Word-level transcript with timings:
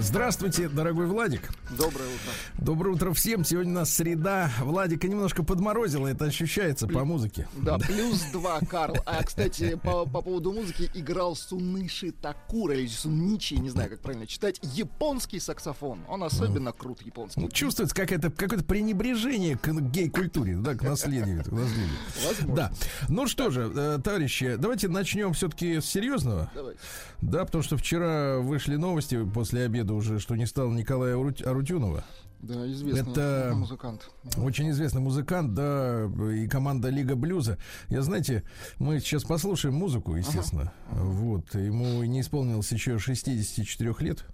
Здравствуйте, 0.00 0.68
дорогой 0.68 1.06
Владик. 1.06 1.50
Доброе 1.70 2.08
утро. 2.08 2.32
Доброе 2.58 2.90
утро 2.90 3.12
всем. 3.12 3.44
Сегодня 3.44 3.72
у 3.72 3.74
нас 3.76 3.90
среда. 3.94 4.50
Владика 4.60 5.06
немножко 5.06 5.42
подморозило, 5.44 6.08
это 6.08 6.24
ощущается 6.24 6.86
по 6.86 7.04
музыке. 7.04 7.46
Да, 7.54 7.78
плюс 7.78 8.22
два, 8.32 8.58
Карл. 8.68 8.96
А, 9.06 9.22
кстати, 9.22 9.76
по, 9.76 10.04
по 10.06 10.22
поводу 10.22 10.52
музыки 10.52 10.90
играл 10.94 11.36
Суныши 11.36 12.12
Такура, 12.12 12.74
или 12.74 12.86
Суничи, 12.86 13.54
не 13.54 13.70
знаю, 13.70 13.90
как 13.90 14.00
правильно 14.00 14.26
читать, 14.26 14.58
японский 14.62 15.38
саксофон. 15.38 16.00
Он 16.08 16.24
особенно 16.24 16.72
крут, 16.72 17.02
японский. 17.02 17.40
Ну, 17.40 17.48
чувствуется 17.48 17.94
какое-то 17.94 18.30
какое 18.30 18.60
пренебрежение 18.60 19.56
к 19.56 19.68
гей-культуре, 19.68 20.56
да, 20.56 20.74
к 20.74 20.82
наследию. 20.82 21.44
К 21.44 21.52
наследию. 21.52 21.98
Возможно. 22.26 22.54
Да. 22.54 22.72
Ну 23.08 23.26
что 23.26 23.50
же, 23.50 23.70
э, 23.74 23.98
товарищи, 24.02 24.56
давайте 24.56 24.88
начнем 24.88 25.32
все-таки 25.34 25.80
с 25.80 25.84
серьезного. 25.86 26.50
Давайте. 26.54 26.80
Да, 27.20 27.44
потому 27.44 27.62
что 27.62 27.76
вчера 27.76 28.38
вышли 28.38 28.76
новости 28.76 29.24
после 29.24 29.64
обеда 29.64 29.73
уже, 29.82 30.20
что 30.20 30.36
не 30.36 30.46
стало 30.46 30.72
Николая 30.72 31.16
Арут- 31.16 31.42
Арутюнова. 31.46 32.04
Да, 32.40 32.70
известный 32.70 33.10
Это- 33.10 33.52
музыкант. 33.54 34.10
Очень 34.36 34.70
известный 34.70 35.00
музыкант, 35.00 35.54
да, 35.54 36.04
и 36.32 36.46
команда 36.46 36.90
Лига 36.90 37.16
Блюза. 37.16 37.56
Я, 37.88 38.02
знаете, 38.02 38.42
мы 38.78 39.00
сейчас 39.00 39.24
послушаем 39.24 39.74
музыку, 39.74 40.14
естественно. 40.14 40.70
Вот, 40.90 41.54
ему 41.54 42.02
не 42.04 42.20
исполнилось 42.20 42.70
еще 42.70 42.98
64 42.98 44.00
лет. 44.00 44.24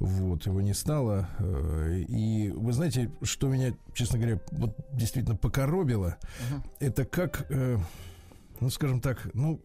Вот, 0.00 0.44
его 0.46 0.60
не 0.60 0.74
стало. 0.74 1.28
Э, 1.38 2.02
И 2.08 2.50
вы 2.50 2.72
знаете, 2.72 3.10
что 3.22 3.48
меня, 3.48 3.72
честно 3.94 4.18
говоря, 4.18 4.40
вот 4.50 4.76
действительно 4.92 5.36
покоробило, 5.36 6.16
это 6.80 7.04
как... 7.04 7.46
э, 8.56 8.64
ну, 8.64 8.70
скажем 8.70 9.00
так, 9.00 9.28
ну, 9.34 9.60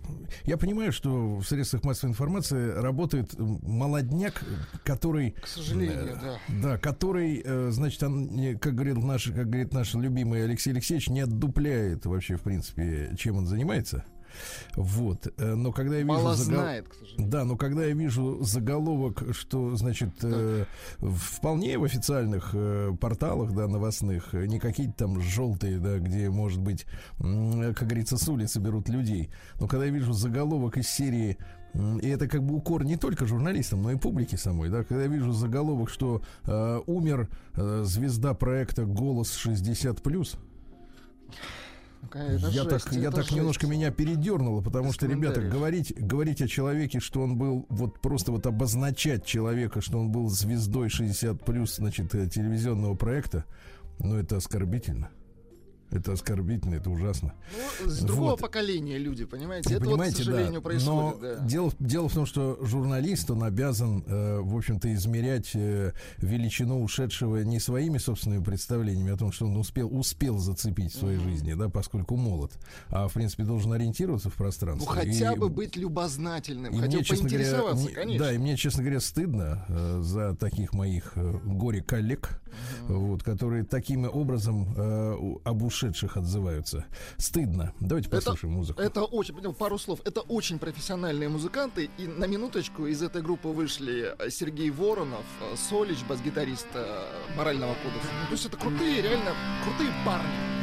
я 0.45 0.58
понимаю, 0.58 0.92
что 0.92 1.38
в 1.38 1.44
средствах 1.44 1.84
массовой 1.84 2.11
информации 2.11 2.72
работает 2.72 3.33
молодняк, 3.38 4.44
который 4.83 5.31
К 5.31 5.48
сожалению, 5.48 6.20
да. 6.22 6.38
да, 6.61 6.78
который, 6.78 7.42
э, 7.44 7.70
значит, 7.72 8.02
он, 8.03 8.58
как 8.59 8.75
говорил 8.75 9.02
наш, 9.02 9.25
как 9.25 9.50
говорит 9.50 9.73
наш 9.73 9.94
любимый 9.94 10.44
Алексей 10.44 10.72
Алексеевич, 10.72 11.09
не 11.09 11.22
отдупляет 11.22 12.06
вообще, 12.06 12.38
в 12.38 12.42
принципе, 12.42 13.14
чем 13.17 13.38
он 13.38 13.48
занимается. 13.48 14.06
Вот. 14.75 15.27
Э, 15.37 15.55
Но 15.55 15.71
когда 15.71 15.95
я 15.95 16.01
вижу 16.03 16.13
Мало 16.13 16.33
загол- 16.35 16.43
знает, 16.45 16.87
к 16.89 16.93
сожалению. 16.93 17.29
Да, 17.31 17.43
но 17.45 17.57
когда 17.57 17.85
я 17.85 17.93
вижу 17.93 18.39
заголовок, 18.43 19.23
что, 19.33 19.75
значит, 19.75 20.09
э, 20.23 20.65
вполне 20.99 21.77
в 21.77 21.83
официальных 21.83 22.52
э, 22.53 22.91
порталах, 22.99 23.53
да, 23.53 23.67
новостных, 23.67 24.33
э, 24.33 24.45
не 24.47 24.59
какие-то 24.59 24.93
там 24.93 25.21
желтые, 25.21 25.79
да, 25.79 25.99
где, 25.99 26.29
может 26.29 26.59
быть, 26.61 26.85
м, 27.19 27.73
как 27.73 27.87
говорится, 27.87 28.17
с 28.17 28.27
улицы 28.27 28.59
берут 28.59 28.89
людей. 28.89 29.29
Но 29.59 29.67
когда 29.67 29.85
я 29.85 29.91
вижу 29.91 30.13
заголовок 30.13 30.77
из 30.77 30.87
серии 30.89 31.37
и 32.02 32.09
это 32.09 32.27
как 32.27 32.43
бы 32.43 32.55
укор 32.55 32.83
не 32.83 32.97
только 32.97 33.25
журналистам, 33.25 33.81
но 33.81 33.91
и 33.91 33.95
публике 33.95 34.35
самой, 34.35 34.69
да, 34.69 34.83
когда 34.83 35.03
я 35.03 35.07
вижу 35.07 35.31
заголовок, 35.31 35.89
что 35.89 36.21
э, 36.43 36.81
умер 36.85 37.29
э, 37.55 37.83
звезда 37.85 38.33
проекта 38.33 38.83
«Голос 38.83 39.31
60+,» 39.45 40.37
Какая 42.02 42.35
это 42.35 42.47
я 42.47 42.63
жесть, 42.63 42.85
так, 42.85 42.94
я 42.94 43.11
так 43.11 43.23
жесть. 43.23 43.35
немножко 43.35 43.67
меня 43.67 43.91
передернуло, 43.91 44.61
потому 44.61 44.88
Без 44.88 44.95
что, 44.95 45.05
ребята, 45.05 45.41
говорить, 45.41 45.94
говорить 45.95 46.41
о 46.41 46.47
человеке, 46.47 46.99
что 46.99 47.21
он 47.21 47.38
был, 47.38 47.66
вот 47.69 47.99
просто 47.99 48.31
вот 48.31 48.47
обозначать 48.47 49.25
человека, 49.25 49.81
что 49.81 49.99
он 49.99 50.11
был 50.11 50.27
звездой 50.30 50.89
60 50.89 51.43
плюс, 51.45 51.75
значит, 51.75 52.13
э, 52.16 52.27
телевизионного 52.27 52.95
проекта, 52.95 53.45
ну, 53.99 54.15
это 54.15 54.37
оскорбительно. 54.37 55.09
Это 55.91 56.13
оскорбительно, 56.13 56.75
это 56.75 56.89
ужасно. 56.89 57.33
Ну, 57.83 57.89
с 57.89 57.99
другого 57.99 58.31
Вот. 58.31 58.39
поколения 58.39 58.97
люди, 58.97 59.25
понимаете? 59.25 59.73
Это 59.75 59.83
понимаете, 59.85 60.15
вот, 60.17 60.21
к 60.21 60.25
сожалению, 60.25 60.53
да. 60.53 60.61
происходит, 60.61 60.91
Но 61.02 61.17
да. 61.21 61.35
дело, 61.45 61.71
дело 61.79 62.07
в 62.09 62.13
том, 62.13 62.25
что 62.25 62.57
журналист, 62.61 63.29
он 63.29 63.43
обязан, 63.43 64.03
э, 64.07 64.39
в 64.39 64.55
общем-то, 64.55 64.93
измерять 64.93 65.52
э, 65.53 65.91
величину 66.19 66.81
ушедшего 66.81 67.43
не 67.43 67.59
своими 67.59 67.97
собственными 67.97 68.43
представлениями 68.43 69.11
о 69.11 69.17
том, 69.17 69.31
что 69.33 69.45
он 69.47 69.57
успел, 69.57 69.87
успел 69.93 70.37
зацепить 70.37 70.93
в 70.93 70.97
своей 70.99 71.17
жизни, 71.19 71.53
да, 71.53 71.67
поскольку 71.69 72.15
молод, 72.15 72.53
а, 72.89 73.08
в 73.09 73.13
принципе, 73.13 73.43
должен 73.43 73.73
ориентироваться 73.73 74.29
в 74.29 74.33
Ну, 74.33 74.37
пространстве. 74.37 74.87
хотя 74.89 75.33
И- 75.33 75.37
бы 75.37 75.49
быть 75.49 75.75
любознательным, 75.75 76.73
и 76.73 76.77
хотя 76.79 76.99
бы 76.99 77.03
честно 77.03 77.27
говоря, 77.27 77.37
поинтересоваться, 77.45 77.85
мне- 77.85 77.93
конечно. 77.93 78.25
Да, 78.25 78.33
и 78.33 78.37
мне, 78.37 78.55
честно 78.55 78.83
говоря, 78.83 78.99
стыдно 79.02 79.65
э, 79.67 79.99
за 80.02 80.35
таких 80.35 80.73
моих 80.73 81.11
э, 81.15 81.33
горе-коллег, 81.43 82.41
вот, 82.87 83.23
которые 83.23 83.63
таким 83.63 84.05
образом 84.05 84.67
э, 84.75 85.15
у- 85.19 85.41
об 85.43 85.61
ушедших 85.81 86.17
отзываются. 86.17 86.86
Стыдно. 87.17 87.73
Давайте 87.80 88.08
Это- 88.09 88.17
послушаем 88.17 88.53
музыку. 88.53 88.81
Это 88.81 89.03
очень, 89.03 89.53
пару 89.53 89.77
слов. 89.77 89.99
Это 90.05 90.21
очень 90.21 90.59
профессиональные 90.59 91.30
музыканты. 91.30 91.89
И 91.97 92.08
на 92.08 92.25
минуточку 92.25 92.86
из 92.86 93.02
этой 93.02 93.21
группы 93.21 93.47
вышли 93.49 94.14
э, 94.17 94.30
Сергей 94.30 94.70
Воронов, 94.70 95.25
э, 95.41 95.55
Солич, 95.55 95.99
бас-гитарист 96.08 96.67
э, 96.73 97.03
морального 97.36 97.73
кодекса. 97.75 98.09
Ну, 98.21 98.25
то 98.27 98.31
есть 98.33 98.45
это 98.45 98.58
крутые, 98.58 99.02
реально 99.02 99.31
крутые 99.64 99.91
парни. 100.05 100.61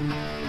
Раскрой 0.00 0.39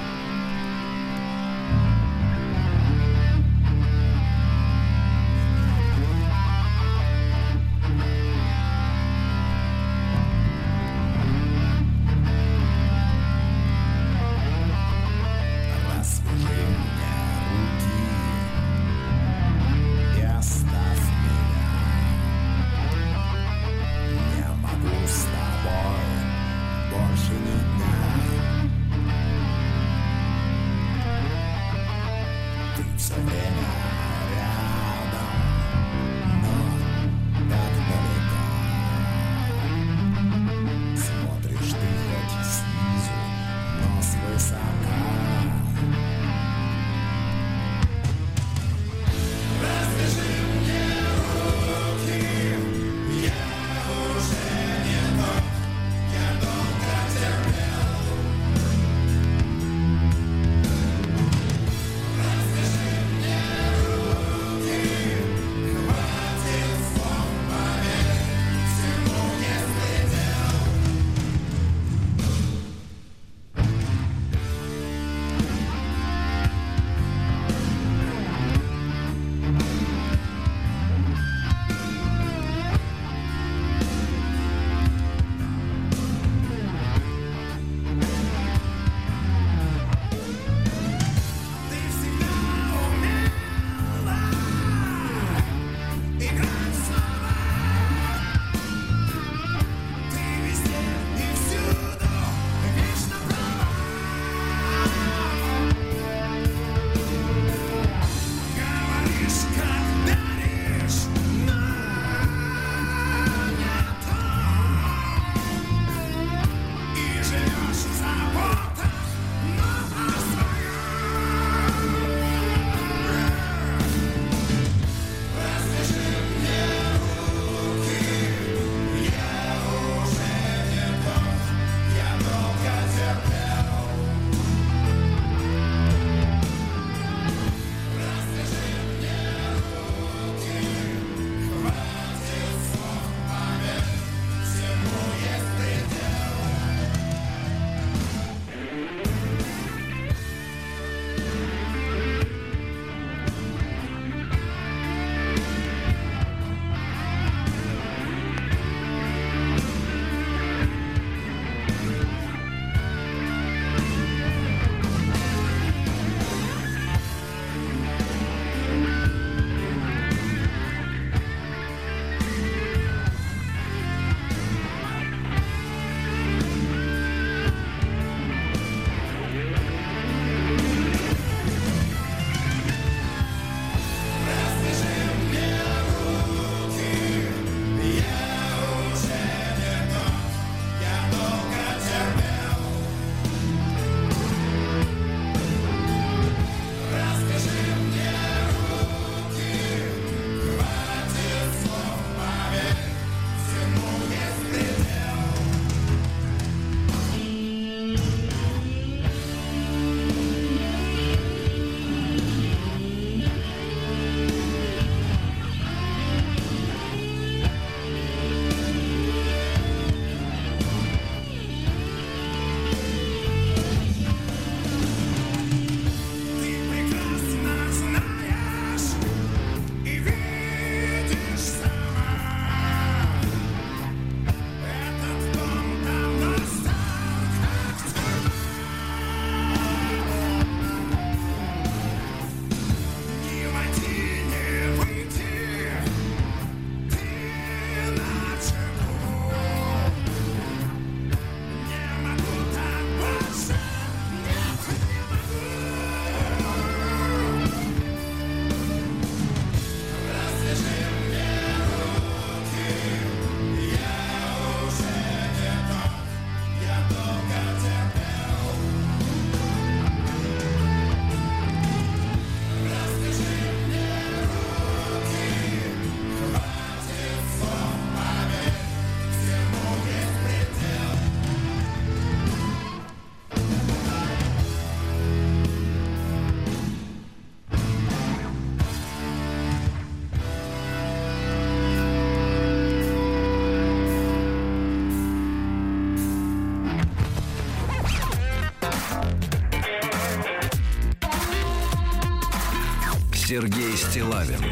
Сергей 303.32 303.78
Стилавин 303.78 304.44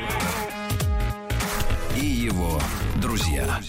и 2.02 2.06
его 2.06 2.62
друзья. 3.02 3.60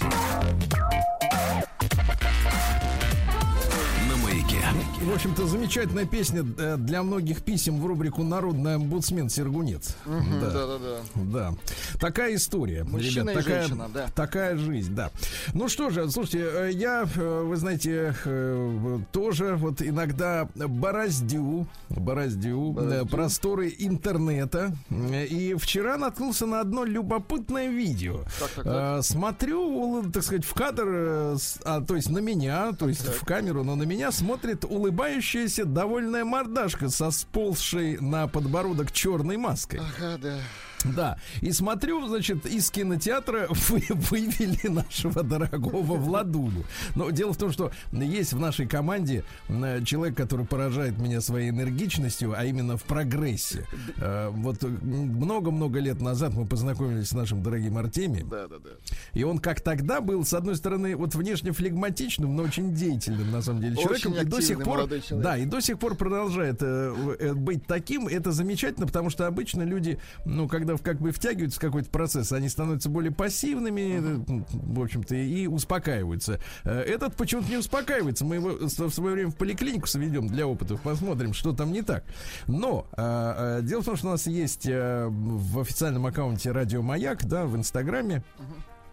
На 4.08 4.16
маяке. 4.18 4.60
В 5.00 5.12
общем-то, 5.12 5.48
замечательная 5.48 6.06
песня 6.06 6.46
э, 6.56 6.76
для 6.76 7.02
многих 7.02 7.42
писем 7.42 7.80
в 7.80 7.86
рубрику 7.86 8.22
«Народный 8.22 8.76
омбудсмен 8.76 9.28
Сергунец». 9.28 9.96
Да. 10.06 10.50
Да-да-да. 10.52 11.00
Да. 11.16 11.54
Такая 12.00 12.34
история. 12.34 12.82
Мужчина 12.84 13.30
ребят, 13.30 13.42
и 13.42 13.44
такая, 13.44 13.60
женщина, 13.62 13.90
да. 13.92 14.06
Такая 14.14 14.56
жизнь, 14.56 14.94
да. 14.94 15.10
Ну 15.52 15.68
что 15.68 15.90
же, 15.90 16.10
слушайте, 16.10 16.48
э, 16.50 16.70
я, 16.72 17.06
э, 17.14 17.42
вы 17.42 17.56
знаете, 17.56 18.14
э, 18.24 18.98
тоже 19.12 19.56
вот 19.56 19.82
иногда 19.82 20.48
бороздю, 20.54 21.66
бороздю, 21.90 22.74
э, 22.80 23.04
просторы 23.04 23.74
интернета. 23.78 24.74
И 24.90 25.54
вчера 25.58 25.98
наткнулся 25.98 26.46
на 26.46 26.60
одно 26.60 26.84
любопытное 26.84 27.68
видео. 27.68 28.22
Так, 28.38 28.50
так, 28.56 28.64
так. 28.64 29.04
Смотрю, 29.04 30.10
так 30.10 30.22
сказать, 30.22 30.44
в 30.44 30.54
кадр, 30.54 31.36
а, 31.64 31.80
то 31.86 31.96
есть 31.96 32.08
на 32.08 32.18
меня, 32.18 32.72
то 32.72 32.88
есть 32.88 33.06
в 33.06 33.24
камеру, 33.26 33.62
но 33.62 33.76
на 33.76 33.82
меня 33.82 34.10
смотрит 34.10 34.64
улыбающаяся 34.64 35.66
довольная 35.66 36.24
мордашка 36.24 36.88
со 36.88 37.10
сползшей 37.10 37.98
на 37.98 38.26
подбородок 38.26 38.90
черной 38.90 39.36
маской. 39.36 39.80
Ага, 39.80 40.16
да. 40.16 40.38
Да, 40.84 41.18
и 41.40 41.52
смотрю, 41.52 42.06
значит, 42.08 42.46
из 42.46 42.70
кинотеатра 42.70 43.46
вы, 43.68 43.82
вывели 43.88 44.68
нашего 44.68 45.22
дорогого 45.22 45.96
Владулю. 45.96 46.64
Но 46.94 47.10
дело 47.10 47.32
в 47.32 47.36
том, 47.36 47.52
что 47.52 47.70
есть 47.92 48.32
в 48.32 48.40
нашей 48.40 48.66
команде 48.66 49.24
м, 49.48 49.84
человек, 49.84 50.16
который 50.16 50.46
поражает 50.46 50.98
меня 50.98 51.20
своей 51.20 51.50
энергичностью, 51.50 52.34
а 52.36 52.44
именно 52.44 52.76
в 52.76 52.84
прогрессе. 52.84 53.66
Э, 53.98 54.30
Вот 54.30 54.62
м, 54.64 54.78
много-много 54.82 55.80
лет 55.80 56.00
назад 56.00 56.34
мы 56.34 56.46
познакомились 56.46 57.08
с 57.08 57.12
нашим 57.12 57.42
дорогим 57.42 57.76
Артемием. 57.76 58.28
Да-да-да. 58.28 58.70
И 59.12 59.22
он 59.22 59.38
как 59.38 59.60
тогда 59.60 60.00
был, 60.00 60.24
с 60.24 60.32
одной 60.32 60.56
стороны, 60.56 60.96
вот 60.96 61.14
внешне 61.14 61.52
флегматичным, 61.52 62.34
но 62.36 62.44
очень 62.44 62.74
деятельным, 62.74 63.30
на 63.30 63.42
самом 63.42 63.60
деле, 63.60 63.76
Очень 63.76 63.84
человеком. 64.00 64.14
И 64.14 64.24
до 64.24 64.42
сих 64.42 64.62
пор, 64.62 64.88
да, 65.10 65.36
и 65.36 65.44
до 65.44 65.60
сих 65.60 65.78
пор 65.78 65.94
продолжает 65.94 66.58
э, 66.62 67.16
э, 67.20 67.34
быть 67.34 67.66
таким. 67.66 68.06
Это 68.08 68.32
замечательно, 68.32 68.86
потому 68.86 69.10
что 69.10 69.26
обычно 69.26 69.62
люди, 69.62 69.98
ну, 70.24 70.48
когда 70.48 70.69
в- 70.76 70.82
как 70.82 70.98
бы 71.00 71.10
втягиваются 71.12 71.58
в 71.58 71.62
какой-то 71.62 71.90
процесс, 71.90 72.32
они 72.32 72.48
становятся 72.48 72.88
более 72.88 73.12
пассивными, 73.12 74.00
э, 74.40 74.42
в 74.52 74.80
общем-то, 74.82 75.14
и 75.14 75.46
успокаиваются. 75.46 76.40
Э, 76.64 76.80
Этот 76.80 77.14
почему-то 77.16 77.48
не 77.50 77.56
успокаивается. 77.56 78.24
Мы 78.24 78.36
его 78.36 78.50
в 78.60 78.90
свое 78.90 79.14
время 79.14 79.30
в 79.30 79.36
поликлинику 79.36 79.86
сведем 79.86 80.26
для 80.28 80.46
опытов, 80.46 80.80
посмотрим, 80.82 81.32
что 81.32 81.52
там 81.52 81.72
не 81.72 81.82
так. 81.82 82.04
Но 82.46 82.86
э, 82.96 83.58
э, 83.60 83.62
дело 83.62 83.82
в 83.82 83.84
том, 83.84 83.96
что 83.96 84.08
у 84.08 84.10
нас 84.10 84.26
есть 84.26 84.66
э, 84.66 85.06
в 85.08 85.60
официальном 85.60 86.06
аккаунте 86.06 86.52
Радио 86.52 86.82
Маяк, 86.82 87.24
да, 87.26 87.44
в 87.46 87.56
Инстаграме. 87.56 88.22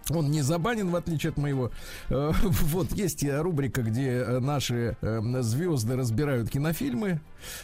Он 0.10 0.31
не 0.31 0.41
забанен, 0.41 0.89
в 0.89 0.96
отличие 0.96 1.31
от 1.31 1.38
моего. 1.38 1.69
Вот 2.10 2.93
есть 2.93 3.25
рубрика, 3.29 3.81
где 3.81 4.25
наши 4.39 4.96
звезды 5.01 5.98
разбирают 5.98 6.50
кинофильмы. 6.50 7.19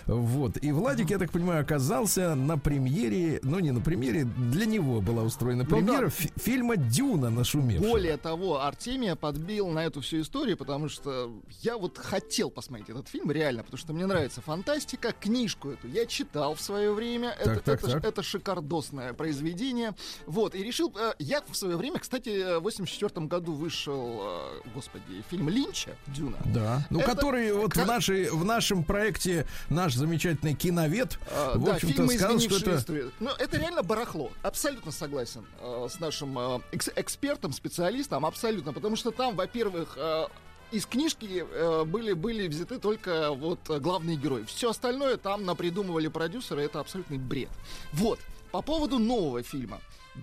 Вот. 0.08 0.58
И 0.62 0.72
Владик, 0.72 1.10
я 1.10 1.18
так 1.18 1.32
понимаю, 1.32 1.62
оказался 1.62 2.36
на 2.36 2.58
премьере, 2.58 3.39
ну 3.44 3.60
не 3.60 3.72
на 3.72 3.82
премьере, 3.82 4.24
для 4.25 4.65
него 4.65 5.01
была 5.01 5.24
устроена 5.24 5.63
Ну 5.63 5.70
премьера 5.70 6.06
да. 6.06 6.10
фи- 6.10 6.32
фильма 6.38 6.77
Дюна 6.77 7.30
нашумевшего. 7.30 7.89
Более 7.89 8.18
того, 8.18 8.62
Артемия 8.62 9.15
подбил 9.15 9.68
на 9.70 9.86
эту 9.86 10.01
всю 10.01 10.22
историю, 10.22 10.58
потому 10.58 10.89
что 10.89 11.32
я 11.62 11.77
вот 11.77 11.98
хотел 11.98 12.50
посмотреть 12.50 12.89
этот 12.89 13.08
фильм, 13.08 13.32
реально, 13.32 13.63
потому 13.63 13.77
что 13.77 13.94
мне 13.94 14.06
нравится 14.06 14.42
фантастика. 14.42 15.13
Книжку 15.20 15.70
эту 15.72 15.88
я 15.88 16.06
читал 16.06 16.56
в 16.56 16.62
свое 16.62 16.92
время. 16.94 17.36
это, 17.39 17.60
так, 17.62 17.80
это, 17.84 17.92
так. 17.92 18.03
это 18.06 18.24
шикардосное 18.24 19.13
произведение. 19.13 19.96
Вот, 20.25 20.56
и 20.56 20.63
решил... 20.63 20.94
э, 20.98 21.13
я 21.20 21.42
в 21.48 21.56
свое 21.56 21.77
время, 21.77 22.00
кстати, 22.00 22.58
в 22.60 22.62
84 22.63 23.25
году 23.27 23.53
вышел, 23.53 24.22
э, 24.24 24.70
господи, 24.74 25.24
фильм 25.30 25.50
Линча 25.50 25.92
«Дюна». 26.08 26.38
Да. 26.46 26.86
Ну, 26.89 27.00
Это 27.00 27.12
который 27.15 27.53
вот 27.53 27.72
в, 27.74 27.75
как- 27.75 27.88
нашей, 27.88 28.30
в 28.30 28.44
нашем 28.46 28.84
проекте 28.84 29.46
наш 29.70 29.93
замечательный 29.96 30.53
киновед, 30.53 31.17
А, 31.32 31.58
в 31.58 31.63
да, 31.63 31.75
общем-то, 31.75 32.08
сказал, 32.08 32.39
что 32.39 32.72
это... 32.72 33.12
Но 33.20 33.32
это 33.38 33.58
реально 33.58 33.84
барахло. 33.84 34.32
Абсолютно 34.41 34.91
согласен 34.91 35.46
э, 35.62 35.88
с 35.89 36.00
нашим 36.00 36.38
э, 36.38 36.60
экс- 36.72 36.89
экспертом, 36.96 37.53
специалистом. 37.53 38.25
Абсолютно. 38.25 38.74
Потому 38.74 38.96
что 38.96 39.12
там, 39.12 39.36
во-первых, 39.36 39.93
э, 39.98 40.25
из 40.72 40.86
книжки 40.86 41.46
э, 41.50 41.84
были, 41.86 42.13
были 42.13 42.48
взяты 42.48 42.79
только 42.79 43.32
вот 43.32 43.60
главные 43.67 44.17
герои. 44.17 44.43
Все 44.46 44.70
остальное 44.70 45.17
там 45.17 45.46
напридумывали 45.46 46.08
продюсеры. 46.08 46.63
Это 46.63 46.79
абсолютный 46.79 47.17
бред. 47.17 47.50
Вот. 47.93 48.20
По 48.51 48.62
поводу 48.62 49.00
нового 49.00 49.43
фильма. 49.43 49.79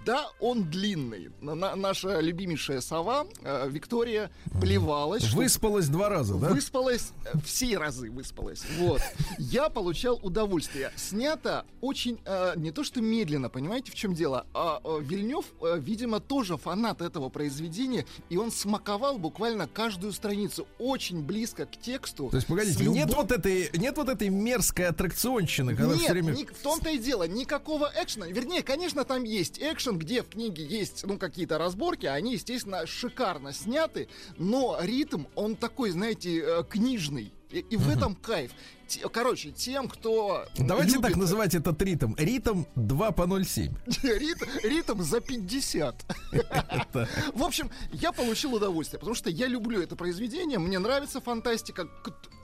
Да, 0.06 0.30
он 0.38 0.70
длинный. 0.70 1.30
На- 1.40 1.54
на- 1.54 1.74
наша 1.74 2.20
любимейшая 2.20 2.80
сова 2.80 3.26
э, 3.42 3.68
Виктория 3.68 4.30
плевалась. 4.60 5.24
что 5.24 5.36
Выспалась 5.36 5.88
два 5.88 6.08
раза, 6.08 6.34
да? 6.34 6.50
Выспалась, 6.50 7.10
э, 7.24 7.36
все 7.44 7.76
разы 7.76 8.08
выспалась. 8.10 8.62
Вот. 8.78 9.00
Я 9.38 9.68
получал 9.68 10.20
удовольствие. 10.22 10.92
Снято 10.96 11.64
очень, 11.80 12.20
э, 12.24 12.52
не 12.56 12.70
то 12.70 12.84
что 12.84 13.00
медленно, 13.00 13.48
понимаете, 13.48 13.90
в 13.90 13.94
чем 13.96 14.14
дело? 14.14 14.46
А 14.54 14.80
э, 14.84 14.98
Вильнев, 15.02 15.44
э, 15.60 15.78
видимо, 15.80 16.20
тоже 16.20 16.56
фанат 16.56 17.02
этого 17.02 17.28
произведения, 17.28 18.06
и 18.28 18.36
он 18.36 18.52
смаковал 18.52 19.18
буквально 19.18 19.66
каждую 19.66 20.12
страницу 20.12 20.68
очень 20.78 21.22
близко 21.22 21.66
к 21.66 21.76
тексту. 21.80 22.28
То 22.30 22.36
есть, 22.36 22.46
погодите, 22.46 22.84
любовь- 22.84 22.96
нет 22.96 23.12
вот 23.14 23.32
этой, 23.32 23.70
нет 23.76 23.96
вот 23.96 24.08
этой 24.08 24.28
мерзкой 24.28 24.86
аттракционщины, 24.86 25.74
когда 25.74 25.94
Нет, 25.94 26.02
все 26.04 26.12
время... 26.12 26.32
ни- 26.32 26.44
в 26.44 26.58
том-то 26.62 26.90
и 26.90 26.98
дело, 26.98 27.26
никакого 27.26 27.90
экшена. 28.00 28.28
Вернее, 28.28 28.62
конечно, 28.62 29.04
там 29.04 29.24
есть 29.24 29.58
экшен, 29.58 29.79
где 29.88 30.22
в 30.22 30.28
книге 30.28 30.64
есть, 30.64 31.04
ну, 31.06 31.18
какие-то 31.18 31.58
разборки, 31.58 32.06
они, 32.06 32.34
естественно, 32.34 32.86
шикарно 32.86 33.52
сняты, 33.52 34.08
но 34.36 34.78
ритм, 34.80 35.24
он 35.34 35.56
такой, 35.56 35.90
знаете, 35.90 36.40
э, 36.40 36.64
книжный. 36.68 37.32
И, 37.50 37.58
и 37.58 37.76
в 37.76 37.88
этом 37.88 38.14
кайф. 38.14 38.52
Те- 38.86 39.08
короче, 39.08 39.50
тем, 39.50 39.88
кто 39.88 40.46
Давайте 40.56 40.92
любит 40.92 41.08
так 41.08 41.16
называть 41.16 41.54
этот 41.54 41.80
ритм. 41.82 42.14
Ритм 42.16 42.64
2 42.76 43.10
по 43.10 43.22
0,7. 43.22 43.72
ритм, 44.18 44.44
ритм 44.62 45.02
за 45.02 45.20
50. 45.20 46.04
В 47.34 47.42
общем, 47.42 47.70
я 47.92 48.12
получил 48.12 48.54
удовольствие, 48.54 49.00
потому 49.00 49.14
что 49.14 49.30
я 49.30 49.48
люблю 49.48 49.82
это 49.82 49.96
произведение, 49.96 50.58
мне 50.58 50.78
нравится 50.78 51.20
фантастика. 51.20 51.88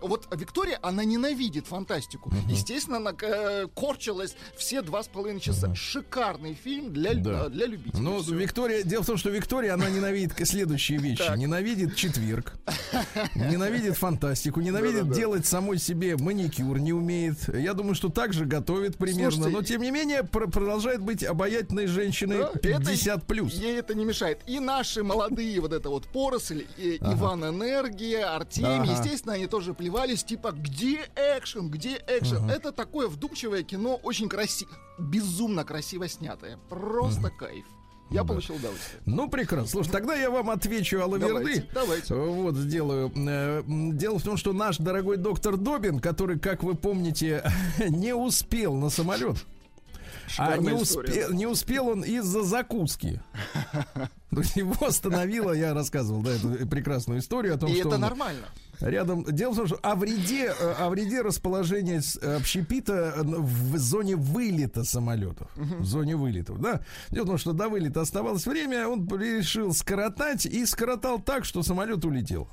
Вот 0.00 0.26
Виктория, 0.34 0.78
она 0.82 1.04
ненавидит 1.04 1.66
фантастику. 1.66 2.30
Естественно, 2.48 2.98
она 2.98 3.12
э, 3.20 3.66
корчилась 3.74 4.36
все 4.56 4.82
два 4.82 5.02
с 5.02 5.08
половиной 5.08 5.40
часа. 5.40 5.74
Шикарный 5.74 6.54
фильм 6.54 6.92
для, 6.92 7.14
Да. 7.14 7.46
э, 7.46 7.50
для 7.50 7.66
любителей. 7.66 8.02
Ну, 8.02 8.22
Всё. 8.22 8.34
Виктория, 8.34 8.82
дело 8.82 9.02
в 9.02 9.06
том, 9.06 9.16
что 9.16 9.30
Виктория, 9.30 9.74
она 9.74 9.88
ненавидит 9.90 10.34
следующие 10.46 10.98
вещи. 10.98 11.24
Так. 11.24 11.36
Ненавидит 11.38 11.96
четверг, 11.96 12.54
ненавидит 13.34 13.96
фантастику, 13.96 14.60
ненавидит 14.60 15.10
делать 15.12 15.46
самой 15.46 15.78
себе 15.78 16.16
маникюр, 16.16 16.78
не 16.78 16.92
умеет. 16.92 17.36
Я 17.54 17.74
думаю, 17.74 17.94
что 17.94 18.08
также 18.08 18.44
готовит 18.44 18.96
примерно, 18.96 19.48
но 19.48 19.62
тем 19.62 19.82
не 19.82 19.90
менее 19.90 20.22
пр- 20.24 20.50
продолжает 20.50 21.00
быть 21.00 21.24
обаятельной 21.24 21.86
женщиной 21.86 22.38
Да, 22.38 22.52
50 22.58 23.26
плюс. 23.26 23.54
Ей 23.54 23.78
это 23.78 23.94
не 23.94 24.04
мешает. 24.04 24.40
И 24.46 24.60
наши 24.60 25.02
молодые 25.02 25.60
вот 25.60 25.72
это 25.72 25.88
вот 25.90 26.06
поросль, 26.08 26.66
Иван 26.76 27.44
Энергия, 27.44 28.24
Артемий, 28.24 28.90
естественно, 28.92 29.34
они 29.34 29.46
тоже 29.46 29.74
плевались, 29.86 30.24
типа, 30.24 30.50
где 30.50 31.08
экшен, 31.14 31.70
где 31.70 32.02
экшен? 32.08 32.50
Это 32.50 32.72
такое 32.72 33.06
вдумчивое 33.08 33.62
кино, 33.62 34.00
очень 34.02 34.28
красиво, 34.28 34.72
безумно 34.98 35.64
красиво 35.64 36.08
снятое. 36.08 36.58
Просто 36.68 37.30
кайф. 37.30 37.64
Я 38.10 38.24
получил 38.24 38.56
удовольствие. 38.56 39.00
Ну, 39.04 39.28
прекрасно. 39.28 39.68
Слушай, 39.68 39.90
тогда 39.90 40.14
я 40.14 40.30
вам 40.30 40.50
отвечу 40.50 40.98
о 41.02 41.18
Давайте, 41.18 41.68
давайте. 41.72 42.14
Вот, 42.14 42.54
сделаю. 42.54 43.12
Э, 43.16 43.62
Дело 43.66 44.18
в 44.18 44.22
том, 44.22 44.36
что 44.36 44.52
наш 44.52 44.76
дорогой 44.78 45.16
доктор 45.16 45.56
Добин, 45.56 45.98
который, 45.98 46.38
как 46.38 46.62
вы 46.62 46.74
помните, 46.76 47.44
не 47.88 48.14
успел 48.14 48.74
на 48.74 48.90
самолет, 48.90 49.36
а 50.38 50.56
не 50.56 50.68
Шикарная 50.68 50.82
история. 50.82 51.08
успел, 51.10 51.32
не 51.32 51.46
успел 51.46 51.88
он 51.88 52.02
из-за 52.04 52.42
закуски. 52.42 53.20
Его 54.54 54.86
остановило, 54.86 55.52
я 55.52 55.74
рассказывал, 55.74 56.22
да, 56.22 56.32
эту 56.32 56.66
прекрасную 56.68 57.18
историю 57.20 57.54
о 57.54 57.58
том, 57.58 57.70
И 57.70 57.74
что 57.78 57.88
это 57.88 57.94
он 57.96 58.00
нормально. 58.00 58.46
Рядом. 58.80 59.24
Дело 59.24 59.52
в 59.52 59.56
том, 59.56 59.66
что 59.66 59.76
о 59.82 59.94
вреде, 59.94 60.54
э, 60.58 60.72
о 60.78 60.90
вреде 60.90 61.22
расположения 61.22 62.02
э, 62.20 62.36
общепита 62.36 63.14
э, 63.16 63.22
в 63.22 63.76
зоне 63.78 64.16
вылета 64.16 64.84
самолетов. 64.84 65.48
В 65.56 65.84
зоне 65.84 66.16
вылетов, 66.16 66.60
да. 66.60 66.80
Дело 67.10 67.24
в 67.24 67.28
том, 67.28 67.38
что 67.38 67.52
до 67.52 67.68
вылета 67.68 68.00
оставалось 68.00 68.46
время, 68.46 68.88
он 68.88 69.08
решил 69.08 69.72
скоротать 69.72 70.46
и 70.46 70.66
скоротал 70.66 71.20
так, 71.20 71.44
что 71.44 71.62
самолет 71.62 72.04
улетел. 72.04 72.48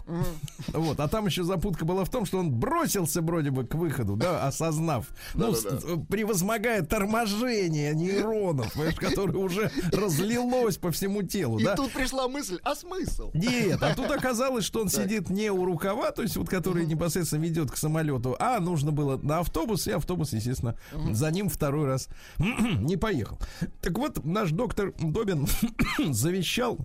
Вот, 0.68 1.00
а 1.00 1.08
там 1.08 1.26
еще 1.26 1.44
запутка 1.44 1.86
была 1.86 2.04
в 2.06 2.10
том, 2.10 2.26
что 2.26 2.40
он 2.40 2.52
бросился 2.52 3.22
вроде 3.22 3.52
бы 3.52 3.66
к 3.66 3.76
выходу, 3.76 4.16
да, 4.16 4.48
осознав, 4.48 5.08
ну, 5.34 5.54
э, 5.54 5.98
превозмогая 6.10 6.84
торможение 6.84 7.94
нейронов, 7.94 8.74
которое 8.98 9.38
уже 9.38 9.72
разлилось 9.92 10.78
по 10.78 10.92
всему 10.92 11.24
телу, 11.24 11.60
И 11.60 11.64
да. 11.64 11.76
тут 11.76 11.92
пришла 11.92 12.28
мысль, 12.28 12.60
а 12.64 12.76
смысл? 12.76 13.32
Нет, 13.34 13.82
а 13.82 13.94
тут 13.96 14.12
оказалось, 14.12 14.66
что 14.66 14.82
он 14.82 14.90
сидит 14.90 15.30
не 15.30 15.52
у 15.52 15.66
рукава 15.66 16.12
то 16.16 16.22
есть 16.22 16.38
вот 16.38 16.50
который 16.50 16.86
непосредственно 16.86 17.44
ведет 17.44 17.72
к 17.72 17.78
самолету, 17.78 18.36
а 18.40 18.60
нужно 18.60 18.92
было 18.92 19.18
на 19.18 19.40
автобус, 19.40 19.88
и 19.88 19.92
автобус, 19.92 20.34
естественно, 20.34 20.76
за 21.12 21.32
ним 21.32 21.50
второй 21.50 21.88
раз 21.88 22.10
не 22.38 22.98
поехал. 22.98 23.40
Так 23.82 23.98
вот, 23.98 24.24
наш 24.24 24.52
доктор 24.52 24.94
Добин 25.00 25.48
завещал 26.10 26.80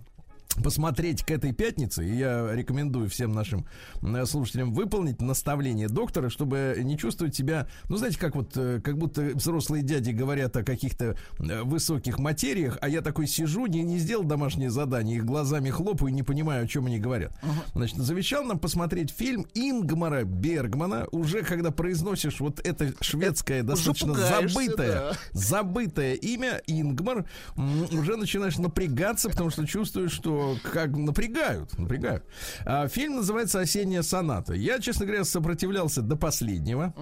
посмотреть 0.55 1.23
к 1.23 1.31
этой 1.31 1.53
пятнице, 1.53 2.05
и 2.05 2.17
я 2.17 2.49
рекомендую 2.53 3.09
всем 3.09 3.31
нашим 3.31 3.65
э, 4.01 4.25
слушателям 4.25 4.73
выполнить 4.73 5.21
наставление 5.21 5.87
доктора, 5.87 6.29
чтобы 6.29 6.75
не 6.79 6.97
чувствовать 6.97 7.35
себя, 7.35 7.67
ну, 7.87 7.97
знаете, 7.97 8.19
как 8.19 8.35
вот, 8.35 8.51
э, 8.55 8.81
как 8.83 8.97
будто 8.97 9.21
взрослые 9.21 9.83
дяди 9.83 10.11
говорят 10.11 10.55
о 10.57 10.63
каких-то 10.63 11.15
э, 11.39 11.63
высоких 11.63 12.19
материях, 12.19 12.77
а 12.81 12.89
я 12.89 13.01
такой 13.01 13.27
сижу, 13.27 13.67
не, 13.67 13.83
не 13.83 13.99
сделал 13.99 14.23
домашнее 14.23 14.69
задание, 14.69 15.17
их 15.17 15.25
глазами 15.25 15.69
хлопаю, 15.69 16.13
не 16.13 16.23
понимаю, 16.23 16.65
о 16.65 16.67
чем 16.67 16.87
они 16.87 16.99
говорят. 16.99 17.31
Значит, 17.73 17.97
завещал 17.97 18.43
нам 18.43 18.59
посмотреть 18.59 19.11
фильм 19.11 19.45
Ингмара 19.53 20.23
Бергмана, 20.23 21.07
уже 21.11 21.43
когда 21.43 21.71
произносишь 21.71 22.39
вот 22.39 22.59
это 22.59 22.93
шведское, 23.01 23.63
достаточно 23.69 24.13
забытое, 24.13 24.91
да. 24.91 25.13
забытое 25.31 26.15
имя 26.15 26.61
Ингмар, 26.67 27.25
уже 27.55 28.17
начинаешь 28.17 28.57
напрягаться, 28.57 29.29
потому 29.29 29.51
что 29.51 29.65
чувствуешь, 29.65 30.11
что 30.11 30.38
как 30.63 30.89
напрягают, 30.95 31.77
напрягают. 31.77 32.23
А, 32.65 32.87
фильм 32.87 33.17
называется 33.17 33.59
«Осенняя 33.59 34.01
соната». 34.01 34.53
Я, 34.53 34.79
честно 34.79 35.05
говоря, 35.05 35.23
сопротивлялся 35.23 36.01
до 36.01 36.15
последнего. 36.15 36.93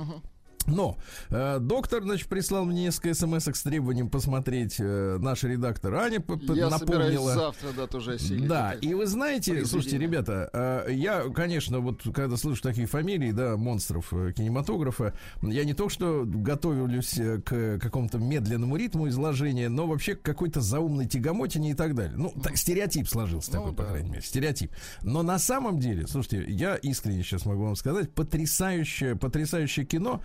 Но 0.68 0.98
э, 1.30 1.60
доктор, 1.60 2.04
значит, 2.04 2.28
прислал 2.28 2.66
мне 2.66 2.84
несколько 2.84 3.14
смс 3.14 3.48
с 3.48 3.64
требованием 3.64 4.10
посмотреть. 4.10 4.76
Э, 4.80 5.18
наш 5.20 5.44
редактор 5.44 5.96
Аня 5.96 6.24
Я 6.28 6.70
собираюсь 6.70 6.80
напомнила. 6.82 7.34
завтра, 7.34 7.70
да, 7.76 7.88
тоже 7.88 8.14
осилить. 8.14 8.48
Да, 8.48 8.74
и 8.74 8.94
вы 8.94 9.06
знаете, 9.08 9.66
слушайте, 9.66 9.98
ребята, 9.98 10.50
э, 10.88 10.94
я, 10.94 11.24
конечно, 11.34 11.80
вот 11.80 12.02
когда 12.14 12.36
слышу 12.38 12.62
такие 12.62 12.86
фамилии, 12.88 13.32
да, 13.32 13.56
монстров 13.58 14.14
э, 14.14 14.34
кинематографа, 14.36 15.14
я 15.42 15.64
не 15.64 15.74
то 15.74 15.90
что 15.90 16.24
готовлюсь 16.26 17.18
э, 17.18 17.42
к 17.42 17.80
какому-то 17.80 18.18
медленному 18.18 18.76
ритму 18.76 19.08
изложения, 19.08 19.70
но 19.70 19.88
вообще 19.88 20.16
к 20.16 20.22
какой-то 20.22 20.60
заумной 20.62 21.06
тягомотине 21.08 21.72
и 21.72 21.74
так 21.74 21.96
далее. 21.96 22.18
Ну, 22.18 22.34
так, 22.44 22.58
стереотип 22.58 23.08
сложился 23.08 23.52
Ну 23.54 23.60
такой, 23.60 23.74
по 23.76 23.84
да. 23.84 23.90
крайней 23.90 24.10
мере, 24.10 24.22
стереотип. 24.22 24.72
Но 25.02 25.24
на 25.24 25.40
самом 25.40 25.80
деле, 25.80 26.08
слушайте, 26.08 26.44
я 26.52 26.76
искренне 26.76 27.24
сейчас 27.24 27.46
могу 27.46 27.64
вам 27.64 27.76
сказать, 27.78 28.12
потрясающее, 28.14 29.16
потрясающее 29.16 29.86
кино. 29.86 30.22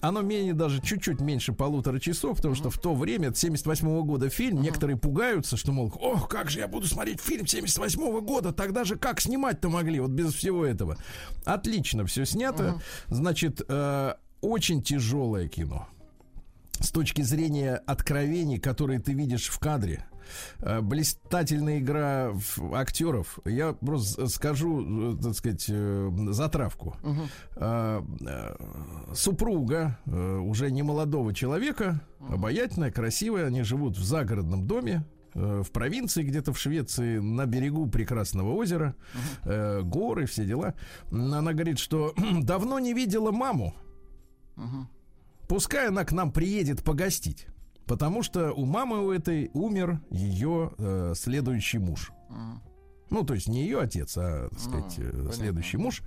Оно 0.00 0.20
менее 0.20 0.54
даже 0.54 0.80
чуть-чуть 0.80 1.20
меньше 1.20 1.52
полутора 1.52 1.98
часов, 1.98 2.36
потому 2.36 2.54
что 2.54 2.70
в 2.70 2.78
то 2.78 2.94
время, 2.94 3.28
от 3.28 3.36
78 3.36 4.02
года 4.02 4.28
фильм, 4.28 4.60
некоторые 4.60 4.96
пугаются, 4.96 5.56
что, 5.56 5.72
мол, 5.72 5.92
ох, 6.00 6.28
как 6.28 6.50
же 6.50 6.60
я 6.60 6.68
буду 6.68 6.86
смотреть 6.86 7.20
фильм 7.20 7.46
78 7.46 8.20
года, 8.20 8.52
тогда 8.52 8.84
же 8.84 8.96
как 8.96 9.20
снимать-то 9.20 9.68
могли, 9.68 10.00
вот 10.00 10.10
без 10.10 10.34
всего 10.34 10.64
этого. 10.64 10.96
Отлично 11.44 12.04
все 12.06 12.24
снято. 12.24 12.80
Значит, 13.08 13.62
э, 13.68 14.14
очень 14.40 14.82
тяжелое 14.82 15.48
кино 15.48 15.88
с 16.80 16.90
точки 16.90 17.22
зрения 17.22 17.76
откровений, 17.86 18.58
которые 18.58 19.00
ты 19.00 19.12
видишь 19.12 19.48
в 19.48 19.58
кадре. 19.58 20.06
Э, 20.60 20.80
Блистательная 20.80 21.78
игра 21.78 22.32
актеров. 22.72 23.38
Я 23.44 23.72
просто 23.72 24.28
скажу, 24.28 25.14
э, 25.14 25.22
так 25.22 25.34
сказать, 25.34 25.66
э, 25.68 26.10
затравку. 26.30 26.96
Э, 27.56 28.02
Супруга 29.14 29.98
уже 30.06 30.70
не 30.70 30.82
молодого 30.82 31.32
человека, 31.34 32.00
обаятельная, 32.20 32.90
красивая. 32.90 33.46
Они 33.46 33.62
живут 33.62 33.96
в 33.96 34.04
загородном 34.04 34.66
доме 34.66 35.04
в 35.34 35.70
провинции, 35.70 36.22
где-то 36.22 36.52
в 36.54 36.58
Швеции, 36.58 37.18
на 37.18 37.44
берегу 37.44 37.86
прекрасного 37.86 38.54
озера, 38.54 38.94
э, 39.44 39.82
горы, 39.82 40.24
все 40.26 40.46
дела. 40.46 40.74
Она 41.10 41.52
говорит, 41.52 41.78
что 41.78 42.14
давно 42.42 42.78
не 42.78 42.94
видела 42.94 43.32
маму. 43.32 43.74
Пускай 45.48 45.88
она 45.88 46.04
к 46.04 46.12
нам 46.12 46.32
приедет 46.32 46.82
погостить. 46.82 47.46
Потому 47.86 48.22
что 48.22 48.52
у 48.52 48.64
мамы 48.64 49.06
у 49.06 49.12
этой 49.12 49.50
умер 49.54 50.00
ее 50.10 50.72
э, 50.76 51.12
следующий 51.16 51.78
муж. 51.78 52.12
Ну, 53.10 53.24
то 53.24 53.34
есть 53.34 53.48
не 53.48 53.62
ее 53.62 53.80
отец, 53.80 54.16
а, 54.16 54.48
так 54.50 54.58
сказать, 54.58 54.96
понятно. 54.96 55.32
следующий 55.32 55.76
муж. 55.76 56.02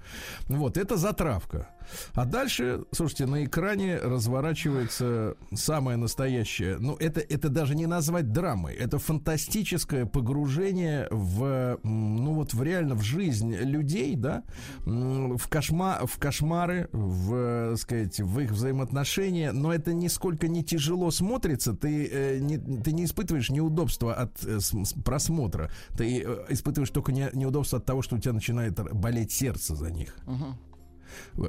Вот, 0.47 0.77
это 0.77 0.97
затравка. 0.97 1.69
А 2.13 2.25
дальше, 2.25 2.83
слушайте, 2.91 3.25
на 3.25 3.45
экране 3.45 3.97
разворачивается 3.97 5.35
самое 5.53 5.97
настоящее. 5.97 6.77
Ну, 6.77 6.95
это, 6.95 7.19
это 7.19 7.49
даже 7.49 7.75
не 7.75 7.85
назвать 7.85 8.31
драмой. 8.31 8.75
Это 8.75 8.99
фантастическое 8.99 10.05
погружение 10.05 11.07
в, 11.09 11.79
ну, 11.83 12.33
вот 12.33 12.53
в 12.53 12.63
реально 12.63 12.95
в 12.95 13.01
жизнь 13.01 13.55
людей, 13.55 14.15
да, 14.15 14.43
в, 14.85 15.47
кошма, 15.49 16.01
в 16.05 16.17
кошмары, 16.19 16.89
в, 16.91 17.75
сказать, 17.77 18.19
в 18.19 18.39
их 18.39 18.51
взаимоотношения. 18.51 19.51
Но 19.51 19.73
это 19.73 19.93
нисколько 19.93 20.47
не 20.47 20.63
тяжело 20.63 21.11
смотрится. 21.11 21.73
Ты, 21.73 22.07
э, 22.11 22.39
не, 22.39 22.57
ты 22.57 22.91
не 22.91 23.05
испытываешь 23.05 23.49
неудобства 23.49 24.13
от 24.13 24.43
э, 24.43 24.59
просмотра. 25.03 25.71
Ты 25.97 26.23
э, 26.25 26.45
испытываешь 26.89 26.91
только 26.91 27.11
не- 27.11 27.29
неудобство 27.39 27.79
от 27.79 27.85
того, 27.85 28.01
что 28.01 28.15
у 28.15 28.19
тебя 28.19 28.33
начинает 28.33 28.73
болеть 28.93 29.31
сердце 29.31 29.75
за 29.75 29.89
них. 29.91 30.15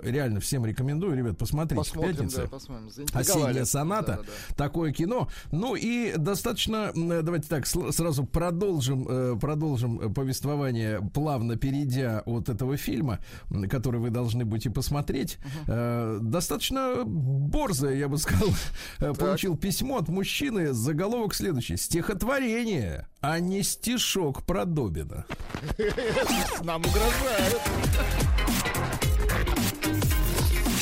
Реально 0.03 0.41
всем 0.41 0.65
рекомендую, 0.67 1.17
ребят, 1.17 1.39
посмотрите 1.39 1.83
в 1.83 1.87
Посмотрим, 1.87 2.15
пятницу. 2.17 2.43
да, 2.43 2.47
посмотрим. 2.49 2.91
Осенняя 3.13 3.65
соната. 3.65 4.19
Да, 4.21 4.23
да. 4.23 4.55
Такое 4.55 4.93
кино. 4.93 5.29
Ну 5.53 5.75
и 5.75 6.15
достаточно, 6.17 6.93
давайте 6.95 7.49
так, 7.49 7.67
сразу 7.67 8.25
продолжим, 8.25 9.07
э, 9.09 9.37
продолжим 9.41 10.13
повествование, 10.15 11.01
плавно 11.15 11.57
перейдя 11.57 12.23
от 12.27 12.49
этого 12.49 12.77
фильма, 12.77 13.19
который 13.69 14.01
вы 14.01 14.11
должны 14.11 14.45
будете 14.45 14.71
посмотреть. 14.71 15.39
Э, 15.67 16.19
Достаточно 16.21 17.05
борзое, 17.05 17.97
я 17.97 18.09
бы 18.09 18.19
сказал, 18.19 18.49
э, 19.01 19.13
получил 19.15 19.57
письмо 19.57 19.99
от 19.99 20.09
мужчины. 20.09 20.73
Заголовок 20.73 21.35
следующий. 21.35 21.77
Стихотворение, 21.77 23.07
а 23.21 23.41
не 23.41 23.63
стишок 23.63 24.45
про 24.45 24.65
Добина. 24.65 25.25
Нам 26.63 26.83
угрожают. 26.83 27.61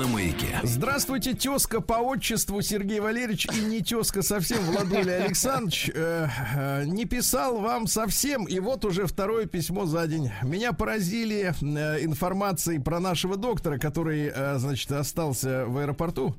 На 0.00 0.06
маяке. 0.06 0.58
Здравствуйте, 0.62 1.34
тезка 1.34 1.82
по 1.82 1.92
отчеству 2.00 2.62
Сергей 2.62 3.00
Валерьевич 3.00 3.46
и 3.54 3.60
не 3.60 3.82
тезка 3.82 4.22
совсем 4.22 4.64
Владуля 4.64 5.24
Александрович. 5.24 5.90
Э, 5.94 6.26
э, 6.54 6.84
не 6.86 7.04
писал 7.04 7.60
вам 7.60 7.86
совсем, 7.86 8.46
и 8.46 8.58
вот 8.60 8.86
уже 8.86 9.04
второе 9.04 9.44
письмо 9.44 9.84
за 9.84 10.06
день. 10.06 10.30
Меня 10.42 10.72
поразили 10.72 11.52
э, 11.60 12.02
информацией 12.02 12.78
про 12.78 12.98
нашего 12.98 13.36
доктора, 13.36 13.76
который, 13.76 14.32
э, 14.34 14.56
значит, 14.56 14.90
остался 14.90 15.66
в 15.66 15.76
аэропорту. 15.76 16.34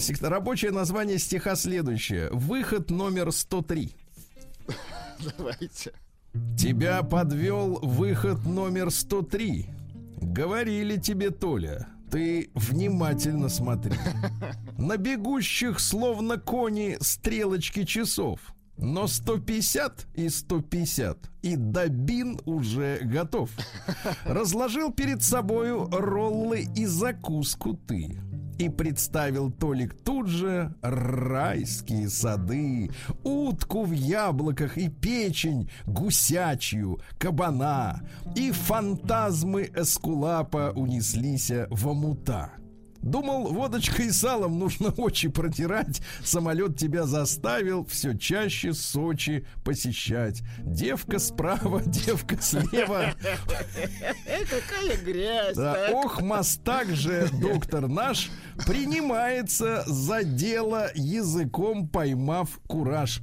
Сек- 0.00 0.20
Рабочее 0.20 0.72
название 0.72 1.18
стиха 1.18 1.54
следующее. 1.54 2.28
Выход 2.32 2.90
номер 2.90 3.30
103. 3.30 3.92
Давайте. 5.38 5.92
Тебя 6.58 7.04
подвел 7.04 7.78
выход 7.80 8.44
номер 8.44 8.90
103. 8.90 9.66
Говорили 10.20 10.96
тебе, 10.96 11.30
Толя, 11.30 11.86
ты 12.10 12.50
внимательно 12.54 13.48
смотри. 13.48 13.96
На 14.78 14.96
бегущих, 14.96 15.80
словно 15.80 16.38
кони, 16.38 16.96
стрелочки 17.00 17.84
часов. 17.84 18.40
Но 18.78 19.06
150 19.06 20.06
и 20.14 20.28
150, 20.28 21.18
и 21.42 21.56
Добин 21.56 22.38
уже 22.44 22.98
готов. 23.02 23.50
Разложил 24.24 24.92
перед 24.92 25.22
собою 25.22 25.88
роллы 25.90 26.66
и 26.76 26.84
закуску 26.84 27.74
ты. 27.74 28.18
И 28.58 28.68
представил 28.68 29.50
Толик 29.50 29.94
тут 30.02 30.28
же 30.28 30.74
райские 30.82 32.08
сады, 32.08 32.90
утку 33.22 33.84
в 33.84 33.92
яблоках 33.92 34.78
и 34.78 34.88
печень 34.88 35.68
гусячью, 35.86 37.00
кабана. 37.18 38.00
И 38.34 38.50
фантазмы 38.52 39.70
Эскулапа 39.74 40.72
унеслись 40.74 41.52
в 41.70 41.88
омута. 41.88 42.52
Думал, 43.02 43.52
водочкой 43.52 44.06
и 44.06 44.10
салом 44.10 44.58
нужно 44.58 44.90
очи 44.96 45.28
протирать. 45.28 46.02
Самолет 46.24 46.78
тебя 46.78 47.04
заставил 47.04 47.84
все 47.86 48.14
чаще 48.16 48.72
Сочи 48.72 49.46
посещать. 49.64 50.42
Девка 50.60 51.18
справа, 51.18 51.82
девка 51.86 52.40
слева. 52.40 53.14
Какая 54.24 54.96
грязь. 55.04 55.56
Да, 55.56 55.90
ох, 55.92 56.20
мастак 56.20 56.88
же, 56.88 57.28
доктор 57.40 57.88
наш, 57.88 58.30
принимается 58.66 59.84
за 59.86 60.24
дело 60.24 60.90
языком, 60.94 61.88
поймав 61.88 62.60
кураж. 62.66 63.22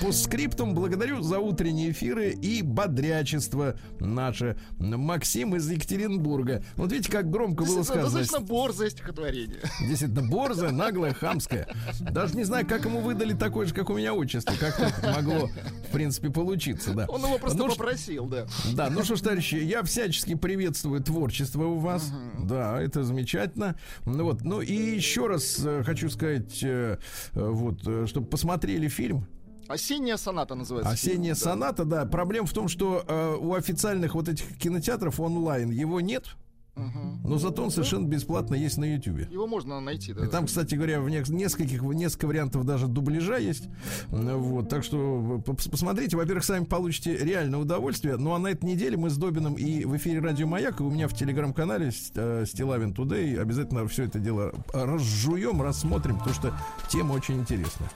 По 0.00 0.12
скриптум 0.12 0.74
благодарю 0.74 1.22
за 1.22 1.38
утренние 1.38 1.92
эфиры 1.92 2.30
и 2.30 2.62
бодрячество 2.62 3.76
наше. 4.00 4.56
Максим 4.78 5.56
из 5.56 5.68
Екатеринбурга. 5.70 6.62
Вот 6.76 6.92
видите, 6.92 7.10
как 7.10 7.30
громко 7.30 7.64
было 7.64 7.82
сказано. 7.82 8.04
Достаточно 8.04 8.40
борзое 8.40 8.90
стихотворение. 9.12 9.60
Действительно, 9.80 10.22
борзая, 10.22 10.70
наглая, 10.70 11.12
хамская. 11.12 11.68
Даже 12.00 12.36
не 12.36 12.44
знаю, 12.44 12.66
как 12.66 12.84
ему 12.84 13.00
выдали 13.00 13.34
такое 13.34 13.66
же, 13.66 13.74
как 13.74 13.90
у 13.90 13.96
меня 13.96 14.14
отчество. 14.14 14.54
Как 14.58 14.76
так 14.76 15.02
могло, 15.16 15.48
в 15.88 15.92
принципе, 15.92 16.30
получиться, 16.30 16.94
да. 16.94 17.06
Он 17.08 17.22
его 17.22 17.38
просто 17.38 17.58
Ну, 17.58 17.68
попросил, 17.68 18.26
да. 18.26 18.46
Да, 18.74 18.90
ну 18.90 19.04
что 19.04 19.16
ж, 19.16 19.20
товарищи, 19.20 19.56
я 19.56 19.82
всячески 19.82 20.34
приветствую 20.34 21.02
творчество 21.02 21.64
у 21.64 21.78
вас. 21.78 22.10
Да, 22.38 22.80
это 22.80 23.04
замечательно. 23.04 23.76
Ну 24.04 24.24
вот, 24.24 24.42
ну 24.42 24.60
и 24.60 24.72
еще 24.72 25.26
раз 25.26 25.60
э, 25.64 25.82
хочу 25.84 26.08
сказать, 26.10 26.62
э, 26.62 26.98
э, 27.32 27.48
вот, 27.48 28.08
чтобы 28.08 28.26
посмотрели 28.26 28.88
фильм. 28.88 29.26
Осенняя 29.68 30.16
соната 30.16 30.54
называется. 30.54 30.92
Осенняя 30.92 31.34
фильм, 31.34 31.44
да. 31.44 31.50
соната, 31.50 31.84
да. 31.84 32.04
Проблема 32.04 32.46
в 32.46 32.52
том, 32.52 32.68
что 32.68 33.04
э, 33.06 33.36
у 33.38 33.54
официальных 33.54 34.14
вот 34.14 34.28
этих 34.28 34.58
кинотеатров 34.58 35.20
онлайн 35.20 35.70
его 35.70 36.00
нет. 36.00 36.36
Но 36.74 37.36
зато 37.38 37.62
он 37.62 37.70
совершенно 37.70 38.06
бесплатно 38.06 38.54
есть 38.54 38.78
на 38.78 38.84
Ютубе. 38.94 39.28
Его 39.30 39.46
можно 39.46 39.78
найти, 39.80 40.14
да. 40.14 40.24
И 40.24 40.28
там, 40.28 40.46
кстати 40.46 40.74
говоря, 40.74 41.00
в 41.00 41.10
нескольких, 41.10 41.82
в 41.82 41.92
несколько 41.92 42.26
вариантов 42.26 42.64
даже 42.64 42.86
дубляжа 42.86 43.36
есть. 43.36 43.68
Ну, 44.10 44.38
Вот, 44.38 44.68
так 44.70 44.82
что 44.82 45.42
пос- 45.44 45.70
посмотрите. 45.70 46.16
Во-первых, 46.16 46.44
сами 46.44 46.64
получите 46.64 47.16
реальное 47.16 47.58
удовольствие. 47.60 48.16
Ну 48.16 48.32
а 48.32 48.38
на 48.38 48.48
этой 48.48 48.64
неделе 48.64 48.96
мы 48.96 49.10
с 49.10 49.16
Добином 49.18 49.54
и 49.54 49.84
в 49.84 49.94
эфире 49.96 50.20
Радио 50.20 50.46
Маяк, 50.46 50.80
и 50.80 50.82
у 50.82 50.90
меня 50.90 51.08
в 51.08 51.14
телеграм-канале 51.14 51.90
э, 52.14 52.44
Стилавин 52.46 52.94
Тудей 52.94 53.38
обязательно 53.40 53.86
все 53.88 54.04
это 54.04 54.18
дело 54.18 54.52
разжуем, 54.72 55.60
рассмотрим, 55.60 56.16
потому 56.18 56.34
что 56.34 56.54
тема 56.88 57.12
очень 57.12 57.38
интересная. 57.40 57.90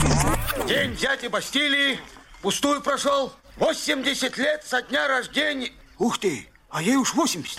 Вот. 0.00 0.68
День 0.68 0.96
дяди 0.96 1.28
Бастилии 1.28 1.98
пустую 2.42 2.82
прошел. 2.82 3.32
80 3.58 4.38
лет 4.38 4.64
со 4.64 4.82
дня 4.82 5.06
рождения. 5.08 5.70
Ух 5.98 6.18
ты, 6.18 6.46
а 6.72 6.82
ей 6.82 6.96
уж 6.96 7.14
80. 7.14 7.58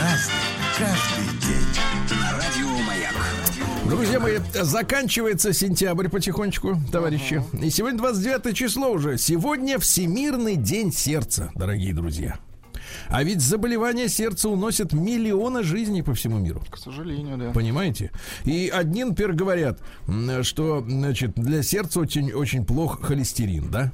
Разный, 0.00 0.34
каждый 0.78 1.38
день. 1.40 1.66
Радио 2.32 2.68
Маяк. 2.86 3.14
Друзья 3.86 4.18
мои, 4.18 4.38
заканчивается 4.54 5.52
сентябрь 5.52 6.08
потихонечку, 6.08 6.80
товарищи. 6.90 7.44
И 7.60 7.68
сегодня 7.68 7.98
29 7.98 8.56
число 8.56 8.90
уже. 8.90 9.18
Сегодня 9.18 9.78
Всемирный 9.78 10.56
день 10.56 10.90
сердца, 10.90 11.50
дорогие 11.54 11.92
друзья. 11.92 12.38
А 13.08 13.22
ведь 13.22 13.42
заболевания 13.42 14.08
сердца 14.08 14.48
уносят 14.48 14.94
миллионы 14.94 15.62
жизней 15.62 16.02
по 16.02 16.14
всему 16.14 16.38
миру. 16.38 16.62
К 16.70 16.78
сожалению, 16.78 17.36
да. 17.36 17.50
Понимаете? 17.50 18.10
И 18.44 18.70
одни, 18.72 19.04
например, 19.04 19.34
говорят, 19.34 19.80
что, 20.42 20.82
значит, 20.86 21.32
для 21.34 21.62
сердца 21.62 22.00
очень, 22.00 22.32
очень 22.32 22.64
плох 22.64 23.02
холестерин, 23.02 23.70
да? 23.70 23.92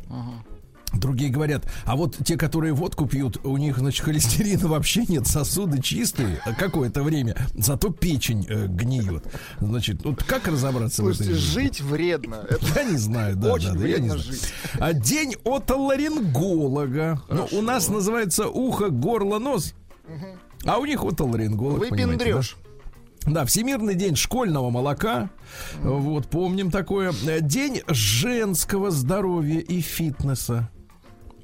Другие 0.94 1.30
говорят, 1.30 1.70
а 1.84 1.96
вот 1.96 2.16
те, 2.24 2.36
которые 2.36 2.72
водку 2.72 3.06
пьют, 3.06 3.44
у 3.44 3.56
них, 3.58 3.78
значит, 3.78 4.04
холестерина 4.04 4.68
вообще 4.68 5.04
нет, 5.06 5.26
сосуды 5.26 5.82
чистые 5.82 6.40
какое-то 6.58 7.02
время, 7.02 7.36
зато 7.54 7.90
печень 7.90 8.46
э, 8.48 8.66
гниет. 8.66 9.24
Значит, 9.60 10.02
вот 10.04 10.22
как 10.24 10.48
разобраться 10.48 11.02
в 11.02 11.04
Слушайте, 11.04 11.32
этой 11.32 11.34
жизни? 11.34 11.60
жить 11.62 11.80
вредно. 11.82 12.46
Я 12.74 12.84
не 12.84 12.96
знаю, 12.96 13.36
да, 13.36 13.52
Очень 13.52 13.74
да, 13.74 13.80
да, 13.80 13.86
я 13.86 13.98
не 13.98 14.08
знаю. 14.08 14.22
жить. 14.22 14.48
А 14.78 14.92
день 14.92 15.34
отоларинголога. 15.44 17.22
Ну, 17.28 17.48
у 17.52 17.62
нас 17.62 17.88
называется 17.88 18.48
ухо, 18.48 18.88
горло, 18.88 19.38
нос. 19.38 19.74
А 20.64 20.78
у 20.78 20.86
них 20.86 21.02
отоларинголог, 21.04 21.80
да? 21.80 21.86
выпендрешь. 21.90 22.56
Да, 23.26 23.44
Всемирный 23.44 23.94
день 23.94 24.16
школьного 24.16 24.70
молока. 24.70 25.28
Вот, 25.82 26.28
помним 26.28 26.70
такое. 26.70 27.12
День 27.40 27.82
женского 27.88 28.90
здоровья 28.90 29.60
и 29.60 29.80
фитнеса. 29.80 30.70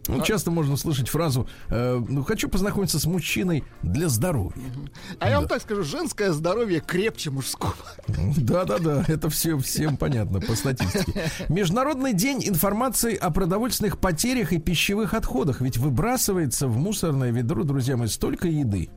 Ну, 0.08 0.22
часто 0.22 0.50
можно 0.50 0.76
слышать 0.76 1.08
фразу 1.08 1.48
э, 1.68 2.02
«Ну, 2.08 2.24
хочу 2.24 2.48
познакомиться 2.48 2.98
с 2.98 3.06
мужчиной 3.06 3.64
для 3.82 4.08
здоровья». 4.08 4.62
А 5.18 5.30
я 5.30 5.38
вам 5.38 5.48
так 5.48 5.62
скажу, 5.62 5.82
женское 5.82 6.32
здоровье 6.32 6.80
крепче 6.80 7.30
мужского. 7.30 7.74
Да-да-да, 8.08 9.04
это 9.08 9.30
все 9.30 9.58
всем 9.58 9.96
понятно 9.96 10.40
по 10.40 10.54
статистике. 10.54 11.30
Международный 11.48 12.12
день 12.12 12.42
информации 12.46 13.16
о 13.16 13.30
продовольственных 13.30 13.98
потерях 13.98 14.52
и 14.52 14.58
пищевых 14.58 15.14
отходах. 15.14 15.60
Ведь 15.60 15.78
выбрасывается 15.78 16.68
в 16.68 16.76
мусорное 16.76 17.30
ведро, 17.30 17.64
друзья 17.64 17.96
мои, 17.96 18.08
столько 18.08 18.48
еды. 18.48 18.90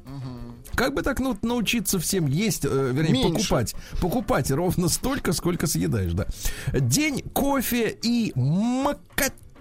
Как 0.77 0.93
бы 0.93 1.01
так 1.01 1.19
ну, 1.19 1.35
научиться 1.41 1.97
всем 1.97 2.27
есть, 2.27 2.63
э, 2.63 2.91
вернее, 2.93 3.23
Меньше. 3.23 3.33
покупать. 3.33 3.75
Покупать 3.99 4.51
ровно 4.51 4.89
столько, 4.89 5.33
сколько 5.33 5.65
съедаешь, 5.65 6.13
да. 6.13 6.27
День 6.71 7.23
кофе 7.33 7.97
и 8.03 8.31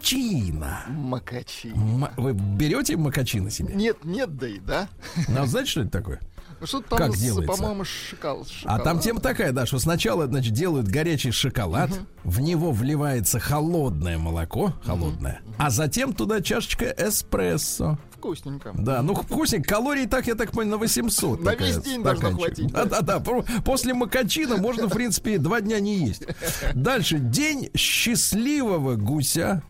макачина. 0.01 0.85
Макачи. 0.89 1.69
М- 1.71 2.09
Вы 2.17 2.33
берете 2.33 2.97
макачино 2.97 3.51
себе? 3.51 3.75
Нет, 3.75 4.05
нет, 4.05 4.37
да 4.37 4.49
и 4.49 4.59
да. 4.59 4.89
Ну, 5.29 5.43
а 5.43 5.47
знаете, 5.47 5.71
что 5.71 5.81
это 5.83 5.91
такое? 5.91 6.21
Ну, 6.59 6.67
Что-то 6.67 6.89
там, 6.91 6.99
Как 6.99 7.15
с, 7.15 7.21
делается? 7.21 7.53
по-моему, 7.55 7.85
шокол, 7.85 8.47
А 8.65 8.79
там 8.79 8.99
тема 8.99 9.21
такая, 9.21 9.53
да, 9.53 9.67
что 9.67 9.79
сначала, 9.79 10.27
значит, 10.27 10.55
делают 10.55 10.89
горячий 10.89 11.31
шоколад, 11.31 11.91
в 12.25 12.41
него 12.41 12.73
вливается 12.73 13.39
холодное 13.39 14.17
молоко, 14.17 14.73
холодное, 14.83 15.43
а 15.59 15.69
затем 15.69 16.15
туда 16.15 16.41
чашечка 16.41 16.87
эспрессо. 16.97 17.99
Вкусненько. 18.13 18.73
Да, 18.75 19.03
ну 19.03 19.15
вкусник, 19.15 19.69
калорий 19.69 20.07
так, 20.07 20.27
я 20.29 20.35
так 20.35 20.53
понял, 20.53 20.71
на 20.71 20.77
800. 20.79 21.43
На 21.43 21.55
весь 21.55 21.77
день 21.79 22.03
должно 22.03 22.31
хватить, 22.33 22.73
да. 22.73 22.87
Да-да-да, 22.87 23.21
после 23.63 23.93
макачина 23.93 24.57
можно, 24.57 24.87
в 24.89 24.93
принципе, 24.95 25.37
два 25.37 25.61
дня 25.61 25.79
не 25.79 26.07
есть. 26.07 26.23
Дальше, 26.75 27.19
день 27.19 27.69
счастливого 27.77 28.95
гуся. 28.97 29.63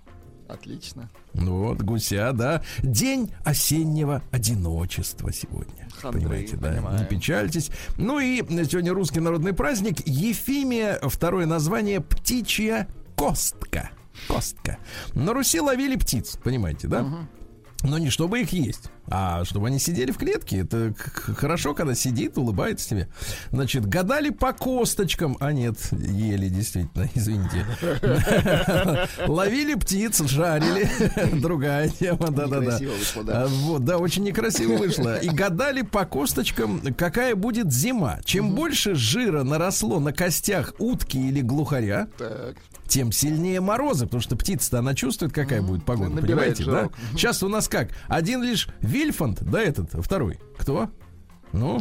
Отлично. 0.49 1.11
Вот, 1.35 1.83
гуся, 1.83 2.33
да. 2.33 2.63
День 2.83 3.33
осеннего 3.45 4.23
одиночества 4.31 5.33
сегодня. 5.33 5.89
Хандры, 6.01 6.21
Понимаете, 6.23 6.57
да. 6.57 6.69
понимаю. 6.71 6.99
Не 7.01 7.05
печальтесь. 7.05 7.71
Ну 7.99 8.19
и 8.21 8.39
сегодня 8.65 8.93
русский 8.93 9.21
народный 9.21 9.53
праздник. 9.53 10.07
Ефимия, 10.07 10.99
второе 11.03 11.47
название 11.47 12.01
птичья 12.01 12.89
костка. 13.17 13.91
Костка. 14.29 14.79
На 15.15 15.33
Руси 15.35 15.61
ловили 15.61 15.97
птиц, 15.97 16.39
понимаете, 16.43 16.89
да? 16.89 17.27
Но 17.89 17.99
не 17.99 18.11
чтобы 18.11 18.41
их 18.41 18.53
есть, 18.53 18.91
а 19.09 19.45
чтобы 19.45 19.69
они 19.69 19.79
сидели 19.79 20.11
в 20.11 20.19
клетке. 20.19 20.59
Это 20.61 20.93
хорошо, 21.37 21.75
когда 21.75 21.95
сидит, 21.95 22.37
улыбается 22.37 22.89
тебе. 22.89 23.09
Значит, 23.53 23.87
гадали 23.87 24.31
по 24.31 24.53
косточкам. 24.53 25.37
А 25.41 25.53
нет, 25.53 25.77
ели, 25.93 26.49
действительно, 26.49 27.09
извините. 27.15 27.65
Ловили 29.27 29.75
птиц, 29.75 30.23
жарили. 30.25 30.89
Другая 31.41 31.89
тема, 31.89 32.31
да-да-да. 32.31 32.79
А, 33.29 33.47
Вот, 33.47 33.85
да, 33.85 33.99
очень 33.99 34.25
некрасиво 34.25 34.77
вышло. 34.77 35.19
И 35.19 35.29
гадали 35.29 35.83
по 35.83 36.05
косточкам, 36.05 36.81
какая 36.97 37.35
будет 37.37 37.73
зима. 37.73 38.19
Чем 38.25 38.55
больше 38.55 38.95
жира 38.95 39.45
наросло 39.45 40.01
на 40.01 40.13
костях 40.13 40.75
утки 40.79 41.17
или 41.19 41.41
глухаря. 41.41 42.09
Тем 42.87 43.13
сильнее 43.13 43.61
морозы, 43.61 44.07
потому 44.07 44.21
что 44.21 44.37
птица-то 44.37 44.79
она 44.79 44.95
чувствует, 44.95 45.33
какая 45.33 45.63
будет 45.63 45.85
погода, 45.85 46.11
Набирает 46.11 46.57
понимаете, 46.57 46.65
да? 46.65 46.71
жирок. 46.81 46.93
Сейчас 47.13 47.43
у 47.43 47.49
нас 47.49 47.69
как? 47.69 47.91
Один 48.09 48.43
лишь 48.43 48.69
Вильфанд, 48.81 49.43
да, 49.43 49.61
этот, 49.61 49.91
второй. 50.05 50.39
Кто? 50.59 50.91
Ну, 51.53 51.81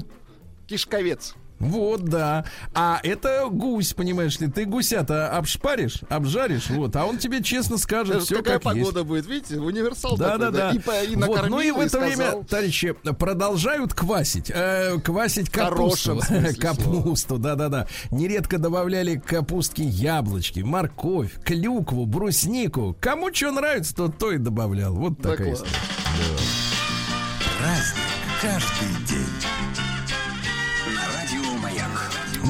Кишковец. 0.68 1.36
Вот, 1.60 2.04
да. 2.06 2.46
А 2.74 3.00
это 3.04 3.48
гусь, 3.50 3.94
понимаешь 3.94 4.39
ли? 4.39 4.48
Ты 4.48 4.65
гуся-то 4.65 5.30
обшпаришь, 5.30 6.00
обжаришь, 6.10 6.70
вот, 6.70 6.96
а 6.96 7.06
он 7.06 7.18
тебе 7.18 7.41
честно 7.44 7.78
скажет 7.78 8.24
все 8.24 8.38
какая 8.38 8.60
как 8.60 8.76
есть. 8.76 8.88
погода 8.88 9.04
будет, 9.04 9.26
видите, 9.28 9.58
универсал 9.60 10.18
Да, 10.18 10.32
такой, 10.38 10.52
да, 10.52 10.52
да. 10.52 10.72
И, 10.72 10.80
по- 10.80 11.04
и 11.04 11.15
вот, 11.15 11.50
ну 11.50 11.60
и 11.62 11.72
в 11.72 11.80
это 11.80 11.89
сказал. 11.89 12.08
время, 12.08 12.44
товарищи, 12.44 12.94
продолжают 13.18 13.94
квасить. 13.94 14.52
э, 14.54 14.98
квасить 15.04 15.50
капусту. 15.50 16.20
Капусту, 16.60 17.38
да, 17.38 17.56
да, 17.56 17.70
да. 17.70 17.88
Нередко 18.12 18.58
добавляли 18.58 19.15
к 19.15 19.26
капустке 19.26 19.84
яблочки, 19.84 20.60
морковь, 20.62 21.32
клюкву, 21.44 22.06
бруснику. 22.06 22.96
Кому 23.00 23.34
что 23.34 23.52
нравится, 23.52 23.96
то 23.96 24.08
то 24.10 24.32
и 24.32 24.38
добавлял. 24.38 24.94
Вот 24.94 25.20
Да 25.20 25.32
такая 25.32 25.56
класс. 25.56 25.60
история. 25.60 25.76
Праздник 27.60 28.04
каждый 28.41 29.06
день. 29.08 29.64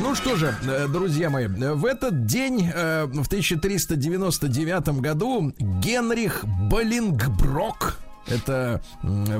Ну 0.06 0.14
что 0.14 0.36
же, 0.36 0.54
э, 0.62 0.88
друзья 0.88 1.32
мои, 1.32 1.48
в 1.48 1.84
этот 1.84 2.28
день, 2.28 2.70
э, 2.72 3.06
в 3.06 3.28
1399 3.28 5.02
году, 5.02 5.52
Генрих 5.58 6.46
Болингброк, 6.70 7.98
это 8.28 8.84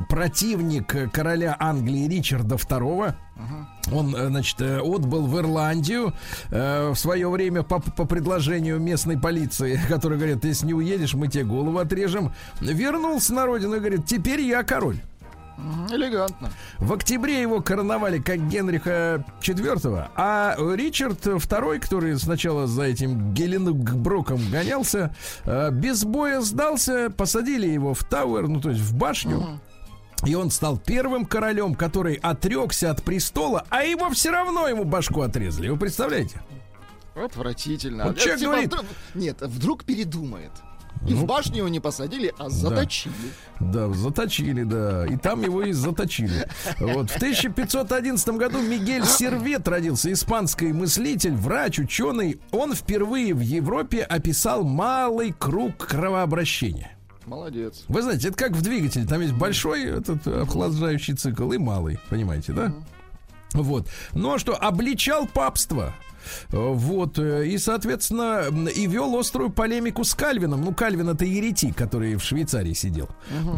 противник 0.10 1.12
короля 1.12 1.56
Англии 1.60 2.08
Ричарда 2.08 2.56
II, 2.56 3.14
он, 3.92 4.16
э, 4.16 4.28
значит, 4.30 4.60
отбыл 4.60 5.28
в 5.28 5.38
Ирландию 5.38 6.14
э, 6.50 6.90
в 6.90 6.96
свое 6.96 7.30
время 7.30 7.62
по, 7.62 7.80
по 7.80 8.06
предложению 8.06 8.80
местной 8.80 9.20
полиции, 9.20 9.80
которая 9.88 10.18
говорит, 10.18 10.44
если 10.46 10.66
не 10.66 10.74
уедешь, 10.74 11.14
мы 11.14 11.28
тебе 11.28 11.44
голову 11.44 11.78
отрежем. 11.78 12.34
Вернулся 12.60 13.36
на 13.36 13.46
родину 13.46 13.76
и 13.76 13.80
говорит, 13.80 14.08
теперь 14.08 14.42
я 14.42 14.64
король. 14.64 14.98
Элегантно. 15.90 16.50
В 16.80 16.92
октябре 16.94 17.42
его 17.42 17.62
короновали 17.62 18.20
как 18.20 18.48
Генриха 18.50 19.24
IV, 19.42 20.10
а 20.16 20.56
Ричард 20.76 21.26
II, 21.26 21.80
который 21.80 22.18
сначала 22.20 22.68
за 22.68 22.84
этим 22.84 23.34
Геленброком 23.34 24.40
гонялся, 24.52 25.16
э, 25.46 25.72
без 25.72 26.04
боя 26.04 26.42
сдался, 26.42 27.10
посадили 27.10 27.68
его 27.68 27.94
в 27.94 28.04
Тауэр, 28.04 28.48
ну 28.48 28.60
то 28.60 28.70
есть 28.70 28.82
в 28.82 28.96
башню. 28.96 29.60
И 30.26 30.34
он 30.34 30.50
стал 30.50 30.78
первым 30.78 31.26
королем, 31.26 31.76
который 31.76 32.16
отрекся 32.16 32.90
от 32.92 33.04
престола, 33.04 33.66
а 33.70 33.84
его 33.84 34.10
все 34.10 34.32
равно 34.32 34.68
ему 34.68 34.84
башку 34.84 35.22
отрезали. 35.22 35.70
Вы 35.70 35.78
представляете? 35.78 36.42
Отвратительно. 37.16 38.06
Вот 38.06 38.18
человек 38.18 38.40
Типа, 38.40 38.52
говорит- 38.52 38.74
вдруг- 38.74 38.86
Нет, 39.14 39.42
вдруг 39.42 39.84
передумает. 39.86 40.52
И 41.08 41.14
Ну, 41.14 41.22
в 41.22 41.26
башню 41.26 41.58
его 41.58 41.68
не 41.68 41.80
посадили, 41.80 42.34
а 42.38 42.50
заточили. 42.50 43.14
Да, 43.60 43.90
заточили, 43.94 44.64
да. 44.64 45.06
И 45.06 45.18
там 45.18 45.44
его 45.44 45.62
и 45.64 45.72
заточили. 45.72 46.48
Вот. 46.80 47.12
В 47.12 47.16
1511 47.18 48.28
году 48.30 48.62
Мигель 48.62 49.06
Сервет 49.06 49.68
родился, 49.68 50.12
испанский 50.12 50.74
мыслитель, 50.74 51.36
врач, 51.36 51.80
ученый. 51.80 52.40
Он 52.52 52.74
впервые 52.74 53.34
в 53.34 53.42
Европе 53.42 54.02
описал 54.02 54.64
малый 54.64 55.32
круг 55.32 55.78
кровообращения. 55.78 56.92
Молодец. 57.26 57.86
Вы 57.88 58.02
знаете, 58.02 58.28
это 58.30 58.38
как 58.38 58.52
в 58.52 58.62
двигателе. 58.62 59.06
Там 59.06 59.22
есть 59.22 59.34
большой 59.34 59.86
этот 59.86 60.28
охлаждающий 60.28 61.16
цикл 61.16 61.52
и 61.52 61.58
малый. 61.58 62.00
Понимаете, 62.10 62.54
да? 62.54 62.74
Вот. 63.54 63.88
Ну 64.14 64.34
а 64.34 64.40
что, 64.40 64.56
обличал 64.56 65.28
папство. 65.28 65.94
Вот, 66.50 67.20
э, 67.20 67.48
и, 67.48 67.58
соответственно, 67.58 68.44
и 68.76 68.88
вел 68.88 69.18
острую 69.18 69.50
полемику 69.50 70.04
с 70.04 70.14
Кальвином. 70.16 70.64
Ну, 70.64 70.74
Кальвин 70.74 71.10
это 71.10 71.26
еретик, 71.26 71.76
который 71.76 72.16
в 72.16 72.24
Швейцарии 72.24 72.74
сидел. 72.74 73.10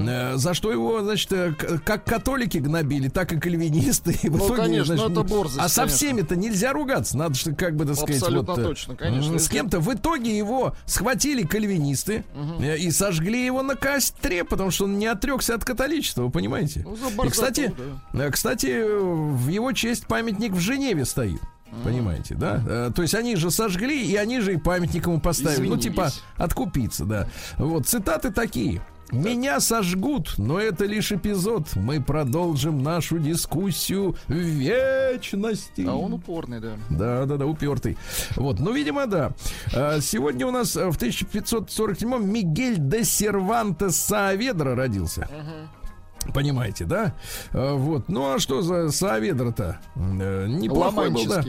Э, 0.08 0.36
За 0.36 0.53
что 0.53 0.71
его, 0.71 1.01
значит, 1.01 1.32
э, 1.32 1.53
как 1.86 2.06
католики 2.06 2.58
гнобили, 2.58 3.10
так 3.10 3.34
и 3.34 3.39
кальвинисты. 3.39 4.17
И 4.23 4.30
Ну, 4.30 4.38
итоге, 4.38 4.56
конечно, 4.62 4.95
значит, 4.97 5.12
это 5.12 5.23
борзость, 5.23 5.60
А 5.60 5.69
со 5.69 5.82
конечно. 5.82 5.97
всеми-то 5.97 6.36
нельзя 6.36 6.73
ругаться. 6.73 7.17
Надо, 7.17 7.36
что 7.36 7.53
как 7.53 7.75
бы, 7.75 7.86
так 7.86 7.95
сказать, 7.95 8.21
Абсолютно 8.21 8.53
вот, 8.53 8.63
точно, 8.63 8.95
конечно. 8.95 9.39
С 9.39 9.47
кем-то 9.49 9.80
в 9.80 9.93
итоге 9.93 10.38
его 10.38 10.75
схватили 10.86 11.43
кальвинисты 11.43 12.23
э, 12.60 12.77
и 12.77 12.91
сожгли 12.91 13.45
его 13.45 13.62
на 13.62 13.75
костре, 13.75 14.43
потому 14.43 14.71
что 14.71 14.86
он 14.86 14.97
не 14.97 15.06
отрекся 15.08 15.56
от 15.56 15.63
католичества, 15.63 16.23
вы 16.23 16.30
понимаете? 16.32 16.86
Ну, 16.86 17.25
И, 17.25 17.30
кстати, 17.30 17.73
да. 18.13 18.30
кстати, 18.32 18.84
в 18.88 19.47
его 19.47 19.71
честь 19.71 20.08
памятник 20.08 20.51
в 20.53 20.60
Женеве 20.60 21.06
стоит. 21.06 21.39
Понимаете, 21.84 22.36
да? 22.36 22.62
Э, 22.67 22.91
То 22.95 23.01
есть 23.01 23.13
они 23.15 23.36
же 23.36 23.51
сожгли, 23.51 24.06
и 24.06 24.15
они 24.15 24.39
же 24.39 24.53
и 24.53 24.58
памятник 24.58 25.06
ему 25.06 25.19
поставили. 25.19 25.67
Ну, 25.67 25.75
Извинились. 25.77 25.84
типа, 25.84 26.12
откупиться, 26.38 27.06
да. 27.06 27.27
Вот, 27.58 27.88
цитаты 27.88 28.32
такие. 28.32 28.82
Меня 29.10 29.62
сожгут, 29.62 30.34
но 30.38 30.60
это 30.60 30.84
лишь 30.84 31.13
эпизод. 31.13 31.77
Мы 31.77 32.01
продолжим 32.01 32.84
нашу 32.84 33.19
дискуссию 33.19 34.17
в 34.27 34.34
вечности. 34.34 35.86
А 35.88 35.95
он 35.95 36.13
упорный, 36.13 36.60
да. 36.60 36.73
Да, 36.89 37.25
да, 37.25 37.38
да, 37.38 37.45
упертый. 37.45 37.97
Вот, 38.36 38.60
ну, 38.60 38.73
видимо, 38.73 39.08
да. 39.08 39.32
А, 39.73 40.01
Сегодня 40.01 40.45
у 40.45 40.51
нас 40.51 40.75
э, 40.75 40.89
в 40.91 40.97
1547-м 40.97 42.30
Мигель 42.30 42.75
де 42.80 43.06
Сервантес 43.06 43.95
Сааведра 43.95 44.75
родился. 44.75 45.30
Понимаете, 46.34 46.86
да? 46.86 47.13
А, 47.54 47.76
Вот. 47.76 48.10
Ну 48.10 48.34
а 48.34 48.40
что 48.40 48.62
за 48.62 48.92
Сааведра-то? 48.92 49.80
Э, 49.96 50.48
Неплохой 50.48 51.10
был, 51.10 51.26
да. 51.28 51.44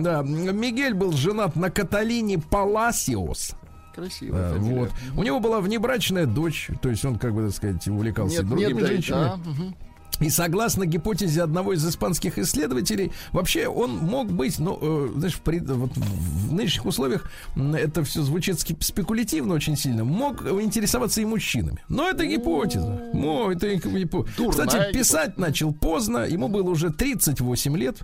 Да, 0.00 0.22
Мигель 0.22 0.94
был 0.94 1.12
женат 1.12 1.56
на 1.56 1.70
Каталине 1.70 2.38
Паласиос. 2.38 3.54
Красивая 3.94 4.52
А, 4.52 4.54
фамилия. 4.54 4.80
вот. 4.80 4.90
У 5.16 5.22
него 5.22 5.38
была 5.38 5.60
внебрачная 5.60 6.24
дочь, 6.26 6.70
то 6.80 6.88
есть 6.88 7.04
он, 7.04 7.18
как 7.18 7.34
бы 7.34 7.46
так 7.46 7.54
сказать, 7.54 7.86
увлекался 7.88 8.38
Нет, 8.38 8.48
другими 8.48 8.80
нет, 8.80 8.86
женщинами. 8.86 9.24
да. 9.24 9.36
Мгм. 9.50 9.76
И 10.22 10.30
согласно 10.30 10.86
гипотезе 10.86 11.42
одного 11.42 11.72
из 11.72 11.86
испанских 11.86 12.38
исследователей, 12.38 13.12
вообще 13.32 13.66
он 13.68 13.96
мог 13.98 14.30
быть, 14.32 14.58
ну, 14.58 14.78
э, 14.80 15.08
знаешь, 15.16 15.34
в, 15.34 15.40
пред- 15.40 15.68
вот 15.68 15.90
в- 15.96 16.52
нынешних 16.52 16.86
условиях 16.86 17.30
это 17.56 18.04
все 18.04 18.22
звучит 18.22 18.60
спекулятивно 18.60 19.54
очень 19.54 19.76
сильно, 19.76 20.04
мог 20.04 20.42
интересоваться 20.46 21.20
и 21.20 21.24
мужчинами. 21.24 21.78
Но 21.88 22.08
это 22.08 22.24
гипотеза. 22.26 23.10
Ну, 23.12 23.50
это 23.50 23.66
гипо- 23.74 24.26
Дурная 24.36 24.66
Кстати, 24.66 24.92
писать 24.92 25.38
начал 25.38 25.72
поздно, 25.72 26.18
ему 26.18 26.48
было 26.48 26.70
уже 26.70 26.90
38 26.90 27.76
лет. 27.76 27.98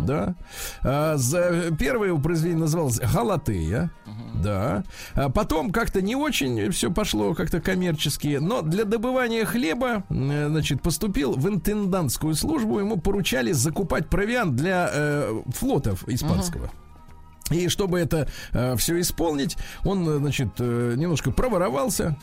Да. 0.00 0.34
А, 0.82 1.16
за 1.16 1.70
первое 1.78 2.08
его 2.08 2.18
произведение 2.18 2.60
называлось 2.60 2.98
Галатея. 2.98 3.90
Да. 4.34 4.84
А 5.14 5.28
потом 5.28 5.70
как-то 5.70 6.00
не 6.02 6.16
очень 6.16 6.70
все 6.70 6.90
пошло 6.90 7.34
как-то 7.34 7.60
коммерчески, 7.60 8.38
но 8.40 8.62
для 8.62 8.84
добывания 8.84 9.44
хлеба, 9.44 10.04
э, 10.08 10.48
значит, 10.48 10.82
поступил 10.82 11.32
в 11.32 11.48
интендантскую 11.48 12.34
службу. 12.34 12.78
Ему 12.78 12.96
поручали 12.98 13.52
закупать 13.52 14.08
провиант 14.08 14.56
для 14.56 14.88
э, 14.92 15.42
флотов 15.54 16.08
испанского. 16.08 16.70
И 17.50 17.68
чтобы 17.68 17.98
это 18.00 18.28
все 18.76 18.98
исполнить, 19.00 19.56
он, 19.84 20.08
э, 20.08 20.16
значит, 20.18 20.48
э, 20.58 20.94
немножко 20.96 21.30
проворовался. 21.32 22.16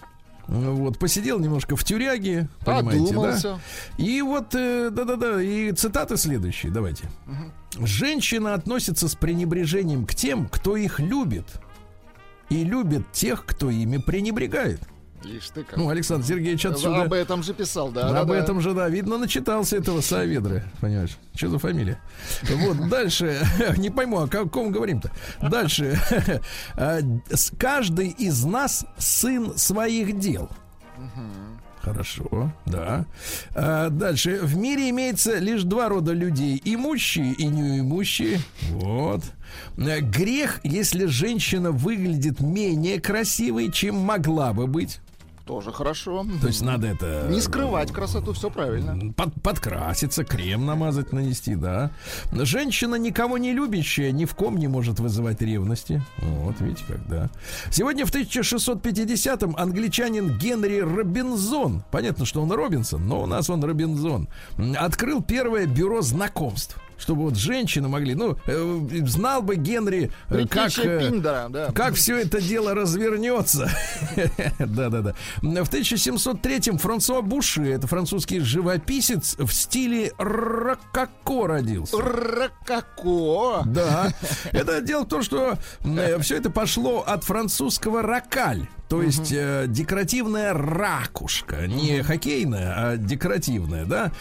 э, 0.48 0.70
Вот, 0.72 0.98
посидел 0.98 1.40
немножко 1.40 1.76
в 1.76 1.84
тюряге, 1.84 2.50
понимаете, 2.66 3.14
да? 3.14 3.60
И 3.98 4.22
вот, 4.24 4.56
э, 4.56 4.90
да-да-да, 4.90 5.40
и 5.42 5.72
цитаты 5.74 6.18
следующие, 6.18 6.72
давайте. 6.72 7.04
Женщина 7.80 8.56
относится 8.56 9.08
с 9.08 9.14
пренебрежением 9.14 10.06
к 10.08 10.16
тем, 10.16 10.48
кто 10.48 10.76
их 10.76 11.00
любит, 11.00 11.46
и 12.50 12.64
любит 12.64 13.12
тех, 13.12 13.46
кто 13.46 13.70
ими 13.70 13.98
пренебрегает. 13.98 14.82
Ишь 15.24 15.50
ты 15.50 15.64
как. 15.64 15.78
Ну, 15.78 15.90
Александр 15.90 16.26
Сергеевич 16.26 16.66
отсюда... 16.66 17.04
Об 17.04 17.14
этом 17.14 17.44
же 17.44 17.54
писал, 17.54 17.92
да. 17.92 18.08
Об 18.08 18.14
да, 18.14 18.24
да. 18.26 18.38
этом 18.38 18.62
же, 18.62 18.74
да, 18.74 18.88
видно, 18.88 19.18
начитался 19.18 19.76
этого 19.76 20.00
Саведры, 20.02 20.64
понимаешь? 20.80 21.18
Что 21.36 21.50
за 21.50 21.60
фамилия? 21.60 22.00
Вот, 22.50 22.90
дальше, 22.90 23.46
не 23.78 23.90
пойму, 23.90 24.22
о 24.22 24.28
каком 24.28 24.72
говорим-то. 24.72 25.12
Дальше, 25.42 26.00
А, 26.76 27.00
каждый 27.58 28.10
из 28.10 28.46
нас 28.46 28.86
сын 28.98 29.58
своих 29.58 30.20
дел. 30.20 30.50
Хорошо, 31.82 32.52
да. 32.66 33.06
А, 33.56 33.90
дальше. 33.90 34.40
В 34.42 34.58
мире 34.58 34.90
имеется 34.90 35.40
лишь 35.40 35.64
два 35.64 35.90
рода 35.90 36.12
людей. 36.12 36.62
Имущие 36.64 37.34
и 37.34 37.46
неимущие. 37.46 38.40
Вот. 38.72 39.24
А, 39.78 40.02
Грех, 40.02 40.60
если 40.64 41.06
женщина 41.06 41.72
выглядит 41.72 42.42
менее 42.42 43.00
красивой, 43.00 43.72
чем 43.72 43.96
могла 43.96 44.54
бы 44.54 44.68
быть. 44.68 45.00
Тоже 45.50 45.72
хорошо. 45.72 46.28
То 46.42 46.46
есть 46.46 46.62
надо 46.62 46.86
это... 46.86 47.26
Не 47.28 47.42
скрывать 47.42 47.92
красоту, 47.92 48.34
все 48.34 48.52
правильно. 48.52 49.12
Под- 49.14 49.34
подкраситься, 49.42 50.24
крем 50.24 50.68
намазать, 50.68 51.12
нанести, 51.12 51.56
да. 51.56 51.90
Женщина, 52.32 52.94
никого 52.94 53.40
не 53.40 53.52
любящая, 53.52 54.12
ни 54.12 54.26
в 54.26 54.36
ком 54.36 54.58
не 54.58 54.68
может 54.68 55.00
вызывать 55.00 55.42
ревности. 55.42 56.04
Вот, 56.20 56.62
видите, 56.62 56.84
как, 56.88 57.08
да. 57.08 57.32
Сегодня 57.72 58.06
в 58.06 58.14
1650-м 58.14 59.56
англичанин 59.58 60.38
Генри 60.38 60.82
Робинзон, 60.82 61.84
понятно, 61.90 62.26
что 62.26 62.44
он 62.44 62.52
Робинсон, 62.52 63.08
но 63.08 63.24
у 63.24 63.26
нас 63.26 63.50
он 63.50 63.64
Робинзон, 63.64 64.28
открыл 64.78 65.24
первое 65.24 65.66
бюро 65.66 66.04
знакомств. 66.04 66.78
Чтобы 67.00 67.24
вот 67.24 67.38
женщины 67.38 67.88
могли, 67.88 68.14
ну, 68.14 68.38
э, 68.46 69.06
знал 69.06 69.42
бы 69.42 69.56
Генри, 69.56 70.12
э, 70.30 70.46
как, 70.48 70.78
э, 70.78 71.00
Пиндера, 71.00 71.48
да. 71.50 71.72
как 71.72 71.96
все 71.96 72.18
это 72.18 72.42
дело 72.42 72.76
развернется. 72.76 73.72
Да-да-да. 74.60 75.16
В 75.42 75.46
1703-м 75.46 76.78
Франсуа 76.78 77.22
Буши, 77.22 77.64
это 77.72 77.88
французский 77.88 78.40
живописец, 78.40 79.36
в 79.38 79.52
стиле 79.52 80.12
рококо 80.18 81.48
родился. 81.48 81.98
Рококо. 81.98 83.64
Да. 83.66 84.14
Это 84.52 84.82
дело 84.82 85.04
в 85.04 85.08
том, 85.08 85.24
что 85.24 85.58
все 86.20 86.36
это 86.36 86.50
пошло 86.50 87.04
от 87.08 87.24
французского 87.24 88.02
ракаль. 88.02 88.68
То 88.90 89.04
есть 89.04 89.32
э, 89.32 89.66
декоративная 89.68 90.52
ракушка, 90.52 91.68
не 91.68 92.02
хоккейная, 92.02 92.74
а 92.76 92.98
декоративная, 92.98 93.86
да. 93.86 94.12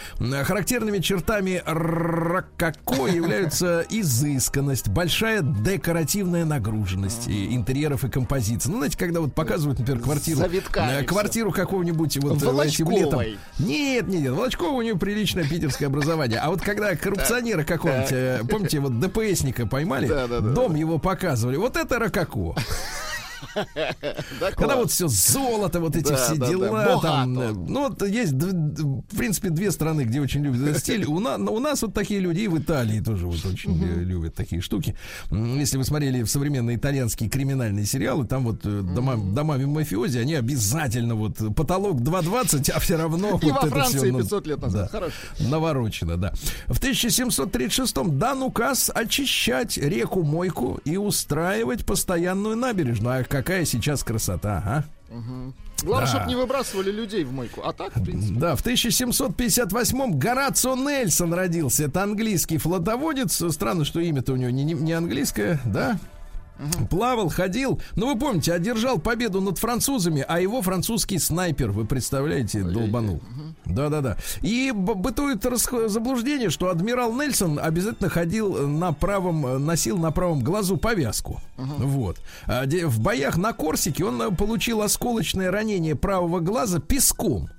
Характерными 0.45 0.99
чертами 0.99 1.63
рококо 1.65 3.07
являются 3.07 3.87
изысканность, 3.91 4.89
большая 4.89 5.41
декоративная 5.41 6.45
нагруженность 6.45 7.29
и 7.29 7.55
интерьеров 7.55 8.05
и 8.05 8.11
композиций. 8.11 8.71
Ну, 8.71 8.77
знаете, 8.77 8.99
когда 8.99 9.21
вот 9.21 9.35
показывают, 9.35 9.79
например, 9.79 10.03
квартиру, 10.03 10.43
э, 10.43 11.03
квартиру 11.05 11.51
какого-нибудь 11.51 12.19
вот 12.19 12.43
э, 12.43 12.67
этим 12.67 12.91
летом. 12.91 13.23
Нет, 13.59 14.07
нет, 14.07 14.09
нет, 14.09 14.33
Волочкова 14.33 14.73
у 14.73 14.83
нее 14.83 14.99
приличное 14.99 15.45
питерское 15.45 15.89
образование. 15.89 16.41
А 16.41 16.51
вот 16.51 16.61
когда 16.61 16.95
коррупционера 16.95 17.65
какого-нибудь, 17.65 18.13
э, 18.13 18.41
помните, 18.47 18.81
вот 18.81 19.01
ДПСника 19.01 19.67
поймали, 19.67 20.09
дом 20.53 20.75
его 20.75 20.99
показывали. 20.99 21.57
Вот 21.57 21.79
это 21.79 21.99
рококо. 21.99 22.55
Да, 23.55 24.51
Когда 24.57 24.77
вот 24.77 24.91
все 24.91 25.09
золото, 25.09 25.81
вот 25.81 25.97
эти 25.97 26.13
все 26.15 26.37
дела, 26.37 27.01
там, 27.01 27.39
э, 27.41 27.53
ну 27.53 27.89
вот 27.89 28.03
есть, 28.07 28.33
в 28.33 29.17
принципе, 29.17 29.51
две 29.51 29.71
страны, 29.71 30.03
где 30.03 30.21
очень 30.21 30.43
любят 30.43 30.63
этот 30.63 30.81
стиль. 30.81 31.05
У, 31.09 31.19
на- 31.21 31.37
у 31.37 31.59
нас 31.59 31.83
вот 31.83 31.95
такие 31.95 32.21
люди, 32.21 32.41
и 32.41 32.49
в 32.49 32.59
Италии 32.59 33.01
тоже 33.01 33.27
вот 33.27 33.45
очень 33.45 33.77
любят 34.05 34.35
такие 34.35 34.61
штуки. 34.63 34.97
Если 35.31 35.77
вы 35.79 35.85
смотрели 35.85 36.23
в 36.23 36.29
современные 36.31 36.77
итальянские 36.77 37.29
криминальные 37.31 37.87
сериалы, 37.87 38.27
там 38.27 38.45
вот 38.45 38.61
э, 38.65 38.83
дома, 38.83 39.17
домами 39.17 39.65
мафиози, 39.65 40.19
они 40.19 40.35
обязательно 40.35 41.15
вот 41.15 41.37
потолок 41.55 42.01
2,20, 42.01 42.71
а 42.71 42.81
все 42.81 42.97
равно 42.97 43.39
И 43.43 43.51
во 43.51 43.59
это 43.59 43.69
Франции 43.69 43.99
всё, 43.99 44.13
ну, 44.13 44.19
500 44.21 44.47
лет 44.47 44.61
назад. 44.61 44.91
Хорошо. 44.91 45.15
Наворочено, 45.41 46.17
да. 46.17 46.33
В 46.67 46.81
1736-м 46.81 48.19
дан 48.19 48.43
указ 48.43 48.91
очищать 48.95 49.77
реку 49.79 50.23
Мойку 50.23 50.81
и 50.85 50.97
устраивать 50.97 51.85
постоянную 51.85 52.57
набережную. 52.57 53.21
А 53.21 53.25
какая 53.29 53.65
сейчас 53.65 54.03
красота, 54.05 54.63
а? 54.67 54.85
Главное, 55.85 56.07
Да. 56.07 56.13
чтобы 56.13 56.27
не 56.29 56.35
выбрасывали 56.37 56.91
людей 56.91 57.25
в 57.25 57.33
мойку. 57.33 57.63
А 57.65 57.73
так, 57.73 57.97
в 57.97 58.03
принципе. 58.05 58.39
Да, 58.39 58.57
в 58.57 58.63
1758-м 58.63 60.19
Горацио 60.19 60.75
Нельсон 60.77 61.33
родился. 61.33 61.85
Это 61.85 62.03
английский 62.03 62.59
флотоводец. 62.59 63.41
Странно, 63.53 63.85
что 63.85 64.01
имя-то 64.01 64.33
у 64.33 64.37
него 64.37 64.51
не, 64.51 64.65
не- 64.65 64.75
не 64.75 64.93
английское, 64.93 65.61
да? 65.65 65.99
Плавал, 66.91 67.29
ходил. 67.29 67.81
Ну, 67.97 68.13
вы 68.13 68.19
помните, 68.19 68.53
одержал 68.53 68.99
победу 68.99 69.41
над 69.41 69.59
французами, 69.59 70.25
а 70.27 70.41
его 70.41 70.63
французский 70.63 71.19
снайпер, 71.19 71.71
вы 71.71 71.85
представляете, 71.85 72.63
долбанул. 72.63 73.21
Да-да-да. 73.65 74.17
И 74.43 74.73
бытует 74.75 75.45
заблуждение, 75.91 76.51
что 76.51 76.71
адмирал 76.71 77.13
Нельсон 77.13 77.59
обязательно 77.59 78.09
ходил 78.09 78.67
на 78.67 78.93
правом, 78.93 79.65
носил 79.65 79.99
на 79.99 80.11
правом 80.11 80.41
глазу 80.41 80.77
повязку. 80.77 81.41
Вот. 81.57 82.19
А 82.47 82.65
в 82.67 83.01
боях 83.01 83.37
на 83.37 83.53
Корсике 83.53 84.05
он 84.05 84.21
э, 84.23 84.31
получил 84.31 84.83
осколочное 84.83 85.51
ранение 85.51 85.95
правого 85.95 86.41
глаза 86.41 86.81
песком. 86.81 87.51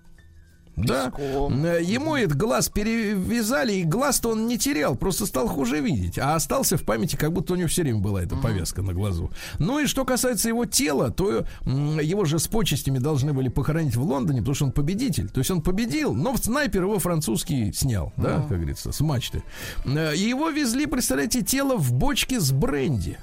Да, 0.85 1.11
Песком. 1.11 1.65
Э, 1.65 1.81
ему 1.81 2.15
этот 2.15 2.37
глаз 2.37 2.69
перевязали, 2.69 3.73
и 3.73 3.83
глаз-то 3.83 4.29
он 4.29 4.47
не 4.47 4.57
терял, 4.57 4.95
просто 4.95 5.25
стал 5.25 5.47
хуже 5.47 5.79
видеть, 5.79 6.17
а 6.17 6.35
остался 6.35 6.77
в 6.77 6.83
памяти, 6.83 7.15
как 7.15 7.33
будто 7.33 7.53
у 7.53 7.55
него 7.55 7.67
все 7.67 7.83
время 7.83 7.99
была 7.99 8.23
эта 8.23 8.35
повязка 8.35 8.81
на 8.81 8.93
глазу. 8.93 9.31
Ну 9.57 9.79
и 9.79 9.85
что 9.85 10.05
касается 10.05 10.47
его 10.49 10.65
тела, 10.65 11.11
то 11.11 11.45
его 11.65 12.25
же 12.25 12.39
с 12.39 12.47
почестями 12.47 12.99
должны 12.99 13.33
были 13.33 13.49
похоронить 13.49 13.95
в 13.95 14.03
Лондоне, 14.03 14.39
потому 14.39 14.55
что 14.55 14.65
он 14.65 14.71
победитель. 14.71 15.29
То 15.29 15.39
есть 15.39 15.51
он 15.51 15.61
победил, 15.61 16.13
но 16.13 16.35
снайпер 16.37 16.83
его 16.83 16.99
французский 16.99 17.71
снял, 17.73 18.13
да, 18.17 18.45
как 18.47 18.57
говорится, 18.57 18.91
с 18.91 18.99
мачты. 19.01 19.43
Э, 19.85 20.13
его 20.15 20.49
везли, 20.49 20.85
представляете, 20.85 21.41
тело 21.41 21.77
в 21.77 21.93
бочке 21.93 22.39
с 22.39 22.51
бренди. 22.51 23.17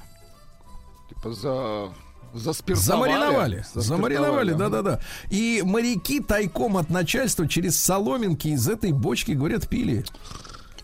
Типа 1.09 1.33
за... 1.33 1.89
Замариновали. 2.37 3.65
Замариновали, 3.73 4.53
да-да-да. 4.53 4.99
И 5.29 5.61
моряки 5.65 6.19
тайком 6.19 6.77
от 6.77 6.89
начальства 6.89 7.47
через 7.47 7.79
соломинки 7.79 8.49
из 8.49 8.67
этой 8.67 8.91
бочки, 8.91 9.31
говорят, 9.31 9.67
пили. 9.67 10.05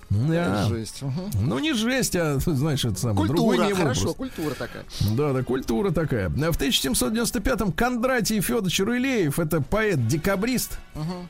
Да. 0.10 0.66
Жесть. 0.68 1.02
Ну, 1.34 1.60
не 1.60 1.74
жесть, 1.74 2.16
а, 2.16 2.38
знаешь, 2.46 2.86
это 2.86 3.00
самое. 3.00 3.28
другой 3.28 3.58
Культура, 3.58 3.68
не 3.68 3.74
хорошо, 3.74 4.08
вопрос. 4.10 4.16
культура 4.16 4.54
такая. 4.54 4.84
Да, 5.16 5.34
да, 5.34 5.44
культура 5.44 5.92
такая. 5.92 6.30
В 6.30 6.36
1795-м 6.36 7.72
Кондратий 7.72 8.40
Федорович 8.42 8.80
Рылеев, 8.82 9.40
это 9.40 9.62
поэт-декабрист, 9.62 10.78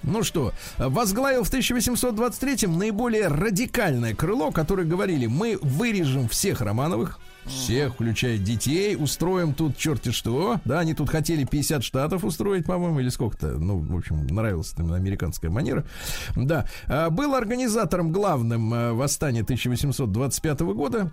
ну 0.04 0.24
что, 0.24 0.54
возглавил 0.78 1.44
в 1.44 1.54
1823-м 1.54 2.78
наиболее 2.78 3.28
радикальное 3.28 4.14
крыло, 4.16 4.52
которое 4.52 4.86
говорили, 4.86 5.28
мы 5.28 5.58
вырежем 5.62 6.28
всех 6.28 6.62
Романовых, 6.62 7.20
всех, 7.46 7.94
включая 7.94 8.38
детей, 8.38 8.96
устроим 8.96 9.54
тут 9.54 9.78
черти 9.78 10.12
что. 10.12 10.60
Да, 10.66 10.80
они 10.80 10.94
тут 10.94 11.10
хотели 11.10 11.44
50 11.44 11.84
штатов 11.84 12.24
устроить, 12.24 12.66
по-моему, 12.66 13.00
или 13.00 13.10
сколько-то. 13.10 13.48
Ну, 13.60 13.78
в 13.80 13.98
общем, 13.98 14.26
нравилась 14.28 14.74
им 14.78 14.94
американская 14.94 15.52
манера. 15.52 15.86
Да. 16.36 16.66
А, 16.88 17.10
Был 17.10 17.36
организатором 17.36 18.12
главным 18.12 18.74
э, 18.74 18.94
восстания 18.94 19.42
1825 19.42 20.60
года. 20.62 21.12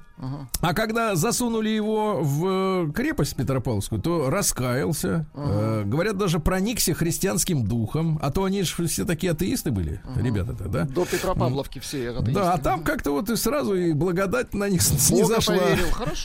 А 0.60 0.74
когда 0.74 1.14
засунули 1.16 1.68
его 1.68 2.20
в 2.22 2.46
э, 2.88 2.92
крепость 2.92 3.36
Петропавловскую, 3.36 4.00
то 4.00 4.30
раскаялся. 4.30 5.26
Э, 5.34 5.82
Говорят, 5.84 6.16
даже 6.16 6.38
проникся 6.40 6.94
христианским 6.94 7.64
духом. 7.64 8.18
А 8.22 8.30
то 8.30 8.44
они 8.44 8.62
же 8.62 8.86
все 8.86 9.04
такие 9.04 9.32
атеисты 9.32 9.70
были, 9.70 10.00
ребята-то, 10.16 10.68
да? 10.68 10.84
До 10.84 11.04
Петропавловки 11.04 11.78
все 11.78 12.10
атеисты. 12.10 12.32
Да, 12.32 12.52
а 12.54 12.58
там 12.58 12.82
как-то 12.82 13.12
вот 13.12 13.28
и 13.30 13.36
сразу 13.36 13.74
и 13.74 13.92
благодать 13.92 14.54
на 14.54 14.68
них 14.68 14.82
Бога 14.90 15.00
снизошла. 15.00 15.54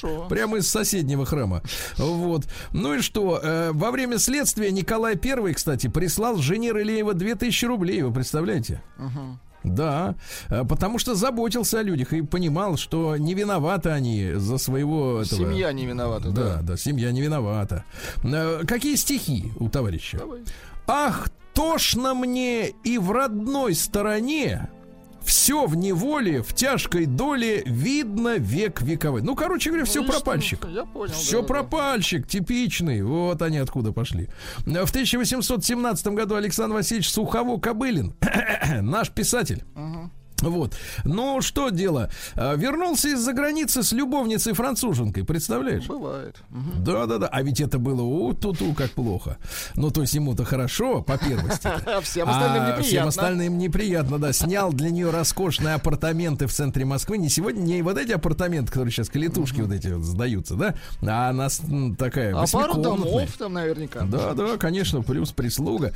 Хорошо. 0.01 0.27
Прямо 0.27 0.57
из 0.57 0.69
соседнего 0.69 1.25
храма. 1.25 1.61
Вот. 1.97 2.45
Ну 2.73 2.93
и 2.95 3.01
что? 3.01 3.39
э, 3.41 3.71
во 3.73 3.91
время 3.91 4.17
следствия 4.17 4.71
Николай 4.71 5.15
I, 5.21 5.53
кстати, 5.53 5.87
прислал 5.87 6.37
жене 6.37 6.71
Рылеева 6.71 7.13
2000 7.13 7.65
рублей. 7.65 8.01
Вы 8.01 8.13
представляете? 8.13 8.81
Да, 9.63 10.13
э, 10.49 10.63
потому 10.63 10.99
что 10.99 11.15
заботился 11.15 11.79
о 11.79 11.83
людях 11.83 12.13
и 12.13 12.21
понимал, 12.21 12.77
что 12.77 13.17
не 13.17 13.33
виноваты 13.33 13.89
они 13.89 14.33
за 14.35 14.59
своего 14.59 15.21
этого. 15.21 15.41
Семья 15.41 15.71
не 15.73 15.87
виновата, 15.87 16.29
Да, 16.29 16.43
да. 16.57 16.59
да, 16.61 16.77
семья 16.77 17.11
не 17.11 17.21
виновата. 17.21 17.83
Э, 18.23 18.61
Какие 18.67 18.95
стихи 18.95 19.51
у 19.59 19.67
товарища? 19.69 20.19
Давай. 20.19 20.41
Ах, 20.85 21.29
тошно 21.55 22.13
мне 22.13 22.67
и 22.83 22.99
в 22.99 23.11
родной 23.11 23.73
стороне. 23.73 24.69
Все 25.25 25.65
в 25.65 25.75
неволе, 25.75 26.41
в 26.41 26.53
тяжкой 26.53 27.05
доле 27.05 27.63
видно 27.65 28.37
век 28.37 28.81
вековой. 28.81 29.21
Ну, 29.21 29.35
короче 29.35 29.69
говоря, 29.71 29.85
все 29.85 30.01
Ну 30.01 30.07
что? 30.07 30.13
пропальщик. 30.13 30.65
Я 30.69 30.85
понял. 30.85 31.13
Все 31.13 31.41
да, 31.41 31.47
да. 31.47 31.47
пропальщик, 31.47 32.27
типичный. 32.27 33.01
Вот 33.01 33.41
они 33.41 33.57
откуда 33.57 33.91
пошли. 33.91 34.29
В 34.65 34.89
1817 34.89 36.07
году 36.07 36.35
Александр 36.35 36.75
Васильевич 36.75 37.09
Сухово-Кобылин, 37.09 38.13
наш 38.81 39.09
писатель. 39.09 39.63
Вот. 40.41 40.73
Ну, 41.05 41.41
что 41.41 41.69
дело? 41.69 42.09
А, 42.35 42.55
Вернулся 42.55 43.09
из-за 43.09 43.33
границы 43.33 43.83
с 43.83 43.91
любовницей 43.93 44.53
француженкой, 44.53 45.23
представляешь? 45.23 45.85
Бывает. 45.87 46.37
Мгм. 46.49 46.83
Да, 46.83 47.05
да, 47.05 47.17
да. 47.17 47.27
А 47.27 47.41
ведь 47.41 47.61
это 47.61 47.79
было 47.79 48.01
у 48.01 48.33
ту-ту 48.33 48.73
как 48.73 48.91
плохо. 48.91 49.37
Ну, 49.75 49.91
то 49.91 50.01
есть 50.01 50.13
ему-то 50.13 50.43
хорошо, 50.45 51.01
по 51.01 51.17
первости. 51.17 51.69
А 51.85 52.01
всем 52.01 52.29
остальным 52.29 52.63
А 52.63 52.71
всем 52.73 52.79
неприятно. 52.83 53.09
остальным 53.09 53.57
неприятно, 53.57 54.19
да. 54.19 54.33
Снял 54.33 54.73
для 54.73 54.89
нее 54.89 55.09
роскошные 55.09 55.75
апартаменты 55.75 56.47
в 56.47 56.53
центре 56.53 56.83
Москвы. 56.85 57.17
Не 57.17 57.29
сегодня, 57.29 57.61
не 57.61 57.81
вот 57.81 57.97
эти 57.97 58.11
апартаменты, 58.11 58.71
которые 58.71 58.91
сейчас 58.91 59.09
калитушки 59.09 59.61
вот 59.61 59.71
эти 59.71 59.87
вот 59.87 60.03
сдаются, 60.03 60.55
да, 60.55 60.75
а 61.01 61.29
она 61.29 61.47
такая 61.97 62.35
А 62.35 62.45
пару 62.51 62.81
домов 62.81 63.29
там 63.37 63.53
наверняка. 63.53 64.01
Да, 64.01 64.33
да, 64.33 64.57
конечно, 64.57 65.01
плюс 65.01 65.31
прислуга. 65.31 65.93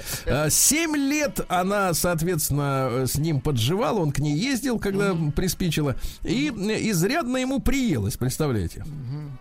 Семь 0.49 0.95
лет 0.95 1.41
она, 1.49 1.93
соответственно, 1.93 2.87
э, 2.91 3.05
с 3.07 3.15
ним 3.15 3.41
подживала, 3.41 3.99
он 3.99 4.11
к 4.11 4.19
ней 4.19 4.28
ездил, 4.35 4.79
когда 4.79 5.15
приспичило, 5.35 5.95
и 6.23 6.51
э, 6.55 6.89
изрядно 6.89 7.37
ему 7.37 7.59
приелось, 7.59 8.17
представляете? 8.17 8.85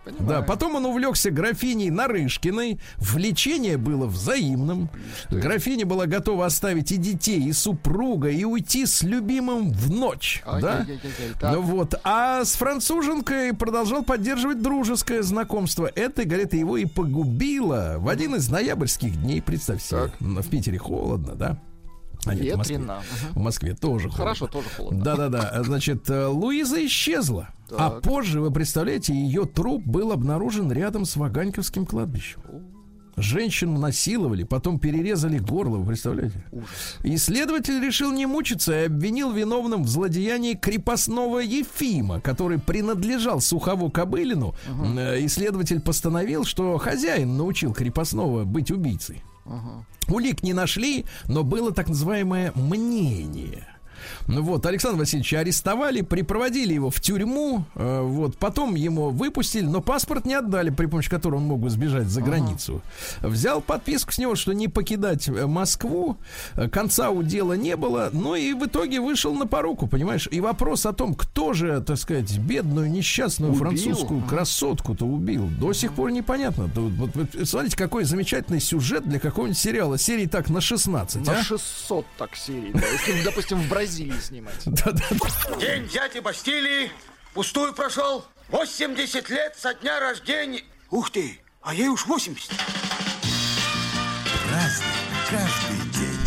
Да, 0.05 0.11
Понимаю. 0.11 0.45
потом 0.45 0.75
он 0.75 0.85
увлекся 0.85 1.31
графиней 1.31 1.89
Нарышкиной. 1.89 2.79
Влечение 2.97 3.77
было 3.77 4.05
взаимным. 4.07 4.89
Графиня 5.29 5.85
была 5.85 6.05
готова 6.07 6.45
оставить 6.45 6.91
и 6.91 6.97
детей, 6.97 7.41
и 7.43 7.53
супруга, 7.53 8.29
и 8.29 8.43
уйти 8.43 8.85
с 8.85 9.03
любимым 9.03 9.71
в 9.71 9.91
ночь. 9.91 10.41
Да? 10.45 10.79
Ай-яй-яй-яй, 10.79 11.33
так. 11.39 11.53
Ну 11.53 11.61
вот. 11.61 11.95
А 12.03 12.43
с 12.43 12.53
француженкой 12.53 13.53
продолжал 13.53 14.03
поддерживать 14.03 14.61
дружеское 14.61 15.21
знакомство. 15.21 15.89
Это, 15.95 16.25
говорит, 16.25 16.53
его 16.53 16.77
и 16.77 16.85
погубило 16.85 17.95
в 17.99 18.09
один 18.09 18.35
из 18.35 18.49
ноябрьских 18.49 19.21
дней. 19.21 19.41
Представьте 19.41 19.87
себе. 19.87 19.99
Так. 19.99 20.15
В 20.19 20.49
Питере 20.49 20.77
холодно, 20.77 21.35
да? 21.35 21.59
А 22.25 22.35
нет, 22.35 22.55
в 22.55 22.57
Москве. 22.57 22.81
В 23.31 23.39
Москве 23.39 23.75
тоже 23.75 24.09
холодно. 24.09 24.23
Хорошо, 24.25 24.47
тоже 24.47 24.67
холодно. 24.75 25.03
Да-да-да. 25.03 25.63
Значит, 25.63 26.09
э, 26.09 26.25
Луиза 26.27 26.85
исчезла. 26.85 27.49
А 27.71 27.89
Так. 27.91 28.01
позже, 28.01 28.41
вы 28.41 28.51
представляете, 28.51 29.13
ее 29.13 29.45
труп 29.45 29.83
был 29.85 30.11
обнаружен 30.11 30.71
рядом 30.71 31.05
с 31.05 31.15
Ваганьковским 31.15 31.85
кладбищем. 31.85 32.41
Женщину 33.15 33.77
насиловали, 33.77 34.43
потом 34.43 34.79
перерезали 34.79 35.39
горло, 35.39 35.77
вы 35.77 35.87
представляете? 35.87 36.41
Исследователь 37.03 37.83
решил 37.83 38.13
не 38.13 38.25
мучиться 38.25 38.81
и 38.81 38.85
обвинил 38.85 39.31
виновным 39.33 39.83
в 39.83 39.89
злодеянии 39.89 40.53
крепостного 40.53 41.39
Ефима, 41.39 42.21
который 42.21 42.59
принадлежал 42.59 43.41
Сухову 43.41 43.89
Кобылину. 43.89 44.55
Э, 44.97 45.23
Исследователь 45.25 45.81
постановил, 45.81 46.45
что 46.45 46.77
хозяин 46.77 47.35
научил 47.35 47.73
крепостного 47.73 48.45
быть 48.45 48.71
убийцей. 48.71 49.21
Улик 50.07 50.43
не 50.43 50.53
нашли, 50.53 51.05
но 51.27 51.43
было 51.43 51.71
так 51.71 51.87
называемое 51.87 52.51
мнение. 52.55 53.67
Ну 54.27 54.41
вот, 54.41 54.65
Александр 54.65 54.99
Васильевича 54.99 55.39
арестовали, 55.39 56.01
припроводили 56.01 56.73
его 56.73 56.89
в 56.89 56.99
тюрьму, 56.99 57.65
э, 57.75 58.01
вот, 58.01 58.37
потом 58.37 58.75
ему 58.75 59.09
выпустили, 59.09 59.65
но 59.65 59.81
паспорт 59.81 60.25
не 60.25 60.33
отдали, 60.33 60.69
при 60.69 60.85
помощи 60.85 61.09
которого 61.09 61.39
он 61.39 61.45
мог 61.45 61.69
сбежать 61.69 62.07
за 62.07 62.21
границу. 62.21 62.81
Взял 63.21 63.61
подписку 63.61 64.11
с 64.11 64.17
него, 64.17 64.35
что 64.35 64.53
не 64.53 64.67
покидать 64.67 65.27
э, 65.27 65.47
Москву, 65.47 66.17
Э, 66.55 66.67
конца 66.67 67.09
у 67.09 67.23
дела 67.23 67.53
не 67.53 67.75
было, 67.75 68.09
ну 68.11 68.35
и 68.35 68.53
в 68.53 68.65
итоге 68.65 68.99
вышел 68.99 69.33
на 69.33 69.47
поруку, 69.47 69.87
понимаешь? 69.87 70.27
И 70.31 70.41
вопрос 70.41 70.85
о 70.85 70.93
том, 70.93 71.13
кто 71.13 71.53
же, 71.53 71.81
так 71.81 71.97
сказать, 71.97 72.37
бедную, 72.37 72.89
несчастную 72.91 73.53
Убил? 73.53 73.61
французскую 73.63 74.21
красотку-то 74.21 75.05
убил, 75.05 75.49
до 75.59 75.73
сих 75.73 75.93
пор 75.93 76.11
непонятно. 76.11 76.69
Смотрите, 77.43 77.77
какой 77.77 78.03
замечательный 78.03 78.59
сюжет 78.59 79.07
для 79.07 79.19
какого-нибудь 79.19 79.57
сериала, 79.57 79.97
серии 79.97 80.25
так 80.25 80.49
на 80.49 80.61
16, 80.61 81.25
На 81.25 81.39
а? 81.39 81.43
600 81.43 82.05
так 82.17 82.35
серий, 82.35 82.71
да. 82.73 82.81
Если, 82.91 83.23
допустим, 83.23 83.59
в 83.59 83.69
Бразилии 83.69 83.88
снимать. 83.89 84.55
Да-да-да. 84.65 85.55
День 85.59 85.87
дяди 85.87 86.19
Бастилии 86.19 86.91
пустую 87.33 87.73
прошел. 87.73 88.25
80 88.49 89.29
лет 89.29 89.55
со 89.57 89.73
дня 89.73 89.99
рождения. 89.99 90.63
Ух 90.89 91.11
ты, 91.11 91.39
а 91.61 91.73
ей 91.73 91.87
уж 91.87 92.05
80. 92.07 92.51
Разный, 94.51 94.85
каждый 95.29 95.99
день. 95.99 96.19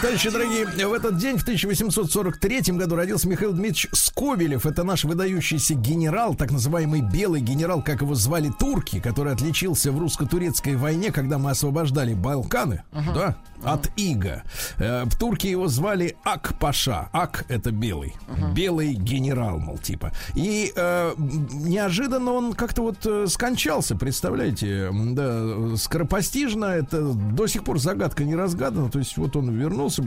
Товарищи 0.00 0.30
дорогие, 0.30 0.66
в 0.66 0.92
этот 0.92 1.18
день, 1.18 1.36
в 1.36 1.42
1843 1.42 2.74
году, 2.76 2.96
родился 2.96 3.28
Михаил 3.28 3.52
Дмитриевич 3.52 3.88
Скобелев. 3.92 4.66
Это 4.66 4.84
наш 4.84 5.04
выдающийся 5.04 5.74
генерал, 5.74 6.34
так 6.34 6.50
называемый 6.50 7.00
белый 7.00 7.40
генерал, 7.40 7.82
как 7.82 8.00
его 8.00 8.14
звали 8.14 8.50
турки, 8.58 9.00
который 9.00 9.32
отличился 9.32 9.92
в 9.92 9.98
русско-турецкой 9.98 10.76
войне, 10.76 11.10
когда 11.10 11.38
мы 11.38 11.50
освобождали 11.50 12.14
Балканы, 12.14 12.82
да, 12.92 13.36
от 13.64 13.90
Ига. 13.96 14.42
Э, 14.78 15.04
В 15.04 15.18
Турке 15.18 15.50
его 15.50 15.68
звали 15.68 16.16
Ак-Паша. 16.24 17.08
Ак— 17.12 17.44
это 17.48 17.70
белый. 17.70 18.14
Белый 18.54 18.94
генерал, 18.94 19.58
мол, 19.58 19.78
типа. 19.78 20.12
И 20.34 20.72
э, 20.74 21.14
неожиданно 21.16 22.32
он 22.32 22.52
как-то 22.54 22.82
вот 22.82 23.04
э, 23.06 23.26
скончался, 23.28 23.96
представляете? 23.96 24.90
Да, 24.92 25.76
скоропостижно, 25.76 26.66
это 26.66 27.02
до 27.12 27.46
сих 27.46 27.64
пор 27.64 27.78
загадка 27.78 28.24
не 28.24 28.34
разгадана. 28.34 28.90
То 28.90 28.98
есть 28.98 29.16
вот 29.16 29.36
он 29.36 29.50
вернулся, 29.50 30.02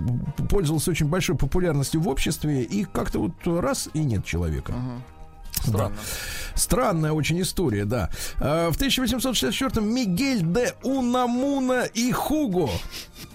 пользовался 0.49 0.91
очень 0.91 1.07
большой 1.07 1.35
популярностью 1.35 2.01
в 2.01 2.07
обществе, 2.07 2.63
и 2.63 2.85
как-то 2.85 3.19
вот 3.19 3.33
раз 3.45 3.89
и 3.93 3.99
нет 3.99 4.25
человека. 4.25 4.73
Странно. 5.57 5.95
Странная 6.55 7.11
очень 7.11 7.41
история, 7.41 7.85
да. 7.85 8.09
А, 8.39 8.71
В 8.71 8.77
1864-м 8.77 9.93
Мигель 9.93 10.41
де 10.41 10.73
Унамуна 10.83 11.83
и 11.83 12.11
Хуго. 12.11 12.69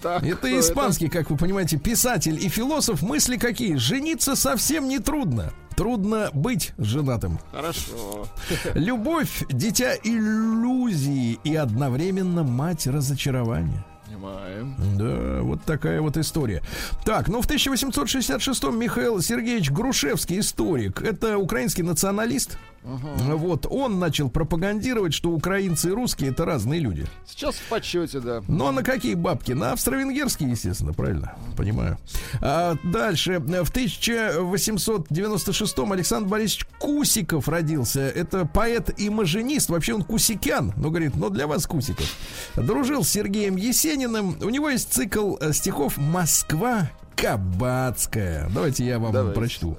Так, 0.01 0.23
Это 0.23 0.59
испанский, 0.59 1.07
как 1.07 1.29
вы 1.29 1.37
понимаете, 1.37 1.77
писатель 1.77 2.43
и 2.43 2.49
философ. 2.49 3.01
Мысли 3.01 3.37
какие? 3.37 3.75
Жениться 3.75 4.35
совсем 4.35 4.87
не 4.87 4.99
трудно. 4.99 5.53
Трудно 5.75 6.29
быть 6.33 6.73
женатым. 6.77 7.39
Хорошо. 7.51 8.27
Любовь, 8.75 9.43
дитя 9.49 9.95
иллюзии 10.03 11.39
и 11.43 11.55
одновременно 11.55 12.43
мать 12.43 12.85
разочарования. 12.85 13.83
Понимаем. 14.13 14.75
Да, 14.95 15.41
вот 15.41 15.63
такая 15.63 15.99
вот 15.99 16.17
история. 16.17 16.61
Так, 17.03 17.27
ну 17.29 17.41
в 17.41 17.49
1866-м 17.49 18.77
Михаил 18.77 19.19
Сергеевич 19.21 19.71
Грушевский, 19.71 20.39
историк, 20.39 21.01
это 21.01 21.39
украинский 21.39 21.81
националист. 21.81 22.57
Вот, 22.83 23.65
он 23.69 23.99
начал 23.99 24.29
пропагандировать, 24.29 25.13
что 25.13 25.31
украинцы 25.31 25.89
и 25.89 25.91
русские 25.91 26.31
это 26.31 26.45
разные 26.45 26.79
люди. 26.79 27.05
Сейчас 27.25 27.55
в 27.55 27.69
почете, 27.69 28.19
да. 28.19 28.41
Но 28.47 28.71
на 28.71 28.83
какие 28.83 29.15
бабки? 29.15 29.53
На 29.53 29.71
австро-венгерские, 29.73 30.51
естественно, 30.51 30.93
правильно? 30.93 31.35
Понимаю. 31.55 31.97
А 32.41 32.75
дальше. 32.83 33.39
В 33.39 33.71
1896-м 33.71 35.91
Александр 35.91 36.29
Борисович 36.29 36.67
Кусиков 36.79 37.47
родился. 37.47 38.01
Это 38.01 38.45
поэт 38.45 38.99
и 38.99 39.09
маженист. 39.09 39.69
Вообще 39.69 39.93
он 39.93 40.03
кусикян. 40.03 40.73
Но 40.75 40.89
говорит, 40.89 41.15
но 41.15 41.29
для 41.29 41.47
вас 41.47 41.65
Кусиков. 41.65 42.05
Дружил 42.55 43.03
с 43.03 43.09
Сергеем 43.09 43.55
Есениным. 43.55 44.37
У 44.41 44.49
него 44.49 44.69
есть 44.69 44.91
цикл 44.91 45.37
э, 45.39 45.53
стихов 45.53 45.97
«Москва 45.97 46.89
Кабацкая». 47.15 48.49
Давайте 48.53 48.85
я 48.85 48.99
вам 48.99 49.13
Давайте. 49.13 49.39
прочту. 49.39 49.77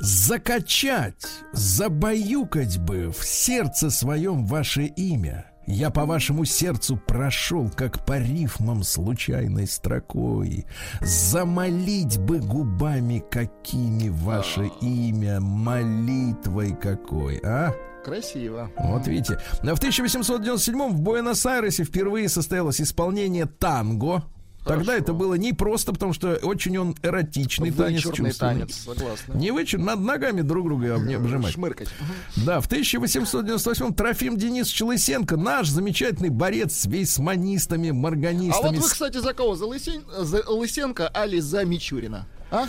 Закачать, 0.00 1.26
забаюкать 1.52 2.78
бы 2.78 3.10
в 3.10 3.24
сердце 3.24 3.90
своем 3.90 4.46
ваше 4.46 4.84
имя. 4.84 5.50
Я 5.66 5.90
по 5.90 6.04
вашему 6.04 6.44
сердцу 6.44 6.96
прошел, 6.96 7.70
как 7.70 8.04
по 8.04 8.18
рифмам 8.18 8.82
случайной 8.82 9.68
строкой. 9.68 10.66
Замолить 11.00 12.18
бы 12.18 12.38
губами 12.38 13.22
какими 13.30 14.08
ваше 14.08 14.70
имя, 14.80 15.38
молитвой 15.38 16.74
какой, 16.74 17.38
а? 17.44 17.72
Красиво. 18.04 18.70
Вот 18.78 19.06
видите. 19.06 19.38
В 19.62 19.78
1897 19.78 20.88
в 20.88 21.00
Буэнос-Айресе 21.02 21.84
впервые 21.84 22.28
состоялось 22.28 22.80
исполнение 22.80 23.46
танго. 23.46 24.24
Тогда 24.64 24.94
это 24.94 25.12
было 25.12 25.34
не 25.34 25.52
просто, 25.52 25.92
потому 25.92 26.12
что 26.12 26.34
очень 26.42 26.76
он 26.78 26.94
эротичный 27.02 27.70
танец. 27.70 28.04
Вычурный 28.04 28.32
танец, 28.32 28.74
согласна. 28.84 29.32
Не 29.32 29.50
вычур, 29.52 29.80
над 29.80 30.00
ногами 30.00 30.42
друг 30.42 30.66
друга 30.66 30.96
обня- 30.96 31.16
обжимать. 31.16 31.52
Шмыркать. 31.54 31.88
Да, 32.36 32.60
в 32.60 32.66
1898 32.66 33.94
Трофим 33.94 34.36
Денисович 34.36 34.82
Лысенко, 34.82 35.36
наш 35.36 35.68
замечательный 35.68 36.28
борец 36.28 36.74
с 36.74 36.86
вейсманистами, 36.86 37.90
А 37.90 37.94
марганистами. 37.94 38.76
вот 38.76 38.84
вы, 38.84 38.88
кстати, 38.88 39.18
за 39.18 39.32
кого? 39.32 39.56
За, 39.56 39.64
Лысен- 39.64 40.04
за 40.24 40.42
Лысенко, 40.48 41.08
али 41.08 41.40
за 41.40 41.64
Мичурина? 41.64 42.26
А? 42.50 42.66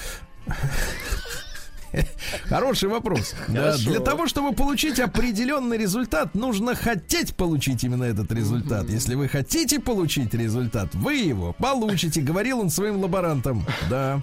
Хороший 2.45 2.89
вопрос. 2.89 3.35
Да, 3.47 3.77
для 3.77 3.99
того, 3.99 4.27
чтобы 4.27 4.53
получить 4.55 4.99
определенный 4.99 5.77
результат, 5.77 6.35
нужно 6.35 6.75
хотеть 6.75 7.35
получить 7.35 7.83
именно 7.83 8.03
этот 8.03 8.31
результат. 8.31 8.89
Если 8.89 9.15
вы 9.15 9.27
хотите 9.27 9.79
получить 9.79 10.33
результат, 10.33 10.93
вы 10.93 11.15
его 11.15 11.53
получите, 11.53 12.21
говорил 12.21 12.59
он 12.59 12.69
своим 12.69 13.01
лаборантам. 13.01 13.65
Да. 13.89 14.21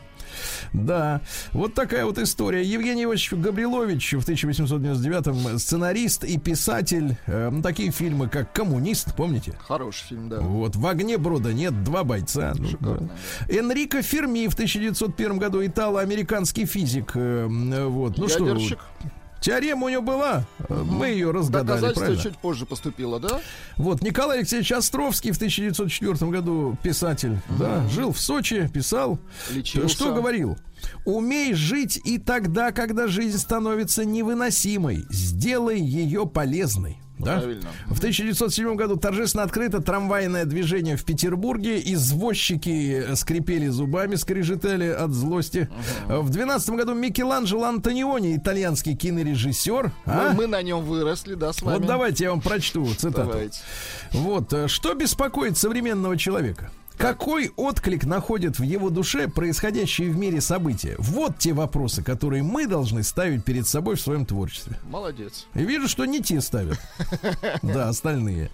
Да, 0.73 1.21
вот 1.53 1.75
такая 1.75 2.05
вот 2.05 2.19
история. 2.19 2.63
Евгений 2.63 3.05
Иванович 3.05 3.33
Габрилович 3.33 4.15
в 4.15 4.29
1899-м 4.29 5.59
сценарист 5.59 6.25
и 6.25 6.39
писатель. 6.39 7.17
Э, 7.27 7.51
такие 7.63 7.91
фильмы, 7.91 8.29
как 8.29 8.53
«Коммунист», 8.53 9.15
помните? 9.15 9.55
Хороший 9.67 10.09
фильм, 10.09 10.29
да. 10.29 10.41
Вот, 10.41 10.77
в 10.77 10.87
огне 10.87 11.19
брода 11.19 11.53
нет, 11.53 11.83
два 11.85 12.05
бойца. 12.05 12.53
Ну, 12.57 12.69
Шикарно. 12.69 13.11
да. 13.49 13.55
Энрико 13.55 14.03
Ферми 14.03 14.47
в 14.49 14.55
1901 14.55 15.39
году 15.39 15.65
итало-американский 15.65 16.67
физик. 16.67 17.13
э, 17.15 17.47
вот, 17.47 18.19
ну 18.19 18.29
что, 18.29 18.47
Ядерщик. 18.47 18.79
Теорема 19.41 19.87
у 19.87 19.89
него 19.89 20.03
была, 20.03 20.45
э, 20.69 20.75
мы 20.75 21.09
ее 21.09 21.31
разгадали, 21.31 21.67
Доказательство 21.67 22.01
правильно? 22.01 22.23
чуть 22.23 22.39
позже 22.39 22.67
поступило, 22.67 23.21
да? 23.21 23.41
Вот, 23.77 24.03
Николай 24.03 24.39
Алексеевич 24.39 24.73
Островский 24.73 25.31
в 25.33 25.37
1904 25.37 26.31
году 26.31 26.77
писатель, 26.83 27.39
да, 27.59 27.87
жил 27.89 28.13
в 28.13 28.21
Сочи, 28.21 28.69
писал, 28.73 29.19
Лечился. 29.51 29.89
что 29.89 30.15
говорил? 30.15 30.57
Умей 31.05 31.55
жить 31.55 32.01
и 32.05 32.19
тогда, 32.19 32.71
когда 32.73 33.09
жизнь 33.09 33.39
становится 33.39 34.05
невыносимой, 34.05 35.05
сделай 35.11 35.81
ее 35.81 36.27
полезной. 36.27 37.01
Да? 37.19 37.39
Правильно. 37.39 37.69
В 37.87 37.99
1907 37.99 38.77
году 38.77 38.97
торжественно 38.97 39.43
открыто 39.43 39.81
трамвайное 39.81 40.45
движение 40.45 40.97
в 40.97 41.05
Петербурге. 41.05 41.81
Извозчики 41.85 43.05
э, 43.09 43.17
скрипели 43.17 43.69
зубами, 43.69 44.15
скрежетали 44.15 44.89
от 44.89 45.13
злости. 45.13 45.69
В 46.07 46.31
12 46.31 46.71
году 46.71 46.95
Микеланджело 46.95 47.65
Антониони, 47.65 48.37
итальянский 48.37 48.95
кинорежиссер. 48.95 49.93
а? 50.07 50.31
Мы, 50.31 50.35
мы 50.35 50.47
на 50.47 50.63
нем 50.63 50.85
выросли, 50.85 51.35
да, 51.35 51.53
с 51.53 51.63
вами. 51.63 51.79
Вот 51.79 51.87
давайте 51.87 52.25
я 52.25 52.31
вам 52.31 52.41
прочту 52.41 52.87
цитату. 52.95 53.31
Давайте. 53.31 53.61
Вот, 54.13 54.53
э, 54.53 54.69
что 54.69 54.95
беспокоит 54.95 55.57
современного 55.57 56.17
человека? 56.17 56.71
Какой 56.99 57.53
отклик 57.55 58.05
находят 58.05 58.59
в 58.59 58.63
его 58.65 58.91
душе 58.91 59.29
происходящие 59.29 60.11
в 60.11 60.17
мире 60.17 60.41
события? 60.41 60.97
Вот 60.99 61.39
те 61.39 61.53
вопросы, 61.53 62.03
которые 62.03 62.43
мы 62.43 62.67
должны 62.67 63.05
ставить 63.05 63.45
перед 63.45 63.69
собой 63.69 63.95
в 63.95 64.01
своем 64.01 64.27
творчестве. 64.27 64.77
Молодец. 64.91 65.47
И 65.55 65.61
вижу, 65.65 65.87
что 65.87 66.05
не 66.05 66.21
те 66.21 66.41
ставят. 66.41 66.79
Да, 67.63 67.89
остальные. 67.89 68.51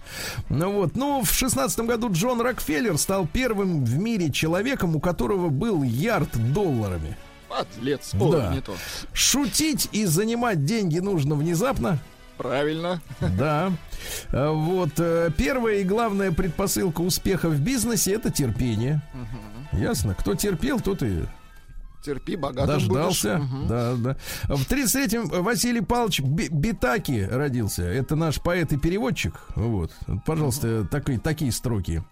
Ну 0.49 0.71
вот, 0.73 0.95
ну, 0.95 1.23
в 1.23 1.31
шестнадцатом 1.33 1.87
году 1.87 2.11
Джон 2.11 2.39
Рокфеллер 2.41 2.97
стал 2.97 3.27
первым 3.27 3.83
в 3.83 3.97
мире 3.97 4.31
человеком, 4.31 4.95
у 4.95 4.99
которого 4.99 5.49
был 5.49 5.81
ярд 5.83 6.29
долларами. 6.53 7.17
Подлец. 7.49 8.13
О, 8.13 8.31
Да. 8.31 8.53
не 8.53 8.61
то. 8.61 8.75
Шутить 9.13 9.89
и 9.91 10.05
занимать 10.05 10.65
деньги 10.65 10.99
нужно 10.99 11.35
внезапно. 11.35 11.99
Правильно. 12.37 13.01
Да. 13.37 13.71
А, 14.31 14.51
Вот. 14.51 14.91
э, 14.99 15.29
Первая 15.37 15.77
и 15.79 15.83
главная 15.83 16.31
предпосылка 16.31 17.01
успеха 17.01 17.49
в 17.49 17.59
бизнесе 17.59 18.13
это 18.13 18.29
терпение. 18.31 19.01
Ясно? 19.71 20.13
Кто 20.15 20.35
терпел, 20.35 20.79
тот 20.79 21.01
и 21.03 21.23
Терпи, 22.03 22.35
богатым 22.35 22.67
дождался. 22.75 23.37
будешь. 23.37 23.67
Да, 23.67 23.95
да. 23.95 24.17
В 24.55 24.67
33-м 24.67 25.43
Василий 25.43 25.81
Павлович 25.81 26.19
Би- 26.21 26.49
Битаки 26.49 27.27
родился. 27.31 27.81
Это 27.83 28.15
наш 28.15 28.39
поэт 28.39 28.71
и 28.73 28.77
переводчик. 28.77 29.33
Вот. 29.55 29.91
Пожалуйста, 30.25 30.85
такие, 30.85 31.19
такие 31.19 31.51
строки. 31.51 32.03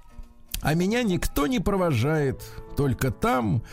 А 0.62 0.74
меня 0.74 1.04
никто 1.04 1.46
не 1.46 1.60
провожает, 1.60 2.42
только 2.76 3.12
там, 3.12 3.64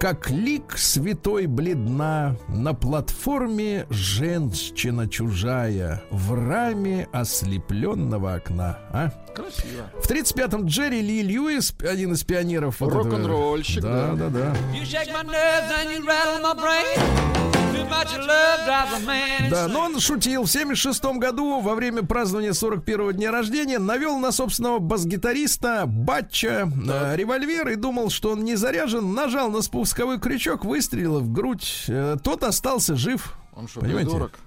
как 0.00 0.30
лик 0.30 0.76
святой 0.76 1.46
бледна, 1.46 2.36
на 2.48 2.74
платформе 2.74 3.86
женщина 3.90 5.08
чужая, 5.08 6.02
в 6.10 6.34
раме 6.34 7.08
ослепленного 7.12 8.34
окна. 8.34 8.78
А? 8.92 9.10
Красиво. 9.34 9.90
В 10.02 10.10
35-м 10.10 10.66
Джерри 10.66 11.00
Ли 11.00 11.22
Льюис, 11.22 11.74
один 11.80 12.12
из 12.12 12.22
пионеров. 12.24 12.80
вот 12.80 12.92
Рок-н-ролльщик, 12.92 13.82
Да, 13.82 14.14
да. 14.14 14.28
да, 14.28 14.28
да. 14.28 14.54
You 14.72 14.82
shake 14.84 15.12
my 15.12 15.24
nerves 15.24 15.70
and 15.82 15.90
you 15.92 16.04
rattle 16.06 16.40
my 16.42 16.54
brain. 16.54 17.54
Too 17.74 17.84
much 17.90 18.16
love 18.16 18.64
drives 18.66 18.92
a 18.94 19.00
man 19.06 19.50
Да, 19.50 19.66
но 19.66 19.80
он 19.80 19.98
шутил. 19.98 20.44
В 20.44 20.48
76 20.50 21.04
году, 21.18 21.58
во 21.60 21.74
время 21.74 22.02
празднования 22.04 22.52
41-го 22.52 23.10
дня 23.10 23.32
рождения, 23.32 23.80
навел 23.80 24.18
на 24.18 24.30
собственного 24.30 24.78
бас-гитариста 24.78 25.84
Батча 25.86 26.68
э, 26.88 27.16
револьвер 27.16 27.68
и 27.70 27.74
думал, 27.74 28.10
что 28.10 28.30
он 28.34 28.44
не 28.44 28.56
заряжен. 28.56 29.14
Нажал 29.14 29.50
на 29.50 29.62
спусковой 29.62 30.20
крючок, 30.20 30.64
выстрелил 30.64 31.20
в 31.20 31.32
грудь. 31.32 31.84
Э, 31.88 32.16
тот 32.22 32.44
остался 32.44 32.96
жив. 32.96 33.34
Он 33.54 33.66
что, 33.68 33.80
Понимаете? 33.80 34.10
придурок? 34.10 34.38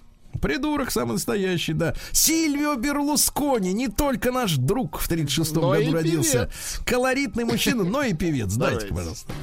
Придурок 0.42 0.92
самый 0.92 1.14
настоящий, 1.14 1.74
да. 1.74 1.96
Сильвио 2.12 2.76
Берлускони, 2.76 3.74
не 3.74 3.88
только 3.88 4.32
наш 4.32 4.58
друг 4.58 5.00
в 5.00 5.10
36-м 5.10 5.62
Но 5.62 5.76
и 5.76 5.86
году 5.86 5.98
родился. 5.98 6.32
певец. 6.32 6.82
Колоритный 6.86 7.46
мужчина, 7.46 7.84
но 7.84 8.04
и 8.04 8.14
певец. 8.14 8.54
Дайте, 8.56 8.88
пожалуйста. 8.88 9.34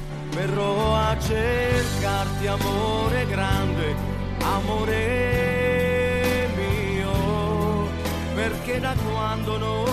perché 8.35 8.79
da 8.79 8.93
quando 8.95 9.57
sei... 9.57 9.84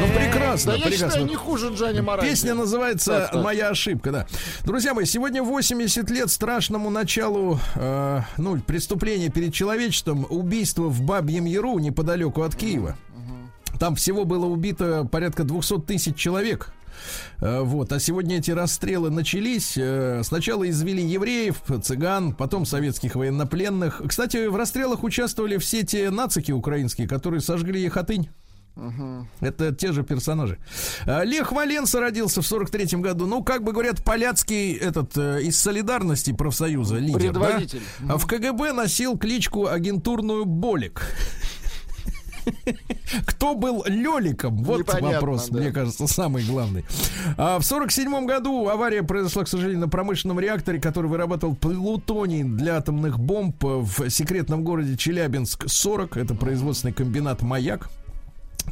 Ну, 0.00 0.06
прекрасно, 0.18 0.72
Да 0.72 0.78
я 0.78 0.84
прекрасно. 0.86 1.08
считаю, 1.10 1.26
не 1.26 1.36
хуже 1.36 1.72
Джани 1.74 2.00
Моранди. 2.00 2.30
Песня 2.30 2.54
называется 2.54 3.10
Так, 3.20 3.30
так. 3.32 3.44
«Моя 3.44 3.68
ошибка», 3.70 4.10
да. 4.10 4.26
Друзья 4.64 4.94
мои, 4.94 5.04
сегодня 5.04 5.42
80 5.42 6.10
лет 6.10 6.30
страшному 6.30 6.90
началу, 6.90 7.58
э, 7.74 8.20
ну, 8.38 8.58
преступления 8.60 9.28
перед 9.30 9.52
человечеством, 9.54 10.26
убийство 10.28 10.84
в 10.84 11.02
Бабьем 11.02 11.44
Яру, 11.44 11.78
неподалеку 11.78 12.42
от 12.42 12.56
Киева. 12.56 12.96
Там 13.78 13.94
всего 13.96 14.24
было 14.24 14.46
убито 14.46 15.08
порядка 15.10 15.44
200 15.44 15.80
тысяч 15.80 16.16
человек. 16.16 16.72
Э, 17.40 17.60
Вот, 17.62 17.92
а 17.92 17.98
сегодня 18.00 18.38
эти 18.38 18.50
расстрелы 18.50 19.10
начались. 19.10 19.74
Э, 19.76 20.22
Сначала 20.24 20.68
извели 20.68 21.02
евреев, 21.02 21.56
цыган, 21.82 22.34
потом 22.34 22.64
советских 22.66 23.14
военнопленных. 23.16 24.00
Кстати, 24.08 24.46
в 24.46 24.56
расстрелах 24.56 25.02
участвовали 25.04 25.56
все 25.58 25.82
те 25.82 26.10
нацики 26.10 26.52
украинские, 26.52 27.08
которые 27.08 27.40
сожгли 27.40 27.88
Хатынь. 27.88 28.28
Это 29.40 29.72
те 29.74 29.92
же 29.92 30.02
персонажи. 30.02 30.58
А, 31.06 31.24
Лех 31.24 31.52
Валенса 31.52 32.00
родился 32.00 32.40
в 32.40 32.50
43-м 32.50 33.02
году. 33.02 33.26
Ну, 33.26 33.42
как 33.42 33.62
бы 33.62 33.72
говорят, 33.72 34.02
поляцкий 34.02 34.72
этот 34.74 35.16
э, 35.16 35.42
из 35.42 35.60
солидарности 35.60 36.32
профсоюза 36.32 36.96
лидер. 36.96 37.32
да? 37.32 37.40
Предводитель. 37.40 37.82
А 38.08 38.16
в 38.16 38.26
КГБ 38.26 38.72
носил 38.72 39.18
кличку 39.18 39.66
агентурную 39.66 40.46
Болик. 40.46 41.02
Кто 43.26 43.54
был 43.54 43.84
Леликом? 43.86 44.64
Вот 44.64 44.80
Непонятно, 44.80 45.10
вопрос, 45.12 45.48
да. 45.48 45.60
мне 45.60 45.70
кажется, 45.70 46.06
самый 46.06 46.44
главный. 46.44 46.84
А 47.36 47.58
в 47.58 47.62
47 47.64 48.26
году 48.26 48.68
авария 48.68 49.02
произошла, 49.02 49.44
к 49.44 49.48
сожалению, 49.48 49.80
на 49.80 49.88
промышленном 49.88 50.40
реакторе, 50.40 50.80
который 50.80 51.06
вырабатывал 51.08 51.54
плутоний 51.54 52.42
для 52.42 52.78
атомных 52.78 53.18
бомб 53.18 53.62
в 53.62 54.08
секретном 54.10 54.64
городе 54.64 54.96
Челябинск-40. 54.96 56.18
Это 56.20 56.34
производственный 56.34 56.92
комбинат 56.92 57.42
«Маяк». 57.42 57.90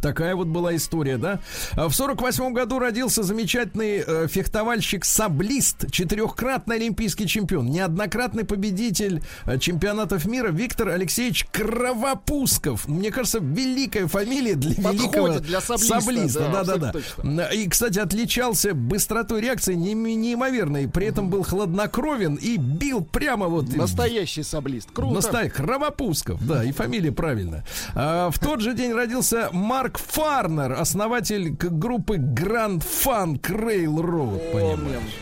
Такая 0.00 0.34
вот 0.36 0.46
была 0.48 0.74
история, 0.76 1.18
да? 1.18 1.40
А 1.76 1.88
В 1.88 1.94
сорок 1.94 2.22
восьмом 2.22 2.54
году 2.54 2.78
родился 2.78 3.22
замечательный 3.22 4.02
э, 4.06 4.26
фехтовальщик-саблист, 4.28 5.90
четырехкратный 5.90 6.76
олимпийский 6.76 7.26
чемпион, 7.26 7.66
неоднократный 7.66 8.44
победитель 8.44 9.22
э, 9.46 9.58
чемпионатов 9.58 10.24
мира 10.26 10.50
Виктор 10.50 10.88
Алексеевич 10.88 11.46
Кровопусков. 11.50 12.88
Мне 12.88 13.10
кажется, 13.10 13.38
великая 13.40 14.06
фамилия 14.06 14.54
для 14.54 14.74
Подходит 14.76 15.00
великого 15.00 15.38
для 15.40 15.60
саблиста, 15.60 16.40
да, 16.40 16.64
Да, 16.64 16.64
да, 16.64 16.76
да. 16.76 16.88
абсолютно 16.98 17.40
И, 17.52 17.68
кстати, 17.68 17.98
отличался 17.98 18.74
быстротой 18.74 19.40
реакции 19.40 19.74
неим- 19.74 20.04
неимоверной. 20.04 20.88
При 20.88 21.06
этом 21.06 21.30
был 21.30 21.42
хладнокровен 21.42 22.36
и 22.36 22.56
бил 22.56 23.02
прямо 23.04 23.46
вот... 23.48 23.74
Настоящий 23.76 24.42
саблист. 24.42 24.90
Круто. 24.92 25.14
Настоящий 25.14 25.50
Кровопусков, 25.54 26.46
да, 26.46 26.64
и 26.64 26.72
фамилия 26.72 27.12
правильно. 27.12 27.64
А, 27.94 28.30
в 28.30 28.38
тот 28.38 28.60
же 28.60 28.74
день 28.74 28.92
родился 28.92 29.48
Марк 29.52 29.79
Фарнер, 29.88 30.72
основатель 30.72 31.50
группы 31.50 32.16
Grand 32.16 32.82
Funk 32.84 33.40
Railroad, 33.42 34.52
понимаешь? 34.52 35.14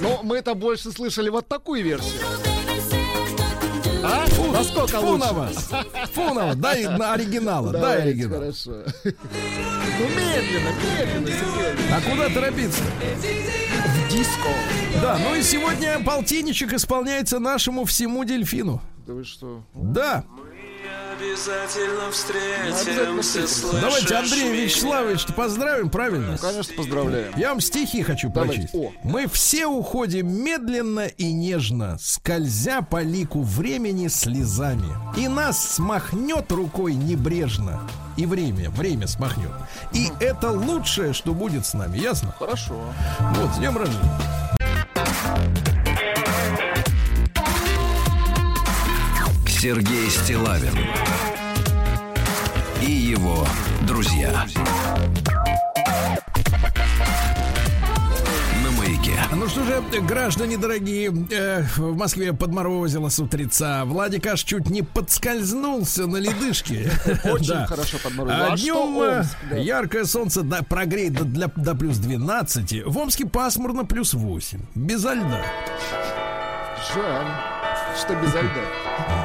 Но 0.00 0.20
мы 0.22 0.36
это 0.36 0.54
больше 0.54 0.90
слышали 0.92 1.30
вот 1.30 1.48
такую 1.48 1.82
версию. 1.82 2.20
А? 4.02 4.26
Фу, 4.26 4.52
Насколько 4.52 5.00
фу 5.00 5.06
лучше? 5.06 5.24
на 5.26 5.32
вас! 5.32 5.70
Фу 6.12 6.34
на 6.34 6.46
вас! 6.46 6.56
Дай 6.56 6.84
на 6.84 7.14
оригинала, 7.14 7.72
дай 7.72 7.80
Давайте, 7.80 8.02
оригинал. 8.02 8.40
Хорошо. 8.40 8.70
Ну, 9.04 10.08
медленно, 10.10 10.70
медленно, 10.98 11.26
Сергей. 11.28 11.90
А 11.90 12.00
куда 12.10 12.28
торопиться? 12.28 12.82
Диско. 14.10 14.48
Да, 15.00 15.18
ну 15.18 15.34
и 15.34 15.42
сегодня 15.42 16.04
полтинничек 16.04 16.74
исполняется 16.74 17.38
нашему 17.38 17.86
всему 17.86 18.24
дельфину. 18.24 18.82
Да 19.06 19.14
вы 19.14 19.24
что? 19.24 19.62
Да. 19.74 20.24
Обязательно 21.16 22.10
встретимся, 22.10 23.22
встретимся. 23.22 23.80
Давайте 23.80 24.14
Андрея 24.16 24.52
Вячеславовича 24.52 25.32
поздравим, 25.32 25.88
правильно? 25.88 26.36
Конечно, 26.38 26.74
поздравляем. 26.74 27.32
Я 27.36 27.50
вам 27.50 27.60
стихи 27.60 28.02
хочу 28.02 28.30
Давайте. 28.30 28.68
прочесть. 28.68 28.74
О. 28.74 28.92
Мы 29.04 29.28
все 29.28 29.66
уходим 29.66 30.32
медленно 30.44 31.06
и 31.06 31.32
нежно, 31.32 31.98
скользя 32.00 32.82
по 32.82 33.02
лику 33.02 33.42
времени 33.42 34.08
слезами. 34.08 34.88
И 35.16 35.28
нас 35.28 35.74
смахнет 35.74 36.50
рукой 36.50 36.94
небрежно. 36.94 37.88
И 38.16 38.26
время, 38.26 38.70
время 38.70 39.06
смахнет. 39.06 39.52
И 39.92 40.10
это 40.20 40.50
лучшее, 40.50 41.12
что 41.12 41.32
будет 41.32 41.64
с 41.64 41.74
нами, 41.74 41.98
ясно? 41.98 42.34
Хорошо. 42.38 42.74
Вот, 43.20 43.54
с 43.54 43.58
днем 43.58 43.76
рождения. 43.76 44.18
Сергей 49.64 50.10
Стилавин 50.10 50.76
и 52.82 52.90
его 52.90 53.46
друзья. 53.86 54.44
На 58.62 58.70
маяке. 58.72 59.12
Ну 59.32 59.48
что 59.48 59.64
же, 59.64 59.82
граждане 60.02 60.58
дорогие, 60.58 61.10
э, 61.30 61.62
в 61.78 61.96
Москве 61.96 62.34
подморозило 62.34 63.08
с 63.08 63.18
утреца. 63.18 63.86
Владик 63.86 64.26
аж 64.26 64.42
чуть 64.42 64.68
не 64.68 64.82
подскользнулся 64.82 66.06
на 66.06 66.18
ледышке. 66.18 66.90
Очень 67.24 67.46
Да. 67.54 67.66
хорошо 67.66 67.96
подморозило. 68.04 68.46
А 68.48 68.52
А 68.52 68.56
днем 68.58 68.74
что 68.74 69.04
э, 69.06 69.18
Омск, 69.20 69.36
да? 69.48 69.56
яркое 69.56 70.04
солнце 70.04 70.42
да, 70.42 70.60
прогреет 70.60 71.14
до, 71.14 71.24
для- 71.24 71.50
до 71.56 71.74
плюс 71.74 71.96
12. 71.96 72.84
В 72.84 72.98
Омске 72.98 73.24
пасмурно 73.24 73.86
плюс 73.86 74.12
8. 74.12 74.60
Безо 74.74 75.14
льда. 75.14 75.40
Жаль, 76.94 77.26
что 77.98 78.14
без 78.16 78.28
льда. 78.34 79.23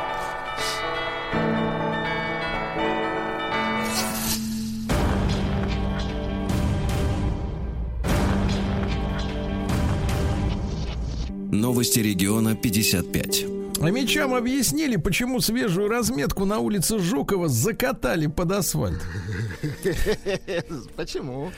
Новости 11.52 12.00
региона 12.00 12.56
55. 12.56 13.46
А 13.82 13.90
мечам 13.90 14.36
объяснили, 14.36 14.98
почему 14.98 15.40
свежую 15.42 15.88
разметку 15.88 16.46
на 16.46 16.60
улице 16.60 17.00
Жукова 17.00 17.48
закатали 17.48 18.28
под 18.28 18.52
асфальт. 18.52 19.02
Почему? 20.96 21.52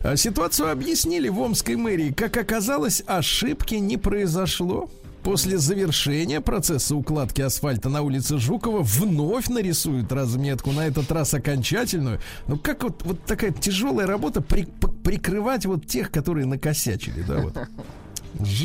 А 0.00 0.16
Ситуацию 0.16 0.70
объяснили 0.70 1.28
в 1.28 1.40
Омской 1.40 1.76
мэрии. 1.76 2.10
Как 2.10 2.36
оказалось, 2.36 3.02
ошибки 3.06 3.76
не 3.76 3.96
произошло. 3.96 4.90
После 5.22 5.56
завершения 5.56 6.42
процесса 6.42 6.94
укладки 6.94 7.40
асфальта 7.40 7.88
на 7.88 8.02
улице 8.02 8.36
Жукова 8.38 8.82
вновь 8.82 9.48
нарисуют 9.48 10.12
разметку, 10.12 10.72
на 10.72 10.86
этот 10.86 11.10
раз 11.10 11.32
окончательную. 11.32 12.20
Ну 12.46 12.58
как 12.58 12.82
вот, 12.82 13.02
вот 13.04 13.24
такая 13.24 13.52
тяжелая 13.52 14.06
работа 14.06 14.42
при- 14.42 14.68
прикрывать 15.02 15.64
вот 15.64 15.86
тех, 15.86 16.10
которые 16.10 16.44
накосячили, 16.44 17.22
да, 17.26 17.40
вот. 17.40 17.56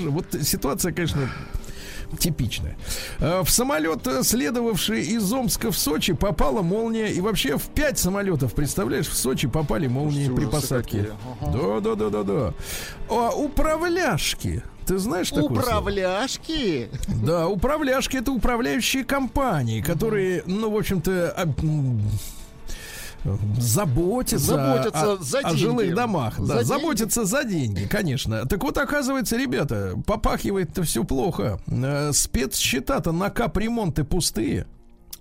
Вот 0.10 0.26
ситуация, 0.42 0.92
конечно, 0.92 1.30
типичная. 2.20 2.76
Э, 3.20 3.42
В 3.44 3.50
самолет, 3.50 4.06
э, 4.08 4.24
следовавший 4.24 5.02
из 5.02 5.32
Омска 5.32 5.72
в 5.72 5.78
Сочи, 5.78 6.14
попала 6.14 6.62
молния. 6.62 7.08
И 7.08 7.22
вообще 7.22 7.58
в 7.58 7.64
пять 7.68 8.00
самолетов, 8.00 8.54
представляешь, 8.54 9.08
в 9.08 9.16
Сочи 9.16 9.48
попали 9.48 9.88
молнии 9.88 10.26
Слушайте, 10.26 10.36
при 10.36 10.46
посадке. 10.46 11.10
Ага. 11.42 11.52
Да, 11.52 11.80
да, 11.80 11.96
да, 11.96 12.10
да, 12.10 12.24
да. 12.24 12.54
А 13.10 13.30
управляшки. 13.36 14.64
Ты 14.86 14.98
знаешь 14.98 15.30
такое 15.30 15.50
слово? 15.50 15.60
Управляшки. 15.60 16.90
Да, 17.24 17.48
управляшки 17.48 18.18
это 18.18 18.32
управляющие 18.32 19.04
компании, 19.04 19.82
которые, 19.82 20.42
ну, 20.48 20.72
в 20.72 20.78
общем-то, 20.78 21.48
заботятся, 23.58 24.56
Заботятся 24.56 25.14
о, 25.14 25.18
за 25.18 25.40
о 25.40 25.56
жилых 25.56 25.94
домах. 25.94 26.38
За 26.38 26.46
да, 26.48 26.54
деньги. 26.56 26.68
заботятся 26.68 27.26
за 27.26 27.44
деньги, 27.44 27.86
конечно. 27.86 28.46
Так 28.46 28.64
вот, 28.64 28.78
оказывается, 28.78 29.38
ребята, 29.38 29.96
попахивает-то 30.06 30.84
все 30.84 31.04
плохо. 31.04 31.60
Э, 31.68 32.12
Спецсчета-то 32.14 33.12
на 33.12 33.30
капремонты 33.30 34.04
пустые. 34.04 34.68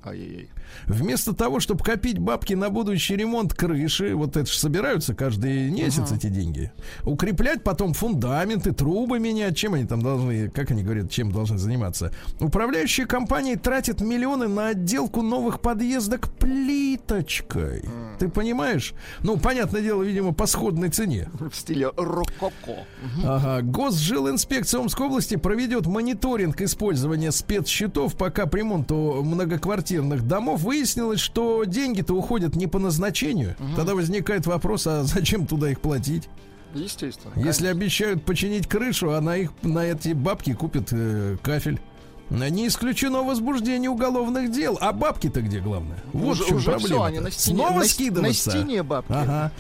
Ай-яй-яй. 0.05 0.49
Вместо 0.87 1.35
того, 1.35 1.61
чтобы 1.61 1.85
копить 1.85 2.19
бабки 2.19 2.55
на 2.55 2.71
будущий 2.71 3.17
ремонт 3.17 3.55
крыши, 3.55 4.15
вот 4.15 4.37
это 4.37 4.51
же 4.51 4.59
собираются 4.59 5.15
каждый 5.15 5.71
месяц 5.71 6.13
эти 6.13 6.29
деньги, 6.29 6.73
укреплять 7.05 7.63
потом 7.63 7.95
фундаменты, 7.95 8.73
трубы 8.73 9.19
менять, 9.19 9.57
чем 9.57 9.75
они 9.75 9.85
там 9.85 10.03
должны, 10.03 10.49
как 10.51 10.71
они 10.71 10.83
говорят, 10.83 11.11
чем 11.11 11.33
должны 11.33 11.59
заниматься. 11.59 12.13
Управляющие 12.41 13.07
компании 13.07 13.55
тратят 13.55 14.01
миллионы 14.01 14.49
на 14.49 14.69
отделку 14.69 15.23
новых 15.23 15.61
подъездок 15.61 16.29
плиточкой. 16.39 17.85
ты 18.19 18.29
понимаешь? 18.29 18.95
Ну, 19.21 19.37
понятное 19.37 19.83
дело, 19.83 20.03
видимо, 20.03 20.33
по 20.33 20.47
сходной 20.47 20.91
цене. 20.91 21.29
В 21.39 21.55
стиле 21.55 21.91
рококо. 21.97 22.85
Ага. 23.25 23.63
Госжилинспекция 23.63 24.81
Омской 24.81 25.07
области 25.07 25.37
проведет 25.37 25.87
мониторинг 25.87 26.61
использования 26.61 27.33
спецсчетов, 27.33 28.17
пока 28.17 28.47
по 28.47 28.57
ремонту 28.57 29.23
многоквартирных 29.25 30.27
домов 30.27 30.63
выяснилось, 30.69 31.21
что 31.21 31.65
деньги-то 31.65 32.13
уходят 32.15 32.55
не 32.55 32.67
по 32.67 32.79
назначению. 32.79 33.57
Тогда 33.75 33.95
возникает 33.95 34.47
вопрос, 34.47 34.87
а 34.87 35.03
зачем 35.05 35.47
туда 35.47 35.71
их 35.71 35.81
платить? 35.81 36.29
Естественно. 36.75 37.33
Если 37.37 37.67
обещают 37.69 38.23
починить 38.25 38.67
крышу, 38.67 39.13
а 39.13 39.21
на 39.23 39.37
их 39.39 39.51
на 39.63 39.87
эти 39.87 40.13
бабки 40.13 40.53
купят 40.53 40.89
э, 40.93 41.39
кафель. 41.43 41.81
Не 42.29 42.67
исключено 42.69 43.23
возбуждение 43.23 43.89
уголовных 43.89 44.53
дел. 44.53 44.77
А 44.83 44.93
бабки-то 44.93 45.41
где 45.41 45.61
главное? 45.61 45.97
Вот 46.13 46.33
Уже- 46.33 46.45
в 46.45 46.47
чем 46.49 46.57
уже 46.59 46.71
проблема. 46.73 47.07
они 47.07 47.21
на 47.21 47.31
стене- 47.31 47.57
Снова 47.57 47.79
на 47.79 47.85
скидываться. 47.87 48.51
на 48.51 48.55
стене 48.59 48.83
бабки. 48.83 49.13
Ага. 49.13 49.53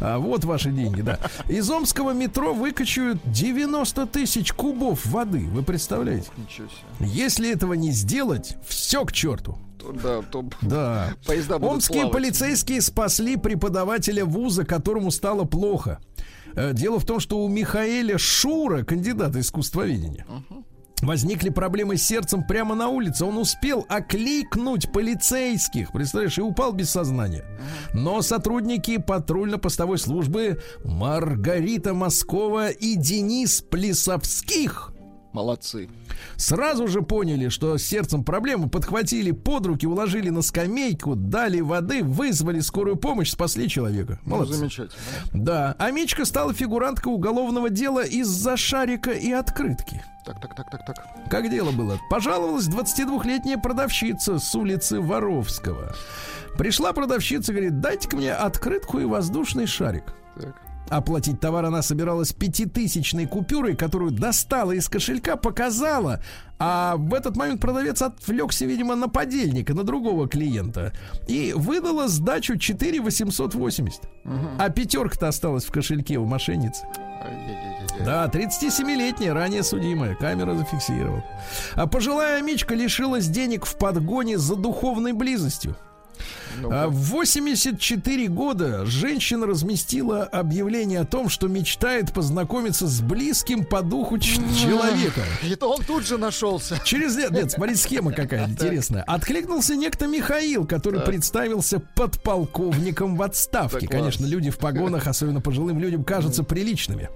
А, 0.00 0.18
вот 0.18 0.44
ваши 0.44 0.72
деньги, 0.72 1.02
да. 1.02 1.20
Из 1.48 1.70
омского 1.70 2.10
метро 2.10 2.52
выкачивают 2.52 3.18
90 3.26 4.06
тысяч 4.08 4.52
кубов 4.52 5.06
воды. 5.06 5.46
Вы 5.52 5.62
представляете? 5.62 6.28
Ничего 6.36 6.66
себе. 6.66 7.08
Если 7.08 7.48
этого 7.52 7.74
не 7.74 7.92
сделать, 7.92 8.56
все 8.66 9.04
к 9.04 9.12
черту. 9.12 9.56
Да, 9.92 10.22
то 10.22 10.44
Да. 10.62 11.14
поезда 11.26 11.58
будут 11.58 11.74
Омские 11.76 12.02
плавать. 12.02 12.12
полицейские 12.12 12.80
спасли 12.80 13.36
преподавателя 13.36 14.24
вуза, 14.24 14.64
которому 14.64 15.10
стало 15.10 15.44
плохо. 15.44 15.98
Э, 16.54 16.72
Дело 16.72 16.98
в 16.98 17.04
том, 17.04 17.20
что 17.20 17.38
у 17.44 17.48
Михаэля 17.48 18.18
Шура, 18.18 18.82
кандидата 18.82 19.40
искусствоведения, 19.40 20.26
возникли 21.02 21.50
проблемы 21.50 21.98
с 21.98 22.02
сердцем 22.02 22.42
прямо 22.46 22.74
на 22.74 22.88
улице. 22.88 23.24
Он 23.26 23.36
успел 23.36 23.84
окликнуть 23.88 24.90
полицейских, 24.92 25.92
представляешь, 25.92 26.38
и 26.38 26.40
упал 26.42 26.72
без 26.72 26.88
сознания. 26.90 27.44
Но 27.92 28.22
сотрудники 28.22 28.96
патрульно-постовой 28.96 29.98
службы 29.98 30.60
Маргарита 30.84 31.92
Москова 31.92 32.70
и 32.70 32.94
Денис 32.96 33.60
Плесовских 33.60 34.92
Молодцы. 35.36 35.90
Сразу 36.36 36.88
же 36.88 37.02
поняли, 37.02 37.50
что 37.50 37.76
с 37.76 37.82
сердцем 37.82 38.24
проблемы, 38.24 38.70
подхватили 38.70 39.32
под 39.32 39.66
руки, 39.66 39.86
уложили 39.86 40.30
на 40.30 40.40
скамейку, 40.40 41.14
дали 41.14 41.60
воды, 41.60 42.02
вызвали 42.02 42.60
скорую 42.60 42.96
помощь, 42.96 43.32
спасли 43.32 43.68
человека. 43.68 44.18
Ну, 44.24 44.36
Молодцы. 44.36 44.54
замечательно. 44.54 45.02
Да, 45.34 45.76
а 45.78 45.90
Мичка 45.90 46.24
стала 46.24 46.54
фигуранткой 46.54 47.12
уголовного 47.12 47.68
дела 47.68 48.02
из-за 48.02 48.56
шарика 48.56 49.10
и 49.10 49.30
открытки. 49.30 50.02
Так, 50.24 50.40
так, 50.40 50.56
так, 50.56 50.70
так, 50.70 50.86
так. 50.86 51.06
Как 51.30 51.50
дело 51.50 51.70
было? 51.70 52.00
Пожаловалась 52.08 52.66
22-летняя 52.66 53.58
продавщица 53.58 54.38
с 54.38 54.54
улицы 54.54 55.02
Воровского. 55.02 55.94
Пришла 56.56 56.94
продавщица, 56.94 57.52
говорит, 57.52 57.80
дайте-ка 57.80 58.16
мне 58.16 58.32
открытку 58.32 59.00
и 59.00 59.04
воздушный 59.04 59.66
шарик. 59.66 60.14
Так. 60.40 60.65
Оплатить 60.88 61.40
товар 61.40 61.64
она 61.64 61.82
собиралась 61.82 62.32
пятитысячной 62.32 63.26
купюрой, 63.26 63.74
которую 63.74 64.12
достала 64.12 64.72
из 64.72 64.88
кошелька, 64.88 65.36
показала. 65.36 66.22
А 66.58 66.96
в 66.96 67.12
этот 67.12 67.36
момент 67.36 67.60
продавец 67.60 68.00
отвлекся, 68.02 68.64
видимо, 68.64 68.94
на 68.94 69.08
подельника, 69.08 69.74
на 69.74 69.84
другого 69.84 70.28
клиента. 70.28 70.92
И 71.26 71.52
выдала 71.54 72.08
сдачу 72.08 72.56
4 72.56 73.00
880. 73.00 74.00
А 74.58 74.70
пятерка-то 74.70 75.28
осталась 75.28 75.64
в 75.64 75.72
кошельке 75.72 76.18
у 76.18 76.24
мошенницы. 76.24 76.86
Да, 78.04 78.26
37-летняя, 78.26 79.32
ранее 79.32 79.62
судимая. 79.62 80.14
Камера 80.14 80.54
зафиксировала. 80.54 81.24
А 81.74 81.86
пожилая 81.86 82.42
Мичка 82.42 82.74
лишилась 82.74 83.26
денег 83.26 83.66
в 83.66 83.76
подгоне 83.76 84.38
за 84.38 84.54
духовной 84.54 85.12
близостью. 85.12 85.76
А 86.64 86.88
В 86.88 86.94
84 86.94 88.28
года 88.28 88.84
женщина 88.86 89.46
разместила 89.46 90.24
объявление 90.24 91.00
о 91.00 91.04
том, 91.04 91.28
что 91.28 91.48
мечтает 91.48 92.12
познакомиться 92.12 92.86
с 92.86 93.00
близким 93.00 93.64
по 93.64 93.82
духу 93.82 94.18
человека. 94.18 95.22
Это 95.50 95.66
он 95.66 95.82
тут 95.84 96.06
же 96.06 96.18
нашелся. 96.18 96.78
Через 96.84 97.16
лет, 97.16 97.30
нет, 97.30 97.50
смотри, 97.50 97.74
схема 97.74 98.12
какая 98.12 98.48
интересная. 98.48 99.02
Откликнулся 99.02 99.76
некто 99.76 100.06
Михаил, 100.06 100.66
который 100.66 101.00
представился 101.00 101.80
подполковником 101.80 103.16
в 103.16 103.22
отставке. 103.22 103.86
Конечно, 103.86 104.26
люди 104.26 104.50
в 104.50 104.58
погонах, 104.58 105.06
особенно 105.06 105.40
пожилым 105.40 105.78
людям, 105.78 106.04
кажутся 106.04 106.42
приличными. 106.42 107.10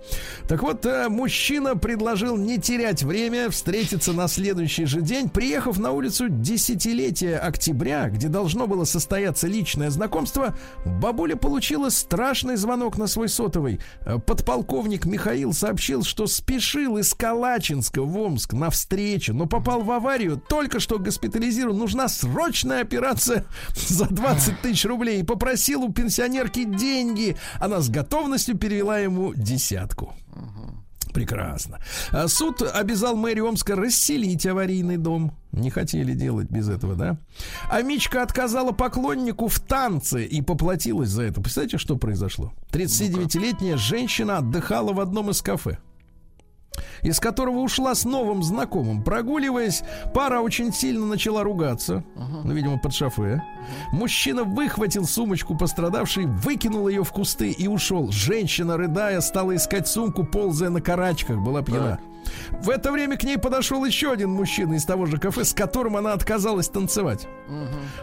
Так 0.48 0.62
вот, 0.62 0.84
э, 0.86 1.08
мужчина 1.08 1.76
предложил 1.76 2.36
не 2.36 2.58
терять 2.58 3.02
время, 3.02 3.50
встретиться 3.50 4.12
на 4.12 4.28
следующий 4.28 4.84
же 4.84 5.00
день, 5.00 5.28
приехав 5.28 5.78
на 5.78 5.92
улицу 5.92 6.28
десятилетия 6.28 7.36
октября, 7.36 8.08
где 8.08 8.28
должно 8.28 8.66
было 8.66 8.84
состояться 8.84 9.29
личное 9.42 9.90
знакомство, 9.90 10.54
бабуля 10.84 11.36
получила 11.36 11.88
страшный 11.88 12.56
звонок 12.56 12.98
на 12.98 13.06
свой 13.06 13.28
сотовый. 13.28 13.80
Э, 14.04 14.18
Подполковник 14.18 15.04
Михаил 15.06 15.52
сообщил, 15.52 16.02
что 16.02 16.26
спешил 16.26 16.98
из 16.98 17.14
Калачинска 17.14 18.02
в 18.02 18.18
Омск 18.18 18.52
на 18.52 18.70
встречу, 18.70 19.34
но 19.34 19.46
попал 19.46 19.82
в 19.82 19.90
аварию, 19.90 20.40
только 20.48 20.80
что 20.80 20.98
госпитализирован. 20.98 21.78
Нужна 21.78 22.08
срочная 22.08 22.82
операция 22.82 23.44
за 23.74 24.06
20 24.06 24.60
тысяч 24.60 24.84
рублей. 24.84 25.20
И 25.20 25.24
попросил 25.24 25.82
у 25.82 25.92
пенсионерки 25.92 26.64
деньги. 26.64 27.36
Она 27.58 27.80
с 27.80 27.88
готовностью 27.88 28.56
перевела 28.56 28.98
ему 28.98 29.34
десятку. 29.34 30.14
Прекрасно. 31.12 31.78
А 32.10 32.28
Суд 32.28 32.62
обязал 32.62 33.16
мэрию 33.16 33.46
Омска 33.46 33.76
расселить 33.76 34.46
аварийный 34.46 34.96
дом. 34.96 35.32
Не 35.52 35.70
хотели 35.70 36.14
делать 36.14 36.48
без 36.50 36.68
этого, 36.68 36.94
да? 36.94 37.18
А 37.70 37.82
Мичка 37.82 38.22
отказала 38.22 38.72
поклоннику 38.72 39.48
в 39.48 39.58
танце 39.58 40.24
и 40.24 40.42
поплатилась 40.42 41.08
за 41.08 41.22
это. 41.24 41.40
Представляете, 41.40 41.78
что 41.78 41.96
произошло? 41.96 42.52
39-летняя 42.72 43.76
женщина 43.76 44.38
отдыхала 44.38 44.92
в 44.92 45.00
одном 45.00 45.30
из 45.30 45.42
кафе 45.42 45.78
из 47.02 47.20
которого 47.20 47.58
ушла 47.58 47.94
с 47.94 48.04
новым 48.04 48.42
знакомым. 48.42 49.02
Прогуливаясь, 49.02 49.82
пара 50.14 50.40
очень 50.40 50.72
сильно 50.72 51.06
начала 51.06 51.42
ругаться. 51.42 52.04
Ну, 52.44 52.52
видимо, 52.52 52.78
под 52.78 52.94
шофе. 52.94 53.42
Мужчина 53.92 54.44
выхватил 54.44 55.06
сумочку 55.06 55.56
пострадавшей, 55.56 56.26
выкинул 56.26 56.88
ее 56.88 57.04
в 57.04 57.12
кусты 57.12 57.50
и 57.50 57.68
ушел. 57.68 58.10
Женщина, 58.10 58.76
рыдая, 58.76 59.20
стала 59.20 59.56
искать 59.56 59.88
сумку, 59.88 60.24
ползая 60.24 60.70
на 60.70 60.80
карачках, 60.80 61.38
была 61.38 61.62
пьяна. 61.62 61.98
В 62.62 62.70
это 62.70 62.92
время 62.92 63.16
к 63.16 63.24
ней 63.24 63.38
подошел 63.38 63.84
еще 63.84 64.12
один 64.12 64.30
мужчина 64.30 64.74
из 64.74 64.84
того 64.84 65.06
же 65.06 65.18
кафе, 65.18 65.44
с 65.44 65.54
которым 65.54 65.96
она 65.96 66.12
отказалась 66.12 66.68
танцевать. 66.68 67.26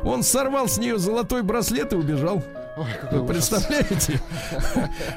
Он 0.03 0.23
сорвал 0.23 0.67
с 0.67 0.77
нее 0.77 0.97
золотой 0.97 1.43
браслет 1.43 1.93
и 1.93 1.95
убежал. 1.95 2.43
Ой, 2.77 2.85
какой 3.01 3.25
представляете? 3.25 4.21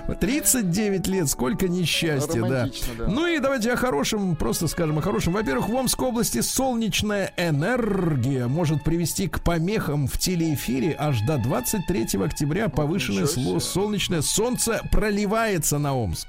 39 0.20 1.06
лет, 1.08 1.28
сколько 1.28 1.68
несчастья, 1.68 2.40
да. 2.40 2.66
Да. 2.98 3.06
Ну 3.06 3.26
и 3.26 3.38
давайте 3.38 3.72
о 3.72 3.76
хорошем, 3.76 4.34
просто 4.34 4.66
скажем 4.66 4.98
о 4.98 5.02
хорошем. 5.02 5.34
Во-первых, 5.34 5.68
в 5.68 5.74
Омской 5.74 6.08
области 6.08 6.40
солнечная 6.40 7.32
энергия 7.36 8.46
может 8.46 8.82
привести 8.82 9.28
к 9.28 9.40
помехам 9.40 10.08
в 10.08 10.18
телеэфире 10.18 10.96
аж 10.98 11.20
до 11.22 11.36
23 11.36 12.22
октября. 12.24 12.68
Повышенное 12.68 13.26
себе. 13.26 13.60
солнечное 13.60 14.22
солнце 14.22 14.80
проливается 14.90 15.78
на 15.78 15.94
Омск. 15.94 16.28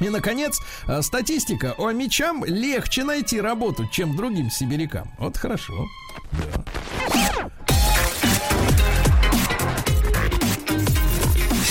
И, 0.00 0.08
наконец, 0.08 0.60
э, 0.88 1.00
статистика. 1.02 1.74
О 1.78 1.90
мечам 1.92 2.44
легче 2.44 3.04
найти 3.04 3.40
работу, 3.40 3.86
чем 3.90 4.14
другим 4.14 4.50
сибирякам. 4.50 5.10
Вот 5.18 5.36
хорошо. 5.36 5.72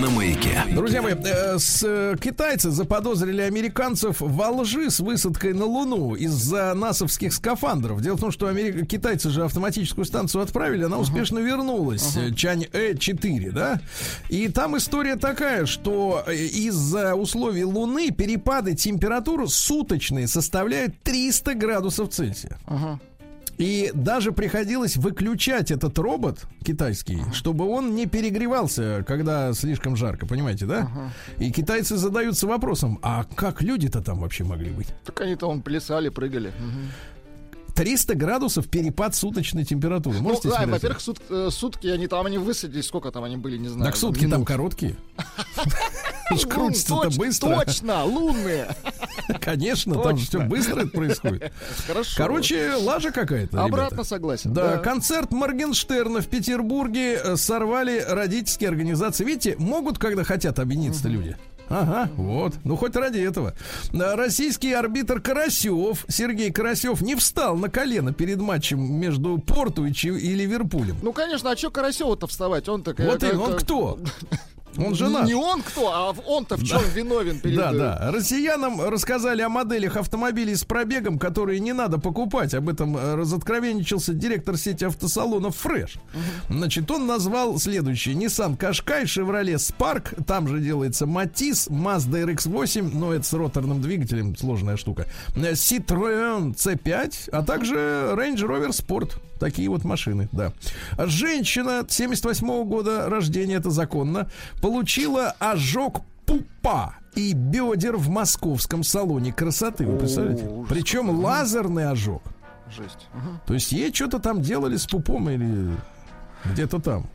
На 0.00 0.10
маяке. 0.10 0.60
Друзья 0.74 1.00
мои, 1.02 1.14
э, 1.14 1.58
с, 1.58 1.82
э, 1.84 2.16
китайцы 2.20 2.70
заподозрили 2.70 3.42
американцев 3.42 4.16
во 4.20 4.50
лжи 4.50 4.90
с 4.90 4.98
высадкой 4.98 5.52
на 5.54 5.66
Луну 5.66 6.14
из-за 6.14 6.74
насовских 6.74 7.32
скафандров. 7.32 8.00
Дело 8.00 8.16
в 8.16 8.20
том, 8.20 8.32
что 8.32 8.48
америк- 8.48 8.86
китайцы 8.88 9.30
же 9.30 9.44
автоматическую 9.44 10.04
станцию 10.04 10.42
отправили, 10.42 10.84
она 10.84 10.98
успешно 10.98 11.38
вернулась. 11.38 12.16
э, 12.16 12.34
Чань-Э-4, 12.34 13.52
да? 13.52 13.80
И 14.28 14.48
там 14.48 14.76
история 14.76 15.14
такая, 15.16 15.64
что 15.66 16.24
э, 16.26 16.34
из-за 16.34 17.14
условий 17.14 17.64
Луны 17.64 18.10
перепады 18.10 18.74
температуры 18.74 19.46
суточные 19.46 20.26
составляют 20.26 20.94
300 21.04 21.54
градусов 21.54 22.08
Цельсия. 22.10 22.58
И 23.58 23.90
даже 23.94 24.32
приходилось 24.32 24.96
выключать 24.96 25.70
этот 25.70 25.96
робот 25.98 26.44
китайский, 26.64 27.22
чтобы 27.32 27.66
он 27.68 27.94
не 27.94 28.06
перегревался, 28.06 29.04
когда 29.06 29.52
слишком 29.52 29.96
жарко, 29.96 30.26
понимаете, 30.26 30.66
да? 30.66 30.90
И 31.38 31.50
китайцы 31.50 31.96
задаются 31.96 32.46
вопросом, 32.46 32.98
а 33.02 33.24
как 33.36 33.62
люди-то 33.62 34.00
там 34.00 34.20
вообще 34.20 34.44
могли 34.44 34.70
быть? 34.70 34.88
Так 35.04 35.20
они-то 35.20 35.46
он 35.46 35.62
плясали, 35.62 36.08
прыгали. 36.08 36.52
Мгм. 36.58 36.90
300 37.74 38.14
градусов 38.14 38.68
перепад 38.68 39.16
суточной 39.16 39.64
температуры. 39.64 40.18
Ну, 40.18 40.22
Можете 40.22 40.48
да, 40.48 40.62
себе 40.62 40.72
во-первых, 40.72 41.00
сут- 41.00 41.22
э, 41.28 41.48
сутки 41.50 41.88
они 41.88 42.06
там, 42.06 42.24
они 42.24 42.38
высадились, 42.38 42.86
сколько 42.86 43.10
там 43.10 43.24
они 43.24 43.36
были, 43.36 43.56
не 43.56 43.66
знаю. 43.68 43.84
Так 43.84 43.96
сутки 43.96 44.22
там 44.22 44.30
минут. 44.30 44.46
короткие. 44.46 44.94
крутится-то 46.48 47.10
быстро. 47.18 47.64
Точно, 47.64 48.04
лунные. 48.04 48.68
Конечно, 49.40 49.94
там 49.94 50.16
Точно. 50.16 50.26
все 50.26 50.40
быстро 50.40 50.80
это 50.80 50.88
происходит. 50.88 51.52
Хорошо. 51.86 52.14
Короче, 52.16 52.74
лажа 52.74 53.10
какая-то. 53.10 53.62
Обратно 53.62 54.04
согласен. 54.04 54.52
Да, 54.52 54.78
концерт 54.78 55.32
Моргенштерна 55.32 56.20
в 56.20 56.26
Петербурге 56.26 57.20
э, 57.22 57.36
сорвали 57.36 58.04
родительские 58.06 58.68
организации. 58.68 59.24
Видите, 59.24 59.56
могут, 59.58 59.98
когда 59.98 60.24
хотят 60.24 60.58
объединиться 60.58 61.08
люди. 61.08 61.36
Ага, 61.68 62.10
вот. 62.16 62.54
Ну, 62.64 62.76
хоть 62.76 62.94
ради 62.94 63.20
этого. 63.20 63.54
Российский 63.92 64.72
арбитр 64.72 65.20
Карасев, 65.20 66.04
Сергей 66.08 66.52
Карасев, 66.52 67.00
не 67.00 67.14
встал 67.14 67.56
на 67.56 67.70
колено 67.70 68.12
перед 68.12 68.38
матчем 68.38 68.80
между 68.80 69.38
Порту 69.38 69.86
и, 69.86 69.92
и 69.92 70.34
Ливерпулем. 70.34 70.96
Ну, 71.02 71.12
конечно, 71.12 71.50
а 71.50 71.56
что 71.56 71.70
Карасеву-то 71.70 72.26
вставать? 72.26 72.68
Он 72.68 72.82
так. 72.82 72.98
Вот 72.98 73.22
именно, 73.22 73.42
он 73.42 73.56
кто? 73.56 73.98
Он 74.76 74.88
Не, 74.90 74.94
женат. 74.94 75.26
не 75.26 75.34
он 75.34 75.62
кто, 75.62 75.92
а 75.92 76.14
он-то 76.26 76.56
в 76.56 76.64
чем 76.64 76.80
виновен 76.94 77.38
перед... 77.40 77.56
Да, 77.56 77.72
э, 77.72 77.78
да. 77.78 78.10
Россиянам 78.12 78.80
рассказали 78.80 79.42
о 79.42 79.48
моделях 79.48 79.96
автомобилей 79.96 80.54
с 80.54 80.64
пробегом, 80.64 81.18
которые 81.18 81.60
не 81.60 81.72
надо 81.72 81.98
покупать. 81.98 82.54
Об 82.54 82.68
этом 82.68 82.96
э, 82.96 83.14
разоткровенничался 83.14 84.14
директор 84.14 84.56
сети 84.56 84.84
автосалонов 84.84 85.56
Фреш. 85.56 85.96
Значит, 86.48 86.90
он 86.90 87.06
назвал 87.06 87.58
следующие. 87.58 88.14
Nissan 88.14 88.56
Qashqai, 88.56 89.04
Chevrolet 89.04 89.56
Spark, 89.56 90.24
там 90.24 90.48
же 90.48 90.60
делается 90.60 91.04
Matiz, 91.06 91.68
Mazda 91.70 92.24
RX-8, 92.24 92.90
но 92.94 93.12
это 93.12 93.24
с 93.24 93.32
роторным 93.32 93.80
двигателем, 93.80 94.36
сложная 94.36 94.76
штука. 94.76 95.06
Citroën 95.34 96.54
C5, 96.54 97.30
а 97.30 97.42
также 97.42 97.74
Range 97.74 98.36
Rover 98.38 98.70
Sport. 98.70 99.12
Такие 99.44 99.68
вот 99.68 99.84
машины, 99.84 100.26
да. 100.32 100.54
Женщина 100.96 101.84
78 101.86 102.64
года 102.64 103.10
рождения, 103.10 103.56
это 103.56 103.68
законно, 103.68 104.30
получила 104.62 105.34
ожог 105.38 106.00
пупа 106.24 106.94
и 107.14 107.34
бедер 107.34 107.98
в 107.98 108.08
московском 108.08 108.82
салоне 108.82 109.34
красоты. 109.34 109.84
Вы 109.84 109.98
представляете? 109.98 110.46
ужас 110.46 110.70
Причем 110.70 111.10
лазерный 111.10 111.90
ожог. 111.90 112.22
Жесть. 112.74 113.06
Мгм. 113.12 113.40
То 113.46 113.52
есть 113.52 113.70
ей 113.72 113.92
что-то 113.92 114.18
там 114.18 114.40
делали 114.40 114.78
с 114.78 114.86
пупом 114.86 115.28
или 115.28 115.76
где-то 116.46 116.80
там. 116.80 117.06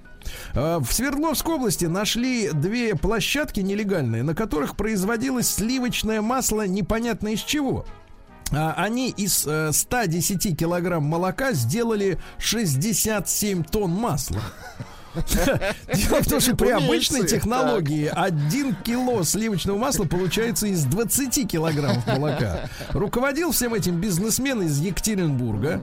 А, 0.54 0.80
В 0.80 0.94
Свердловской 0.94 1.56
области 1.56 1.86
нашли 1.86 2.52
две 2.52 2.94
площадки 2.94 3.62
нелегальные, 3.62 4.22
на 4.22 4.36
которых 4.36 4.76
производилось 4.76 5.48
сливочное 5.50 6.22
масло 6.22 6.68
непонятно 6.68 7.30
из 7.30 7.40
чего. 7.40 7.88
А, 8.52 8.74
Они 8.78 9.10
из 9.10 9.46
э, 9.46 9.72
110 9.72 10.58
килограмм 10.58 11.04
молока 11.04 11.54
сделали 11.54 12.20
67 12.40 13.64
тонн 13.64 13.92
масла. 13.92 14.42
Дело 15.94 16.22
в 16.22 16.28
том, 16.28 16.40
что 16.40 16.56
при 16.56 16.70
обычной 16.70 17.26
технологии 17.28 18.12
1 18.14 18.76
кило 18.84 19.24
сливочного 19.24 19.78
масла 19.78 20.06
получается 20.06 20.68
из 20.68 20.84
20 20.86 21.50
килограммов 21.50 22.06
молока. 22.08 22.70
Руководил 22.92 23.52
всем 23.52 23.74
этим 23.74 24.00
бизнесмен 24.00 24.62
из 24.64 24.80
Екатеринбурга. 24.80 25.82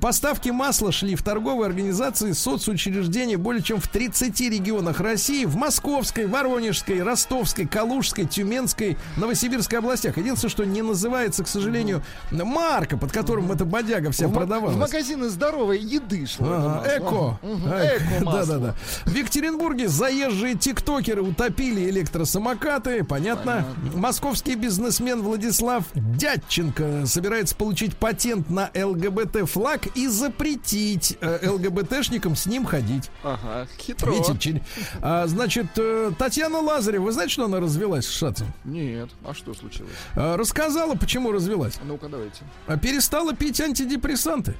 Поставки 0.00 0.50
масла 0.50 0.92
шли 0.92 1.14
в 1.14 1.22
торговые 1.22 1.66
организации, 1.68 2.32
соцучреждения 2.32 3.36
более 3.38 3.62
чем 3.62 3.80
в 3.80 3.88
30 3.88 4.40
регионах 4.40 5.00
России, 5.00 5.44
в 5.44 5.56
Московской, 5.56 6.26
Воронежской, 6.26 7.02
Ростовской, 7.02 7.66
Калужской, 7.66 8.26
Тюменской, 8.26 8.96
Новосибирской 9.16 9.78
областях. 9.78 10.16
Единственное, 10.18 10.50
что 10.50 10.64
не 10.64 10.82
называется, 10.82 11.44
к 11.44 11.48
сожалению, 11.48 12.02
марка, 12.30 12.96
под 12.96 13.12
которым 13.12 13.50
эта 13.52 13.64
бодяга 13.64 14.10
вся 14.10 14.28
продавалась. 14.28 14.76
В 14.76 14.78
магазины 14.78 15.28
здоровой 15.28 15.78
еды 15.78 16.26
шло. 16.26 16.46
это 16.84 16.96
Ага, 16.96 18.24
масло. 18.24 18.56
эко. 18.56 18.69
Да-да-да. 18.70 19.10
В 19.10 19.14
Екатеринбурге 19.14 19.88
заезжие 19.88 20.54
тиктокеры 20.54 21.22
утопили 21.22 21.88
электросамокаты. 21.90 23.04
Понятно. 23.04 23.66
Московский 23.94 24.54
бизнесмен 24.54 25.22
Владислав 25.22 25.84
Дядченко 25.94 27.06
собирается 27.06 27.54
получить 27.56 27.96
патент 27.96 28.50
на 28.50 28.70
ЛГБТ-флаг 28.74 29.96
и 29.96 30.06
запретить 30.06 31.16
э, 31.20 31.48
ЛГБТшникам 31.48 32.36
с 32.36 32.46
ним 32.46 32.64
ходить. 32.64 33.10
Ага, 33.22 33.66
хитро. 33.78 34.12
Видите, 34.12 34.62
а, 35.02 35.26
значит, 35.26 35.66
э, 35.76 36.12
Татьяна 36.18 36.60
Лазарева, 36.60 37.04
вы 37.04 37.12
знаете, 37.12 37.32
что 37.32 37.44
она 37.44 37.60
развелась 37.60 38.06
с 38.06 38.10
Шацем? 38.10 38.48
Нет, 38.64 39.10
а 39.24 39.34
что 39.34 39.54
случилось? 39.54 39.92
А, 40.14 40.36
рассказала, 40.36 40.94
почему 40.94 41.32
развелась. 41.32 41.74
Ну-ка, 41.84 42.08
давайте. 42.08 42.42
А 42.66 42.76
перестала 42.76 43.34
пить 43.34 43.60
антидепрессанты. 43.60 44.54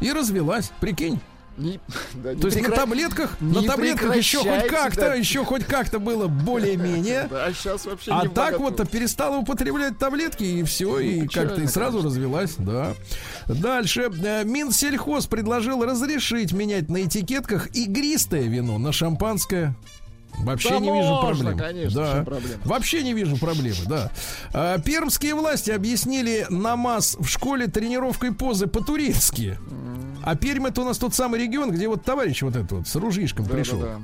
И 0.00 0.12
развелась, 0.12 0.72
прикинь. 0.80 1.20
Не- 1.56 1.80
да, 2.22 2.34
не 2.34 2.40
То 2.40 2.48
есть 2.48 2.60
на 2.60 2.66
прекра- 2.66 2.74
таблетках, 2.76 3.40
на 3.40 3.62
таблетках 3.62 4.16
еще 4.16 4.38
хоть 4.38 4.66
как-то, 4.68 5.00
да. 5.00 5.14
еще 5.14 5.44
хоть 5.44 5.64
как-то 5.64 5.98
было 5.98 6.26
более-менее. 6.26 7.26
Да, 7.30 7.46
а 7.46 7.52
сейчас 7.52 7.86
вообще 7.86 8.12
А 8.12 8.22
не 8.22 8.28
в 8.28 8.32
так 8.34 8.58
богатую. 8.58 8.78
вот 8.78 8.90
перестала 8.90 9.36
употреблять 9.36 9.98
таблетки 9.98 10.42
и 10.44 10.62
все, 10.64 10.98
и 10.98 11.26
как-то 11.26 11.60
и 11.62 11.66
сразу 11.66 12.02
развелась, 12.02 12.54
да. 12.58 12.94
Дальше. 13.46 14.10
Э, 14.22 14.44
Минсельхоз 14.44 15.26
предложил 15.26 15.82
разрешить 15.84 16.52
менять 16.52 16.88
на 16.90 17.04
этикетках 17.04 17.74
игристое 17.74 18.42
вино 18.42 18.78
на 18.78 18.92
шампанское. 18.92 19.74
Вообще 20.38 20.70
Да 20.70 20.78
не 20.78 20.90
вижу 20.92 21.08
можно, 21.14 21.50
проблем. 21.52 21.58
конечно, 21.58 22.00
да. 22.02 22.24
проблема? 22.24 22.60
Вообще 22.64 23.02
не 23.02 23.14
вижу 23.14 23.36
проблемы, 23.36 23.76
да. 23.86 24.10
А, 24.52 24.78
пермские 24.78 25.34
власти 25.34 25.70
объяснили 25.70 26.46
намаз 26.50 27.16
в 27.18 27.26
школе 27.26 27.66
тренировкой 27.68 28.32
позы 28.32 28.66
по-турецки. 28.66 29.58
А 30.22 30.34
Пермь 30.34 30.66
это 30.66 30.82
у 30.82 30.84
нас 30.84 30.98
тот 30.98 31.14
самый 31.14 31.40
регион, 31.40 31.70
где 31.70 31.86
вот 31.88 32.02
товарищ 32.04 32.42
вот 32.42 32.56
этот 32.56 32.72
вот 32.72 32.88
с 32.88 32.96
ружишком 32.96 33.46
Да, 33.46 33.52
пришел. 33.54 33.78
да, 33.78 33.86
да. 33.86 34.00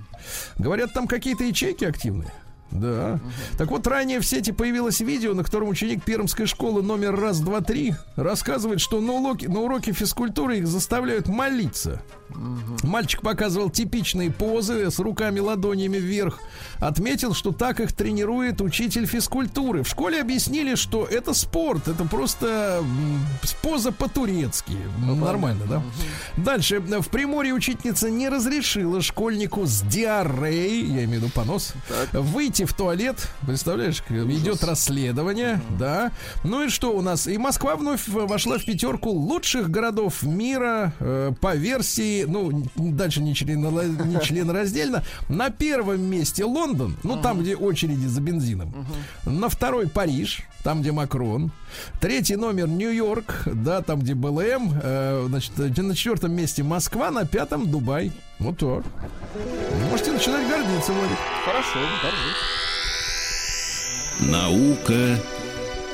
Говорят, 0.57 0.93
там 0.93 1.09
какие-то 1.09 1.43
ячейки 1.43 1.85
активные. 1.85 2.33
Да. 2.73 3.21
Так 3.59 3.71
вот, 3.71 3.87
ранее 3.87 4.21
в 4.21 4.27
сети 4.27 4.51
появилось 4.51 5.01
видео, 5.01 5.35
на 5.35 5.45
котором 5.45 5.69
ученик 5.69 6.03
пермской 6.05 6.47
школы 6.47 6.83
номер 6.83 7.15
раз, 7.19 7.41
два, 7.41 7.61
три 7.61 7.95
рассказывает, 8.17 8.81
что 8.81 9.01
на 9.01 9.13
уроке, 9.13 9.49
на 9.49 9.61
уроке 9.61 9.93
физкультуры 9.93 10.59
их 10.59 10.67
заставляют 10.67 11.29
молиться. 11.29 12.03
Мальчик 12.83 13.21
показывал 13.21 13.69
типичные 13.69 14.31
позы 14.31 14.91
с 14.91 14.99
руками 14.99 15.39
ладонями 15.39 15.99
вверх. 15.99 16.41
Отметил, 16.79 17.35
что 17.35 17.53
так 17.53 17.79
их 17.81 17.93
тренирует 17.93 18.63
учитель 18.63 19.05
физкультуры. 19.07 19.83
В 19.83 19.89
школе 19.89 20.21
объяснили, 20.21 20.75
что 20.75 21.05
это 21.05 21.35
спорт, 21.35 21.89
это 21.89 22.05
просто 22.05 22.83
поза 23.61 23.93
по-турецки. 23.93 24.77
М, 25.07 25.21
Нормально, 25.21 25.67
да? 25.69 25.83
Дальше. 26.39 26.81
В 26.81 27.09
Приморье 27.09 27.53
учительница 27.53 28.09
не 28.09 28.31
разрешила 28.31 29.03
школьнику 29.03 29.67
с 29.67 29.83
диареей, 29.83 30.87
я 30.87 31.05
имею 31.05 31.21
в 31.21 31.25
виду 31.25 31.29
понос, 31.35 31.75
выйти 32.13 32.62
в 32.65 32.75
туалет. 32.75 33.29
Представляешь, 33.47 34.03
идет 34.09 34.65
расследование, 34.65 35.61
да. 35.79 36.13
Ну 36.45 36.65
и 36.65 36.69
что 36.69 36.97
у 36.97 37.01
нас? 37.01 37.27
И 37.27 37.39
Москва 37.39 37.77
вновь 37.77 38.09
вошла 38.09 38.59
в 38.59 38.65
пятерку 38.65 39.11
лучших 39.11 39.71
городов 39.71 40.23
мира 40.23 40.93
э, 41.01 41.33
по 41.41 41.55
версии, 41.55 42.25
ну, 42.25 42.65
дальше 42.77 43.21
не, 43.21 43.35
члено, 43.35 43.83
не 43.83 44.21
членораздельно. 44.21 45.03
На 45.29 45.51
первом 45.51 46.03
месте 46.03 46.45
Лондон, 46.45 46.97
ну, 47.03 47.21
там, 47.21 47.41
где 47.41 47.57
очереди 47.57 48.07
за 48.07 48.21
бензином. 48.21 48.87
На 49.25 49.49
второй 49.49 49.89
Париж, 49.89 50.43
там, 50.63 50.81
где 50.81 50.93
Макрон. 50.93 51.53
Третий 52.01 52.37
номер 52.37 52.69
Нью-Йорк, 52.69 53.43
да, 53.47 53.83
там, 53.83 54.01
где 54.01 54.15
БЛМ. 54.15 54.81
Э, 54.83 55.25
значит, 55.29 55.57
на 55.59 55.95
четвертом 55.95 56.33
месте 56.33 56.63
Москва, 56.63 57.11
на 57.11 57.25
пятом 57.25 57.71
Дубай. 57.71 58.13
Вот 58.43 58.59
так. 58.59 58.83
Можете 59.91 60.13
начинать 60.13 60.49
гордиться, 60.49 60.93
Владик. 60.93 61.17
Хорошо, 61.45 61.79
горжусь. 62.03 62.37
Наука 64.31 65.19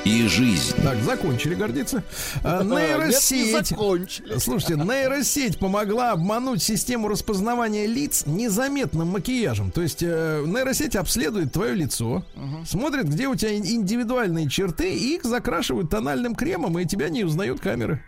и 0.04 0.26
жизнь. 0.26 0.74
Так, 0.82 0.98
закончили 1.02 1.54
гордиться. 1.54 2.02
А, 2.42 2.62
Нет, 2.62 2.70
не 2.70 2.76
Нейросеть. 2.76 3.68
закончили. 3.68 4.38
Слушайте, 4.38 4.74
нейросеть 4.76 5.58
помогла 5.58 6.12
обмануть 6.12 6.62
систему 6.62 7.08
распознавания 7.08 7.86
лиц 7.86 8.24
незаметным 8.26 9.08
макияжем. 9.08 9.70
То 9.70 9.82
есть 9.82 10.02
э, 10.02 10.42
нейросеть 10.46 10.96
обследует 10.96 11.52
твое 11.52 11.74
лицо, 11.74 12.24
смотрит, 12.66 13.06
где 13.08 13.28
у 13.28 13.34
тебя 13.34 13.56
ин- 13.56 13.66
индивидуальные 13.66 14.48
черты, 14.48 14.94
и 14.94 15.16
их 15.16 15.24
закрашивают 15.24 15.90
тональным 15.90 16.34
кремом, 16.34 16.78
и 16.78 16.86
тебя 16.86 17.08
не 17.10 17.24
узнают 17.24 17.60
камеры. 17.60 18.02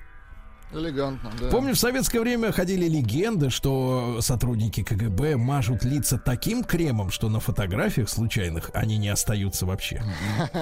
Элегантно, 0.73 1.31
да. 1.41 1.49
Помню, 1.49 1.75
в 1.75 1.79
советское 1.79 2.21
время 2.21 2.53
ходили 2.53 2.87
легенды, 2.87 3.51
что 3.51 4.19
сотрудники 4.21 4.85
КГБ 4.85 5.37
мажут 5.37 5.83
лица 5.85 6.17
таким 6.19 6.63
кремом, 6.63 7.11
что 7.11 7.29
на 7.29 7.41
фотографиях 7.41 8.09
случайных 8.09 8.71
они 8.73 8.97
не 8.97 9.09
остаются 9.09 9.67
вообще. 9.67 10.03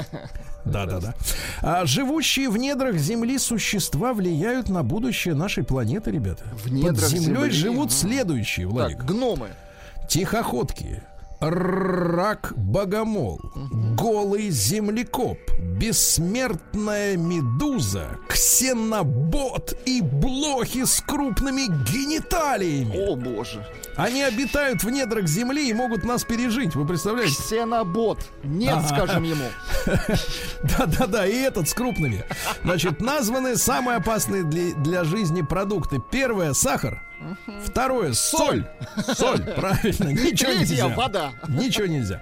Да-да-да. 0.64 1.14
А 1.60 1.84
живущие 1.84 2.48
в 2.48 2.56
недрах 2.56 2.96
Земли 2.96 3.38
существа 3.38 4.14
влияют 4.14 4.68
на 4.70 4.82
будущее 4.82 5.34
нашей 5.34 5.62
планеты, 5.64 6.10
ребята. 6.10 6.44
В 6.64 6.72
недрах 6.72 7.00
Под 7.00 7.10
землей 7.10 7.50
живут 7.50 7.92
следующие, 7.92 8.66
Владик. 8.66 9.04
Гномы. 9.04 9.50
Тихоходки, 10.08 11.02
рак-богомол, 11.40 13.40
голый 13.96 14.50
землекоп, 14.50 15.38
бессмертная 15.58 17.16
медуза, 17.16 18.18
ксенобот 18.28 19.76
и 19.86 20.00
блохи 20.02 20.84
с 20.84 21.00
крупными 21.00 21.66
гениталиями. 21.90 23.08
О, 23.08 23.16
боже. 23.16 23.66
Они 23.96 24.22
обитают 24.22 24.84
в 24.84 24.90
недрах 24.90 25.26
земли 25.26 25.68
и 25.68 25.74
могут 25.74 26.04
нас 26.04 26.24
пережить. 26.24 26.74
Вы 26.74 26.86
представляете? 26.86 27.34
Ксенобот. 27.34 28.18
Нет, 28.44 28.78
скажем 28.86 29.22
ему. 29.22 29.46
Да-да-да, 30.78 31.26
и 31.26 31.34
этот 31.34 31.68
с 31.68 31.74
крупными. 31.74 32.24
Значит, 32.64 33.00
названы 33.00 33.56
самые 33.56 33.96
опасные 33.96 34.44
для, 34.44 34.74
для 34.74 35.04
жизни 35.04 35.42
продукты. 35.42 36.00
Первое 36.10 36.52
сахар. 36.52 37.02
Второе 37.64 38.12
соль. 38.12 38.64
Соль, 39.16 39.42
правильно. 39.42 40.08
Ничего 40.12 40.52
нельзя. 40.52 40.88
вода. 40.88 41.32
Ничего 41.48 41.86
нельзя. 41.86 42.20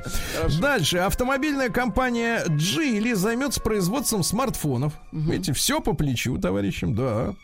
Дальше. 0.61 0.99
Автомобильная 0.99 1.68
компания 1.68 2.44
Geely 2.47 3.14
займется 3.14 3.61
производством 3.61 4.22
смартфонов. 4.22 4.94
Видите, 5.12 5.53
все 5.53 5.80
по 5.80 5.92
плечу, 5.92 6.38
товарищам, 6.38 6.94
да. 6.94 7.34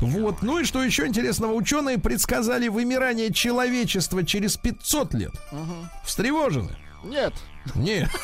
Вот. 0.00 0.42
Ну 0.42 0.58
и 0.58 0.64
что 0.64 0.82
еще 0.82 1.06
интересного? 1.06 1.52
Ученые 1.52 1.98
предсказали 1.98 2.68
вымирание 2.68 3.32
человечества 3.32 4.24
через 4.24 4.56
500 4.56 5.14
лет. 5.14 5.32
Встревожены? 6.04 6.76
Нет. 7.04 7.32
Нет. 7.74 8.08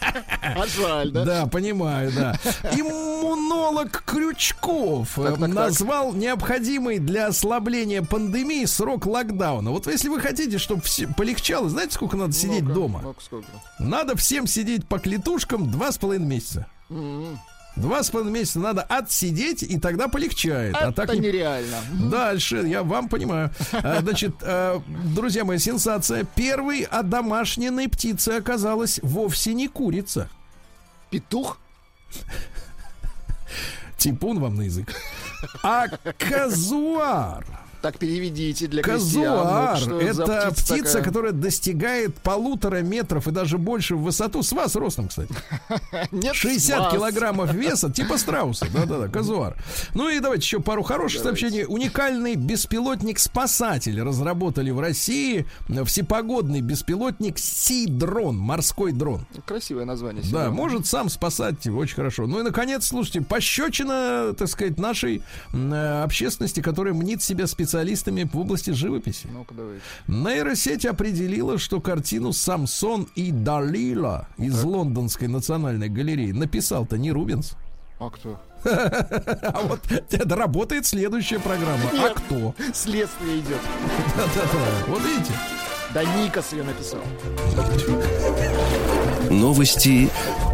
А 0.00 0.66
жаль, 0.66 1.10
да? 1.10 1.24
Да, 1.24 1.46
понимаю, 1.46 2.12
да. 2.14 2.36
Иммунолог 2.72 4.02
Крючков 4.06 5.10
Так, 5.16 5.24
так, 5.24 5.36
э, 5.36 5.40
так. 5.40 5.48
назвал 5.54 6.12
необходимый 6.12 6.98
для 6.98 7.26
ослабления 7.28 8.02
пандемии 8.02 8.64
срок 8.64 9.06
локдауна. 9.06 9.70
Вот 9.70 9.86
если 9.86 10.08
вы 10.08 10.20
хотите, 10.20 10.58
чтобы 10.58 10.82
все 10.82 11.06
полегчало, 11.08 11.68
знаете, 11.68 11.94
сколько 11.94 12.16
надо 12.16 12.32
сидеть 12.32 12.62
Ну-ка, 12.62 12.74
дома? 12.74 13.00
ну-ка, 13.02 13.22
сколько? 13.22 13.48
Надо 13.78 14.16
всем 14.16 14.46
сидеть 14.46 14.86
по 14.86 14.98
клетушкам 14.98 15.70
два 15.70 15.92
с 15.92 15.98
половиной 15.98 16.26
месяца. 16.26 16.66
М-м. 16.90 17.38
Два 17.76 18.02
с 18.02 18.10
половиной 18.10 18.40
месяца 18.40 18.58
надо 18.58 18.82
отсидеть, 18.82 19.62
и 19.62 19.78
тогда 19.78 20.08
полегчает. 20.08 20.74
а 20.76 20.84
Это 20.88 20.92
так 20.92 21.12
не 21.12 21.20
нереально. 21.20 21.76
Дальше, 22.10 22.56
я 22.66 22.82
вам 22.82 23.08
понимаю. 23.08 23.50
А, 23.72 24.00
Значит, 24.00 24.34
а, 24.42 24.82
друзья 25.14 25.44
мои, 25.44 25.58
сенсация. 25.58 26.24
Первой 26.24 26.82
одомашненной 26.82 27.88
птицей 27.88 28.38
оказалась 28.38 28.98
вовсе 29.02 29.52
не 29.52 29.68
курица. 29.68 30.28
Петух? 31.10 31.58
Типун 33.98 34.40
вам 34.40 34.56
на 34.56 34.62
язык. 34.62 34.88
А 35.62 35.86
казуар. 36.18 37.44
Так 37.86 37.98
переведите 37.98 38.66
для 38.66 38.82
крестьян. 38.82 39.36
Казуар 39.36 39.86
Ну, 39.86 40.00
это 40.00 40.14
за 40.14 40.50
птица, 40.50 40.84
такая? 40.94 41.04
которая 41.04 41.32
достигает 41.32 42.16
полутора 42.16 42.82
метров 42.82 43.28
и 43.28 43.30
даже 43.30 43.58
больше 43.58 43.94
в 43.94 44.02
высоту. 44.02 44.42
С 44.42 44.50
вас 44.50 44.74
ростом, 44.74 45.06
кстати. 45.06 45.32
Нет, 46.10 46.34
60 46.34 46.80
вас. 46.80 46.92
килограммов 46.92 47.54
веса, 47.54 47.88
типа 47.88 48.18
страуса. 48.18 48.66
Да-да-да, 48.74 49.06
казуар. 49.06 49.56
Ну 49.94 50.08
и 50.08 50.18
давайте 50.18 50.42
еще 50.42 50.58
пару 50.58 50.82
хороших 50.82 51.22
сообщений. 51.22 51.64
Уникальный 51.64 52.34
беспилотник-спасатель 52.34 54.02
разработали 54.02 54.72
в 54.72 54.80
России. 54.80 55.46
Всепогодный 55.84 56.62
беспилотник 56.62 57.38
Си-дрон, 57.38 58.36
морской 58.36 58.90
дрон. 58.90 59.24
Красивое 59.46 59.84
название. 59.84 60.24
Да, 60.32 60.50
может 60.50 60.88
сам 60.88 61.08
спасать, 61.08 61.64
очень 61.68 61.94
хорошо. 61.94 62.26
Ну 62.26 62.40
и, 62.40 62.42
наконец, 62.42 62.84
слушайте, 62.84 63.20
пощечина, 63.20 64.34
так 64.36 64.48
сказать, 64.48 64.76
нашей 64.76 65.22
э, 65.52 66.02
общественности, 66.02 66.58
которая 66.60 66.92
мнит 66.92 67.22
себя 67.22 67.46
специалистами 67.76 68.24
в 68.24 68.38
области 68.38 68.70
живописи. 68.70 69.28
Нейросеть 70.08 70.86
определила, 70.86 71.58
что 71.58 71.80
картину 71.80 72.32
Самсон 72.32 73.08
и 73.14 73.30
Далила 73.30 74.28
из 74.38 74.62
Лондонской 74.62 75.28
национальной 75.28 75.88
галереи 75.88 76.32
написал-то 76.32 76.96
не 76.96 77.12
Рубенс. 77.12 77.52
А 77.98 78.10
кто? 78.10 78.40
А 78.64 79.60
вот 79.62 79.80
это 80.10 80.34
работает 80.34 80.86
следующая 80.86 81.38
программа. 81.38 81.84
А 81.98 82.10
кто? 82.14 82.54
Следствие 82.74 83.40
идет. 83.40 83.60
Да-да-да. 84.16 84.86
Вот 84.88 85.02
видите? 85.02 85.32
Да 85.94 86.02
Никас 86.02 86.52
ее 86.52 86.64
написал. 86.64 87.00
Новости 89.30 90.10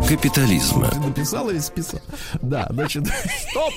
капитализма. 0.08 0.88
Ты 0.90 0.98
написал 1.00 1.50
или 1.50 1.58
списал? 1.58 2.00
Да, 2.40 2.66
значит... 2.70 3.04
Стоп! 3.50 3.72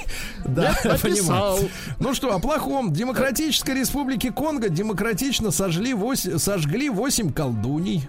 Да, 0.46 0.76
написал. 0.84 0.98
понимаю. 1.00 1.70
Ну 2.00 2.14
что, 2.14 2.34
о 2.34 2.40
плохом. 2.40 2.92
Демократической 2.94 3.72
Республике 3.72 4.32
Конго 4.32 4.70
демократично 4.70 5.52
сожгли 5.52 5.94
8, 5.94 6.38
сожгли 6.38 6.90
8 6.90 7.32
колдуний. 7.34 8.08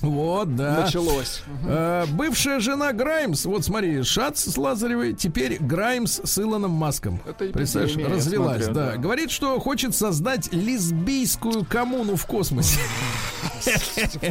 Вот, 0.00 0.54
да. 0.56 0.82
Началось. 0.82 1.42
Э, 1.66 2.06
бывшая 2.10 2.60
жена 2.60 2.92
Граймс, 2.92 3.44
вот 3.44 3.64
смотри, 3.64 4.02
Шац 4.02 4.44
с 4.44 4.56
Лазаревой, 4.56 5.14
теперь 5.14 5.58
Граймс 5.58 6.20
с 6.24 6.38
Илоном 6.38 6.72
Маском. 6.72 7.20
Это 7.26 7.46
Представляешь, 7.46 7.96
развелась, 7.96 8.68
да. 8.68 8.96
Говорит, 8.96 9.30
что 9.30 9.58
хочет 9.60 9.94
создать 9.94 10.52
лесбийскую 10.52 11.64
коммуну 11.64 12.16
в 12.16 12.26
космосе. 12.26 12.78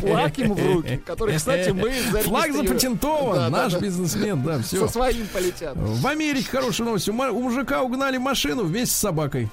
Флаг 0.02 0.38
ему 0.38 0.54
в 0.56 0.74
руки, 0.76 1.02
который, 1.06 1.38
кстати, 1.38 1.70
мы 1.70 1.92
Флаг 2.24 2.54
запатентован, 2.54 3.52
наш 3.52 3.80
бизнесмен, 3.80 4.44
да, 4.44 4.60
все. 4.60 4.88
Со 4.88 4.94
своим 4.94 5.28
полетят. 5.28 5.76
В 5.76 6.06
Америке 6.08 6.48
хорошая 6.50 6.86
новость. 6.88 7.10
У 7.10 7.14
мужика 7.14 7.82
угнали 7.84 8.18
машину 8.18 8.64
вместе 8.64 8.94
с 8.94 8.98
собакой. 8.98 9.50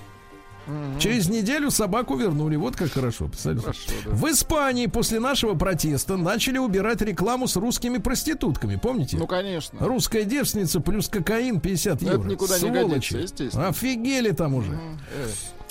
Через 0.98 1.28
неделю 1.28 1.70
собаку 1.70 2.16
вернули. 2.16 2.56
Вот 2.56 2.74
как 2.74 2.90
хорошо. 2.90 3.28
представляете? 3.28 3.66
Хорошо, 3.66 3.82
да. 4.04 4.10
В 4.10 4.28
Испании 4.32 4.86
после 4.86 5.20
нашего 5.20 5.54
протеста 5.54 6.16
начали 6.16 6.58
убирать 6.58 7.00
рекламу 7.02 7.46
с 7.46 7.54
русскими 7.54 7.98
проститутками. 7.98 8.74
Помните? 8.74 9.16
Ну, 9.16 9.28
конечно. 9.28 9.78
Русская 9.78 10.24
девственница 10.24 10.80
плюс 10.80 11.06
кокаин 11.08 11.60
50 11.60 12.00
Ну, 12.00 12.08
это 12.08 12.16
евро. 12.16 12.28
никуда 12.28 12.54
не 12.54 12.60
Сволочи. 12.60 12.84
годится, 12.88 13.18
естественно. 13.18 13.68
Офигели 13.68 14.32
там 14.32 14.54
уже. 14.56 14.76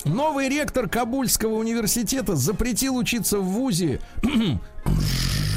Новый 0.06 0.48
ректор 0.48 0.88
Кабульского 0.88 1.54
университета 1.54 2.36
запретил 2.36 2.96
учиться 2.96 3.38
в 3.38 3.44
ВУЗе 3.44 4.00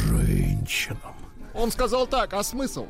женщинам. 0.07 1.15
Он 1.53 1.71
сказал 1.71 2.07
так, 2.07 2.33
а 2.33 2.43
смысл? 2.43 2.85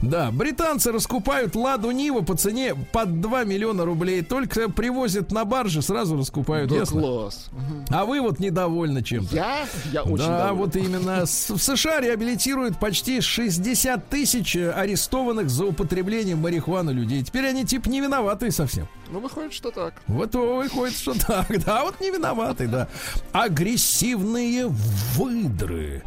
Да, 0.00 0.30
британцы 0.30 0.92
раскупают 0.92 1.56
Ладу 1.56 1.90
Нива 1.90 2.20
по 2.20 2.36
цене 2.36 2.74
под 2.92 3.20
2 3.20 3.44
миллиона 3.44 3.84
рублей. 3.84 4.22
Только 4.22 4.70
привозят 4.70 5.32
на 5.32 5.44
барже, 5.44 5.82
сразу 5.82 6.16
раскупают, 6.16 6.70
Да 6.70 6.76
ясно? 6.76 7.00
класс. 7.00 7.50
А 7.90 8.04
вы 8.04 8.20
вот 8.20 8.38
недовольны 8.38 9.02
чем-то. 9.02 9.34
Я? 9.34 9.66
Я 9.92 10.02
очень 10.04 10.18
да, 10.18 10.46
доволен. 10.46 10.56
вот 10.56 10.76
именно. 10.76 11.22
В 11.26 11.58
США 11.58 12.00
реабилитируют 12.00 12.78
почти 12.78 13.20
60 13.20 14.08
тысяч 14.08 14.56
арестованных 14.56 15.50
за 15.50 15.66
употребление 15.66 16.36
марихуаны 16.36 16.90
людей. 16.92 17.22
Теперь 17.24 17.46
они 17.46 17.64
типа 17.64 17.88
не 17.88 18.00
виноватые 18.00 18.52
совсем. 18.52 18.86
Ну, 19.10 19.20
выходит, 19.20 19.52
что 19.52 19.70
так. 19.70 19.94
Вот 20.06 20.34
выходит, 20.34 20.96
что 20.96 21.14
так. 21.14 21.46
Да, 21.64 21.84
вот 21.84 22.00
не 22.00 22.10
виноваты, 22.10 22.66
да. 22.66 22.88
Агрессивные 23.32 24.66
выдры 24.66 26.02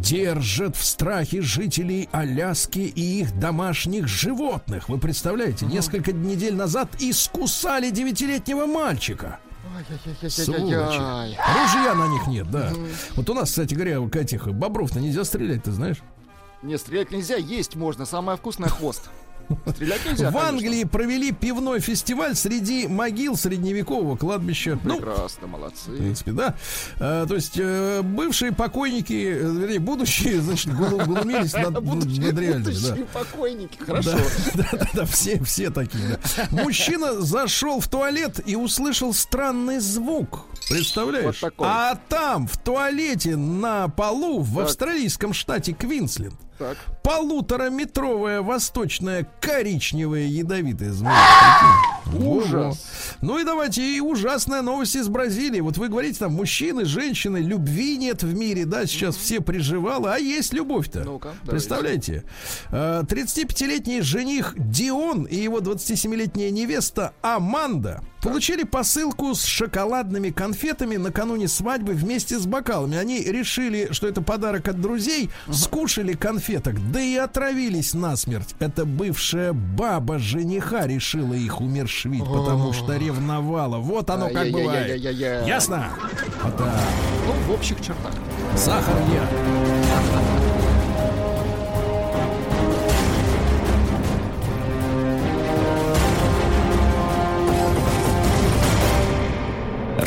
держат 0.00 0.76
в 0.76 0.84
страхе 0.84 1.42
жителей 1.42 2.08
Аляски 2.12 2.78
и 2.80 3.20
их 3.20 3.38
домашних 3.38 4.06
животных. 4.06 4.88
Вы 4.88 4.98
представляете, 4.98 5.66
несколько 5.66 6.12
недель 6.12 6.54
назад 6.54 6.88
искусали 7.00 7.90
девятилетнего 7.90 8.66
мальчика. 8.66 9.38
Сволочи. 10.28 11.36
Ружья 11.36 11.94
на 11.94 12.06
них 12.08 12.26
нет, 12.28 12.50
да. 12.50 12.72
Вот 13.16 13.28
у 13.28 13.34
нас, 13.34 13.50
кстати 13.50 13.74
говоря, 13.74 14.00
у 14.00 14.08
этих 14.08 14.46
бобров-то 14.46 15.00
нельзя 15.00 15.24
стрелять, 15.24 15.64
ты 15.64 15.72
знаешь? 15.72 15.98
Не, 16.62 16.78
стрелять 16.78 17.10
нельзя, 17.10 17.36
есть 17.36 17.74
можно. 17.74 18.06
Самое 18.06 18.38
вкусное 18.38 18.68
хвост. 18.68 19.10
Стрелять 19.68 20.04
нельзя, 20.06 20.30
В 20.30 20.32
конечно. 20.34 20.48
Англии 20.48 20.84
провели 20.84 21.32
пивной 21.32 21.80
фестиваль 21.80 22.34
среди 22.34 22.86
могил 22.86 23.36
средневекового 23.36 24.16
кладбища. 24.16 24.78
Ну, 24.84 24.96
Прекрасно, 24.96 25.46
В 25.46 25.50
молодцы. 25.50 25.90
принципе, 25.90 26.32
да. 26.32 26.54
А, 27.00 27.26
то 27.26 27.34
есть 27.34 27.54
э, 27.56 28.02
бывшие 28.02 28.52
покойники, 28.52 29.12
э, 29.12 29.38
вернее, 29.52 29.78
будущие, 29.78 30.40
значит, 30.42 30.72
глу- 30.74 30.98
глумились 31.04 31.52
над, 31.54 31.70
над 31.74 31.84
Будущие, 31.84 32.30
реальными, 32.32 32.62
да. 32.62 32.70
будущие 32.70 33.06
покойники. 33.06 33.78
Хорошо. 33.84 34.10
Да, 34.12 34.20
да, 34.72 34.78
да, 34.78 34.88
да, 34.94 35.04
все, 35.06 35.42
все 35.44 35.70
такие. 35.70 36.18
да. 36.36 36.48
Мужчина 36.62 37.20
зашел 37.20 37.80
в 37.80 37.88
туалет 37.88 38.40
и 38.46 38.56
услышал 38.56 39.12
странный 39.12 39.78
звук. 39.80 40.46
Представляешь? 40.68 41.24
Вот 41.26 41.38
такой. 41.40 41.66
А 41.68 41.94
там, 42.08 42.46
в 42.46 42.56
туалете, 42.58 43.36
на 43.36 43.88
полу, 43.88 44.40
в 44.40 44.54
Так. 44.56 44.64
австралийском 44.64 45.32
штате 45.34 45.72
Квинсленд, 45.74 46.34
Так. 46.58 46.76
полутораметровая 47.02 48.40
восточная 48.42 49.26
коричневая 49.40 50.26
ядовитая 50.26 50.92
змея. 50.92 51.14
Ужас. 52.12 53.16
Ну 53.22 53.38
и 53.38 53.44
давайте 53.44 53.82
и 53.96 54.00
ужасная 54.00 54.62
новость 54.62 54.94
из 54.94 55.08
Бразилии. 55.08 55.60
Вот 55.60 55.78
вы 55.78 55.88
говорите 55.88 56.18
там 56.18 56.32
мужчины, 56.32 56.84
женщины, 56.84 57.38
любви 57.38 57.96
нет 57.96 58.22
в 58.22 58.34
мире, 58.34 58.66
да, 58.66 58.86
сейчас 58.86 59.16
все 59.16 59.40
приживалы, 59.40 60.10
а 60.10 60.18
есть 60.18 60.52
любовь-то. 60.52 61.20
Представляете? 61.46 62.24
Э, 62.70 63.02
35-летний 63.02 64.00
жених 64.02 64.54
Дион 64.56 65.24
и 65.24 65.36
его 65.36 65.58
27-летняя 65.58 66.50
невеста 66.50 67.14
Аманда 67.22 68.02
получили 68.24 68.64
посылку 68.64 69.34
с 69.34 69.44
шоколадными 69.44 70.30
конфетами 70.30 70.96
накануне 70.96 71.46
свадьбы 71.46 71.92
вместе 71.92 72.38
с 72.38 72.46
бокалами. 72.46 72.96
Они 72.96 73.22
решили, 73.22 73.88
что 73.92 74.08
это 74.08 74.22
подарок 74.22 74.66
от 74.66 74.80
друзей, 74.80 75.30
скушали 75.52 76.14
конфеток, 76.14 76.76
да 76.90 77.00
и 77.00 77.16
отравились 77.16 77.92
насмерть. 77.92 78.54
Это 78.58 78.86
бывшая 78.86 79.52
баба 79.52 80.18
жениха 80.18 80.86
решила 80.86 81.34
их 81.34 81.60
умершвить, 81.60 82.24
потому 82.24 82.72
что 82.72 82.96
ревновала. 82.96 83.76
Вот 83.76 84.08
оно 84.08 84.30
как 84.30 84.50
бывает. 84.50 84.98
Ясно? 85.46 85.90
Ну, 86.42 87.32
в 87.46 87.50
общих 87.52 87.78
чертах. 87.80 88.14
Сахар 88.56 88.96
я. 89.12 90.33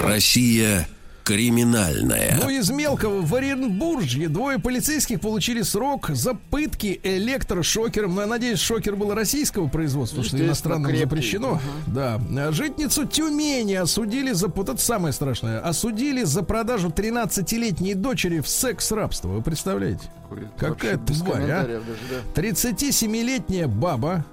Россия 0.07 0.87
криминальная. 1.27 2.39
Ну, 2.41 2.47
из 2.49 2.69
мелкого 2.69 3.21
в 3.21 3.35
Оренбурге 3.35 4.29
двое 4.29 4.59
полицейских 4.59 5.19
получили 5.19 5.61
срок 5.61 6.09
за 6.13 6.33
пытки 6.33 7.01
электрошокером. 7.03 8.15
Но 8.15 8.21
я 8.21 8.27
надеюсь, 8.27 8.59
шокер 8.59 8.95
был 8.95 9.13
российского 9.13 9.67
производства, 9.67 10.23
что 10.23 10.37
иностранным 10.37 10.89
крепкий. 10.89 11.03
запрещено. 11.03 11.59
Да. 11.87 12.21
А 12.37 12.51
Житницу 12.53 13.05
Тюмени 13.05 13.73
осудили 13.73 14.31
за... 14.31 14.47
Вот 14.47 14.69
это 14.69 14.81
самое 14.81 15.13
страшное. 15.13 15.59
Осудили 15.59 16.23
за 16.23 16.43
продажу 16.43 16.87
13-летней 16.87 17.93
дочери 17.93 18.39
в 18.39 18.47
секс-рабство. 18.47 19.27
Вы 19.27 19.41
представляете? 19.41 20.09
Какая 20.57 20.97
Вообще 20.97 21.13
без 21.13 21.21
тварь, 21.21 21.51
а? 21.51 21.63
даже, 21.63 21.81
да. 22.35 22.41
37-летняя 22.41 23.67
баба, 23.67 24.25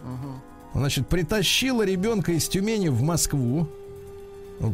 значит, 0.75 1.09
притащила 1.09 1.83
ребенка 1.83 2.31
из 2.33 2.49
Тюмени 2.49 2.87
в 2.87 3.03
Москву. 3.03 3.69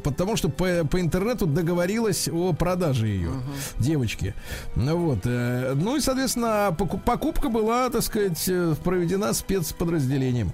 Потому 0.04 0.36
что 0.36 0.48
по, 0.48 0.84
по 0.84 1.00
интернету 1.00 1.46
договорилась 1.46 2.28
о 2.28 2.52
продаже 2.52 3.08
ее 3.08 3.30
девочки. 3.78 4.34
Ну 4.76 4.96
вот. 4.96 5.20
э, 5.24 5.72
Ну 5.74 5.96
и, 5.96 6.00
соответственно, 6.00 6.74
поку- 6.78 6.98
покупка 6.98 7.48
была, 7.48 7.88
так 7.90 8.02
сказать, 8.02 8.44
э, 8.48 8.74
проведена 8.84 9.32
спецподразделением. 9.32 10.52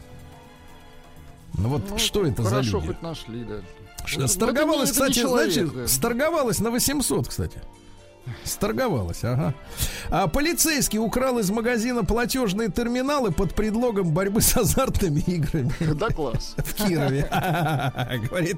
Ну 1.55 1.69
вот 1.71 1.83
Ну, 1.91 1.99
что 1.99 2.25
это 2.25 2.43
за 2.43 2.51
Хорошо, 2.51 2.77
люди? 2.79 2.87
хоть 2.89 3.03
нашли, 3.03 3.45
да. 3.45 3.57
Что, 4.05 4.21
Ну, 4.21 4.29
Сторговалась, 4.29 4.91
это 4.91 5.05
это 5.05 5.11
кстати, 5.13 5.27
человек, 5.27 5.73
да. 5.75 5.89
сторговалась 5.89 6.61
на 6.61 6.71
800, 6.71 7.29
кстати. 7.29 7.61
Сторговалась, 8.45 9.23
ага. 9.25 9.55
А 10.11 10.27
полицейский 10.29 10.99
украл 10.99 11.39
из 11.39 11.51
магазина 11.51 12.05
платежные 12.05 12.69
терминалы 12.71 13.31
под 13.33 13.55
предлогом 13.55 14.11
борьбы 14.13 14.41
с 14.41 14.57
азартными 14.57 15.21
играми 15.27 15.73
Да 15.95 16.09
класс. 16.09 16.55
в 16.57 16.75
Кирове. 16.75 17.29
Говорит, 18.29 18.57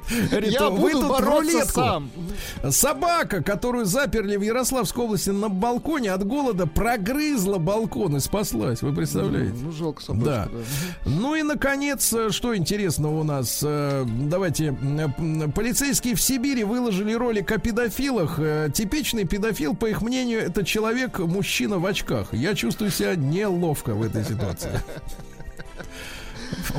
Я 0.51 0.69
вы 0.71 0.93
тут 0.93 1.21
рулетку. 1.21 1.81
сам. 1.81 2.11
Собака, 2.71 3.43
которую 3.43 3.85
заперли 3.87 4.37
в 4.37 4.43
Ярославской 4.43 5.05
области 5.05 5.31
на 5.31 5.49
балконе 5.49 6.13
от 6.13 6.27
голода, 6.27 6.67
прогрызла 6.67 7.59
балкон 7.59 8.17
и 8.17 8.21
спаслась. 8.21 8.83
Вы 8.83 8.93
представляете? 8.95 9.55
Ну, 9.63 9.73
жалко 9.73 10.03
собачку, 10.03 10.25
Да. 10.31 10.49
да. 10.51 10.59
Ну 11.07 11.35
и, 11.35 11.43
наконец, 11.43 12.13
э, 12.13 12.31
что 12.31 12.57
интересного 12.57 13.21
у 13.21 13.25
нас? 13.25 13.61
Э, 13.65 14.05
Давайте. 14.07 14.77
э, 14.83 15.49
Полицейские 15.55 16.15
в 16.15 16.21
Сибири 16.21 16.65
выложили 16.65 17.13
ролик 17.13 17.51
о 17.53 17.59
педофилах. 17.59 18.39
Типичный 18.73 19.25
педофил, 19.25 19.58
по 19.75 19.87
их 19.87 20.03
мнению, 20.03 20.41
это 20.41 20.65
человек, 20.65 21.19
мужчина 21.19 21.79
в 21.79 21.87
очках. 21.87 22.29
Я 22.33 22.55
чувствую 22.55 22.91
себя 22.91 23.15
неловко 23.17 23.95
в 23.95 24.03
этой 24.03 24.25
ситуации. 24.25 24.81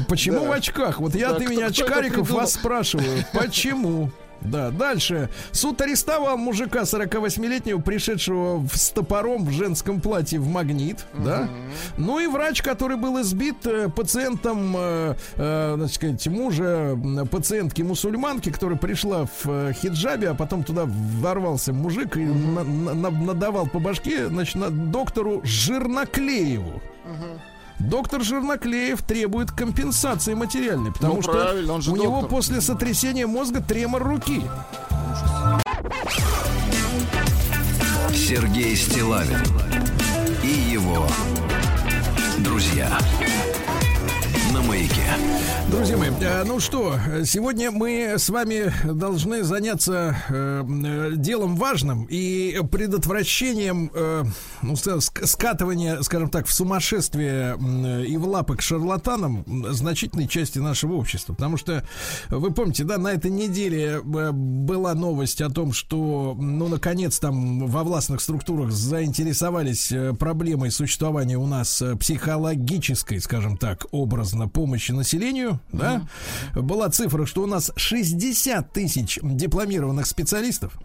Почему 0.07 0.41
Да. 0.41 0.47
в 0.49 0.51
очках? 0.51 0.99
Вот 0.99 1.13
я 1.15 1.29
Да, 1.29 1.35
от 1.35 1.41
кто- 1.43 1.51
имени 1.51 1.61
кто 1.61 1.67
очкариков 1.83 2.21
придумал? 2.27 2.41
вас 2.41 2.53
спрашиваю, 2.53 3.23
почему? 3.33 4.11
Да, 4.41 4.71
дальше. 4.71 5.29
Суд 5.51 5.81
арестовал 5.81 6.37
мужика 6.37 6.81
48-летнего, 6.83 7.79
пришедшего 7.81 8.57
в- 8.57 8.75
с 8.75 8.89
топором 8.89 9.45
в 9.45 9.51
женском 9.51 9.99
платье 10.01 10.39
в 10.39 10.47
магнит, 10.47 11.05
да? 11.13 11.49
Ну 11.97 12.19
и 12.19 12.27
врач, 12.27 12.61
который 12.61 12.97
был 12.97 13.21
избит 13.21 13.65
э, 13.65 13.89
пациентом, 13.89 14.73
э, 14.77 15.15
э, 15.35 15.77
так 15.81 15.91
сказать, 15.93 16.27
мужа 16.27 16.97
пациентки 17.31 17.81
мусульманки, 17.81 18.49
которая 18.51 18.77
пришла 18.77 19.25
в 19.25 19.45
э, 19.47 19.73
хиджабе, 19.73 20.29
а 20.29 20.33
потом 20.33 20.63
туда 20.63 20.83
ворвался 20.85 21.73
мужик 21.73 22.15
и 22.17 22.21
на- 22.25 22.63
на- 22.63 22.93
на- 22.93 23.09
надавал 23.11 23.67
по 23.67 23.79
башке, 23.79 24.27
значит, 24.27 24.55
на- 24.55 24.69
доктору 24.69 25.41
Жирноклееву. 25.43 26.81
Доктор 27.79 28.23
Жирноклеев 28.23 29.01
требует 29.01 29.51
компенсации 29.51 30.33
материальной, 30.33 30.91
потому 30.91 31.15
Ну, 31.15 31.21
что 31.21 31.31
правильно, 31.31 31.73
он 31.73 31.81
же 31.81 31.91
у 31.91 31.95
него 31.95 32.15
доктор. 32.21 32.29
после 32.29 32.61
сотрясения 32.61 33.25
мозга 33.25 33.61
тремор 33.61 34.03
руки. 34.03 34.43
Сергей 38.13 38.75
Стилавин 38.75 39.39
и 40.43 40.47
его 40.71 41.07
друзья. 42.39 42.97
Друзья 45.71 45.97
мои, 45.97 46.09
э, 46.09 46.43
ну 46.45 46.59
что, 46.59 46.95
сегодня 47.25 47.69
мы 47.69 48.15
с 48.17 48.29
вами 48.29 48.73
должны 48.91 49.43
заняться 49.43 50.17
э, 50.27 50.63
э, 50.67 51.11
делом 51.15 51.55
важным 51.55 52.07
и 52.09 52.59
предотвращением 52.71 53.91
э, 53.93 54.23
ну, 54.63 54.73
ска- 54.73 54.97
ск- 54.97 55.25
скатывания, 55.27 56.01
скажем 56.01 56.29
так, 56.29 56.47
в 56.47 56.53
сумасшествие 56.53 57.55
и 58.05 58.17
в 58.17 58.27
лапы 58.27 58.57
к 58.57 58.61
шарлатанам 58.61 59.45
значительной 59.71 60.27
части 60.27 60.57
нашего 60.57 60.93
общества. 60.93 61.33
Потому 61.33 61.55
что, 61.57 61.83
вы 62.29 62.51
помните, 62.51 62.83
да, 62.83 62.97
на 62.97 63.09
этой 63.13 63.29
неделе 63.29 64.01
э, 64.03 64.31
была 64.31 64.95
новость 64.95 65.39
о 65.41 65.49
том, 65.49 65.71
что, 65.71 66.35
ну, 66.37 66.67
наконец, 66.67 67.19
там 67.19 67.67
во 67.67 67.83
властных 67.83 68.21
структурах 68.21 68.71
заинтересовались 68.71 69.93
проблемой 70.17 70.71
существования 70.71 71.37
у 71.37 71.45
нас 71.45 71.83
психологической, 71.99 73.21
скажем 73.21 73.55
так, 73.55 73.85
образно 73.91 74.49
помощи 74.49 74.93
населению, 74.99 75.59
да? 75.71 76.07
Была 76.55 76.89
цифра, 76.89 77.25
что 77.25 77.43
у 77.43 77.47
нас 77.47 77.71
60 77.75 78.71
тысяч 78.71 79.19
дипломированных 79.21 80.05
специалистов. 80.05 80.79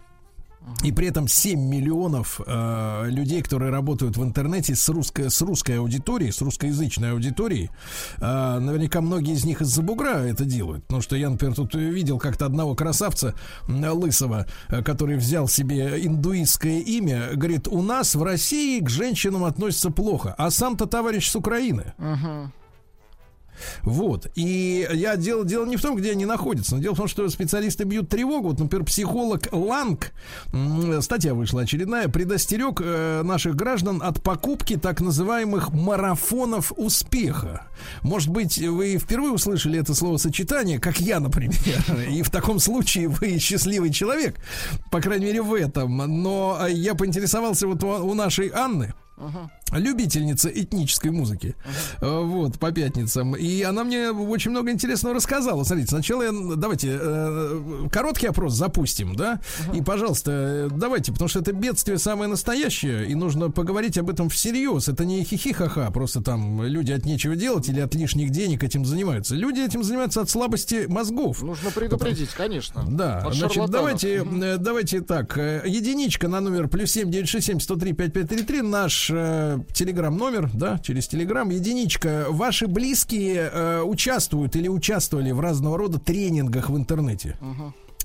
И 0.83 0.91
при 0.91 1.07
этом 1.07 1.27
7 1.27 1.59
миллионов 1.59 2.41
э, 2.45 3.05
людей, 3.09 3.41
которые 3.41 3.71
работают 3.71 4.17
в 4.17 4.23
интернете 4.23 4.75
с 4.75 4.89
русской, 4.89 5.29
с 5.29 5.41
русской 5.41 5.77
аудиторией, 5.77 6.31
с 6.31 6.41
русскоязычной 6.41 7.11
аудиторией. 7.11 7.69
Э, 8.17 8.57
наверняка 8.59 9.01
многие 9.01 9.35
из 9.35 9.45
них 9.45 9.61
из-за 9.61 9.83
бугра 9.83 10.25
это 10.25 10.43
делают. 10.43 10.83
Потому 10.85 11.01
что 11.03 11.15
я, 11.15 11.29
например, 11.29 11.55
тут 11.55 11.75
видел 11.75 12.17
как-то 12.17 12.47
одного 12.47 12.73
красавца 12.73 13.35
м, 13.67 13.83
лысого, 13.93 14.47
э, 14.69 14.81
который 14.81 15.17
взял 15.17 15.47
себе 15.47 16.03
индуистское 16.03 16.79
имя. 16.79 17.29
Говорит, 17.35 17.67
у 17.67 17.83
нас 17.83 18.15
в 18.15 18.23
России 18.23 18.79
к 18.79 18.89
женщинам 18.89 19.43
относятся 19.43 19.91
плохо. 19.91 20.33
А 20.37 20.49
сам-то 20.49 20.87
товарищ 20.87 21.29
с 21.29 21.35
Украины. 21.35 21.93
Вот. 23.83 24.27
И 24.35 24.87
я 24.91 25.15
дело, 25.15 25.45
дело 25.45 25.65
не 25.65 25.77
в 25.77 25.81
том, 25.81 25.95
где 25.95 26.11
они 26.11 26.25
находятся, 26.25 26.75
но 26.75 26.81
дело 26.81 26.93
в 26.93 26.97
том, 26.97 27.07
что 27.07 27.27
специалисты 27.29 27.83
бьют 27.83 28.09
тревогу. 28.09 28.49
Вот, 28.49 28.59
например, 28.59 28.85
психолог 28.85 29.47
Ланг, 29.51 30.11
статья 31.01 31.33
вышла 31.33 31.61
очередная, 31.61 32.07
предостерег 32.07 32.81
э, 32.83 33.21
наших 33.23 33.55
граждан 33.55 34.01
от 34.03 34.21
покупки 34.21 34.77
так 34.77 35.01
называемых 35.01 35.71
марафонов 35.73 36.71
успеха. 36.75 37.67
Может 38.01 38.29
быть, 38.29 38.57
вы 38.57 38.97
впервые 38.97 39.33
услышали 39.33 39.79
это 39.79 39.93
словосочетание, 39.93 40.79
как 40.79 40.99
я, 40.99 41.19
например, 41.19 41.55
и 42.09 42.21
в 42.21 42.29
таком 42.29 42.59
случае 42.59 43.07
вы 43.07 43.37
счастливый 43.39 43.91
человек, 43.91 44.37
по 44.91 45.01
крайней 45.01 45.25
мере, 45.25 45.41
в 45.41 45.53
этом. 45.53 45.97
Но 45.97 46.67
я 46.67 46.95
поинтересовался 46.95 47.67
вот 47.67 47.83
у, 47.83 48.13
нашей 48.13 48.49
Анны, 48.49 48.93
любительница 49.71 50.49
этнической 50.49 51.11
музыки. 51.11 51.55
Э, 52.01 52.21
Вот, 52.21 52.59
по 52.59 52.71
пятницам. 52.71 53.35
И 53.35 53.61
она 53.63 53.83
мне 53.83 54.11
очень 54.11 54.51
много 54.51 54.71
интересного 54.71 55.15
рассказала. 55.15 55.63
Смотрите, 55.63 55.89
сначала 55.89 56.23
я, 56.23 56.31
давайте 56.55 56.97
э, 56.99 57.87
короткий 57.91 58.27
опрос 58.27 58.53
запустим, 58.53 59.15
да? 59.15 59.39
И, 59.73 59.81
пожалуйста, 59.81 60.31
э, 60.31 60.69
давайте, 60.71 61.11
потому 61.11 61.27
что 61.27 61.39
это 61.39 61.51
бедствие 61.51 61.97
самое 61.97 62.29
настоящее, 62.29 63.07
и 63.07 63.15
нужно 63.15 63.49
поговорить 63.49 63.97
об 63.97 64.09
этом 64.09 64.29
всерьез. 64.29 64.87
Это 64.87 65.03
не 65.05 65.23
хихи-ха-ха, 65.23 65.89
просто 65.91 66.21
там 66.21 66.63
люди 66.63 66.91
от 66.91 67.05
нечего 67.05 67.35
делать 67.35 67.67
или 67.67 67.79
от 67.79 67.95
лишних 67.95 68.29
денег 68.29 68.63
этим 68.63 68.85
занимаются. 68.85 69.35
Люди 69.35 69.61
этим 69.61 69.83
занимаются 69.83 70.21
от 70.21 70.29
слабости 70.29 70.85
мозгов. 70.87 71.41
Нужно 71.41 71.71
предупредить, 71.71 72.29
конечно. 72.29 72.83
Да, 72.87 73.19
От 73.19 73.33
значит, 73.33 73.69
давайте, 73.69 74.23
э, 74.23 74.57
давайте 74.57 75.01
так. 75.01 75.35
Единичка 75.37 76.27
на 76.27 76.39
номер 76.39 76.67
плюс 76.67 76.91
семь 76.91 77.11
девять 77.11 77.29
шесть 77.29 77.47
семь 77.47 77.59
сто 77.59 77.75
три 77.75 77.93
пять 77.93 78.13
пять 78.13 78.29
три 78.29 78.43
три 78.43 78.61
наш 78.61 79.11
телеграм-номер, 79.73 80.49
да, 80.53 80.79
через 80.79 81.07
телеграм. 81.07 81.49
Единичка. 81.49 82.25
Ваши 82.29 82.67
близкие 82.67 83.49
э, 83.51 83.81
участвуют 83.81 84.55
или 84.55 84.67
участвовали 84.67 85.31
в 85.31 85.39
разного 85.39 85.77
рода 85.77 85.99
тренингах 85.99 86.69
в 86.69 86.77
интернете. 86.77 87.37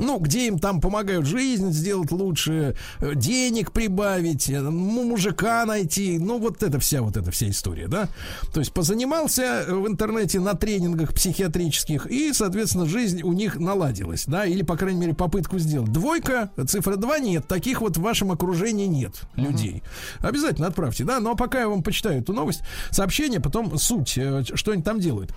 Ну, 0.00 0.18
где 0.18 0.46
им 0.48 0.58
там 0.58 0.80
помогают 0.80 1.26
жизнь 1.26 1.70
сделать 1.72 2.10
лучше, 2.10 2.74
э, 3.00 3.14
денег 3.14 3.70
прибавить, 3.72 4.50
э, 4.50 4.60
му- 4.60 5.04
мужика 5.04 5.64
найти, 5.66 6.18
ну, 6.18 6.38
вот 6.38 6.62
это 6.62 6.80
вся, 6.80 7.02
вот 7.02 7.16
эта 7.16 7.30
вся 7.30 7.48
история, 7.50 7.86
да. 7.86 8.08
То 8.52 8.60
есть 8.60 8.72
позанимался 8.72 9.42
э, 9.66 9.72
в 9.74 9.86
интернете 9.86 10.40
на 10.40 10.54
тренингах 10.54 11.14
психиатрических, 11.14 12.06
и, 12.06 12.32
соответственно, 12.32 12.86
жизнь 12.86 13.22
у 13.22 13.32
них 13.32 13.56
наладилась, 13.56 14.24
да, 14.26 14.44
или, 14.46 14.62
по 14.62 14.76
крайней 14.76 15.00
мере, 15.00 15.14
попытку 15.14 15.58
сделать. 15.58 15.92
Двойка, 15.92 16.50
цифра 16.66 16.96
2 16.96 17.18
нет, 17.18 17.46
таких 17.46 17.80
вот 17.80 17.96
в 17.96 18.00
вашем 18.00 18.32
окружении 18.32 18.86
нет 18.86 19.22
людей. 19.36 19.82
Обязательно 20.20 20.66
отправьте, 20.68 21.04
да, 21.04 21.20
но 21.20 21.36
пока 21.36 21.60
я 21.60 21.68
вам 21.68 21.82
почитаю 21.82 22.20
эту 22.20 22.32
новость, 22.32 22.62
сообщение, 22.90 23.40
потом 23.40 23.76
суть, 23.78 24.18
что 24.54 24.72
они 24.72 24.82
там 24.82 24.98
делают. 25.00 25.32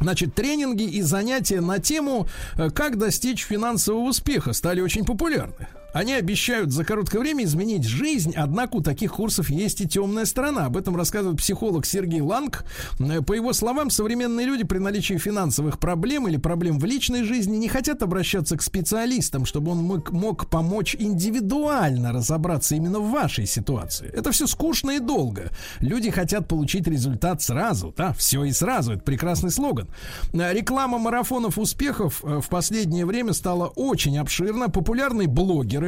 Значит, 0.00 0.34
тренинги 0.34 0.82
и 0.82 1.02
занятия 1.02 1.60
на 1.60 1.78
тему 1.78 2.26
э, 2.56 2.70
«Как 2.70 2.98
достичь 2.98 3.44
финансового 3.44 4.08
успеха» 4.08 4.52
стали 4.52 4.80
очень 4.80 5.04
популярны. 5.04 5.68
Они 5.96 6.12
обещают 6.12 6.72
за 6.72 6.84
короткое 6.84 7.20
время 7.20 7.44
изменить 7.44 7.84
жизнь, 7.84 8.34
однако 8.36 8.76
у 8.76 8.82
таких 8.82 9.14
курсов 9.14 9.48
есть 9.48 9.80
и 9.80 9.88
темная 9.88 10.26
сторона. 10.26 10.66
Об 10.66 10.76
этом 10.76 10.94
рассказывает 10.94 11.38
психолог 11.38 11.86
Сергей 11.86 12.20
Ланг. 12.20 12.66
Э, 12.98 13.22
По 13.22 13.32
его 13.32 13.54
словам, 13.54 13.88
современные 13.88 14.46
люди 14.46 14.62
при 14.62 14.76
наличии 14.76 15.16
финансовых 15.16 15.78
проблем 15.78 16.28
или 16.28 16.36
проблем 16.36 16.78
в 16.78 16.84
личной 16.84 17.24
жизни 17.24 17.56
не 17.56 17.68
хотят 17.68 18.02
обращаться 18.02 18.58
к 18.58 18.62
специалистам, 18.62 19.46
чтобы 19.46 19.70
он 19.70 19.78
мог, 19.78 20.50
помочь 20.50 20.94
индивидуально 20.98 22.12
разобраться 22.12 22.74
именно 22.74 22.98
в 22.98 23.10
вашей 23.10 23.46
ситуации. 23.46 24.10
Это 24.12 24.32
все 24.32 24.46
скучно 24.46 24.90
и 24.90 24.98
долго. 24.98 25.50
Люди 25.80 26.10
хотят 26.10 26.46
получить 26.46 26.86
результат 26.86 27.40
сразу, 27.40 27.94
да, 27.96 28.12
все 28.12 28.44
и 28.44 28.52
сразу. 28.52 28.92
Это 28.92 29.02
прекрасный 29.02 29.50
слоган. 29.50 29.88
Э, 30.34 30.52
Реклама 30.52 30.98
марафонов 30.98 31.58
успехов 31.58 32.22
э, 32.22 32.40
в 32.42 32.50
последнее 32.50 33.06
время 33.06 33.32
стала 33.32 33.68
очень 33.68 34.18
обширна. 34.18 34.68
Популярные 34.68 35.26
блогеры, 35.26 35.85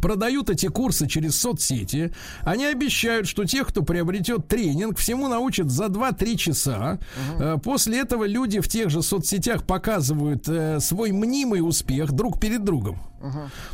продают 0.00 0.50
эти 0.50 0.66
курсы 0.66 1.06
через 1.06 1.38
соцсети. 1.38 2.12
Они 2.42 2.64
обещают, 2.66 3.26
что 3.28 3.44
тех, 3.44 3.68
кто 3.68 3.82
приобретет 3.82 4.48
тренинг, 4.48 4.98
всему 4.98 5.28
научат 5.28 5.70
за 5.70 5.86
2-3 5.86 6.36
часа. 6.36 6.98
Э, 7.38 7.56
После 7.62 8.00
этого 8.00 8.24
люди 8.26 8.60
в 8.60 8.68
тех 8.68 8.90
же 8.90 9.02
соцсетях 9.02 9.64
показывают 9.64 10.48
э, 10.48 10.80
свой 10.80 11.12
мнимый 11.12 11.60
успех 11.60 12.12
друг 12.12 12.40
перед 12.40 12.64
другом. 12.64 12.98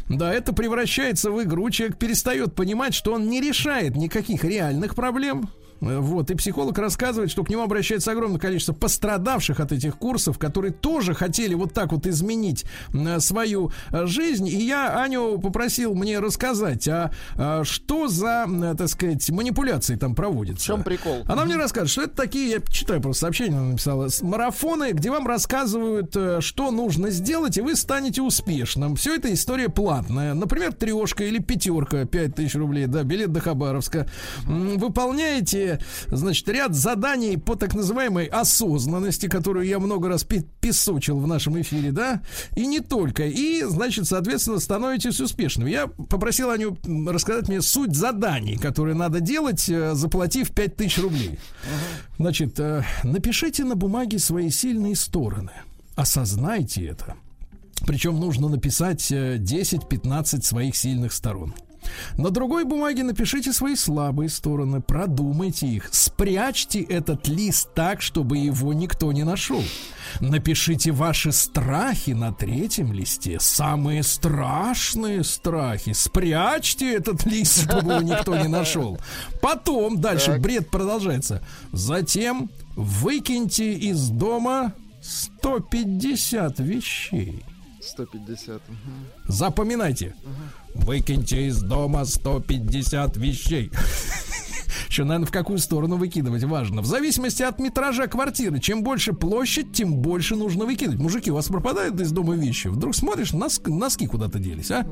Да, 0.09 0.33
это 0.33 0.53
превращается 0.53 1.31
в 1.31 1.43
игру. 1.43 1.71
Человек 1.71 1.99
перестает 1.99 2.55
понимать, 2.55 2.95
что 2.95 3.15
он 3.15 3.29
не 3.29 3.41
решает 3.41 3.97
никаких 3.97 4.45
реальных 4.45 4.95
проблем. 4.95 5.49
Э, 5.81 5.99
Вот, 5.99 6.31
и 6.31 6.35
психолог 6.35 6.79
рассказывает, 6.79 7.31
что 7.31 7.45
к 7.45 7.51
нему 7.51 7.63
обращается 7.63 8.13
огромное 8.13 8.39
количество 8.41 8.73
пострадавших 8.73 9.61
от 9.61 9.73
этих 9.73 9.97
курсов, 9.97 10.39
которые 10.39 10.73
тоже 10.73 11.15
хотели 11.15 11.55
вот 11.55 11.73
так 11.73 11.93
вот 11.93 12.07
изменить 12.07 12.65
э, 12.93 13.21
свою 13.21 13.73
э, 13.91 14.07
жизнь. 14.07 14.49
И 14.49 14.65
я 14.65 15.03
Аню 15.03 15.39
попросил 15.39 15.95
мне 15.95 16.19
рассказать, 16.19 16.87
а, 16.89 17.11
а 17.37 17.65
что 17.65 18.09
за, 18.09 18.47
так 18.77 18.89
сказать, 18.89 19.29
манипуляции 19.31 19.97
там 19.97 20.15
проводятся. 20.15 20.63
В 20.63 20.67
чем 20.67 20.83
прикол? 20.83 21.23
Она 21.27 21.45
мне 21.45 21.57
расскажет, 21.57 21.91
что 21.91 22.03
это 22.03 22.15
такие, 22.15 22.51
я 22.51 22.61
читаю 22.69 23.01
просто 23.01 23.23
сообщение, 23.23 23.59
она 23.59 23.71
написала, 23.71 24.09
марафоны, 24.23 24.93
где 24.93 25.11
вам 25.11 25.27
рассказывают, 25.27 26.17
что 26.41 26.71
нужно 26.71 27.11
сделать, 27.11 27.57
и 27.59 27.61
вы 27.61 27.77
станете 27.77 28.23
успешным. 28.23 28.97
Все 28.97 29.15
это 29.17 29.33
история 29.33 29.69
платная. 29.69 30.35
Например, 30.35 30.73
трешка 30.73 31.25
или 31.25 31.39
пятерка, 31.39 32.05
5000 32.05 32.55
рублей, 32.57 32.87
да, 32.87 33.03
билет 33.03 33.33
до 33.33 33.41
Хабаровска. 33.41 34.07
М, 34.47 34.79
Выполняете, 35.71 35.81
значит, 36.09 36.49
ряд 36.49 36.75
заданий 36.75 37.37
по 37.37 37.57
так 37.57 37.75
называемой 37.75 38.27
осознанности, 38.27 39.29
которую 39.29 39.67
я 39.67 39.79
много 39.79 40.09
раз 40.09 40.25
песочил 40.25 41.19
в 41.19 41.27
нашем 41.27 41.61
эфире, 41.61 41.93
да, 41.93 42.23
и 42.57 42.67
не 42.67 42.81
только. 42.81 43.27
И, 43.27 43.63
значит, 43.65 44.07
соответственно, 44.07 44.59
становитесь 44.59 45.21
успешным. 45.21 45.69
Я 45.69 45.87
попросил 45.87 46.51
Аню 46.51 46.77
рассказать 47.07 47.49
мне 47.49 47.63
суть 47.63 47.95
заданий, 47.95 48.57
которые 48.57 48.95
надо 48.95 49.21
делать, 49.21 49.69
э, 49.69 49.95
заплатив 49.95 50.51
5000 50.51 50.99
рублей. 50.99 51.39
Значит, 52.19 52.59
э, 52.59 52.85
напишите 53.03 53.65
на 53.65 53.75
бумаге 53.75 54.19
свои 54.19 54.51
сильные 54.51 54.97
стороны. 54.97 55.53
Осознайте 55.97 56.87
это. 56.87 57.17
Причем 57.87 58.21
нужно 58.21 58.49
написать 58.49 59.11
э, 59.11 59.37
10-15 59.39 60.43
своих 60.43 60.77
сильных 60.77 61.13
сторон. 61.13 61.55
На 62.17 62.31
другой 62.31 62.65
бумаге 62.65 63.03
напишите 63.03 63.53
свои 63.53 63.77
слабые 63.77 64.29
стороны, 64.29 64.81
продумайте 64.81 65.67
их, 65.67 65.89
спрячьте 65.93 66.81
этот 66.81 67.29
лист 67.29 67.71
так, 67.75 68.03
чтобы 68.03 68.39
его 68.39 68.73
никто 68.73 69.13
не 69.13 69.25
нашел. 69.25 69.63
Напишите 70.21 70.93
ваши 70.93 71.33
страхи 71.33 72.11
на 72.11 72.33
третьем 72.33 72.93
листе, 72.93 73.39
самые 73.41 74.03
страшные 74.03 75.25
страхи. 75.25 75.93
Спрячьте 75.93 76.95
этот 76.95 77.25
лист, 77.27 77.65
чтобы 77.65 77.93
его 77.93 78.03
никто 78.03 78.37
не 78.37 78.49
нашел. 78.49 78.99
Потом, 79.41 80.01
дальше 80.01 80.39
бред 80.39 80.71
продолжается. 80.71 81.43
Затем 81.73 82.51
выкиньте 82.77 83.73
из 83.73 84.09
дома 84.09 84.73
150 85.03 86.59
вещей. 86.61 87.45
150. 87.81 88.61
мгм. 88.69 89.07
Запоминайте. 89.29 90.15
Выкиньте 90.75 91.47
из 91.47 91.61
дома 91.61 92.05
150 92.05 93.17
вещей. 93.17 93.71
Еще, 94.89 95.05
наверное, 95.05 95.27
в 95.27 95.31
какую 95.31 95.59
сторону 95.59 95.97
выкидывать 95.97 96.43
важно. 96.43 96.83
В 96.83 96.87
зависимости 96.87 97.43
от 97.45 97.61
метража 97.61 98.09
квартиры. 98.09 98.59
Чем 98.59 98.83
больше 98.83 99.13
площадь, 99.13 99.73
тем 99.73 99.97
больше 99.99 100.35
нужно 100.35 100.65
выкидывать. 100.65 100.99
Мужики, 100.99 101.31
у 101.31 101.35
вас 101.35 101.47
пропадают 101.47 102.01
из 102.01 102.11
дома 102.11 102.35
вещи. 102.35 102.67
Вдруг 102.69 102.97
смотришь, 102.97 103.33
носк- 103.33 103.71
носки 103.71 104.07
куда-то 104.09 104.41
делись, 104.41 104.71
а? 104.73 104.85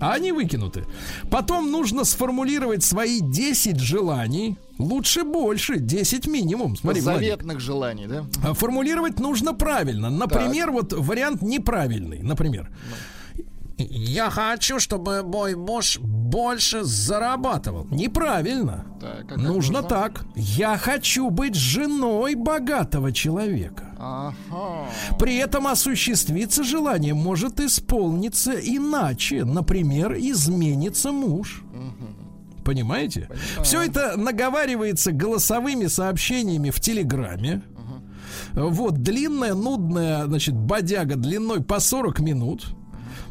А 0.00 0.14
они 0.14 0.32
выкинуты. 0.32 0.86
Потом 1.30 1.70
нужно 1.70 2.04
сформулировать 2.04 2.82
свои 2.82 3.20
10 3.20 3.78
желаний. 3.78 4.56
Лучше 4.78 5.22
больше, 5.22 5.78
10 5.78 6.26
минимум. 6.26 6.76
Смотри, 6.76 7.00
Владик. 7.00 7.20
Заветных 7.20 7.60
желаний, 7.60 8.06
да? 8.08 8.24
А 8.44 8.54
Формулировать 8.54 9.20
нужно 9.20 9.54
правильно. 9.54 10.10
Например, 10.10 10.72
вот 10.72 10.92
вариант 10.92 11.42
неправильный. 11.42 12.22
Например. 12.22 12.70
Я 13.78 14.28
хочу, 14.28 14.80
чтобы 14.80 15.22
мой 15.22 15.54
муж 15.54 15.98
больше 16.00 16.82
зарабатывал. 16.82 17.86
Неправильно. 17.90 18.84
Так, 19.00 19.32
а 19.32 19.36
нужно 19.36 19.52
нужно? 19.52 19.82
так. 19.82 20.24
Я 20.34 20.76
хочу 20.76 21.30
быть 21.30 21.54
женой 21.54 22.34
богатого 22.34 23.12
человека. 23.12 23.94
Ага. 23.98 24.88
При 25.18 25.36
этом 25.36 25.68
осуществиться 25.68 26.64
желание 26.64 27.14
может 27.14 27.60
исполниться 27.60 28.52
иначе. 28.52 29.44
Например, 29.44 30.14
изменится 30.16 31.12
муж. 31.12 31.62
Понимаете? 32.64 33.30
Все 33.62 33.80
это 33.82 34.18
наговаривается 34.18 35.12
голосовыми 35.12 35.86
сообщениями 35.86 36.70
в 36.70 36.80
Телеграме. 36.80 37.62
Вот, 38.52 39.02
длинная, 39.02 39.54
нудная, 39.54 40.26
значит, 40.26 40.54
бодяга 40.54 41.16
длиной 41.16 41.62
по 41.62 41.80
40 41.80 42.20
минут. 42.20 42.66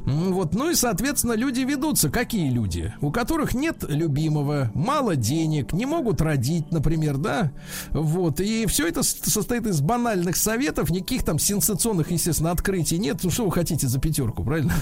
Вот, 0.08 0.56
ну 0.56 0.70
и, 0.70 0.76
соответственно, 0.76 1.34
люди 1.34 1.60
ведутся. 1.62 2.10
Какие 2.10 2.50
люди? 2.50 2.94
У 3.02 3.12
которых 3.12 3.54
нет 3.54 3.84
любимого, 3.90 4.72
мало 4.74 5.18
денег, 5.18 5.74
не 5.74 5.86
могут 5.86 6.22
родить, 6.22 6.72
например, 6.72 7.18
да? 7.18 7.52
Вот, 7.92 8.40
и 8.40 8.66
все 8.68 8.88
это 8.88 9.04
состоит 9.04 9.68
из 9.68 9.82
банальных 9.82 10.38
советов, 10.38 10.92
никаких 10.92 11.24
там 11.24 11.40
сенсационных, 11.40 12.10
естественно, 12.10 12.52
открытий 12.52 12.98
нет. 13.00 13.18
Ну, 13.24 13.30
что 13.30 13.46
вы 13.46 13.52
хотите 13.52 13.88
за 13.88 14.00
пятерку, 14.00 14.44
правильно? 14.44 14.74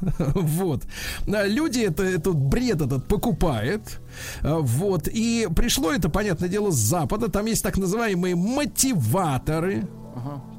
Вот. 0.18 0.84
А 1.26 1.46
Люди 1.46 1.80
это, 1.80 2.04
этот 2.04 2.36
бред 2.36 2.80
этот 2.80 3.08
покупают. 3.08 4.00
А, 4.42 4.58
Вот. 4.60 5.08
И 5.08 5.48
пришло 5.56 5.90
это, 5.90 6.08
понятное 6.08 6.48
дело, 6.48 6.70
с 6.70 6.76
Запада. 6.76 7.28
Там 7.28 7.46
есть 7.46 7.64
так 7.64 7.78
называемые 7.78 8.36
мотиваторы. 8.36 9.88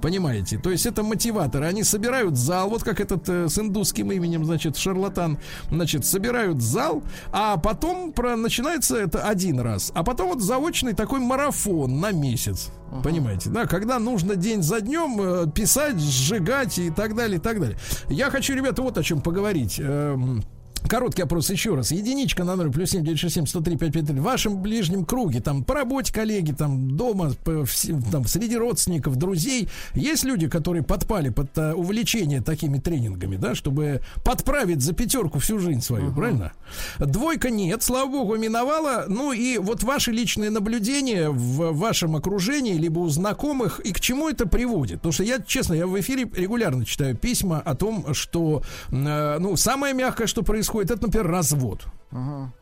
Понимаете? 0.02 0.58
То 0.58 0.70
есть 0.70 0.86
это 0.86 1.04
мотиваторы. 1.04 1.66
Они 1.66 1.84
собирают 1.84 2.38
зал, 2.38 2.70
вот 2.70 2.84
как 2.84 3.02
этот 3.02 3.28
э, 3.28 3.50
с 3.50 3.60
индусским 3.60 4.12
именем, 4.12 4.46
значит, 4.46 4.78
шарлатан. 4.78 5.38
Значит, 5.70 6.06
собирают 6.06 6.62
зал, 6.62 7.04
а 7.32 7.58
потом 7.58 8.14
про, 8.14 8.36
начинается 8.36 8.98
это 8.98 9.24
один 9.24 9.60
раз. 9.60 9.92
А 9.94 10.04
потом 10.04 10.30
вот 10.30 10.42
заочный 10.42 10.94
такой 10.94 11.20
марафон 11.20 12.00
на 12.00 12.12
месяц. 12.12 12.72
Понимаете, 13.04 13.50
да? 13.50 13.66
Когда 13.66 14.00
нужно 14.00 14.36
день 14.36 14.64
за 14.64 14.82
днем 14.82 15.22
э, 15.22 15.52
писать, 15.52 16.00
сжигать 16.00 16.80
и 16.80 16.90
так 16.90 17.16
далее, 17.16 17.38
и 17.38 17.42
так 17.42 17.60
далее. 17.60 17.78
Я 18.08 18.30
хочу, 18.30 18.56
ребята, 18.56 18.82
вот 18.82 18.98
о 18.98 19.04
чем 19.04 19.22
поговорить. 19.22 19.80
Эм, 19.80 20.44
Короткий 20.88 21.22
опрос 21.22 21.50
еще 21.50 21.76
раз. 21.76 21.92
Единичка 21.92 22.44
на 22.44 22.56
0 22.56 22.72
плюс 22.72 22.92
7 22.92 23.04
967 23.04 23.46
103 23.46 23.78
553. 23.78 24.20
В 24.20 24.24
вашем 24.24 24.62
ближнем 24.62 25.06
круге, 25.06 25.42
там, 25.42 25.64
по 25.64 25.74
работе 25.74 26.14
коллеги, 26.14 26.52
там, 26.52 26.96
дома, 26.96 27.34
по, 27.44 27.66
там, 28.12 28.26
среди 28.26 28.58
родственников, 28.58 29.18
друзей, 29.18 29.70
есть 29.94 30.24
люди, 30.24 30.48
которые 30.48 30.84
подпали 30.84 31.30
под 31.30 31.58
а, 31.58 31.74
увлечение 31.74 32.42
такими 32.42 32.78
тренингами, 32.78 33.36
да, 33.36 33.56
чтобы 33.56 34.02
подправить 34.24 34.82
за 34.82 34.94
пятерку 34.94 35.40
всю 35.40 35.60
жизнь 35.60 35.82
свою, 35.82 36.12
правильно? 36.14 36.54
Двойка 36.98 37.50
нет, 37.50 37.84
слава 37.84 38.10
богу, 38.10 38.38
миновала. 38.38 39.06
Ну 39.08 39.32
и 39.32 39.58
вот 39.58 39.84
ваши 39.84 40.12
личные 40.12 40.50
наблюдения 40.50 41.30
в 41.30 41.74
вашем 41.74 42.16
окружении, 42.16 42.74
либо 42.74 43.00
у 43.00 43.10
знакомых, 43.10 43.80
и 43.80 43.92
к 43.92 44.00
чему 44.00 44.30
это 44.30 44.48
приводит? 44.48 44.98
Потому 44.98 45.14
что 45.14 45.24
я, 45.24 45.40
честно, 45.40 45.74
я 45.74 45.88
в 45.88 46.00
эфире 46.00 46.30
регулярно 46.36 46.86
читаю 46.86 47.16
письма 47.16 47.60
о 47.60 47.76
том, 47.76 48.14
что, 48.14 48.64
э, 48.92 49.38
ну, 49.40 49.56
самое 49.56 49.94
мягкое, 49.94 50.28
что 50.28 50.42
происходит, 50.42 50.69
это, 50.76 51.02
например, 51.02 51.28
развод. 51.28 51.86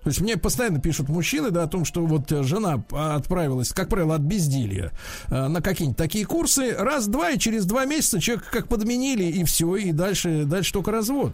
То 0.03 0.09
есть 0.09 0.19
мне 0.19 0.35
постоянно 0.35 0.81
пишут 0.81 1.07
мужчины, 1.07 1.51
да, 1.51 1.63
о 1.63 1.67
том, 1.67 1.85
что 1.85 2.05
вот 2.05 2.29
э, 2.33 2.43
жена 2.43 2.83
отправилась, 2.91 3.71
как 3.71 3.87
правило, 3.87 4.15
от 4.15 4.21
безделья 4.21 4.91
э, 5.29 5.47
на 5.47 5.61
какие-нибудь 5.61 5.97
такие 5.97 6.25
курсы, 6.25 6.75
раз-два, 6.77 7.31
и 7.31 7.39
через 7.39 7.65
два 7.65 7.85
месяца 7.85 8.19
человек 8.19 8.49
как 8.51 8.67
подменили, 8.67 9.23
и 9.23 9.45
все, 9.45 9.77
и 9.77 9.93
дальше, 9.93 10.43
дальше 10.43 10.73
только 10.73 10.91
развод. 10.91 11.33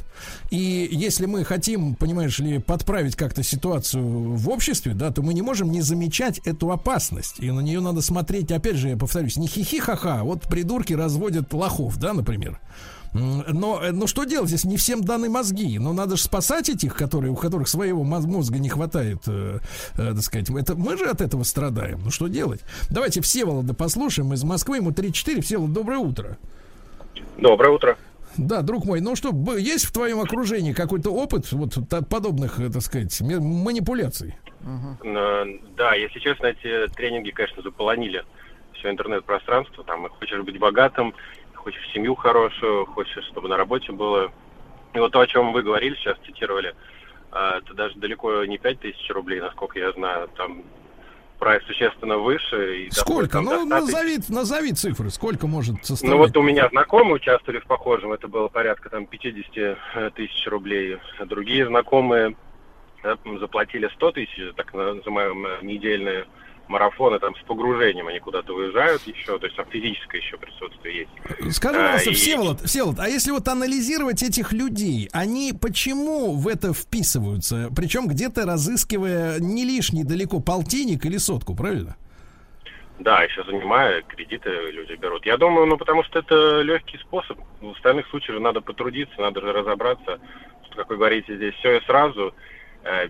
И 0.52 0.88
если 0.92 1.26
мы 1.26 1.44
хотим, 1.44 1.96
понимаешь 1.96 2.38
ли, 2.38 2.60
подправить 2.60 3.16
как-то 3.16 3.42
ситуацию 3.42 4.04
в 4.04 4.48
обществе, 4.48 4.94
да, 4.94 5.10
то 5.10 5.24
мы 5.24 5.34
не 5.34 5.42
можем 5.42 5.72
не 5.72 5.82
замечать 5.82 6.38
эту 6.46 6.72
опасность. 6.72 7.40
И 7.40 7.50
на 7.50 7.62
нее 7.62 7.80
надо 7.80 8.02
смотреть, 8.02 8.52
опять 8.52 8.76
же, 8.76 8.90
я 8.90 8.98
повторюсь, 8.98 9.38
не 9.38 9.48
хихи-ха-ха, 9.48 10.24
вот 10.24 10.44
придурки 10.44 10.94
разводят 10.94 11.52
лохов, 11.52 11.98
да, 11.98 12.14
например. 12.14 12.60
Но, 13.14 13.80
э, 13.84 13.92
ну 13.92 14.08
что 14.08 14.24
делать, 14.24 14.52
если 14.52 14.68
не 14.68 14.78
всем 14.78 15.04
даны 15.04 15.30
мозги? 15.30 15.78
Но 15.80 15.94
надо 15.94 16.16
же 16.18 16.24
спасать 16.24 16.70
этих, 16.70 16.96
которые, 16.96 17.32
у 17.32 17.36
которых 17.36 17.68
своего 17.68 18.04
моз- 18.04 18.26
мозга 18.26 18.58
не 18.60 18.70
хватает, 18.70 19.20
э, 19.28 19.60
э, 19.96 20.14
так 20.14 20.22
сказать. 20.22 20.50
Это, 20.50 20.76
мы 20.76 20.98
же 20.98 21.06
от 21.06 21.22
этого 21.22 21.44
страдаем. 21.44 22.00
Ну 22.04 22.12
что 22.12 22.28
делать? 22.28 22.62
Давайте 22.90 23.22
Всеволода 23.22 23.74
послушаем 23.74 24.34
из 24.34 24.44
Москвы. 24.44 24.78
Ему 24.78 24.92
3-4. 24.92 25.42
Всеволод, 25.42 25.74
доброе 25.74 26.00
утро. 26.00 26.38
Доброе 27.38 27.70
утро. 27.70 27.98
Да, 28.36 28.64
друг 28.64 28.86
мой, 28.86 29.00
ну 29.00 29.16
что, 29.16 29.30
есть 29.58 29.86
в 29.86 29.92
твоем 29.92 30.20
окружении 30.20 30.74
какой-то 30.74 31.12
опыт 31.12 31.52
вот 31.52 31.78
подобных, 32.10 32.60
э, 32.60 32.70
так 32.72 32.82
сказать, 32.82 33.22
манипуляций? 33.22 34.36
Э, 35.04 35.46
Да, 35.78 35.94
если 35.94 36.20
честно, 36.20 36.48
эти 36.48 36.92
тренинги, 36.96 37.30
конечно, 37.30 37.62
заполонили 37.62 38.24
все 38.74 38.90
интернет-пространство. 38.90 39.84
Там 39.84 40.08
и 40.08 40.10
хочешь 40.10 40.42
быть 40.42 40.58
богатым, 40.60 41.14
хочешь 41.64 41.90
семью 41.94 42.16
хорошую, 42.16 42.86
хочешь, 42.88 43.24
чтобы 43.32 43.48
на 43.50 43.58
работе 43.58 43.92
было. 43.92 44.32
И 44.94 45.00
вот 45.00 45.12
то, 45.12 45.22
о 45.22 45.28
чем 45.28 45.54
вы 45.54 45.64
говорили, 45.64 45.96
сейчас 45.96 46.18
цитировали, 46.26 46.76
э, 47.32 47.60
это 47.64 47.74
даже 47.74 47.96
далеко 47.96 48.46
не 48.46 48.58
5000 48.58 49.10
рублей, 49.12 49.40
насколько 49.40 49.80
я 49.80 49.92
знаю. 49.94 50.30
Там 50.38 50.64
прайс 51.40 51.64
существенно 51.66 52.18
выше. 52.18 52.84
И 52.86 52.92
Сколько? 52.92 53.42
Ну, 53.42 53.68
до 53.68 53.80
100 53.82 53.86
тысяч. 53.86 53.94
назови, 53.94 54.18
назови 54.30 54.72
цифры. 54.74 55.10
Сколько 55.10 55.48
может 55.48 55.76
Ну 55.78 55.84
составлять? 55.84 56.20
вот 56.20 56.38
у 56.38 56.42
меня 56.42 56.70
знакомые 56.70 57.16
участвовали 57.16 57.60
в 57.60 57.66
похожем, 57.66 58.12
это 58.14 58.28
было 58.28 58.48
порядка 58.50 58.90
там 58.90 59.06
50 59.08 60.14
тысяч 60.16 60.48
рублей. 60.48 60.98
А 61.20 61.26
Другие 61.26 61.66
знакомые 61.66 62.36
э, 63.04 63.16
заплатили 63.40 63.90
100 63.96 64.12
тысяч, 64.12 64.54
так 64.56 64.74
называемые 64.74 65.58
недельные 65.64 66.26
марафоны 66.74 67.20
там 67.20 67.36
с 67.36 67.40
погружением, 67.48 68.08
они 68.08 68.20
куда-то 68.20 68.54
уезжают 68.54 69.02
еще, 69.08 69.38
то 69.40 69.46
есть 69.46 69.56
там 69.56 69.66
физическое 69.70 70.18
еще 70.20 70.38
присутствие 70.38 71.08
есть. 71.40 71.56
Скажи, 71.56 71.78
А, 71.80 71.82
пожалуйста, 71.84 72.10
и- 72.10 72.14
Всеволод, 72.14 72.62
Всеволод, 72.62 73.00
а 73.00 73.08
если 73.08 73.32
вот 73.32 73.48
анализировать 73.48 74.24
этих 74.24 74.52
людей, 74.54 75.10
они 75.14 75.54
почему 75.54 76.34
в 76.36 76.48
это 76.48 76.74
вписываются? 76.74 77.70
Причем 77.76 78.08
где-то 78.08 78.46
разыскивая 78.46 79.40
не 79.40 79.64
лишний 79.64 80.04
далеко 80.04 80.40
полтинник 80.40 81.06
или 81.06 81.18
сотку, 81.18 81.56
правильно? 81.56 81.96
Да, 83.00 83.24
еще 83.24 83.44
занимая, 83.44 84.02
кредиты 84.04 84.50
люди 84.72 84.94
берут. 84.94 85.26
Я 85.26 85.38
думаю, 85.38 85.66
ну 85.66 85.78
потому 85.78 86.04
что 86.04 86.20
это 86.20 86.62
легкий 86.62 86.98
способ. 87.00 87.38
В 87.62 87.72
остальных 87.72 88.08
случаях 88.10 88.40
надо 88.40 88.62
потрудиться, 88.62 89.20
надо 89.20 89.42
же 89.42 89.52
разобраться, 89.52 90.20
что, 90.66 90.76
как 90.76 90.90
вы 90.90 90.98
говорите, 90.98 91.36
здесь 91.36 91.54
все 91.56 91.78
и 91.78 91.86
сразу 91.86 92.34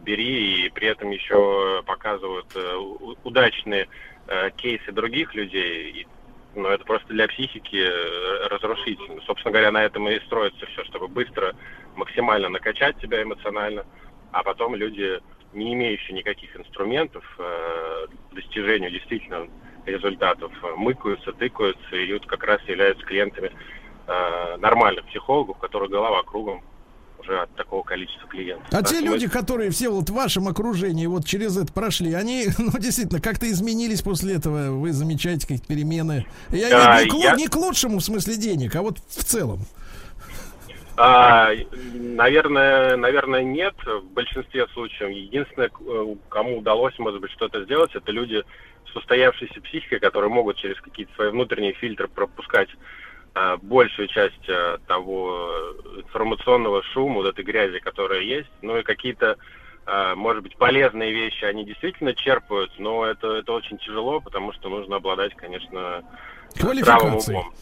бери, 0.01 0.65
и 0.65 0.69
при 0.69 0.87
этом 0.87 1.09
еще 1.11 1.81
показывают 1.85 2.47
э, 2.55 2.75
удачные 3.23 3.87
э, 4.27 4.51
кейсы 4.51 4.91
других 4.91 5.33
людей. 5.33 5.91
И, 5.91 6.07
ну, 6.55 6.67
это 6.67 6.85
просто 6.85 7.07
для 7.09 7.27
психики 7.27 7.83
э, 7.83 8.47
разрушительно. 8.47 9.21
Собственно 9.25 9.51
говоря, 9.51 9.71
на 9.71 9.83
этом 9.83 10.07
и 10.07 10.19
строится 10.21 10.65
все, 10.67 10.83
чтобы 10.85 11.07
быстро, 11.07 11.55
максимально 11.95 12.49
накачать 12.49 12.99
себя 13.01 13.23
эмоционально, 13.23 13.85
а 14.31 14.43
потом 14.43 14.75
люди, 14.75 15.19
не 15.53 15.73
имеющие 15.73 16.15
никаких 16.15 16.55
инструментов 16.55 17.23
э, 17.39 18.07
к 18.31 18.35
достижению 18.35 18.91
действительно 18.91 19.47
результатов, 19.85 20.51
э, 20.63 20.73
мыкаются, 20.75 21.33
тыкаются, 21.33 21.95
и 21.95 22.13
вот 22.13 22.25
как 22.25 22.43
раз 22.43 22.61
являются 22.67 23.05
клиентами 23.05 23.51
э, 24.07 24.57
нормальных 24.57 25.05
психологов, 25.05 25.57
у 25.57 25.59
которых 25.59 25.89
голова 25.89 26.23
кругом 26.23 26.63
уже 27.23 27.39
от 27.41 27.55
такого 27.55 27.83
количества 27.83 28.27
клиентов. 28.27 28.67
А 28.69 28.71
Так 28.71 28.87
те 28.87 28.99
люди, 28.99 29.27
которые 29.27 29.69
все 29.71 29.89
вот 29.89 30.09
в 30.09 30.13
вашем 30.13 30.47
окружении 30.47 31.05
вот 31.07 31.25
через 31.25 31.57
это 31.57 31.71
прошли, 31.71 32.13
они, 32.13 32.47
ну, 32.57 32.71
действительно, 32.79 33.21
как-то 33.21 33.49
изменились 33.49 34.01
после 34.01 34.35
этого. 34.35 34.71
Вы 34.71 34.91
замечаете 34.93 35.41
какие-то 35.41 35.67
перемены. 35.67 36.25
Я 36.49 36.69
Да, 36.69 37.03
не, 37.03 37.09
к, 37.09 37.13
я- 37.15 37.35
не 37.35 37.47
к 37.47 37.55
лучшему 37.55 37.99
в 37.99 38.03
смысле 38.03 38.35
денег, 38.35 38.75
а 38.75 38.81
вот 38.81 38.97
в 38.99 39.23
целом. 39.23 39.59
А, 40.95 41.49
наверное, 41.95 42.97
наверное, 42.97 43.41
нет 43.43 43.73
в 43.83 44.03
большинстве 44.13 44.67
случаев. 44.73 45.09
Единственное, 45.09 45.69
э, 45.69 46.15
кому 46.29 46.59
удалось, 46.59 46.97
может 46.99 47.19
быть, 47.19 47.31
что-то 47.31 47.63
сделать, 47.63 47.95
это 47.95 48.11
люди 48.11 48.43
с 48.91 48.95
устоявшейся 48.95 49.59
психикой, 49.61 49.99
которые 49.99 50.29
могут 50.29 50.57
через 50.57 50.79
какие-то 50.81 51.11
свои 51.15 51.29
внутренние 51.31 51.73
фильтры 51.73 52.07
пропускать 52.07 52.69
большую 53.61 54.07
часть 54.09 54.47
а, 54.49 54.77
того 54.87 55.75
информационного 55.97 56.83
шума, 56.83 57.15
вот 57.15 57.27
этой 57.27 57.43
грязи, 57.43 57.79
которая 57.79 58.21
есть. 58.21 58.51
Ну 58.61 58.77
и 58.77 58.83
какие-то, 58.83 59.37
а, 59.85 60.15
может 60.15 60.43
быть, 60.43 60.55
полезные 60.57 61.11
вещи 61.11 61.43
они 61.45 61.65
действительно 61.65 62.13
черпают, 62.13 62.71
но 62.77 63.05
это, 63.05 63.37
это 63.37 63.51
очень 63.53 63.77
тяжело, 63.79 64.21
потому 64.21 64.53
что 64.53 64.69
нужно 64.69 64.97
обладать, 64.97 65.33
конечно, 65.35 66.03
умом. 67.31 67.53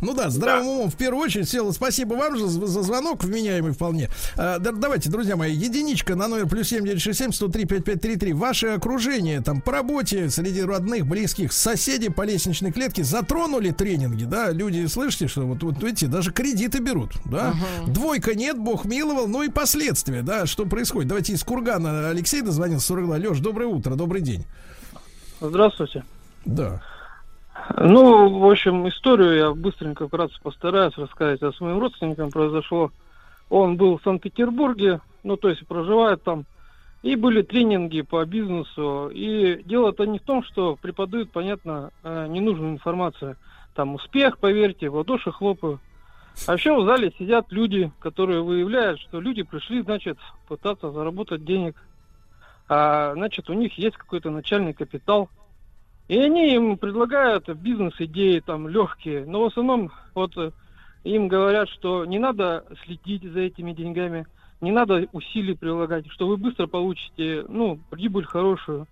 Ну 0.00 0.14
да, 0.14 0.30
здравым 0.30 0.66
умом 0.66 0.90
в 0.90 0.96
первую 0.96 1.22
очередь. 1.22 1.48
Села, 1.48 1.72
спасибо 1.72 2.14
вам 2.14 2.38
за, 2.38 2.48
за 2.48 2.82
звонок, 2.82 3.22
вменяемый 3.22 3.72
вполне. 3.72 4.08
А, 4.36 4.58
да- 4.58 4.72
давайте, 4.72 5.10
друзья 5.10 5.36
мои, 5.36 5.52
единичка 5.54 6.14
на 6.14 6.26
номер 6.26 6.48
плюс 6.48 6.68
семь 6.68 6.84
девять 6.84 7.02
шесть 7.02 7.18
семь 7.18 7.32
сто 7.32 7.48
три 7.48 7.66
пять 7.66 7.84
пять 7.84 8.00
три 8.00 8.16
три. 8.16 8.32
Ваше 8.32 8.68
окружение, 8.68 9.42
там, 9.42 9.60
по 9.60 9.72
работе, 9.72 10.30
среди 10.30 10.62
родных, 10.62 11.06
близких, 11.06 11.52
соседи 11.52 12.08
по 12.08 12.22
лестничной 12.22 12.72
клетке 12.72 13.04
затронули 13.04 13.70
тренинги, 13.72 14.24
да? 14.24 14.50
Люди, 14.50 14.86
слышите, 14.86 15.28
что 15.28 15.42
вот, 15.42 15.62
вот 15.62 15.82
видите, 15.82 16.06
даже 16.06 16.32
кредиты 16.32 16.78
берут, 16.78 17.12
да? 17.26 17.54
Двойка 17.86 18.34
нет, 18.34 18.58
бог 18.58 18.86
миловал, 18.86 19.26
ну 19.28 19.42
и 19.42 19.50
последствия, 19.50 20.22
да, 20.22 20.46
что 20.46 20.64
происходит. 20.64 21.08
Давайте 21.08 21.34
из 21.34 21.44
Кургана 21.44 22.08
Алексей 22.08 22.40
дозвонился, 22.40 22.86
42. 22.86 23.16
Леш, 23.18 23.38
доброе 23.40 23.66
утро, 23.66 23.96
добрый 23.96 24.22
день. 24.22 24.46
Здравствуйте. 25.40 26.04
Да. 26.46 26.82
Ну, 27.76 28.38
в 28.38 28.50
общем, 28.50 28.88
историю 28.88 29.36
я 29.36 29.50
быстренько, 29.52 30.06
вкратце 30.06 30.40
постараюсь 30.42 30.96
рассказать. 30.96 31.42
А 31.42 31.52
с 31.52 31.60
моим 31.60 31.78
родственником 31.78 32.30
произошло. 32.30 32.90
Он 33.48 33.76
был 33.76 33.98
в 33.98 34.02
Санкт-Петербурге, 34.02 35.00
ну, 35.24 35.36
то 35.36 35.48
есть 35.48 35.66
проживает 35.66 36.22
там. 36.22 36.44
И 37.02 37.16
были 37.16 37.42
тренинги 37.42 38.02
по 38.02 38.24
бизнесу. 38.24 39.10
И 39.12 39.62
дело-то 39.64 40.04
не 40.04 40.18
в 40.18 40.22
том, 40.22 40.42
что 40.44 40.76
преподают, 40.76 41.30
понятно, 41.30 41.90
э, 42.02 42.26
ненужную 42.28 42.72
информацию. 42.72 43.36
Там 43.74 43.94
успех, 43.94 44.38
поверьте, 44.38 44.90
в 44.90 44.96
ладоши 44.96 45.32
хлопаю. 45.32 45.80
А 46.46 46.54
еще 46.54 46.76
в 46.76 46.84
зале 46.84 47.12
сидят 47.18 47.46
люди, 47.50 47.90
которые 47.98 48.42
выявляют, 48.42 49.00
что 49.00 49.20
люди 49.20 49.42
пришли, 49.42 49.82
значит, 49.82 50.18
пытаться 50.48 50.90
заработать 50.90 51.44
денег. 51.44 51.76
А, 52.68 53.14
значит, 53.14 53.50
у 53.50 53.54
них 53.54 53.76
есть 53.78 53.96
какой-то 53.96 54.30
начальный 54.30 54.72
капитал. 54.72 55.28
И 56.10 56.18
они 56.18 56.52
им 56.56 56.76
предлагают 56.76 57.48
бизнес-идеи 57.48 58.40
там 58.40 58.66
легкие, 58.66 59.24
но 59.26 59.42
в 59.42 59.44
основном 59.44 59.92
вот 60.12 60.36
э, 60.36 60.50
им 61.04 61.28
говорят, 61.28 61.68
что 61.68 62.04
не 62.04 62.18
надо 62.18 62.64
следить 62.84 63.22
за 63.22 63.38
этими 63.38 63.72
деньгами, 63.72 64.26
не 64.60 64.72
надо 64.72 65.06
усилий 65.12 65.54
прилагать, 65.54 66.10
что 66.10 66.26
вы 66.26 66.36
быстро 66.36 66.66
получите, 66.66 67.44
ну, 67.48 67.78
прибыль 67.90 68.24
хорошую. 68.24 68.88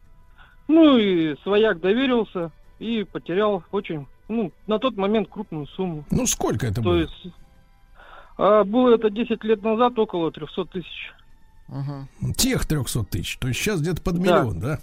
Ну 0.69 0.97
и 0.97 1.35
свояк 1.43 1.81
доверился 1.81 2.53
и 2.78 3.03
потерял 3.03 3.65
очень, 3.73 4.07
ну, 4.28 4.53
на 4.69 4.78
тот 4.78 4.97
момент 4.97 5.28
крупную 5.28 5.66
сумму. 5.66 6.05
Ну, 6.12 6.24
сколько 6.24 6.66
это 6.66 6.77
То 6.77 6.82
было? 6.82 6.99
есть 6.99 7.27
а, 8.36 8.62
было 8.62 8.95
это 8.95 9.11
10 9.11 9.43
лет 9.43 9.65
назад, 9.65 9.99
около 9.99 10.31
300 10.31 10.66
тысяч. 10.66 11.12
Тех 12.36 12.66
300 12.66 13.05
тысяч. 13.05 13.36
То 13.39 13.49
есть 13.49 13.61
сейчас 13.61 13.81
где-то 13.81 14.01
под 14.03 14.19
миллион, 14.19 14.59
да? 14.61 14.78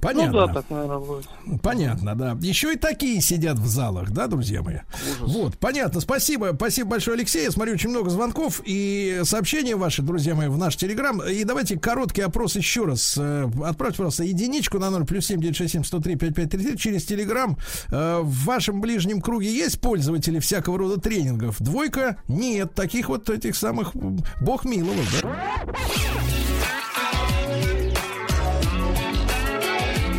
Понятно. 0.00 0.40
Ну 0.40 0.46
да, 0.48 0.52
так, 0.52 0.68
наверное, 0.68 0.98
будет. 0.98 1.28
Понятно, 1.62 2.14
да. 2.14 2.36
Еще 2.42 2.74
и 2.74 2.76
такие 2.76 3.20
сидят 3.22 3.58
в 3.58 3.66
залах, 3.66 4.10
да, 4.10 4.26
друзья 4.26 4.60
мои? 4.62 4.78
Вот, 5.20 5.56
понятно. 5.56 6.00
Спасибо, 6.00 6.52
спасибо 6.54 6.90
большое, 6.90 7.14
Алексей. 7.16 7.44
Я 7.44 7.50
смотрю, 7.50 7.74
очень 7.74 7.88
много 7.90 8.10
звонков 8.10 8.60
и 8.66 9.20
сообщения 9.24 9.76
ваши, 9.76 10.02
друзья 10.02 10.34
мои, 10.34 10.48
в 10.48 10.58
наш 10.58 10.76
телеграм. 10.76 11.22
И 11.22 11.44
давайте 11.44 11.78
короткий 11.78 12.20
опрос 12.22 12.56
еще 12.56 12.84
раз. 12.84 13.16
Э, 13.18 13.48
Отправьте, 13.64 13.98
пожалуйста, 13.98 14.24
единичку 14.24 14.78
на 14.78 14.90
0 14.90 15.06
плюс 15.06 15.26
7 15.26 15.40
967 15.40 15.84
103 15.84 16.16
5533 16.16 16.76
через 16.78 17.04
телеграм. 17.06 17.56
Э, 17.90 18.20
В 18.20 18.44
вашем 18.44 18.80
ближнем 18.82 19.22
круге 19.22 19.54
есть 19.54 19.80
пользователи 19.80 20.38
всякого 20.40 20.76
рода 20.76 21.00
тренингов? 21.00 21.56
Двойка? 21.62 22.18
Нет. 22.28 22.74
Таких 22.74 23.08
вот 23.08 23.30
этих 23.30 23.56
самых 23.56 23.92
бог 24.40 24.64
миловал, 24.66 24.94
да? 25.22 25.64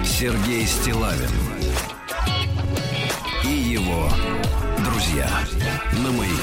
Сергей 0.04 0.66
Стилавин 0.66 1.30
и 3.44 3.48
его 3.48 4.10
друзья 4.84 5.30
на 6.04 6.12
маяке. 6.12 6.35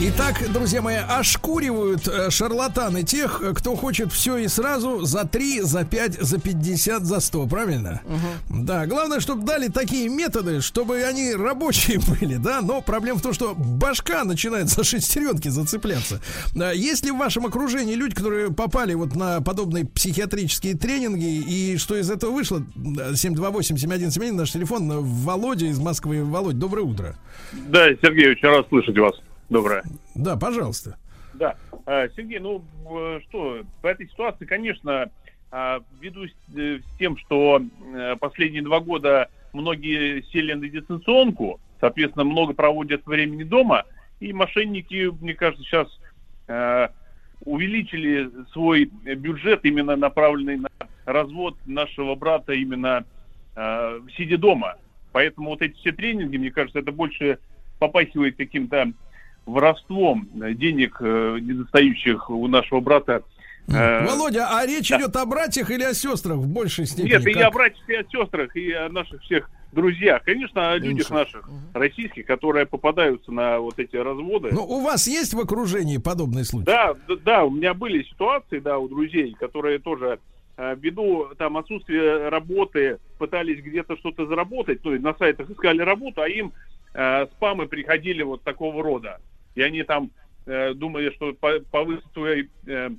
Итак, 0.00 0.44
друзья 0.52 0.80
мои, 0.80 0.94
ошкуривают 0.94 2.06
э, 2.06 2.30
шарлатаны 2.30 3.02
тех, 3.02 3.42
кто 3.56 3.74
хочет 3.74 4.12
все 4.12 4.36
и 4.36 4.46
сразу 4.46 5.04
за 5.04 5.24
3, 5.24 5.62
за 5.62 5.84
5, 5.84 6.20
за 6.20 6.40
50, 6.40 7.02
за 7.04 7.18
100, 7.18 7.46
правильно? 7.48 8.00
Да, 8.48 8.86
главное, 8.86 9.18
чтобы 9.18 9.44
дали 9.44 9.66
такие 9.66 10.08
методы, 10.08 10.60
чтобы 10.60 11.02
они 11.02 11.34
рабочие 11.34 11.98
были, 12.20 12.36
да, 12.36 12.60
но 12.62 12.80
проблема 12.80 13.18
в 13.18 13.22
том, 13.22 13.32
что 13.32 13.54
башка 13.56 14.22
начинает 14.22 14.68
за 14.68 14.84
шестеренки 14.84 15.48
зацепляться. 15.48 16.20
Есть 16.54 17.04
ли 17.04 17.10
в 17.10 17.16
вашем 17.16 17.46
окружении 17.46 17.96
люди, 17.96 18.14
которые 18.14 18.52
попали 18.52 18.94
вот 18.94 19.16
на 19.16 19.40
подобные 19.40 19.84
психиатрические 19.84 20.76
тренинги, 20.76 21.42
и 21.42 21.76
что 21.76 21.96
из 21.96 22.08
этого 22.08 22.30
вышло? 22.30 22.62
728-7171, 22.76 24.32
наш 24.32 24.52
телефон, 24.52 24.88
Володя 25.02 25.66
из 25.66 25.80
Москвы. 25.80 26.24
Володь, 26.24 26.56
доброе 26.56 26.82
утро. 26.82 27.16
Да, 27.52 27.88
Сергей, 28.00 28.30
очень 28.30 28.46
рад 28.46 28.68
слышать 28.68 28.96
вас. 28.96 29.14
Доброе. 29.48 29.82
Да, 30.14 30.36
пожалуйста. 30.36 30.98
Да. 31.34 31.56
Э, 31.86 32.08
Сергей, 32.16 32.38
ну 32.38 32.62
что, 33.28 33.62
в 33.82 33.86
этой 33.86 34.08
ситуации, 34.08 34.44
конечно, 34.44 35.10
э, 35.50 35.80
ввиду 36.00 36.26
с 36.26 36.56
э, 36.56 36.80
с 36.80 36.98
тем, 36.98 37.16
что 37.16 37.60
э, 37.94 38.16
последние 38.16 38.62
два 38.62 38.80
года 38.80 39.30
многие 39.52 40.22
сели 40.32 40.52
на 40.52 40.68
дистанционку, 40.68 41.60
соответственно, 41.80 42.24
много 42.24 42.52
проводят 42.52 43.06
времени 43.06 43.44
дома, 43.44 43.84
и 44.20 44.32
мошенники, 44.32 45.10
мне 45.20 45.34
кажется, 45.34 45.64
сейчас 45.64 45.88
э, 46.48 46.88
увеличили 47.44 48.30
свой 48.52 48.84
бюджет, 48.84 49.64
именно 49.64 49.96
направленный 49.96 50.56
на 50.56 50.68
развод 51.06 51.56
нашего 51.66 52.14
брата 52.16 52.52
именно 52.52 53.04
э, 53.56 54.00
сидя 54.16 54.36
дома. 54.36 54.76
Поэтому 55.12 55.50
вот 55.50 55.62
эти 55.62 55.74
все 55.76 55.92
тренинги, 55.92 56.36
мне 56.36 56.50
кажется, 56.50 56.80
это 56.80 56.92
больше 56.92 57.38
попахивает 57.78 58.36
каким-то 58.36 58.92
воровством 59.48 60.28
э, 60.40 60.52
денег, 60.54 60.98
э, 61.00 61.38
недостающих 61.40 62.30
у 62.30 62.46
нашего 62.46 62.80
брата. 62.80 63.22
Э, 63.68 64.06
Володя, 64.06 64.48
а 64.50 64.66
речь 64.66 64.90
идет 64.92 65.14
о 65.16 65.26
братьях 65.26 65.70
или 65.70 65.82
о 65.82 65.94
сестрах 65.94 66.36
в 66.36 66.46
большей 66.46 66.86
степени? 66.86 67.12
Нет, 67.12 67.26
и 67.26 67.32
Как? 67.32 67.48
о 67.48 67.50
братьях, 67.50 67.88
и 67.88 67.94
о 67.94 68.04
сестрах, 68.04 68.56
и 68.56 68.72
о 68.72 68.88
наших 68.88 69.22
всех 69.22 69.50
друзьях. 69.72 70.22
Конечно, 70.24 70.72
о 70.72 70.78
людях 70.78 71.10
наших, 71.10 71.48
российских, 71.74 72.24
которые 72.26 72.66
попадаются 72.66 73.30
на 73.30 73.58
вот 73.58 73.78
эти 73.78 73.96
разводы. 73.96 74.50
Ну, 74.52 74.64
у 74.64 74.80
вас 74.82 75.06
есть 75.06 75.34
в 75.34 75.40
окружении 75.40 75.98
подобные 75.98 76.44
случаи? 76.44 76.66
Да, 76.66 76.94
да, 77.06 77.16
да, 77.24 77.44
у 77.44 77.50
меня 77.50 77.74
были 77.74 78.02
ситуации, 78.04 78.60
да, 78.60 78.78
у 78.78 78.88
друзей, 78.88 79.34
которые 79.38 79.78
тоже 79.78 80.18
ввиду 80.56 81.28
там 81.38 81.56
отсутствия 81.56 82.30
работы 82.30 82.98
пытались 83.18 83.62
где-то 83.62 83.96
что-то 83.98 84.26
заработать, 84.26 84.80
ну, 84.82 84.94
и 84.94 84.98
на 84.98 85.14
сайтах 85.14 85.48
искали 85.50 85.82
работу, 85.82 86.20
а 86.20 86.28
им 86.28 86.52
э, 86.94 87.26
спамы 87.36 87.66
приходили 87.66 88.22
вот 88.22 88.42
такого 88.42 88.82
рода. 88.82 89.20
И 89.58 89.62
они 89.62 89.82
там 89.82 90.10
э, 90.46 90.72
думали, 90.74 91.10
что 91.16 91.32
по- 91.32 91.58
повысят 91.72 92.04
свой 92.12 92.48
э, 92.66 92.90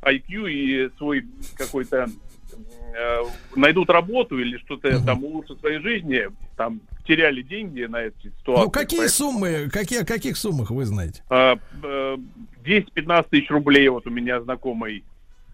IQ 0.00 0.50
и 0.50 0.90
свой 0.96 1.26
какой-то 1.56 2.06
э, 2.94 3.18
найдут 3.54 3.90
работу 3.90 4.38
или 4.38 4.56
что-то 4.56 4.98
там 5.04 5.22
улучшат 5.24 5.58
в 5.58 5.60
своей 5.60 5.78
жизни, 5.80 6.22
там 6.56 6.80
теряли 7.06 7.42
деньги 7.42 7.82
на 7.82 7.98
эти 8.04 8.32
ситуации. 8.38 8.64
Ну, 8.64 8.70
какие 8.70 9.00
Поэтому, 9.00 9.08
суммы, 9.30 9.68
какие, 9.70 10.00
о 10.00 10.06
каких 10.06 10.38
суммах 10.38 10.70
вы 10.70 10.86
знаете? 10.86 11.22
э, 11.28 11.56
э, 11.82 12.16
10-15 12.64 13.26
тысяч 13.30 13.50
рублей 13.50 13.86
вот 13.90 14.06
у 14.06 14.10
меня 14.10 14.40
знакомый 14.40 15.04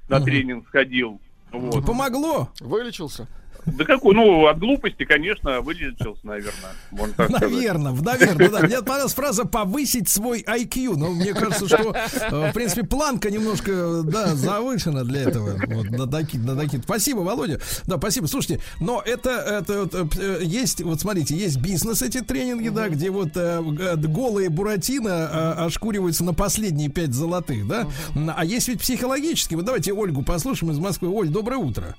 на 0.08 0.18
Мгм. 0.18 0.24
тренинг 0.24 0.68
сходил. 0.68 1.20
Вот. 1.50 1.84
Помогло? 1.84 2.50
Вылечился? 2.60 3.26
Да 3.66 3.84
какой, 3.84 4.14
ну, 4.14 4.46
от 4.46 4.58
глупости, 4.58 5.04
конечно, 5.04 5.60
вылечился, 5.60 6.26
наверное. 6.26 6.72
Можно 6.90 7.14
так 7.14 7.28
сказать. 7.30 7.50
Наверное, 7.52 7.92
наверное, 7.92 8.48
да. 8.50 8.58
Мне 8.60 8.76
понравилась 8.78 9.14
фраза 9.14 9.44
«повысить 9.44 10.08
свой 10.08 10.42
IQ». 10.42 10.96
Но 10.96 11.10
мне 11.10 11.32
кажется, 11.32 11.66
что, 11.68 11.94
э, 11.94 12.50
в 12.50 12.52
принципе, 12.52 12.82
планка 12.84 13.30
немножко, 13.30 14.02
да, 14.04 14.34
завышена 14.34 15.04
для 15.04 15.22
этого. 15.22 15.56
Вот, 15.68 15.90
на 15.90 16.06
таки- 16.08 16.38
на 16.38 16.56
таки- 16.56 16.80
Спасибо, 16.82 17.20
Володя. 17.20 17.60
Да, 17.86 17.98
спасибо. 17.98 18.26
Слушайте, 18.26 18.60
но 18.80 19.00
это, 19.04 19.30
это 19.30 19.82
вот, 19.82 19.94
э, 20.18 20.40
есть, 20.42 20.82
вот 20.82 21.00
смотрите, 21.00 21.36
есть 21.36 21.58
бизнес 21.58 22.02
эти 22.02 22.20
тренинги, 22.20 22.68
да, 22.68 22.88
где 22.88 23.10
вот 23.10 23.30
э, 23.36 23.60
голые 23.96 24.48
буратино 24.48 25.08
э, 25.08 25.64
ошкуриваются 25.66 26.24
на 26.24 26.34
последние 26.34 26.88
пять 26.88 27.12
золотых, 27.12 27.66
да. 27.68 27.86
А 28.36 28.44
есть 28.44 28.68
ведь 28.68 28.80
психологические. 28.80 29.56
Вот 29.56 29.66
давайте 29.66 29.92
Ольгу 29.92 30.22
послушаем 30.22 30.72
из 30.72 30.78
Москвы. 30.78 31.08
Оль, 31.08 31.28
доброе 31.28 31.58
утро. 31.58 31.94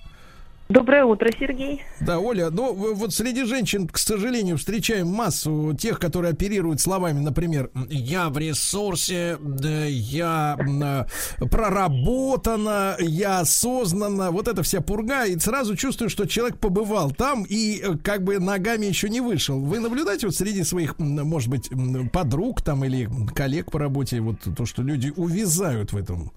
Доброе 0.70 1.04
утро, 1.04 1.30
Сергей. 1.38 1.84
Да, 2.00 2.20
Оля, 2.20 2.50
ну 2.50 2.94
вот 2.94 3.14
среди 3.14 3.44
женщин, 3.44 3.88
к 3.88 3.98
сожалению, 3.98 4.58
встречаем 4.58 5.08
массу 5.08 5.76
тех, 5.78 6.00
которые 6.00 6.32
оперируют 6.32 6.80
словами, 6.80 7.20
например, 7.20 7.70
я 7.90 8.30
в 8.30 8.38
ресурсе, 8.38 9.38
я 9.62 10.58
а, 10.82 11.06
проработана, 11.52 12.96
я 13.00 13.42
осознанно, 13.42 14.32
вот 14.32 14.48
эта 14.48 14.64
вся 14.64 14.80
пурга, 14.80 15.26
и 15.26 15.38
сразу 15.38 15.76
чувствую, 15.76 16.10
что 16.10 16.26
человек 16.28 16.58
побывал 16.58 17.12
там 17.12 17.44
и 17.44 17.82
э, 17.84 17.98
как 18.02 18.24
бы 18.24 18.40
ногами 18.40 18.86
еще 18.86 19.10
не 19.10 19.20
вышел. 19.20 19.60
Вы 19.60 19.80
наблюдаете 19.80 20.28
вот 20.28 20.36
среди 20.36 20.64
своих, 20.64 20.98
может 20.98 21.50
быть, 21.50 21.70
подруг 22.12 22.62
там 22.62 22.86
или 22.86 23.10
коллег 23.36 23.70
по 23.70 23.80
работе, 23.80 24.22
вот 24.22 24.38
то, 24.56 24.66
что 24.66 24.82
люди 24.82 25.12
увязают 25.16 25.92
в 25.92 25.98
этом? 25.98 26.32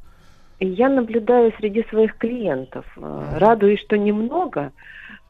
Я 0.59 0.89
наблюдаю 0.89 1.53
среди 1.59 1.83
своих 1.85 2.17
клиентов. 2.17 2.87
Э, 2.97 3.39
Радуюсь, 3.39 3.81
что 3.81 3.99
немного, 3.99 4.73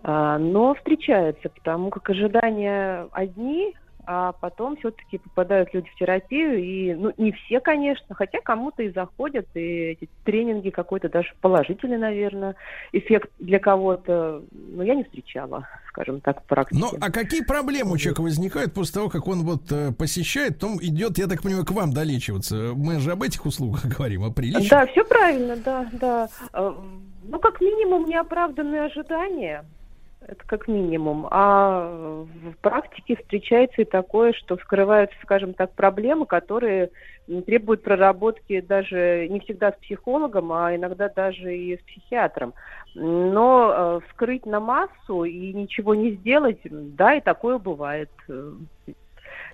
а, 0.03 0.39
но 0.39 0.74
встречаются, 0.74 1.48
потому 1.48 1.90
как 1.90 2.09
ожидания 2.11 3.09
одни, 3.12 3.74
а 4.07 4.33
потом 4.33 4.77
все-таки 4.77 5.19
попадают 5.19 5.74
люди 5.74 5.89
в 5.91 5.99
терапию, 5.99 6.62
и, 6.62 6.95
ну, 6.95 7.12
не 7.16 7.33
все, 7.33 7.61
конечно, 7.61 8.15
хотя 8.15 8.41
кому-то 8.41 8.83
и 8.83 8.91
заходят, 8.91 9.47
и 9.55 9.61
эти 9.61 10.09
тренинги 10.24 10.70
какой-то 10.70 11.09
даже 11.09 11.35
положительный, 11.41 11.99
наверное, 11.99 12.55
эффект 12.93 13.31
для 13.39 13.59
кого-то, 13.59 14.43
но 14.53 14.83
я 14.83 14.95
не 14.95 15.05
встречала, 15.05 15.69
скажем 15.89 16.20
так, 16.20 16.43
в 16.43 16.47
практике. 16.47 16.81
Ну, 16.81 16.91
а 17.01 17.11
какие 17.11 17.43
проблемы 17.43 17.93
у 17.93 17.99
человека 17.99 18.20
возникают 18.20 18.74
после 18.74 18.95
того, 18.95 19.09
как 19.09 19.27
он 19.27 19.43
вот 19.43 19.73
э, 19.73 19.93
посещает, 19.93 20.55
потом 20.55 20.78
идет, 20.81 21.19
я 21.19 21.27
так 21.27 21.43
понимаю, 21.43 21.65
к 21.65 21.73
вам 21.73 21.93
долечиваться? 21.93 22.73
Мы 22.74 23.01
же 23.01 23.12
об 23.12 23.23
этих 23.23 23.45
услугах 23.45 23.87
говорим, 23.97 24.24
о 24.24 24.31
приличии. 24.31 24.70
Да, 24.70 24.87
все 24.87 25.05
правильно, 25.05 25.57
да, 25.57 25.89
да. 25.93 26.28
Э, 26.53 26.73
Ну, 27.24 27.41
как 27.41 27.61
минимум, 27.61 28.07
неоправданные 28.09 28.83
ожидания. 28.83 29.65
Это 30.28 30.44
как 30.44 30.66
минимум. 30.66 31.28
А 31.31 32.24
в 32.24 32.57
практике 32.61 33.16
встречается 33.16 33.82
и 33.82 33.85
такое, 33.85 34.32
что 34.32 34.57
вскрываются, 34.57 35.16
скажем 35.23 35.55
так, 35.55 35.73
проблемы, 35.73 36.27
которые 36.27 36.90
требуют 37.47 37.82
проработки 37.82 38.61
даже 38.61 39.28
не 39.28 39.39
всегда 39.40 39.73
с 39.73 39.77
психологом, 39.77 40.53
а 40.53 40.74
иногда 40.74 41.09
даже 41.09 41.57
и 41.57 41.77
с 41.77 41.81
психиатром. 41.82 42.55
Но 42.94 43.73
э, 43.73 44.01
вскрыть 44.09 44.47
на 44.47 44.59
массу 44.59 45.24
и 45.24 45.53
ничего 45.53 45.94
не 45.94 46.12
сделать, 46.12 46.61
да, 46.65 47.15
и 47.15 47.20
такое 47.20 47.59
бывает. 47.59 48.11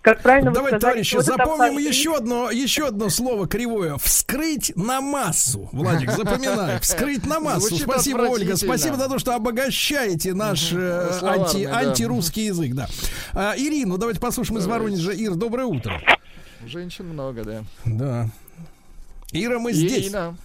Э, 0.02 0.04
Как 0.04 0.20
правильно 0.22 0.50
вы 0.50 0.54
Давайте, 0.54 0.78
сказали, 0.78 0.92
товарищи, 1.04 1.18
запомним 1.20 1.78
еще 1.78 2.16
одно, 2.16 2.50
еще 2.50 2.88
одно 2.88 3.08
слово 3.08 3.46
кривое. 3.46 3.96
Вскрыть 3.98 4.72
на 4.74 5.00
массу. 5.00 5.68
Владик, 5.72 6.10
запоминай. 6.16 6.80
Вскрыть 6.80 7.24
на 7.24 7.38
массу. 7.38 7.68
Звучит 7.68 7.84
Спасибо, 7.84 8.22
Ольга. 8.22 8.56
Спасибо 8.56 8.96
за 8.96 9.08
то, 9.08 9.18
что 9.18 9.34
обогащаете 9.34 10.34
наш 10.34 10.72
э, 10.72 11.10
Словарный, 11.18 11.44
анти, 11.44 11.66
да. 11.66 11.78
антирусский 11.78 12.46
язык. 12.46 12.74
Да. 12.74 12.88
А, 13.32 13.54
Ирину, 13.56 13.96
давайте 13.96 14.20
послушаем 14.20 14.58
из 14.58 14.66
Воронежа. 14.66 15.12
Ир, 15.12 15.34
доброе 15.34 15.66
утро. 15.66 16.00
Женщин 16.66 17.08
много, 17.08 17.44
да. 17.44 17.64
Да. 17.84 18.28
Ира, 19.32 19.58
мы 19.58 19.72
здесь. 19.72 20.06
Ирина. 20.06 20.36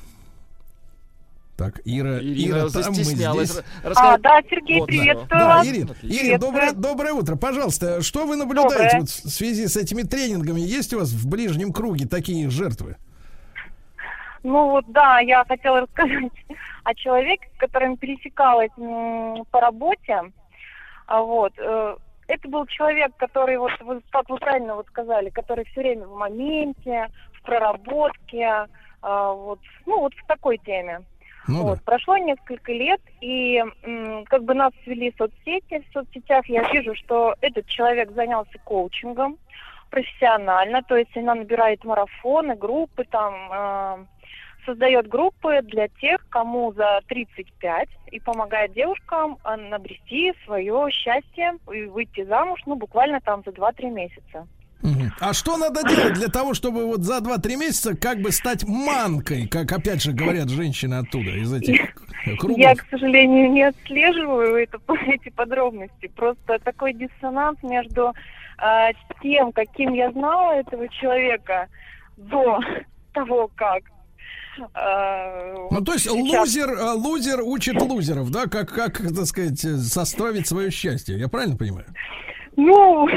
Так, 1.57 1.81
Ира, 1.85 2.19
Ирина 2.19 2.55
Ира, 2.59 2.69
там 2.69 2.83
мы 2.89 3.03
здесь. 3.03 3.25
Ра- 3.25 3.63
рассказать- 3.83 3.95
А, 3.97 4.17
да, 4.19 4.41
Сергей, 4.47 4.79
Вот, 4.79 4.85
приветствую 4.87 5.27
Да, 5.29 5.47
вас. 5.47 5.65
Ирин, 5.65 5.89
Отлично. 5.89 6.05
Ирин, 6.07 6.19
Приветствую. 6.19 6.39
доброе, 6.39 6.71
доброе 6.73 7.13
утро. 7.13 7.35
Пожалуйста, 7.35 8.01
что 8.03 8.27
вы 8.27 8.35
наблюдаете 8.35 8.73
Доброе. 8.83 8.99
вот 8.99 9.09
в 9.09 9.29
связи 9.29 9.67
с 9.67 9.75
этими 9.75 10.03
тренингами? 10.03 10.59
Есть 10.59 10.93
у 10.93 10.99
вас 10.99 11.09
в 11.11 11.27
ближнем 11.27 11.73
круге 11.73 12.05
такие 12.07 12.49
жертвы? 12.51 12.95
Ну 14.43 14.69
вот, 14.69 14.85
да, 14.91 15.19
я 15.19 15.43
хотела 15.45 15.81
рассказать 15.81 16.31
о 16.83 16.93
человеке, 16.93 17.47
с 17.55 17.59
которым 17.59 17.97
пересекалась 17.97 18.69
м, 18.77 19.43
по 19.49 19.59
работе. 19.59 20.21
А 21.07 21.21
вот, 21.21 21.53
э, 21.57 21.95
это 22.27 22.47
был 22.49 22.67
человек, 22.67 23.13
который, 23.17 23.57
вот, 23.57 23.71
вы- 23.81 24.01
как 24.11 24.29
вы 24.29 24.37
правильно 24.37 24.75
вот 24.75 24.85
сказали, 24.87 25.29
который 25.31 25.65
все 25.65 25.81
время 25.81 26.05
в 26.05 26.15
моменте, 26.15 27.07
в 27.33 27.41
проработке, 27.41 28.67
а, 29.01 29.31
вот, 29.33 29.59
ну 29.87 30.01
вот 30.01 30.13
в 30.13 30.27
такой 30.27 30.59
теме. 30.59 31.01
Ну 31.47 31.63
вот. 31.63 31.81
Прошло 31.83 32.17
несколько 32.17 32.73
лет, 32.73 33.01
и 33.21 33.63
как 34.29 34.43
бы 34.43 34.53
нас 34.53 34.73
свели 34.83 35.13
соцсети. 35.17 35.83
В 35.89 35.93
соцсетях 35.93 36.45
я 36.47 36.69
вижу, 36.71 36.93
что 36.95 37.35
этот 37.41 37.67
человек 37.67 38.11
занялся 38.11 38.57
коучингом 38.63 39.37
профессионально, 39.89 40.83
то 40.83 40.97
есть 40.97 41.15
она 41.15 41.35
набирает 41.35 41.83
марафоны, 41.83 42.55
группы, 42.55 43.05
там 43.05 43.33
э, 43.51 44.05
создает 44.65 45.07
группы 45.07 45.61
для 45.63 45.87
тех, 45.87 46.27
кому 46.29 46.73
за 46.73 47.01
35, 47.07 47.89
и 48.11 48.19
помогает 48.19 48.73
девушкам 48.73 49.37
э, 49.43 49.73
обрести 49.73 50.33
свое 50.45 50.89
счастье 50.91 51.57
и 51.73 51.85
выйти 51.85 52.23
замуж, 52.25 52.61
ну, 52.65 52.75
буквально 52.75 53.21
там 53.21 53.43
за 53.45 53.51
2-3 53.51 53.89
месяца. 53.89 54.47
А 55.19 55.33
что 55.33 55.57
надо 55.57 55.83
делать 55.83 56.13
для 56.13 56.27
того, 56.27 56.53
чтобы 56.53 56.85
вот 56.85 57.01
за 57.03 57.17
2-3 57.17 57.55
месяца 57.57 57.95
как 57.97 58.21
бы 58.21 58.31
стать 58.31 58.63
манкой, 58.67 59.47
как 59.47 59.71
опять 59.71 60.01
же 60.01 60.11
говорят 60.13 60.49
женщины 60.49 60.95
оттуда, 60.95 61.31
из 61.31 61.51
этих 61.53 61.93
кругов? 62.39 62.57
Я, 62.57 62.75
к 62.75 62.85
сожалению, 62.89 63.51
не 63.51 63.63
отслеживаю 63.63 64.55
это, 64.55 64.79
эти 65.07 65.29
подробности. 65.29 66.07
Просто 66.15 66.59
такой 66.63 66.93
диссонанс 66.93 67.57
между 67.63 68.13
э, 68.61 68.91
тем, 69.21 69.51
каким 69.51 69.93
я 69.93 70.11
знала 70.11 70.53
этого 70.53 70.87
человека 70.89 71.67
до 72.17 72.59
того, 73.13 73.49
как. 73.55 73.83
э, 74.75 75.55
Ну, 75.71 75.81
то 75.81 75.93
есть 75.93 76.05
сейчас- 76.05 76.15
лузер, 76.15 76.69
э, 76.69 76.91
лузер 76.93 77.41
учит 77.41 77.81
лузеров, 77.81 78.29
да, 78.31 78.45
как, 78.45 78.69
как, 78.71 78.97
так 78.99 79.25
сказать, 79.25 79.63
э, 79.65 79.77
составить 79.77 80.47
свое 80.47 80.71
счастье. 80.71 81.17
Я 81.17 81.27
правильно 81.27 81.57
понимаю? 81.57 81.85
Ну, 82.59 83.07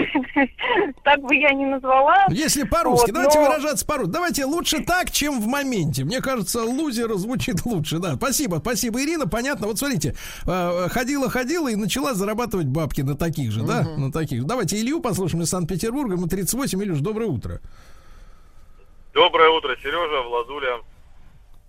так 1.02 1.20
бы 1.22 1.34
я 1.34 1.52
не 1.54 1.64
назвала. 1.64 2.26
Если 2.28 2.62
по-русски, 2.64 3.06
Вот, 3.10 3.14
давайте 3.14 3.38
но- 3.40 3.46
выражаться 3.46 3.86
по-русски. 3.86 4.12
Давайте 4.12 4.44
лучше 4.44 4.84
так, 4.84 5.10
чем 5.10 5.40
в 5.40 5.46
моменте. 5.46 6.04
Мне 6.04 6.20
кажется, 6.20 6.62
лузер 6.62 7.10
звучит 7.14 7.56
лучше. 7.64 7.98
Да, 7.98 8.16
спасибо, 8.16 8.56
спасибо, 8.60 9.02
Ирина. 9.02 9.26
Понятно. 9.26 9.66
Вот 9.66 9.78
смотрите, 9.78 10.14
э, 10.46 10.88
ходила, 10.90 11.30
ходила 11.30 11.68
и 11.68 11.74
начала 11.76 12.12
зарабатывать 12.12 12.66
бабки 12.66 13.00
на 13.00 13.16
таких 13.16 13.50
же, 13.50 13.62
да, 13.62 13.82
на 13.96 14.12
таких. 14.12 14.44
Давайте 14.44 14.76
Илью 14.78 15.00
послушаем 15.00 15.42
из 15.42 15.48
Санкт-Петербурга. 15.48 16.16
Мы 16.18 16.28
38. 16.28 16.82
Илюш, 16.82 16.98
доброе 17.00 17.30
утро. 17.30 17.60
Доброе 19.14 19.48
утро, 19.50 19.74
Сережа, 19.82 20.22
Владуля. 20.28 20.80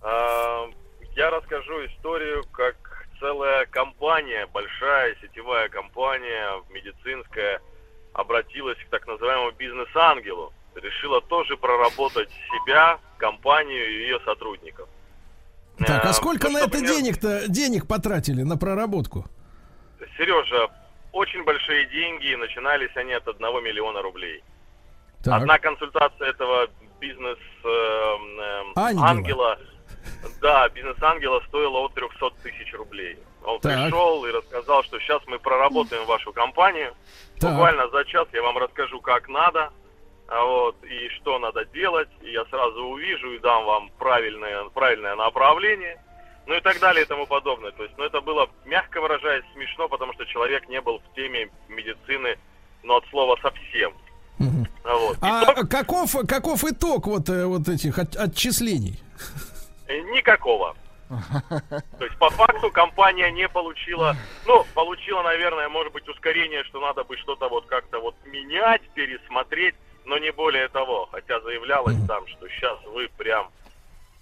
А, 0.02 0.66
Я 1.16 1.30
расскажу 1.30 1.72
историю, 1.86 2.44
как 2.52 2.76
целая 3.22 3.66
компания, 3.66 4.46
большая 4.52 5.14
сетевая 5.22 5.68
компания 5.68 6.60
медицинская, 6.70 7.60
обратилась 8.12 8.76
к 8.78 8.90
так 8.90 9.06
называемому 9.06 9.52
бизнес-ангелу. 9.52 10.52
Решила 10.74 11.20
тоже 11.20 11.56
проработать 11.56 12.28
себя, 12.50 12.98
компанию 13.18 13.88
и 13.88 13.94
ее 14.02 14.20
сотрудников. 14.24 14.88
Так, 15.78 16.04
а 16.04 16.10
Э, 16.10 16.12
сколько 16.12 16.48
ну, 16.48 16.54
на 16.58 16.64
это 16.64 16.80
не- 16.80 16.86
денег-то 16.86 17.48
денег 17.48 17.86
потратили 17.86 18.42
на 18.42 18.56
проработку? 18.58 19.24
Сережа, 20.18 20.68
очень 21.12 21.44
большие 21.44 21.86
деньги, 21.86 22.34
начинались 22.34 22.94
они 22.96 23.12
от 23.12 23.28
1 23.28 23.62
миллиона 23.62 24.02
рублей. 24.02 24.42
Так. 25.22 25.42
Одна 25.42 25.58
консультация 25.58 26.28
этого 26.30 26.66
бизнес 27.00 27.38
эм, 27.64 28.40
эм, 28.40 28.72
Ангела. 28.76 29.58
Да, 30.40 30.68
бизнес-ангела 30.68 31.40
стоила 31.48 31.78
от 31.80 31.94
300 31.94 32.30
тысяч 32.42 32.72
рублей. 32.74 33.16
Он 33.44 33.58
Так. 33.60 33.72
пришел 33.84 34.24
и 34.24 34.30
рассказал, 34.30 34.82
что 34.84 34.98
сейчас 35.00 35.22
мы 35.26 35.38
проработаем 35.38 36.04
вашу 36.06 36.32
компанию. 36.32 36.94
Так. 37.40 37.50
Буквально 37.52 37.88
за 37.88 38.04
час 38.04 38.28
я 38.32 38.42
вам 38.42 38.56
расскажу, 38.58 39.00
как 39.00 39.28
надо, 39.28 39.72
а 40.28 40.44
вот, 40.44 40.76
и 40.84 41.08
что 41.20 41.38
надо 41.38 41.64
делать, 41.66 42.08
и 42.22 42.30
я 42.30 42.44
сразу 42.46 42.84
увижу 42.84 43.32
и 43.32 43.38
дам 43.40 43.64
вам 43.64 43.90
правильное, 43.98 44.64
правильное 44.70 45.16
направление, 45.16 46.00
ну 46.46 46.54
и 46.54 46.60
так 46.60 46.78
далее 46.80 47.04
и 47.04 47.06
тому 47.08 47.26
подобное. 47.26 47.72
То 47.72 47.82
есть, 47.82 47.96
ну 47.98 48.04
это 48.04 48.20
было, 48.20 48.48
мягко 48.64 49.00
выражаясь, 49.00 49.44
смешно, 49.54 49.88
потому 49.88 50.12
что 50.14 50.24
человек 50.26 50.68
не 50.68 50.80
был 50.80 51.00
в 51.00 51.14
теме 51.14 51.50
медицины, 51.68 52.38
ну 52.84 52.96
от 52.96 53.04
слова 53.10 53.36
совсем. 53.42 53.92
А 54.84 54.96
Вот. 54.96 55.16
А 55.20 55.64
каков, 55.66 56.16
каков 56.26 56.64
итог 56.64 57.06
вот, 57.06 57.28
э, 57.28 57.44
вот 57.46 57.68
этих 57.68 57.98
от- 57.98 58.16
отчислений? 58.16 58.98
Э, 59.92 60.00
Никакого. 60.14 60.74
То 61.98 62.04
есть, 62.04 62.16
по 62.18 62.30
факту, 62.30 62.70
компания 62.70 63.30
не 63.30 63.46
получила, 63.46 64.16
ну, 64.46 64.64
получила, 64.72 65.22
наверное, 65.22 65.68
может 65.68 65.92
быть, 65.92 66.08
ускорение, 66.08 66.64
что 66.64 66.80
надо 66.80 67.04
бы 67.04 67.18
что-то 67.18 67.50
вот 67.50 67.66
как-то 67.66 67.98
вот 68.00 68.14
менять, 68.24 68.80
пересмотреть, 68.94 69.74
но 70.06 70.16
не 70.16 70.32
более 70.32 70.68
того. 70.68 71.08
Хотя 71.12 71.38
заявлялось 71.40 71.98
там, 72.08 72.26
что 72.28 72.48
сейчас 72.48 72.78
вы 72.86 73.10
прям 73.18 73.50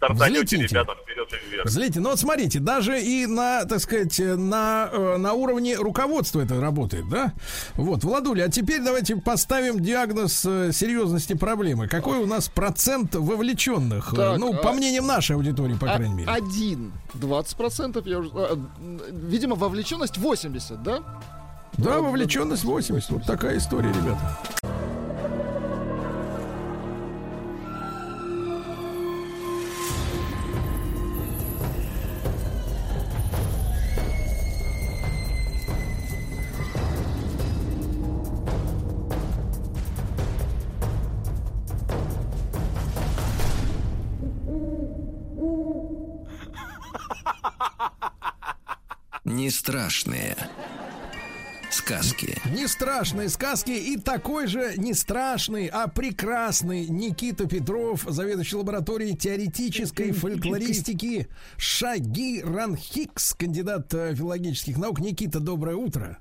стартанете, 0.01 0.43
Взлетите. 0.57 0.67
ребята, 0.75 0.95
вперед 1.03 1.29
и 1.33 1.51
вверх. 1.51 1.65
Взлетите. 1.67 2.01
Ну 2.01 2.11
вот 2.11 2.19
смотрите, 2.21 2.59
даже 2.59 3.01
и 3.03 3.27
на, 3.27 3.65
так 3.67 3.81
сказать, 3.81 4.19
на, 4.19 4.89
э, 4.93 5.17
на 5.19 5.33
уровне 5.35 5.77
руководства 5.77 6.41
это 6.41 6.61
работает, 6.61 7.09
да? 7.09 7.33
Вот, 7.77 8.03
Владуля, 8.05 8.45
а 8.45 8.49
теперь 8.49 8.83
давайте 8.83 9.17
поставим 9.17 9.81
диагноз 9.81 10.45
э, 10.47 10.73
серьезности 10.73 11.35
проблемы. 11.35 11.87
Какой 11.89 12.19
у 12.19 12.27
нас 12.27 12.49
процент 12.49 13.15
вовлеченных? 13.15 14.13
Э, 14.15 14.17
Так, 14.17 14.39
ну, 14.39 14.55
а- 14.55 14.57
по 14.57 14.73
мнениям 14.73 15.07
нашей 15.07 15.37
аудитории, 15.37 15.75
по 15.75 15.91
А- 15.93 15.97
крайней 15.97 16.15
мере. 16.15 16.31
Один. 16.31 16.93
20 17.15 17.57
процентов, 17.57 18.07
я 18.07 18.19
уже... 18.21 18.31
а, 18.35 18.59
видимо, 19.11 19.55
вовлеченность 19.57 20.17
80, 20.17 20.83
да? 20.83 21.01
Да, 21.77 21.99
вовлеченность 22.01 22.65
80. 22.65 23.11
Вот 23.11 23.25
такая 23.27 23.59
история, 23.59 23.89
ребята. 23.91 24.39
Не 49.41 49.49
страшные 49.49 50.37
сказки. 51.71 52.37
Не 52.55 52.67
страшные 52.67 53.31
сказки 53.31 53.71
и 53.71 53.97
такой 53.97 54.47
же 54.49 54.75
не 54.77 54.93
страшный, 54.93 55.67
а 55.69 55.89
прекрасный 55.89 56.87
Никита 56.89 57.49
Петров, 57.49 58.05
заведующий 58.07 58.57
лабораторией 58.57 59.17
теоретической 59.17 60.13
фольклористики 60.13 61.29
Шаги 61.57 62.43
Ранхикс, 62.43 63.33
кандидат 63.33 63.95
э, 63.95 64.15
филологических 64.15 64.77
наук. 64.77 65.01
Никита, 65.01 65.41
доброе 65.41 65.77
утро. 65.77 66.19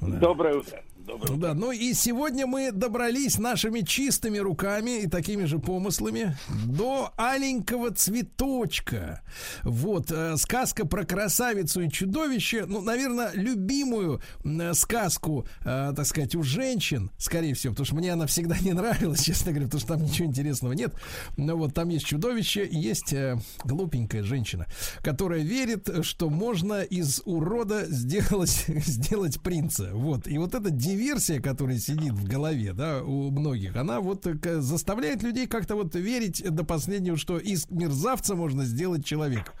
Доброе 0.00 0.56
утро. 0.56 0.82
Доброе 1.08 1.38
Да, 1.38 1.54
ну 1.54 1.72
и 1.72 1.94
сегодня 1.94 2.46
мы 2.46 2.70
добрались 2.70 3.38
нашими 3.38 3.80
чистыми 3.80 4.36
руками 4.36 5.00
и 5.00 5.06
такими 5.06 5.44
же 5.46 5.58
помыслами 5.58 6.36
до 6.66 7.14
аленького 7.16 7.92
цветочка. 7.92 9.22
Вот, 9.62 10.12
э, 10.12 10.36
сказка 10.36 10.86
про 10.86 11.06
красавицу 11.06 11.80
и 11.80 11.90
чудовище, 11.90 12.66
ну, 12.66 12.82
наверное, 12.82 13.30
любимую 13.32 14.20
м, 14.44 14.74
сказку, 14.74 15.46
э, 15.64 15.94
так 15.96 16.04
сказать, 16.04 16.34
у 16.34 16.42
женщин, 16.42 17.10
скорее 17.16 17.54
всего, 17.54 17.72
потому 17.72 17.86
что 17.86 17.94
мне 17.96 18.12
она 18.12 18.26
всегда 18.26 18.58
не 18.58 18.74
нравилась, 18.74 19.22
честно 19.24 19.52
говоря, 19.52 19.66
потому 19.66 19.80
что 19.80 19.94
там 19.94 20.04
ничего 20.04 20.28
интересного 20.28 20.74
нет. 20.74 20.92
Но 21.38 21.56
вот 21.56 21.72
там 21.72 21.88
есть 21.88 22.04
чудовище 22.04 22.68
есть 22.70 23.14
э, 23.14 23.38
глупенькая 23.64 24.24
женщина, 24.24 24.66
которая 25.02 25.40
верит, 25.40 25.88
что 26.04 26.28
можно 26.28 26.82
из 26.82 27.22
урода 27.24 27.86
сделать, 27.86 28.66
сделать 28.68 29.40
принца. 29.40 29.88
Вот. 29.94 30.28
И 30.28 30.36
вот 30.36 30.54
эта 30.54 30.68
диверсия, 30.98 31.40
которая 31.40 31.76
сидит 31.76 32.12
в 32.12 32.28
голове, 32.28 32.72
да, 32.72 33.02
у 33.02 33.30
многих, 33.30 33.76
она 33.76 34.00
вот 34.00 34.26
э, 34.26 34.34
заставляет 34.60 35.22
людей 35.22 35.46
как-то 35.46 35.76
вот 35.76 35.94
верить 35.94 36.42
до 36.42 36.64
последнего, 36.64 37.16
что 37.16 37.38
из 37.38 37.70
мерзавца 37.70 38.34
можно 38.34 38.64
сделать 38.64 39.04
человека. 39.04 39.52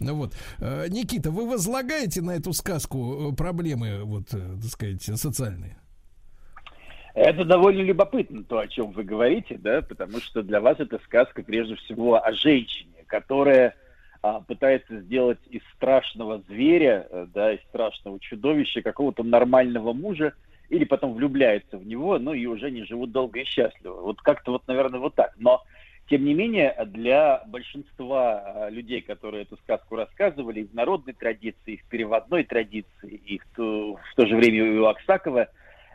Ну 0.00 0.14
вот. 0.14 0.34
Э, 0.58 0.86
Никита, 0.88 1.30
вы 1.30 1.48
возлагаете 1.48 2.22
на 2.22 2.32
эту 2.32 2.52
сказку 2.52 3.32
э, 3.32 3.36
проблемы, 3.36 4.04
вот, 4.04 4.28
так 4.28 4.70
сказать, 4.70 5.02
социальные? 5.02 5.78
Это 7.14 7.44
довольно 7.44 7.82
любопытно, 7.82 8.42
то, 8.42 8.58
о 8.58 8.68
чем 8.68 8.92
вы 8.92 9.04
говорите, 9.04 9.58
да, 9.58 9.82
потому 9.82 10.18
что 10.20 10.42
для 10.42 10.60
вас 10.60 10.80
это 10.80 10.98
сказка 11.04 11.42
прежде 11.42 11.76
всего 11.76 12.24
о 12.24 12.32
женщине, 12.32 13.04
которая 13.06 13.74
а, 14.22 14.40
пытается 14.40 15.00
сделать 15.00 15.38
из 15.50 15.60
страшного 15.74 16.42
зверя, 16.48 17.06
да, 17.34 17.52
из 17.52 17.60
страшного 17.68 18.18
чудовища 18.18 18.80
какого-то 18.80 19.24
нормального 19.24 19.92
мужа, 19.92 20.32
или 20.72 20.84
потом 20.84 21.12
влюбляется 21.12 21.76
в 21.76 21.86
него, 21.86 22.18
ну 22.18 22.32
и 22.32 22.46
уже 22.46 22.70
не 22.70 22.84
живут 22.84 23.12
долго 23.12 23.40
и 23.40 23.44
счастливо. 23.44 24.00
Вот 24.00 24.22
как-то 24.22 24.52
вот, 24.52 24.66
наверное, 24.66 25.00
вот 25.00 25.14
так. 25.14 25.34
Но 25.36 25.62
Тем 26.08 26.24
не 26.24 26.32
менее, 26.32 26.74
для 26.86 27.44
большинства 27.46 28.40
а, 28.40 28.70
людей, 28.70 29.02
которые 29.02 29.42
эту 29.42 29.58
сказку 29.58 29.96
рассказывали, 29.96 30.60
и 30.60 30.66
в 30.66 30.72
народной 30.72 31.12
традиции, 31.12 31.74
и 31.74 31.76
в 31.76 31.84
переводной 31.84 32.44
традиции, 32.44 33.20
и 33.26 33.38
в 33.38 33.44
то, 33.54 33.96
в 33.96 34.14
то 34.16 34.26
же 34.26 34.34
время 34.34 34.80
у 34.80 34.86
Аксакова, 34.86 35.48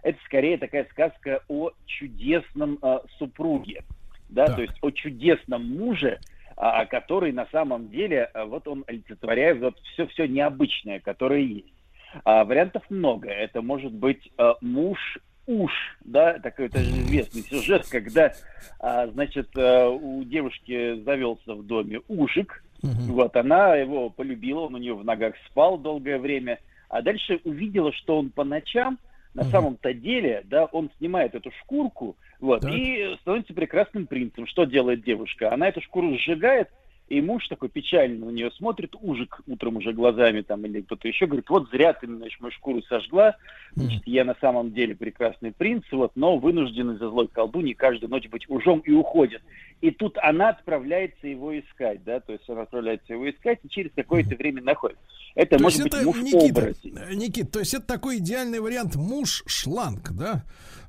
это 0.03 0.19
скорее 0.25 0.59
такая 0.59 0.85
сказка 0.91 1.41
о 1.47 1.71
чудесном 1.87 2.77
э, 2.79 2.99
супруге, 3.17 3.83
да, 4.29 4.45
Так. 4.45 4.55
то 4.57 4.61
есть 4.61 4.77
о 4.81 4.91
чудесном 4.91 5.67
муже, 5.75 6.19
а, 6.55 6.85
который 6.85 7.31
на 7.31 7.47
самом 7.51 7.89
деле, 7.89 8.25
а, 8.25 8.45
вот 8.45 8.67
он 8.67 8.83
олицетворяет 8.85 9.59
вот 9.59 9.79
все-все 9.93 10.27
необычное, 10.27 10.99
которое 10.99 11.41
есть. 11.41 11.76
А, 12.23 12.43
вариантов 12.43 12.83
много. 12.89 13.29
Это 13.29 13.61
может 13.61 13.93
быть 13.93 14.31
а, 14.37 14.55
муж 14.61 14.99
уж, 15.47 15.71
да, 16.03 16.39
такой 16.39 16.65
это 16.65 16.79
же 16.79 16.91
известный 16.91 17.41
сюжет, 17.41 17.87
когда, 17.89 18.33
а, 18.79 19.07
значит, 19.07 19.49
а, 19.57 19.89
у 19.89 20.23
девушки 20.23 20.99
завелся 21.01 21.55
в 21.55 21.65
доме 21.65 22.01
ужик, 22.07 22.63
вот, 22.83 23.35
она 23.35 23.75
его 23.75 24.09
полюбила, 24.09 24.61
он 24.61 24.75
у 24.75 24.77
нее 24.77 24.93
в 24.93 25.03
ногах 25.03 25.33
спал 25.49 25.77
долгое 25.77 26.19
время, 26.19 26.59
а 26.89 27.01
дальше 27.01 27.39
увидела, 27.43 27.91
что 27.93 28.19
он 28.19 28.29
по 28.29 28.43
ночам, 28.43 28.99
на 29.33 29.43
самом-то 29.45 29.93
деле, 29.93 30.41
да, 30.45 30.65
он 30.65 30.89
снимает 30.97 31.35
эту 31.35 31.51
шкурку, 31.61 32.17
вот, 32.39 32.61
Так. 32.61 32.73
и 32.73 33.15
становится 33.21 33.53
прекрасным 33.53 34.07
принцем. 34.07 34.47
Что 34.47 34.65
делает 34.65 35.03
девушка? 35.03 35.53
Она 35.53 35.67
эту 35.69 35.81
шкуру 35.81 36.17
сжигает, 36.17 36.69
и 37.07 37.21
муж 37.21 37.47
такой 37.47 37.69
печально 37.69 38.25
на 38.25 38.29
нее 38.31 38.51
смотрит, 38.51 38.93
ужик 39.01 39.41
утром 39.47 39.77
уже 39.77 39.93
глазами 39.93 40.41
там 40.41 40.65
или 40.65 40.81
кто-то 40.81 41.07
еще, 41.07 41.25
говорит, 41.25 41.49
вот 41.49 41.69
зря 41.69 41.93
ты, 41.93 42.05
значит, 42.07 42.39
мою 42.41 42.51
шкуру 42.51 42.81
сожгла, 42.83 43.35
значит, 43.75 44.03
я 44.05 44.25
на 44.25 44.35
самом 44.41 44.73
деле 44.73 44.95
прекрасный 44.95 45.51
принц, 45.51 45.83
вот, 45.91 46.11
но 46.15 46.37
вынужден 46.37 46.91
из-за 46.91 47.09
злой 47.09 47.27
колдуньи 47.27 47.73
каждую 47.73 48.09
ночь 48.09 48.27
быть 48.29 48.49
ужом 48.49 48.79
и 48.79 48.91
уходит. 48.91 49.41
И 49.79 49.91
тут 49.91 50.17
она 50.17 50.49
отправляется 50.49 51.27
его 51.27 51.57
искать, 51.57 52.03
да, 52.03 52.19
то 52.19 52.33
есть 52.33 52.49
она 52.49 52.63
отправляется 52.63 53.13
его 53.13 53.29
искать 53.29 53.59
и 53.63 53.69
через 53.69 53.91
какое-то 53.95 54.35
время 54.35 54.61
находит. 54.63 54.97
Это 55.35 55.57
То 55.57 55.63
может 55.63 55.79
есть 55.79 55.91
быть 55.91 56.01
это, 56.01 56.05
муж 56.07 56.17
Никита, 56.21 56.59
оборотень. 56.61 56.97
э, 56.97 57.13
Никит, 57.13 57.51
то 57.51 57.59
есть 57.59 57.73
это 57.75 57.85
такой 57.85 58.17
идеальный 58.17 58.59
вариант 58.59 58.95
муж-шланг, 58.95 60.11
да? 60.11 60.43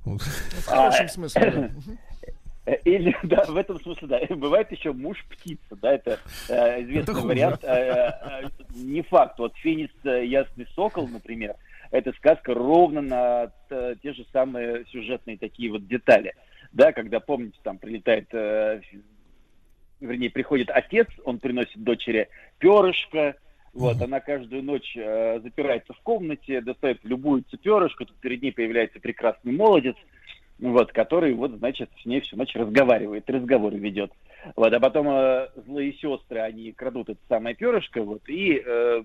Вот. 0.07 0.23
В 0.23 0.65
хорошем 0.67 1.05
А, 1.05 1.09
смысле, 1.09 1.51
да. 1.55 1.71
Э, 2.69 2.77
Или, 2.85 3.17
да, 3.23 3.45
в 3.45 3.57
этом 3.57 3.81
смысле, 3.81 4.09
да. 4.09 4.21
Бывает 4.37 4.71
еще 4.71 4.93
муж-птица, 4.93 5.77
да, 5.81 5.95
это 5.95 6.19
э, 6.49 6.83
известный 6.83 7.15
Это 7.15 7.27
вариант. 7.27 7.65
Э, 7.65 8.43
э, 8.43 8.49
не 8.75 9.03
факт. 9.03 9.39
Вот 9.39 9.57
«Феникс. 9.57 9.95
э, 10.05 10.27
Ясный 10.27 10.67
сокол», 10.75 11.09
например, 11.09 11.55
это 11.91 12.13
сказка 12.13 12.53
ровно 12.53 13.01
на 13.01 13.53
э, 13.71 13.95
те 14.03 14.13
же 14.13 14.27
самые 14.33 14.85
сюжетные 14.87 15.39
такие 15.39 15.71
вот 15.71 15.87
детали. 15.87 16.35
Да, 16.73 16.93
когда, 16.93 17.21
помните, 17.21 17.59
там 17.63 17.79
прилетает, 17.79 18.29
э, 18.33 18.83
вернее, 20.01 20.31
приходит 20.31 20.69
отец, 20.71 21.09
он 21.25 21.39
приносит 21.39 21.83
дочери 21.83 22.29
перышко, 22.59 23.37
вот, 23.73 24.01
она 24.03 24.21
каждую 24.21 24.63
ночь 24.63 24.95
э, 24.97 25.41
запирается 25.41 25.93
в 25.95 26.01
комнате, 26.01 26.61
достает 26.61 26.99
любуется 27.05 27.57
перышко, 27.57 28.05
тут 28.05 28.17
перед 28.17 28.43
ней 28.43 28.53
появляется 28.53 28.99
прекрасный 29.01 29.53
молодец, 29.53 29.97
вот, 30.59 30.93
который, 30.93 31.35
вот, 31.35 31.53
значит, 31.53 31.91
с 32.03 32.07
ней 32.07 32.21
всю 32.21 32.37
ночь 32.37 32.55
разговаривает, 32.55 33.29
разговоры 33.31 33.79
ведет. 33.79 34.13
Вот, 34.57 34.73
а 34.73 34.81
потом 34.81 35.09
э, 35.09 35.49
злые 35.67 35.93
сестры, 35.95 36.41
они 36.41 36.73
крадут 36.73 37.11
это 37.11 37.21
самое 37.29 37.55
перышко, 37.55 38.03
вот, 38.03 38.23
и 38.29 38.63
э, 38.65 39.03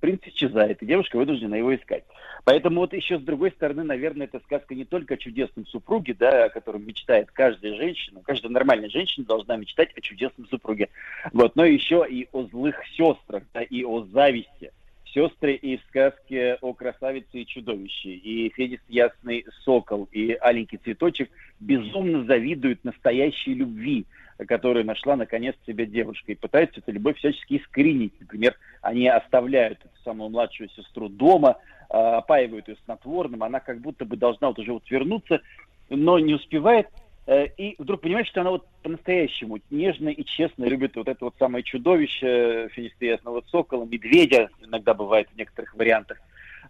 принц 0.00 0.20
исчезает, 0.26 0.82
и 0.82 0.86
девушка 0.86 1.16
вынуждена 1.16 1.54
его 1.54 1.74
искать. 1.74 2.04
Поэтому 2.44 2.80
вот 2.80 2.92
еще 2.92 3.18
с 3.18 3.22
другой 3.22 3.50
стороны, 3.50 3.84
наверное, 3.84 4.26
эта 4.26 4.40
сказка 4.40 4.74
не 4.74 4.84
только 4.84 5.14
о 5.14 5.18
чудесном 5.18 5.66
супруге, 5.66 6.14
да, 6.14 6.44
о 6.44 6.48
котором 6.48 6.86
мечтает 6.86 7.30
каждая 7.30 7.74
женщина, 7.74 8.20
каждая 8.24 8.52
нормальная 8.52 8.88
женщина 8.88 9.26
должна 9.26 9.56
мечтать 9.56 9.92
о 9.96 10.00
чудесном 10.00 10.46
супруге, 10.48 10.88
вот, 11.32 11.56
но 11.56 11.64
еще 11.64 12.06
и 12.08 12.28
о 12.32 12.44
злых 12.44 12.76
сестрах, 12.96 13.44
да, 13.52 13.62
и 13.62 13.84
о 13.84 14.04
зависти. 14.04 14.72
Сестры 15.18 15.54
и 15.54 15.78
в 15.78 15.82
сказке 15.88 16.58
о 16.60 16.72
красавице 16.74 17.40
и 17.40 17.46
чудовище, 17.46 18.10
и 18.10 18.50
Феникс 18.50 18.84
Ясный 18.88 19.44
Сокол, 19.64 20.08
и 20.12 20.38
Аленький 20.40 20.78
Цветочек 20.78 21.28
безумно 21.58 22.22
завидуют 22.22 22.84
настоящей 22.84 23.54
любви, 23.54 24.06
которую 24.46 24.84
нашла 24.84 25.16
наконец 25.16 25.56
себе 25.66 25.86
девушка, 25.86 26.30
и 26.30 26.36
пытаются 26.36 26.78
эту 26.78 26.92
любовь 26.92 27.16
всячески 27.18 27.56
искоренить. 27.56 28.12
Например, 28.20 28.54
они 28.80 29.08
оставляют 29.08 29.80
эту 29.80 30.02
самую 30.04 30.30
младшую 30.30 30.68
сестру 30.70 31.08
дома, 31.08 31.56
а, 31.90 32.18
опаивают 32.18 32.68
ее 32.68 32.76
снотворным, 32.84 33.42
она 33.42 33.58
как 33.58 33.80
будто 33.80 34.04
бы 34.04 34.16
должна 34.16 34.46
вот 34.46 34.60
уже 34.60 34.72
вот 34.72 34.88
вернуться, 34.88 35.40
но 35.90 36.20
не 36.20 36.34
успевает, 36.34 36.86
и 37.28 37.74
вдруг 37.78 38.00
понимает, 38.00 38.26
что 38.26 38.40
она 38.40 38.50
вот 38.50 38.66
по-настоящему 38.82 39.58
нежно 39.70 40.08
и 40.08 40.24
честно 40.24 40.64
любит 40.64 40.96
вот 40.96 41.08
это 41.08 41.26
вот 41.26 41.34
самое 41.38 41.62
чудовище 41.62 42.68
Феникса 42.72 43.04
Ясного 43.04 43.42
Сокола, 43.50 43.84
медведя, 43.84 44.48
иногда 44.62 44.94
бывает 44.94 45.28
в 45.30 45.36
некоторых 45.36 45.74
вариантах. 45.74 46.18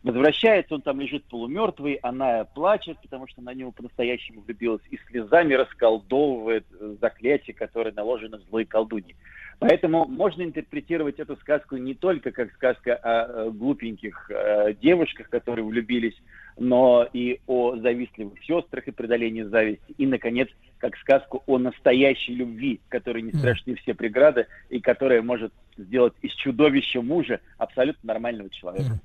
Возвращается, 0.02 0.74
он 0.74 0.82
там 0.82 1.01
лежит 1.01 1.24
полумертвый, 1.24 1.94
она 2.02 2.44
плачет, 2.44 2.98
потому 3.02 3.26
что 3.26 3.43
на 3.43 3.52
него 3.52 3.72
по-настоящему 3.72 4.43
влюбилась, 4.43 4.82
и 4.90 4.98
слезами 5.09 5.55
расколдовывает 5.55 6.64
э, 6.78 6.97
заклятие, 7.01 7.55
которое 7.55 7.93
наложено 7.93 8.39
злой 8.48 8.64
колдуньи. 8.64 9.16
Поэтому 9.59 10.06
можно 10.06 10.43
интерпретировать 10.43 11.18
эту 11.18 11.36
сказку 11.36 11.76
не 11.76 11.94
только 11.94 12.30
как 12.30 12.52
сказка 12.52 12.94
о 12.94 13.26
э, 13.26 13.51
глупеньких 13.51 14.30
э, 14.30 14.74
девушках, 14.80 15.28
которые 15.30 15.64
влюбились, 15.64 16.14
но 16.56 17.09
и 17.12 17.40
о 17.47 17.76
завистливых 17.76 18.43
сестрах 18.44 18.86
и 18.86 18.93
преодолении 18.93 19.43
зависти. 19.43 19.94
И, 19.97 20.06
наконец, 20.06 20.48
как 20.78 20.97
сказку 20.98 21.43
о 21.47 21.59
настоящей 21.59 22.35
любви, 22.35 22.80
которой 22.89 23.22
не 23.22 23.32
страшны 23.32 23.74
все 23.76 23.94
преграды, 23.94 24.47
и 24.70 24.80
которая 24.80 25.22
может 25.22 25.52
сделать 25.76 26.14
из 26.22 26.32
чудовища 26.35 27.02
мужа 27.02 27.40
абсолютно 27.59 28.06
нормального 28.06 28.51
человека. 28.51 29.01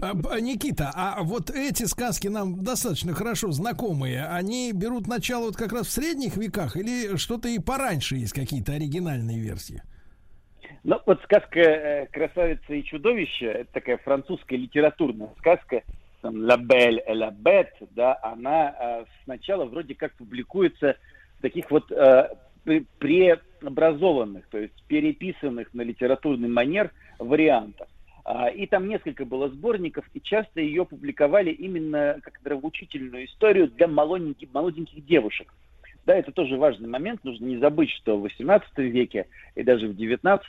А, 0.00 0.14
б- 0.14 0.40
Никита, 0.40 0.90
а 0.94 1.22
вот 1.22 1.50
эти 1.50 1.84
сказки 1.84 2.28
нам 2.28 2.62
достаточно 2.62 3.12
хорошо 3.12 3.52
знакомые, 3.52 4.26
они 4.26 4.72
берут 4.72 5.06
начало 5.06 5.46
вот 5.46 5.56
как 5.56 5.72
раз 5.72 5.86
в 5.86 5.90
средних 5.90 6.36
веках 6.36 6.76
или 6.76 7.16
что-то 7.16 7.48
и 7.48 7.58
пораньше 7.58 8.16
есть 8.16 8.32
какие-то 8.32 8.72
оригинальные 8.72 9.38
версии? 9.38 9.82
Ну, 10.84 11.00
вот 11.06 11.22
сказка 11.24 11.60
э, 11.60 12.06
«Красавица 12.06 12.74
и 12.74 12.84
чудовище»— 12.84 13.46
это 13.46 13.72
такая 13.72 13.98
французская 13.98 14.56
литературная 14.56 15.30
сказка, 15.38 15.82
там, 16.22 16.36
«La 16.36 16.56
Belle 16.56 17.00
et 17.06 17.14
la 17.14 17.30
Bête», 17.30 17.88
да, 17.90 18.18
она 18.22 18.74
э, 18.78 19.04
сначала 19.24 19.64
вроде 19.64 19.94
как 19.94 20.14
публикуется 20.14 20.96
в 21.38 21.42
таких 21.42 21.70
вот 21.70 21.90
э, 21.92 22.30
пре- 22.64 22.86
преобразованных, 22.98 24.46
то 24.48 24.58
есть 24.58 24.74
переписанных 24.86 25.72
на 25.74 25.82
литературный 25.82 26.48
манер 26.48 26.92
вариантах. 27.18 27.88
А, 28.24 28.48
И 28.48 28.66
там 28.66 28.88
несколько 28.88 29.24
было 29.24 29.48
сборников, 29.48 30.04
и 30.14 30.20
часто 30.20 30.60
ее 30.60 30.84
публиковали 30.84 31.50
именно 31.50 32.18
как 32.22 32.42
нравоучительную 32.44 33.24
историю 33.26 33.68
для 33.68 33.88
молоденьких, 33.88 34.52
молоденьких 34.52 35.04
девушек. 35.06 35.52
Да, 36.08 36.16
это 36.16 36.32
тоже 36.32 36.56
важный 36.56 36.88
момент. 36.88 37.22
Нужно 37.22 37.44
не 37.44 37.58
забыть, 37.58 37.90
что 37.90 38.18
в 38.18 38.24
XVIII 38.24 38.62
веке 38.76 39.26
и 39.54 39.62
даже 39.62 39.88
в 39.88 39.90
XIX 39.90 40.40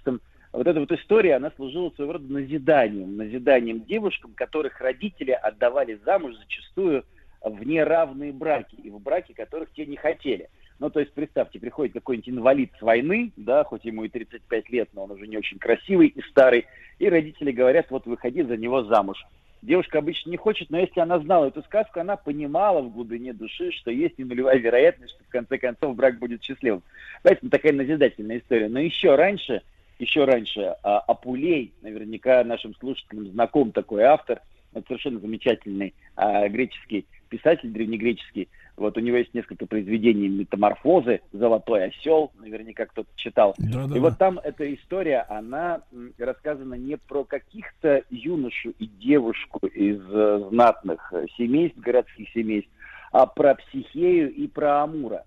вот 0.54 0.66
эта 0.66 0.80
вот 0.80 0.90
история, 0.94 1.36
она 1.36 1.52
служила 1.58 1.90
своего 1.90 2.14
рода 2.14 2.32
назиданием. 2.32 3.18
Назиданием 3.18 3.84
девушкам, 3.84 4.32
которых 4.36 4.80
родители 4.80 5.32
отдавали 5.32 6.00
замуж 6.06 6.36
зачастую 6.38 7.04
в 7.42 7.62
неравные 7.68 8.32
браки. 8.32 8.76
И 8.76 8.90
в 8.90 9.02
браки, 9.02 9.34
которых 9.34 9.70
те 9.74 9.86
не 9.86 9.98
хотели. 9.98 10.48
Ну, 10.80 10.90
то 10.90 11.02
есть, 11.02 11.12
представьте, 11.12 11.60
приходит 11.60 11.94
какой-нибудь 11.94 12.30
инвалид 12.30 12.72
с 12.80 12.82
войны, 12.82 13.34
да, 13.36 13.66
хоть 13.66 13.84
ему 13.84 14.06
и 14.06 14.10
35 14.10 14.70
лет, 14.70 14.88
но 14.94 15.04
он 15.04 15.12
уже 15.12 15.28
не 15.28 15.38
очень 15.38 15.60
красивый 15.60 16.08
и 16.08 16.22
старый, 16.30 16.68
и 17.00 17.10
родители 17.10 17.52
говорят, 17.52 17.88
вот 17.90 18.06
выходи 18.06 18.44
за 18.44 18.56
него 18.56 18.86
замуж. 18.86 19.26
Девушка 19.62 20.00
обычно 20.00 20.30
не 20.30 20.38
хочет, 20.38 20.70
но 20.70 20.80
если 20.80 21.02
она 21.02 21.20
знала 21.20 21.48
эту 21.48 21.62
сказку, 21.64 22.00
она 22.00 22.16
понимала 22.16 22.82
в 22.82 22.94
глубине 22.94 23.34
души, 23.34 23.72
что 23.72 23.92
есть 23.92 24.16
и 24.18 24.24
нулевая 24.24 24.58
вероятность, 24.58 25.14
что 25.14 25.24
в 25.26 25.30
конце 25.30 25.58
концов 25.58 25.96
брак 25.96 26.18
будет 26.18 26.42
счастливым. 26.42 26.82
Поэтому 27.24 27.52
такая 27.52 27.74
назидательная 27.74 28.38
история. 28.38 28.70
Но 28.70 28.80
еще 28.80 29.16
раньше, 29.16 29.62
еще 29.98 30.24
раньше 30.24 30.76
а, 30.82 31.00
Апулей, 31.00 31.74
наверняка 31.82 32.44
нашим 32.46 32.74
слушателям 32.76 33.28
знаком 33.28 33.74
такой 33.74 34.04
автор, 34.04 34.42
это 34.74 34.88
совершенно 34.88 35.20
замечательный 35.20 35.94
а, 36.16 36.48
греческий 36.48 37.06
писатель, 37.30 37.70
древнегреческий. 37.70 38.50
Вот 38.76 38.98
у 38.98 39.02
него 39.02 39.18
есть 39.18 39.34
несколько 39.34 39.66
произведений 39.66 40.30
«Метаморфозы», 40.30 41.22
«Золотой 41.34 41.86
осел», 41.86 42.32
наверняка 42.38 42.86
кто-то 42.86 43.10
читал. 43.16 43.54
Да-да-да. 43.58 43.96
И 43.96 44.00
вот 44.00 44.18
там 44.18 44.40
эта 44.40 44.74
история, 44.74 45.26
она 45.30 45.82
рассказана 46.18 46.76
не 46.76 46.98
про 46.98 47.26
каких-то 47.26 48.04
юношу 48.10 48.74
и 48.80 48.88
девушку 48.88 49.68
из 49.68 50.00
э, 50.10 50.48
знатных 50.50 51.12
э, 51.14 51.26
семейств, 51.38 51.78
городских 51.78 52.30
семейств, 52.30 52.72
а 53.12 53.26
про 53.26 53.56
Психею 53.56 54.34
и 54.34 54.48
про 54.48 54.84
Амура. 54.84 55.26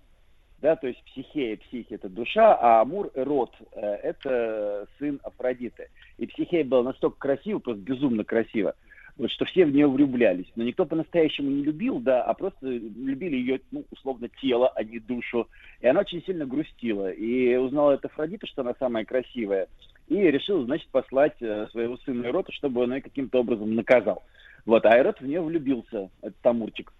Да, 0.63 0.77
то 0.77 0.87
есть 0.87 1.03
Психея, 1.03 1.57
психи– 1.57 1.87
это 1.93 2.07
душа, 2.07 2.55
а 2.55 2.79
Амур– 2.79 3.11
род, 3.15 3.51
э, 3.73 3.81
это 3.81 4.87
сын 4.97 5.19
Афродиты. 5.21 5.89
И 6.17 6.25
Психея 6.25 6.63
была 6.63 6.83
настолько 6.83 7.17
красива, 7.17 7.59
просто 7.59 7.81
безумно 7.81 8.23
красива, 8.23 8.73
вот, 9.17 9.31
что 9.31 9.45
все 9.45 9.65
в 9.65 9.71
нее 9.71 9.87
влюблялись. 9.87 10.51
Но 10.55 10.63
никто 10.63 10.85
по-настоящему 10.85 11.49
не 11.49 11.63
любил, 11.63 11.99
да, 11.99 12.23
а 12.23 12.33
просто 12.33 12.67
любили 12.67 13.35
ее, 13.35 13.61
ну, 13.71 13.85
условно, 13.91 14.29
тело, 14.41 14.71
а 14.75 14.83
не 14.83 14.99
душу. 14.99 15.47
И 15.81 15.87
она 15.87 16.01
очень 16.01 16.23
сильно 16.23 16.45
грустила. 16.45 17.11
И 17.11 17.55
узнала 17.55 17.93
это 17.93 18.07
Афродита, 18.07 18.47
что 18.47 18.61
она 18.61 18.73
самая 18.79 19.05
красивая, 19.05 19.67
и 20.07 20.15
решила, 20.15 20.65
значит, 20.65 20.87
послать 20.89 21.41
э, 21.41 21.67
своего 21.71 21.97
сына 21.97 22.25
Эрота, 22.25 22.51
чтобы 22.51 22.81
он 22.81 22.93
ее 22.93 23.01
каким-то 23.01 23.39
образом 23.39 23.75
наказал. 23.75 24.23
Вот, 24.65 24.85
а 24.85 24.97
Эрот 24.97 25.19
в 25.19 25.27
нее 25.27 25.41
влюбился, 25.41 26.09
этот 26.21 26.39
Тамурчик. 26.41 26.91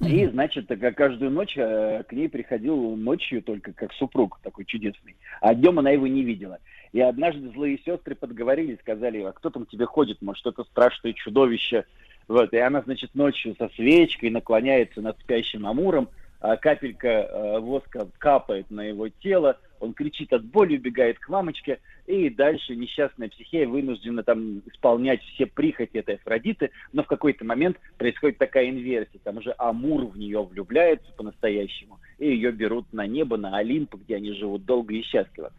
И, 0.00 0.26
значит, 0.26 0.70
каждую 0.96 1.30
ночь 1.30 1.56
э, 1.56 2.02
к 2.08 2.12
ней 2.12 2.28
приходил 2.28 2.96
ночью 2.96 3.42
только 3.42 3.72
как 3.74 3.92
супруг 3.92 4.40
такой 4.42 4.64
чудесный, 4.64 5.14
а 5.42 5.54
днем 5.54 5.78
она 5.78 5.90
его 5.90 6.06
не 6.06 6.22
видела. 6.22 6.58
И 6.92 7.00
однажды 7.00 7.50
злые 7.50 7.78
сестры 7.84 8.14
подговорили, 8.14 8.78
сказали, 8.80 9.20
а 9.22 9.32
кто 9.32 9.50
там 9.50 9.66
тебе 9.66 9.84
ходит, 9.84 10.22
может, 10.22 10.46
это 10.46 10.64
страшное 10.64 11.12
чудовище. 11.12 11.84
Вот, 12.28 12.52
и 12.52 12.58
она, 12.58 12.80
значит, 12.82 13.14
ночью 13.14 13.54
со 13.58 13.68
свечкой 13.70 14.30
наклоняется 14.30 15.02
над 15.02 15.18
спящим 15.20 15.66
Амуром, 15.66 16.08
капелька 16.40 17.08
э, 17.08 17.58
воска 17.60 18.08
капает 18.18 18.70
на 18.70 18.82
его 18.82 19.08
тело, 19.08 19.58
он 19.78 19.94
кричит 19.94 20.32
от 20.32 20.44
боли, 20.44 20.76
убегает 20.76 21.18
к 21.18 21.28
мамочке, 21.28 21.80
и 22.06 22.28
дальше 22.30 22.76
несчастная 22.76 23.28
психея 23.28 23.66
вынуждена 23.66 24.22
там 24.22 24.60
исполнять 24.66 25.22
все 25.22 25.46
прихоти 25.46 25.98
этой 25.98 26.16
Афродиты, 26.16 26.70
но 26.92 27.02
в 27.02 27.06
какой-то 27.06 27.44
момент 27.44 27.78
происходит 27.98 28.38
такая 28.38 28.68
инверсия, 28.68 29.20
там 29.22 29.38
уже 29.38 29.54
Амур 29.58 30.06
в 30.06 30.18
нее 30.18 30.42
влюбляется 30.42 31.10
по-настоящему, 31.16 31.98
и 32.18 32.28
ее 32.28 32.52
берут 32.52 32.92
на 32.92 33.06
небо, 33.06 33.36
на 33.36 33.56
Олимп, 33.56 33.94
где 33.94 34.16
они 34.16 34.32
живут 34.32 34.64
долго 34.64 34.94
и 34.94 35.02
счастливо. 35.02 35.52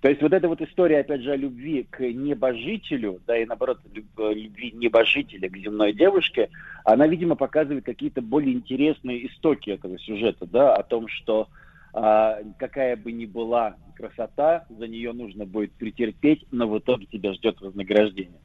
То 0.00 0.08
есть 0.08 0.22
вот 0.22 0.32
эта 0.32 0.48
вот 0.48 0.60
история, 0.60 1.00
опять 1.00 1.22
же, 1.22 1.32
о 1.32 1.36
любви 1.36 1.86
к 1.90 2.00
небожителю, 2.00 3.20
да, 3.26 3.36
и 3.36 3.44
наоборот, 3.44 3.80
любви 4.16 4.72
небожителя 4.72 5.48
к 5.48 5.56
земной 5.56 5.92
девушке, 5.92 6.50
она, 6.84 7.06
видимо, 7.08 7.34
показывает 7.34 7.84
какие-то 7.84 8.22
более 8.22 8.54
интересные 8.54 9.26
истоки 9.26 9.70
этого 9.70 9.98
сюжета, 9.98 10.46
да, 10.46 10.74
о 10.74 10.84
том, 10.84 11.08
что 11.08 11.48
а, 11.92 12.38
какая 12.58 12.96
бы 12.96 13.10
ни 13.10 13.26
была 13.26 13.74
красота, 13.96 14.66
за 14.68 14.86
нее 14.86 15.12
нужно 15.12 15.46
будет 15.46 15.72
претерпеть, 15.72 16.46
но 16.52 16.68
в 16.68 16.78
итоге 16.78 17.06
тебя 17.06 17.32
ждет 17.34 17.60
вознаграждение. 17.60 18.40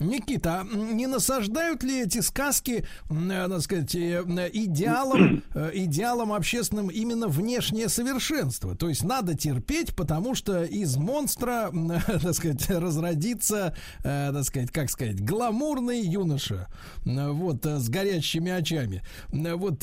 Никита, 0.00 0.60
а 0.60 0.64
не 0.64 1.06
насаждают 1.06 1.82
ли 1.82 2.02
эти 2.02 2.20
сказки, 2.20 2.84
э, 3.10 3.48
так 3.48 3.60
сказать, 3.60 3.94
э, 3.94 4.50
идеалом, 4.52 5.42
э, 5.54 5.70
идеалом 5.74 6.32
общественным 6.32 6.88
именно 6.88 7.28
внешнее 7.28 7.88
совершенство? 7.88 8.76
То 8.76 8.88
есть 8.88 9.02
надо 9.02 9.36
терпеть, 9.36 9.94
потому 9.94 10.34
что 10.34 10.62
из 10.62 10.96
монстра, 10.96 11.72
так 12.06 12.34
сказать, 12.34 12.68
разродится, 12.70 13.74
так 14.02 14.44
сказать, 14.44 14.70
как 14.70 14.90
сказать, 14.90 15.24
гламурный 15.24 16.00
юноша, 16.00 16.68
вот, 17.04 17.64
с 17.64 17.88
горящими 17.88 18.50
очами. 18.50 19.02
Вот, 19.28 19.80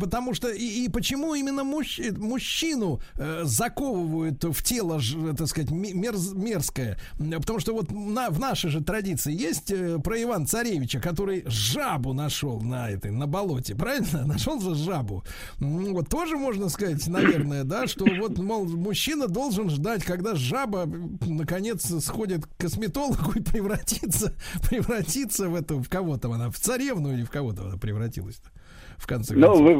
потому 0.00 0.34
что, 0.34 0.48
и, 0.50 0.84
и 0.84 0.88
почему 0.88 1.34
именно 1.34 1.64
мужч, 1.64 2.00
мужчину 2.16 3.00
заковывают 3.42 4.44
в 4.44 4.62
тело, 4.62 5.00
так 5.36 5.48
сказать, 5.48 5.70
мерз, 5.70 6.32
мерзкое? 6.32 6.98
Потому 7.18 7.60
что 7.60 7.72
вот 7.72 7.90
на, 7.90 8.30
в 8.30 8.38
нашей 8.38 8.70
же 8.70 8.82
традиции 8.82 9.27
информации 9.28 9.32
есть 9.32 9.70
э, 9.70 9.98
про 9.98 10.20
Ивана 10.20 10.46
Царевича, 10.46 11.00
который 11.00 11.44
жабу 11.46 12.12
нашел 12.12 12.60
на 12.60 12.90
этой, 12.90 13.10
на 13.10 13.26
болоте, 13.26 13.74
правильно? 13.74 14.24
Нашел 14.26 14.60
же 14.60 14.74
жабу. 14.74 15.24
Вот 15.58 16.08
тоже 16.08 16.36
можно 16.36 16.68
сказать, 16.68 17.06
наверное, 17.06 17.64
да, 17.64 17.86
что 17.86 18.06
вот, 18.20 18.38
мол, 18.38 18.64
мужчина 18.66 19.28
должен 19.28 19.70
ждать, 19.70 20.04
когда 20.04 20.34
жаба 20.34 20.86
наконец 21.26 21.86
сходит 22.04 22.46
к 22.46 22.56
косметологу 22.56 23.32
и 23.32 23.40
превратится, 23.40 24.34
превратится 24.68 25.48
в 25.48 25.54
эту, 25.54 25.82
в 25.82 25.88
кого-то 25.88 26.32
она, 26.32 26.50
в 26.50 26.58
царевну 26.58 27.12
или 27.12 27.24
в 27.24 27.30
кого-то 27.30 27.66
она 27.66 27.76
превратилась-то 27.76 28.50
в 28.98 29.06
конце 29.06 29.32
концов. 29.34 29.60
Ну, 29.60 29.64
вы, 29.64 29.74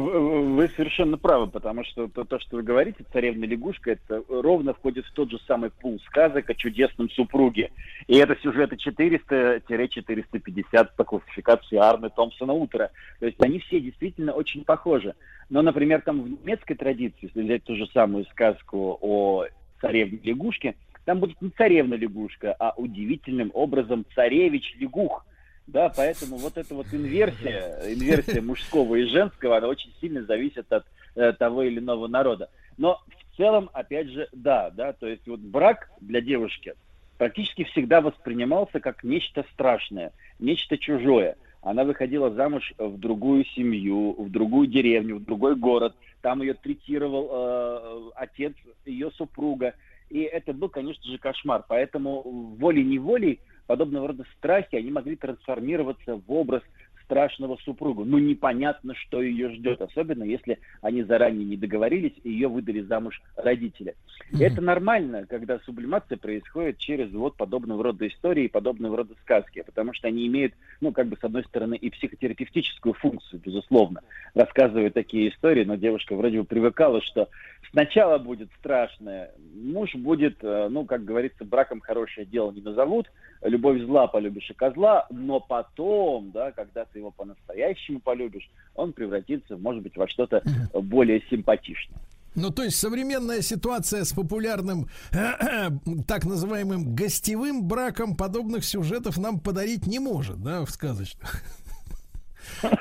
вы 0.55 0.67
совершенно 0.69 1.17
правы, 1.17 1.47
потому 1.47 1.83
что 1.83 2.07
то, 2.07 2.23
то, 2.23 2.39
что 2.39 2.55
вы 2.57 2.63
говорите, 2.63 3.05
царевна 3.11 3.43
лягушка, 3.45 3.91
это 3.91 4.23
ровно 4.29 4.73
входит 4.73 5.05
в 5.05 5.11
тот 5.11 5.29
же 5.29 5.37
самый 5.45 5.69
пул 5.69 5.99
сказок 6.07 6.49
о 6.49 6.55
чудесном 6.55 7.11
супруге. 7.11 7.69
И 8.07 8.15
это 8.15 8.37
сюжеты 8.41 8.77
400-450 8.77 10.89
по 10.95 11.03
классификации 11.03 11.77
Арны 11.77 12.09
Томпсона 12.09 12.53
Утера. 12.53 12.91
То 13.19 13.25
есть 13.25 13.41
они 13.41 13.59
все 13.59 13.81
действительно 13.81 14.31
очень 14.31 14.63
похожи. 14.63 15.13
Но, 15.49 15.61
например, 15.61 16.01
там 16.01 16.21
в 16.21 16.29
немецкой 16.29 16.75
традиции, 16.75 17.27
если 17.27 17.43
взять 17.43 17.65
ту 17.65 17.75
же 17.75 17.87
самую 17.93 18.23
сказку 18.25 18.97
о 19.01 19.47
царевне 19.81 20.19
лягушке, 20.23 20.75
там 21.05 21.19
будет 21.19 21.41
не 21.41 21.49
царевна 21.49 21.95
лягушка, 21.95 22.55
а 22.59 22.73
удивительным 22.77 23.51
образом 23.53 24.05
царевич 24.15 24.77
лягух. 24.79 25.25
Да, 25.71 25.93
поэтому 25.95 26.37
вот 26.37 26.57
эта 26.57 26.73
вот 26.73 26.87
инверсия, 26.91 27.79
инверсия 27.85 28.41
мужского 28.41 28.95
и 28.95 29.05
женского, 29.05 29.57
она 29.57 29.67
очень 29.67 29.93
сильно 30.01 30.23
зависит 30.23 30.71
от 30.73 30.85
э, 31.15 31.31
того 31.33 31.61
или 31.61 31.79
иного 31.79 32.07
народа. 32.07 32.49
Но 32.77 32.99
в 33.07 33.37
целом, 33.37 33.69
опять 33.73 34.09
же, 34.09 34.27
да, 34.31 34.71
да, 34.71 34.93
то 34.93 35.07
есть 35.07 35.27
вот 35.27 35.39
брак 35.39 35.91
для 36.01 36.21
девушки 36.21 36.73
практически 37.19 37.65
всегда 37.65 38.01
воспринимался 38.01 38.79
как 38.79 39.03
нечто 39.03 39.45
страшное, 39.53 40.11
нечто 40.39 40.75
чужое. 40.77 41.35
Она 41.61 41.83
выходила 41.83 42.31
замуж 42.31 42.73
в 42.77 42.97
другую 42.97 43.45
семью, 43.45 44.15
в 44.17 44.31
другую 44.31 44.67
деревню, 44.67 45.17
в 45.17 45.25
другой 45.25 45.55
город. 45.55 45.93
Там 46.21 46.41
ее 46.41 46.55
третировал 46.55 47.29
э, 47.31 48.09
отец 48.15 48.53
ее 48.85 49.11
супруга. 49.11 49.75
И 50.09 50.21
это 50.21 50.53
был, 50.53 50.69
конечно 50.69 51.03
же, 51.03 51.19
кошмар. 51.19 51.63
Поэтому 51.67 52.21
волей-неволей 52.57 53.39
подобного 53.69 54.07
рода 54.07 54.25
страхи, 54.35 54.77
они 54.77 54.89
могли 54.89 55.15
трансформироваться 55.15 56.15
в 56.15 56.31
образ 56.31 56.63
страшного 57.09 57.57
супругу. 57.65 58.05
Ну, 58.05 58.19
непонятно, 58.19 58.93
что 58.93 59.19
ее 59.19 59.49
ждет, 59.49 59.81
особенно 59.81 60.23
если 60.23 60.59
они 60.81 61.01
заранее 61.01 61.43
не 61.43 61.57
договорились 61.57 62.13
и 62.23 62.29
ее 62.29 62.47
выдали 62.47 62.81
замуж 62.81 63.19
родители. 63.35 63.95
Mm-hmm. 64.31 64.43
Это 64.45 64.61
нормально, 64.61 65.25
когда 65.27 65.57
сублимация 65.65 66.19
происходит 66.19 66.77
через 66.77 67.11
вот 67.11 67.35
подобного 67.35 67.83
рода 67.83 68.07
истории, 68.07 68.47
подобного 68.47 68.97
рода 68.97 69.15
сказки, 69.23 69.63
потому 69.65 69.93
что 69.93 70.07
они 70.07 70.27
имеют, 70.27 70.53
ну, 70.81 70.91
как 70.91 71.07
бы, 71.07 71.17
с 71.19 71.23
одной 71.23 71.43
стороны, 71.45 71.75
и 71.75 71.89
психотерапевтическую 71.89 72.93
функцию, 72.93 73.41
безусловно, 73.43 74.01
рассказывая 74.35 74.91
такие 74.91 75.29
истории, 75.29 75.63
но 75.63 75.75
девушка 75.75 76.15
вроде 76.15 76.41
бы 76.41 76.45
привыкала, 76.45 77.01
что 77.01 77.29
сначала 77.71 78.19
будет 78.19 78.49
страшное, 78.59 79.31
муж 79.55 79.95
будет, 79.95 80.43
э, 80.43 80.67
ну, 80.69 80.85
как 80.85 81.05
говорится, 81.05 81.43
браком 81.43 81.79
хорошее 81.79 82.27
дело 82.27 82.51
не 82.51 82.61
назовут, 82.61 83.09
любовь 83.41 83.81
зла 83.81 84.07
полюбишь 84.07 84.49
и 84.49 84.53
козла, 84.53 85.07
но 85.09 85.39
потом, 85.39 86.31
да, 86.31 86.51
когда 86.51 86.85
ты 86.85 86.98
его 86.99 87.11
по-настоящему 87.11 87.99
полюбишь, 87.99 88.49
он 88.75 88.93
превратится, 88.93 89.57
может 89.57 89.83
быть, 89.83 89.97
во 89.97 90.07
что-то 90.07 90.43
более 90.73 91.21
симпатичное. 91.29 91.99
Ну, 92.35 92.51
то 92.51 92.63
есть 92.63 92.77
современная 92.77 93.41
ситуация 93.41 94.03
с 94.03 94.13
популярным 94.13 94.87
так 96.07 96.25
называемым 96.25 96.95
гостевым 96.95 97.67
браком 97.67 98.15
подобных 98.15 98.63
сюжетов 98.63 99.17
нам 99.17 99.39
подарить 99.39 99.87
не 99.87 99.99
может, 99.99 100.41
да, 100.41 100.63
в 100.63 100.69
сказочных. 100.69 101.43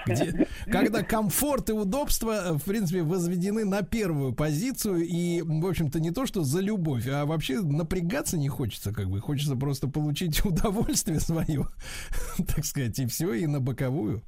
Где, 0.06 0.46
когда 0.70 1.02
комфорт 1.02 1.70
и 1.70 1.72
удобство, 1.72 2.58
в 2.58 2.64
принципе, 2.64 3.02
возведены 3.02 3.64
на 3.64 3.82
первую 3.82 4.34
позицию. 4.34 5.04
И, 5.04 5.42
в 5.42 5.66
общем-то, 5.66 6.00
не 6.00 6.10
то, 6.10 6.26
что 6.26 6.42
за 6.42 6.60
любовь, 6.60 7.06
а 7.08 7.26
вообще 7.26 7.60
напрягаться 7.60 8.38
не 8.38 8.48
хочется, 8.48 8.92
как 8.92 9.08
бы. 9.08 9.20
Хочется 9.20 9.56
просто 9.56 9.88
получить 9.88 10.44
удовольствие 10.44 11.20
свое, 11.20 11.64
так 12.54 12.64
сказать, 12.64 12.98
и 12.98 13.06
все, 13.06 13.32
и 13.32 13.46
на 13.46 13.60
боковую. 13.60 14.22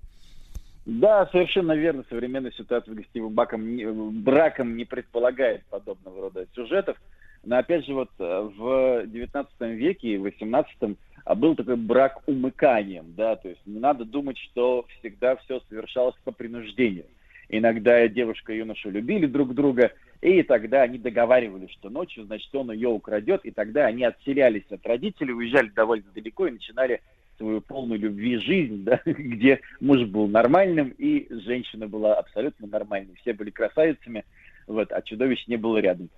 Да, 0.86 1.28
совершенно 1.30 1.72
верно. 1.72 2.04
Современная 2.08 2.52
ситуация 2.52 2.94
с 2.94 2.96
гостевым 2.96 3.32
баком, 3.32 4.22
браком 4.22 4.76
не 4.76 4.84
предполагает 4.84 5.64
подобного 5.66 6.22
рода 6.22 6.46
сюжетов. 6.54 6.96
Но 7.44 7.58
опять 7.58 7.86
же, 7.86 7.94
вот 7.94 8.10
э, 8.18 8.50
в 8.56 9.06
19 9.06 9.52
веке 9.60 10.14
и 10.14 10.18
18 10.18 10.76
а 10.82 10.86
был 11.26 11.54
такой 11.54 11.76
брак 11.76 12.22
умыканием, 12.26 13.14
да, 13.16 13.36
то 13.36 13.48
есть 13.48 13.60
не 13.66 13.78
надо 13.78 14.04
думать, 14.04 14.38
что 14.38 14.86
всегда 14.98 15.36
все 15.36 15.60
совершалось 15.68 16.16
по 16.24 16.32
принуждению. 16.32 17.06
Иногда 17.48 18.06
девушка 18.08 18.52
и 18.52 18.58
юноша 18.58 18.90
любили 18.90 19.26
друг 19.26 19.54
друга, 19.54 19.92
и 20.20 20.42
тогда 20.42 20.82
они 20.82 20.98
договаривались, 20.98 21.70
что 21.72 21.90
ночью, 21.90 22.24
значит, 22.24 22.54
он 22.54 22.70
ее 22.70 22.88
украдет, 22.88 23.44
и 23.44 23.50
тогда 23.50 23.86
они 23.86 24.04
отселялись 24.04 24.70
от 24.70 24.86
родителей, 24.86 25.32
уезжали 25.32 25.68
довольно 25.68 26.06
далеко 26.14 26.46
и 26.46 26.52
начинали 26.52 27.00
свою 27.38 27.60
полную 27.60 27.98
любви 27.98 28.36
жизнь, 28.38 28.84
да, 28.84 29.00
где 29.04 29.60
муж 29.80 30.04
был 30.04 30.28
нормальным, 30.28 30.94
и 30.96 31.26
женщина 31.42 31.88
была 31.88 32.14
абсолютно 32.14 32.68
нормальной. 32.68 33.14
Все 33.22 33.32
были 33.32 33.50
красавицами, 33.50 34.24
вот, 34.66 34.92
а 34.92 35.02
чудовищ 35.02 35.46
не 35.48 35.56
было 35.56 35.78
рядом 35.78 36.08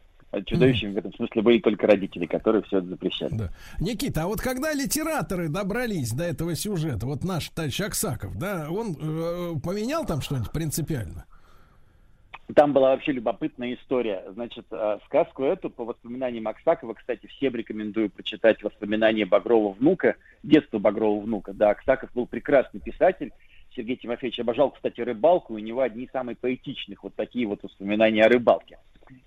чудовищами 0.46 0.94
в 0.94 0.98
этом 0.98 1.12
смысле 1.14 1.42
были 1.42 1.58
только 1.58 1.86
родители, 1.86 2.26
которые 2.26 2.62
все 2.62 2.78
это 2.78 2.88
запрещали. 2.88 3.34
Да. 3.34 3.50
Никита, 3.80 4.22
а 4.22 4.26
вот 4.26 4.40
когда 4.40 4.72
литераторы 4.72 5.48
добрались 5.48 6.12
до 6.12 6.24
этого 6.24 6.54
сюжета, 6.54 7.06
вот 7.06 7.24
наш 7.24 7.50
товарищ 7.50 7.80
Аксаков, 7.80 8.36
да, 8.38 8.68
он 8.70 8.96
э, 8.98 9.54
поменял 9.62 10.06
там 10.06 10.22
что-нибудь 10.22 10.50
принципиально? 10.50 11.26
Там 12.54 12.72
была 12.72 12.90
вообще 12.90 13.12
любопытная 13.12 13.74
история. 13.74 14.24
Значит, 14.32 14.66
э, 14.70 14.98
сказку 15.06 15.44
эту, 15.44 15.70
по 15.70 15.84
воспоминаниям 15.84 16.48
Аксакова, 16.48 16.94
кстати, 16.94 17.26
всем 17.26 17.54
рекомендую 17.54 18.10
прочитать 18.10 18.62
воспоминания 18.62 19.24
Багрова 19.24 19.72
внука, 19.72 20.16
детство 20.42 20.78
Багрова 20.78 21.22
внука. 21.22 21.52
Да, 21.52 21.70
Аксаков 21.70 22.12
был 22.12 22.26
прекрасный 22.26 22.80
писатель. 22.80 23.32
Сергей 23.74 23.96
Тимофеевич 23.96 24.38
обожал, 24.40 24.70
кстати, 24.70 25.00
рыбалку. 25.00 25.54
У 25.54 25.58
него 25.58 25.80
одни 25.80 26.08
самые 26.12 26.36
поэтичных 26.36 27.04
вот 27.04 27.14
такие 27.14 27.46
вот 27.46 27.62
воспоминания 27.62 28.24
о 28.24 28.28
рыбалке. 28.28 28.78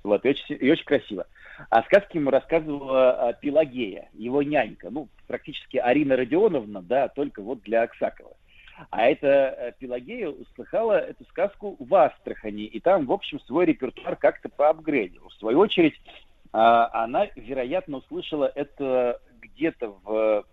Вот, 0.03 0.26
и 0.26 0.30
очень, 0.30 0.57
и 0.60 0.72
очень 0.72 0.85
красиво. 0.85 1.27
А 1.69 1.84
сказки 1.84 2.18
ему 2.18 2.31
рассказывала 2.31 3.30
а, 3.30 3.34
Пелагея, 3.34 4.10
его 4.14 4.43
нянька. 4.43 4.89
Ну, 4.89 5.07
практически 5.27 5.77
Арина 5.77 6.15
Родионовна, 6.15 6.81
да, 6.81 7.07
только 7.07 7.41
вот 7.41 7.61
для 7.61 7.84
Аксакова. 7.84 8.35
А 8.89 9.06
эта 9.06 9.27
э, 9.27 9.72
Пелагея 9.80 10.27
услыхала 10.27 10.99
эту 10.99 11.23
сказку 11.26 11.77
в 11.80 11.95
Астрахани, 11.95 12.65
и 12.65 12.80
там, 12.81 13.06
в 13.06 13.11
общем, 13.14 13.39
свой 13.41 13.65
репертуар 13.65 14.18
как-то 14.18 14.49
поапгрейдил. 14.49 15.30
В 15.30 15.34
свою 15.35 15.60
очередь, 15.60 15.99
а, 16.52 16.89
она, 17.03 17.27
вероятно, 17.35 17.97
услышала 17.97 18.52
это 18.53 19.22
где-то 19.41 19.91
в 20.03 20.45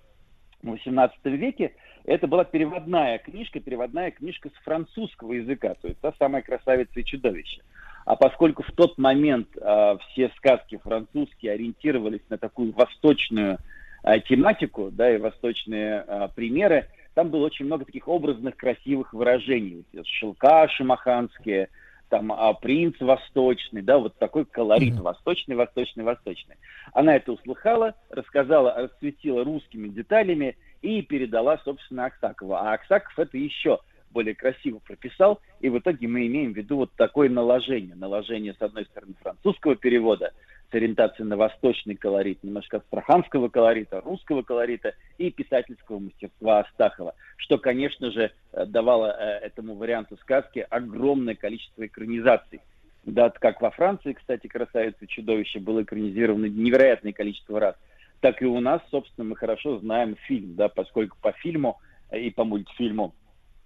XVIII 0.62 1.10
веке. 1.24 1.74
Это 2.04 2.26
была 2.26 2.44
переводная 2.44 3.18
книжка, 3.18 3.60
переводная 3.60 4.10
книжка 4.10 4.50
с 4.50 4.64
французского 4.64 5.32
языка, 5.32 5.74
то 5.74 5.88
есть 5.88 6.00
та 6.00 6.12
самая 6.18 6.42
красавица 6.42 7.00
и 7.00 7.04
чудовище. 7.04 7.62
А 8.04 8.16
поскольку 8.16 8.62
в 8.62 8.72
тот 8.72 8.98
момент 8.98 9.48
э, 9.56 9.96
все 10.08 10.30
сказки 10.36 10.78
французские 10.82 11.52
ориентировались 11.52 12.22
на 12.28 12.38
такую 12.38 12.72
восточную 12.72 13.58
э, 14.02 14.20
тематику, 14.20 14.90
да, 14.90 15.14
и 15.14 15.18
восточные 15.18 16.04
э, 16.06 16.28
примеры, 16.34 16.88
там 17.14 17.28
было 17.28 17.46
очень 17.46 17.66
много 17.66 17.84
таких 17.84 18.08
образных, 18.08 18.56
красивых 18.56 19.12
выражений. 19.12 19.84
Шелка 20.04 20.68
шамаханские, 20.68 21.68
там 22.08 22.32
а, 22.32 22.52
принц 22.54 22.98
восточный, 23.00 23.82
да, 23.82 23.98
вот 23.98 24.16
такой 24.18 24.44
колорит 24.44 24.94
mm-hmm. 24.94 25.02
восточный, 25.02 25.56
восточный, 25.56 26.04
восточный. 26.04 26.56
Она 26.92 27.16
это 27.16 27.32
услыхала, 27.32 27.94
рассказала, 28.10 28.74
расцветила 28.74 29.44
русскими 29.44 29.88
деталями 29.88 30.56
и 30.82 31.02
передала, 31.02 31.58
собственно, 31.64 32.06
Аксакову. 32.06 32.54
А 32.54 32.74
Аксаков 32.74 33.18
это 33.18 33.38
еще 33.38 33.78
более 34.12 34.34
красиво 34.34 34.78
прописал, 34.78 35.40
и 35.60 35.68
в 35.68 35.78
итоге 35.78 36.06
мы 36.06 36.26
имеем 36.26 36.52
в 36.52 36.56
виду 36.56 36.76
вот 36.76 36.92
такое 36.96 37.28
наложение. 37.28 37.94
Наложение, 37.94 38.54
с 38.54 38.62
одной 38.62 38.84
стороны, 38.86 39.14
французского 39.20 39.76
перевода, 39.76 40.32
с 40.70 40.74
ориентацией 40.74 41.28
на 41.28 41.36
восточный 41.36 41.96
колорит, 41.96 42.42
немножко 42.42 42.78
астраханского 42.78 43.48
колорита, 43.48 44.00
русского 44.00 44.42
колорита 44.42 44.94
и 45.18 45.30
писательского 45.30 45.98
мастерства 45.98 46.60
Астахова, 46.60 47.14
что, 47.36 47.58
конечно 47.58 48.10
же, 48.10 48.30
э, 48.52 48.66
давало 48.66 49.16
э, 49.18 49.46
этому 49.46 49.74
варианту 49.74 50.16
сказки 50.18 50.66
огромное 50.70 51.34
количество 51.34 51.86
экранизаций. 51.86 52.60
Да, 53.04 53.30
как 53.30 53.60
во 53.60 53.70
Франции, 53.70 54.12
кстати, 54.12 54.46
«Красавица 54.46 55.04
и 55.04 55.08
чудовище» 55.08 55.58
было 55.58 55.82
экранизировано 55.82 56.46
невероятное 56.46 57.12
количество 57.12 57.58
раз, 57.58 57.74
так 58.20 58.40
и 58.40 58.46
у 58.46 58.60
нас, 58.60 58.80
собственно, 58.90 59.28
мы 59.28 59.36
хорошо 59.36 59.78
знаем 59.80 60.16
фильм, 60.28 60.54
да, 60.54 60.68
поскольку 60.68 61.16
по 61.20 61.32
фильму 61.32 61.80
и 62.12 62.30
по 62.30 62.44
мультфильму 62.44 63.14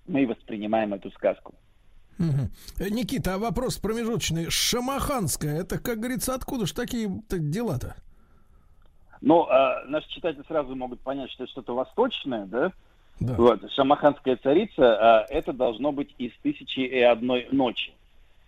мы 0.07 0.27
воспринимаем 0.27 0.95
эту 0.95 1.11
сказку. 1.11 1.55
Угу. 2.19 2.89
Никита, 2.91 3.35
а 3.35 3.39
вопрос 3.39 3.77
промежуточный. 3.77 4.51
Шамаханская, 4.51 5.61
это, 5.61 5.79
как 5.79 5.99
говорится, 5.99 6.35
откуда 6.35 6.67
же 6.67 6.75
такие 6.75 7.11
дела-то? 7.29 7.97
Ну, 9.21 9.47
э, 9.47 9.85
наши 9.87 10.09
читатели 10.09 10.43
сразу 10.47 10.75
могут 10.75 11.01
понять, 11.01 11.31
что 11.31 11.45
это 11.45 11.53
что-то 11.53 11.75
восточное, 11.75 12.47
да? 12.47 12.73
Да. 13.21 13.35
Вот, 13.35 13.71
шамаханская 13.73 14.37
царица, 14.37 15.27
э, 15.31 15.35
это 15.35 15.53
должно 15.53 15.93
быть 15.93 16.15
из 16.19 16.33
«Тысячи 16.43 16.81
и 16.81 17.01
одной 17.01 17.49
ночи». 17.51 17.93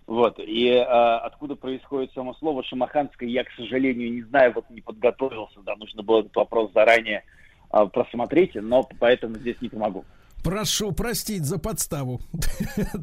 Вот, 0.06 0.38
и 0.38 0.68
э, 0.68 0.82
откуда 0.82 1.54
происходит 1.54 2.12
само 2.12 2.34
слово 2.34 2.62
шамаханское, 2.64 3.28
я, 3.28 3.44
к 3.44 3.50
сожалению, 3.50 4.12
не 4.12 4.22
знаю, 4.22 4.52
вот 4.54 4.68
не 4.70 4.80
подготовился, 4.80 5.60
да, 5.64 5.76
нужно 5.76 6.02
было 6.02 6.20
этот 6.20 6.34
вопрос 6.36 6.70
заранее 6.72 7.24
э, 7.70 7.86
просмотреть, 7.92 8.54
но 8.54 8.88
поэтому 8.98 9.36
здесь 9.36 9.60
не 9.60 9.68
помогу. 9.68 10.04
Прошу 10.42 10.92
простить 10.92 11.44
за 11.44 11.58
подставу. 11.58 12.20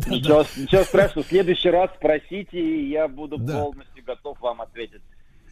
Ничего, 0.09 0.45
ничего 0.57 0.83
страшного. 0.83 1.25
В 1.25 1.29
следующий 1.29 1.69
раз 1.69 1.91
спросите, 1.95 2.59
и 2.59 2.89
я 2.89 3.07
буду 3.07 3.37
полностью 3.37 4.03
готов 4.05 4.39
вам 4.41 4.61
ответить. 4.61 5.01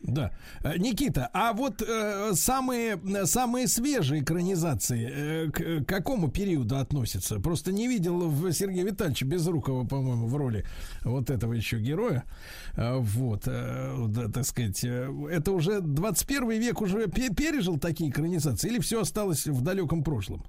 Да. 0.03 0.31
Э, 0.63 0.77
Никита, 0.77 1.29
а 1.33 1.53
вот 1.53 1.81
э, 1.81 2.33
самые, 2.33 2.99
самые 3.25 3.67
свежие 3.67 4.21
экранизации 4.21 5.47
э, 5.47 5.51
к 5.51 5.85
какому 5.85 6.29
периоду 6.29 6.77
относятся? 6.77 7.39
Просто 7.39 7.71
не 7.71 7.87
видел 7.87 8.27
в 8.27 8.51
Сергея 8.51 8.83
Витальевича 8.83 9.25
Безрукова, 9.25 9.87
по-моему, 9.87 10.27
в 10.27 10.35
роли 10.35 10.65
вот 11.05 11.29
этого 11.29 11.53
еще 11.53 11.79
героя. 11.79 12.25
Э, 12.75 12.97
вот, 12.97 13.43
э, 13.47 13.95
да, 14.09 14.27
так 14.27 14.45
сказать, 14.45 14.83
э, 14.83 15.09
это 15.31 15.53
уже 15.53 15.79
21 15.79 16.49
век 16.59 16.81
уже 16.81 17.07
пережил 17.07 17.79
такие 17.79 18.09
экранизации 18.09 18.69
или 18.69 18.79
все 18.79 19.01
осталось 19.01 19.47
в 19.47 19.61
далеком 19.61 20.03
прошлом? 20.03 20.43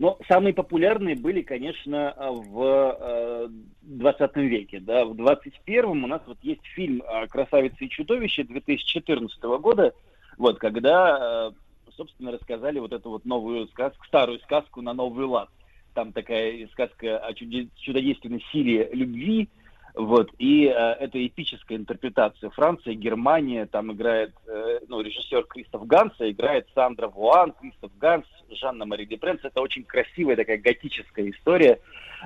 Но 0.00 0.18
самые 0.28 0.54
популярные 0.54 1.14
были, 1.14 1.42
конечно, 1.42 2.14
в 2.18 3.50
20 3.82 4.36
веке. 4.36 4.80
Да. 4.80 5.04
В 5.04 5.12
21-м 5.12 6.04
у 6.04 6.06
нас 6.06 6.22
вот 6.26 6.38
есть 6.42 6.64
фильм 6.74 7.02
«Красавица 7.28 7.84
и 7.84 7.90
чудовище» 7.90 8.44
2014 8.44 9.42
года, 9.60 9.92
вот, 10.38 10.58
когда, 10.58 11.52
собственно, 11.94 12.32
рассказали 12.32 12.78
вот 12.78 12.94
эту 12.94 13.10
вот 13.10 13.26
новую 13.26 13.66
сказку, 13.66 14.06
старую 14.06 14.38
сказку 14.38 14.80
на 14.80 14.94
новый 14.94 15.26
лад. 15.26 15.50
Там 15.92 16.12
такая 16.12 16.66
сказка 16.68 17.18
о 17.18 17.34
чудодейственной 17.34 18.42
силе 18.50 18.88
любви, 18.94 19.50
вот, 19.94 20.30
и 20.38 20.66
э, 20.66 20.72
это 20.72 21.24
эпическая 21.26 21.76
интерпретация. 21.76 22.50
Франция, 22.50 22.94
Германия, 22.94 23.66
там 23.66 23.92
играет, 23.92 24.32
э, 24.46 24.80
ну, 24.88 25.00
режиссер 25.00 25.44
Кристоф 25.44 25.86
Ганс, 25.86 26.12
играет 26.18 26.68
Сандра 26.74 27.08
Вуан, 27.08 27.52
Кристоф 27.60 27.90
Ганс, 27.98 28.26
Жанна 28.50 28.86
Мари 28.86 29.04
Депренц. 29.04 29.40
Это 29.42 29.60
очень 29.60 29.84
красивая 29.84 30.36
такая 30.36 30.58
готическая 30.58 31.30
история, 31.30 31.80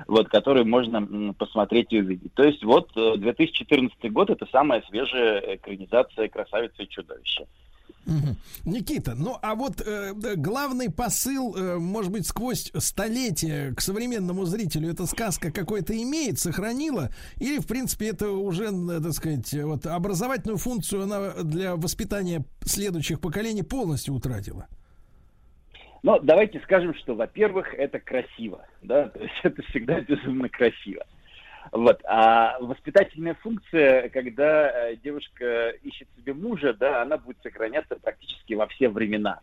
вот, 0.07 0.29
которую 0.29 0.67
можно 0.67 0.97
м, 0.97 1.33
посмотреть 1.33 1.91
и 1.91 1.99
увидеть. 1.99 2.33
То 2.33 2.43
есть 2.43 2.63
вот 2.63 2.91
2014 2.93 3.97
э, 4.01 4.09
год 4.09 4.29
это 4.29 4.45
самая 4.51 4.83
свежая 4.87 5.55
экранизация 5.55 6.27
«Красавицы 6.27 6.83
и 6.83 6.89
чудовища». 6.89 7.47
Угу. 8.05 8.71
Никита, 8.71 9.15
ну 9.15 9.37
а 9.41 9.55
вот 9.55 9.81
э, 9.85 10.13
главный 10.35 10.91
посыл, 10.91 11.55
э, 11.55 11.77
может 11.77 12.11
быть, 12.11 12.27
сквозь 12.27 12.71
столетия 12.75 13.73
к 13.73 13.81
современному 13.81 14.45
зрителю 14.45 14.91
эта 14.91 15.07
сказка 15.07 15.51
какой-то 15.51 15.93
имеет, 15.99 16.37
сохранила, 16.37 17.09
или, 17.37 17.57
в 17.57 17.65
принципе, 17.65 18.09
это 18.09 18.29
уже, 18.29 18.65
э, 18.65 19.01
так 19.01 19.13
сказать, 19.13 19.51
вот 19.53 19.87
образовательную 19.87 20.57
функцию 20.57 21.03
она 21.03 21.31
для 21.43 21.75
воспитания 21.75 22.45
следующих 22.61 23.19
поколений 23.19 23.63
полностью 23.63 24.13
утратила? 24.13 24.67
Ну, 26.03 26.19
давайте 26.21 26.59
скажем, 26.59 26.93
что, 26.93 27.15
во-первых, 27.15 27.73
это 27.73 27.99
красиво, 27.99 28.67
да, 28.83 29.09
то 29.09 29.19
есть 29.19 29.33
это 29.41 29.63
всегда 29.63 29.99
безумно 30.01 30.47
красиво. 30.49 31.03
Вот. 31.75 31.99
А 32.05 32.57
воспитательная 32.61 33.33
функция, 33.33 34.07
когда 34.07 34.69
э, 34.69 34.95
девушка 34.95 35.71
ищет 35.83 36.07
себе 36.15 36.33
мужа, 36.33 36.73
да, 36.73 37.01
она 37.01 37.17
будет 37.17 37.35
сохраняться 37.43 37.97
практически 38.01 38.53
во 38.53 38.65
все 38.67 38.87
времена. 38.87 39.41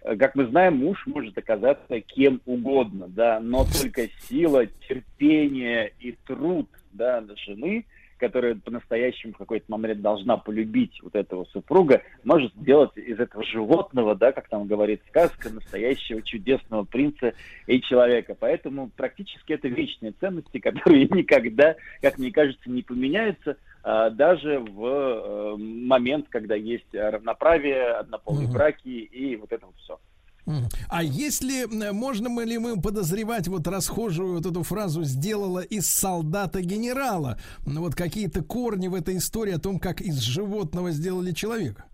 Э, 0.00 0.16
как 0.16 0.34
мы 0.34 0.46
знаем, 0.46 0.78
муж 0.78 1.06
может 1.06 1.36
оказаться 1.36 2.00
кем 2.00 2.40
угодно, 2.46 3.06
да, 3.08 3.38
но 3.38 3.66
только 3.66 4.08
сила, 4.22 4.64
терпение 4.88 5.92
и 6.00 6.12
труд 6.12 6.70
да, 6.92 7.22
жены– 7.36 7.84
которая 8.18 8.54
по-настоящему 8.54 9.32
в 9.32 9.38
какой-то 9.38 9.66
момент 9.68 10.00
должна 10.00 10.36
полюбить 10.36 11.00
вот 11.02 11.14
этого 11.14 11.44
супруга, 11.46 12.02
может 12.22 12.54
сделать 12.54 12.96
из 12.96 13.18
этого 13.18 13.44
животного, 13.44 14.14
да, 14.14 14.32
как 14.32 14.48
там 14.48 14.66
говорит 14.66 15.02
сказка, 15.08 15.50
настоящего 15.50 16.22
чудесного 16.22 16.84
принца 16.84 17.34
и 17.66 17.80
человека. 17.80 18.36
Поэтому 18.38 18.90
практически 18.96 19.52
это 19.52 19.68
вечные 19.68 20.12
ценности, 20.12 20.58
которые 20.60 21.06
никогда, 21.06 21.76
как 22.00 22.18
мне 22.18 22.30
кажется, 22.30 22.70
не 22.70 22.82
поменяются, 22.82 23.56
а, 23.82 24.10
даже 24.10 24.60
в 24.60 24.86
э, 24.86 25.56
момент, 25.58 26.26
когда 26.30 26.54
есть 26.54 26.92
равноправие, 26.94 27.92
однополые 27.92 28.46
угу. 28.46 28.54
браки 28.54 28.88
и 28.88 29.36
вот 29.36 29.52
это 29.52 29.66
вот 29.66 29.76
все. 29.76 29.98
А 30.88 31.02
если 31.02 31.64
можно 31.92 32.28
мы 32.28 32.44
ли 32.44 32.58
мы 32.58 32.80
подозревать 32.80 33.48
вот 33.48 33.66
расхожую 33.66 34.34
вот 34.34 34.46
эту 34.46 34.62
фразу 34.62 35.04
сделала 35.04 35.60
из 35.60 35.86
солдата 35.86 36.60
генерала? 36.60 37.38
Вот 37.64 37.94
какие-то 37.94 38.42
корни 38.42 38.88
в 38.88 38.94
этой 38.94 39.16
истории 39.16 39.54
о 39.54 39.58
том, 39.58 39.78
как 39.78 40.00
из 40.00 40.18
животного 40.18 40.90
сделали 40.90 41.32
человека? 41.32 41.84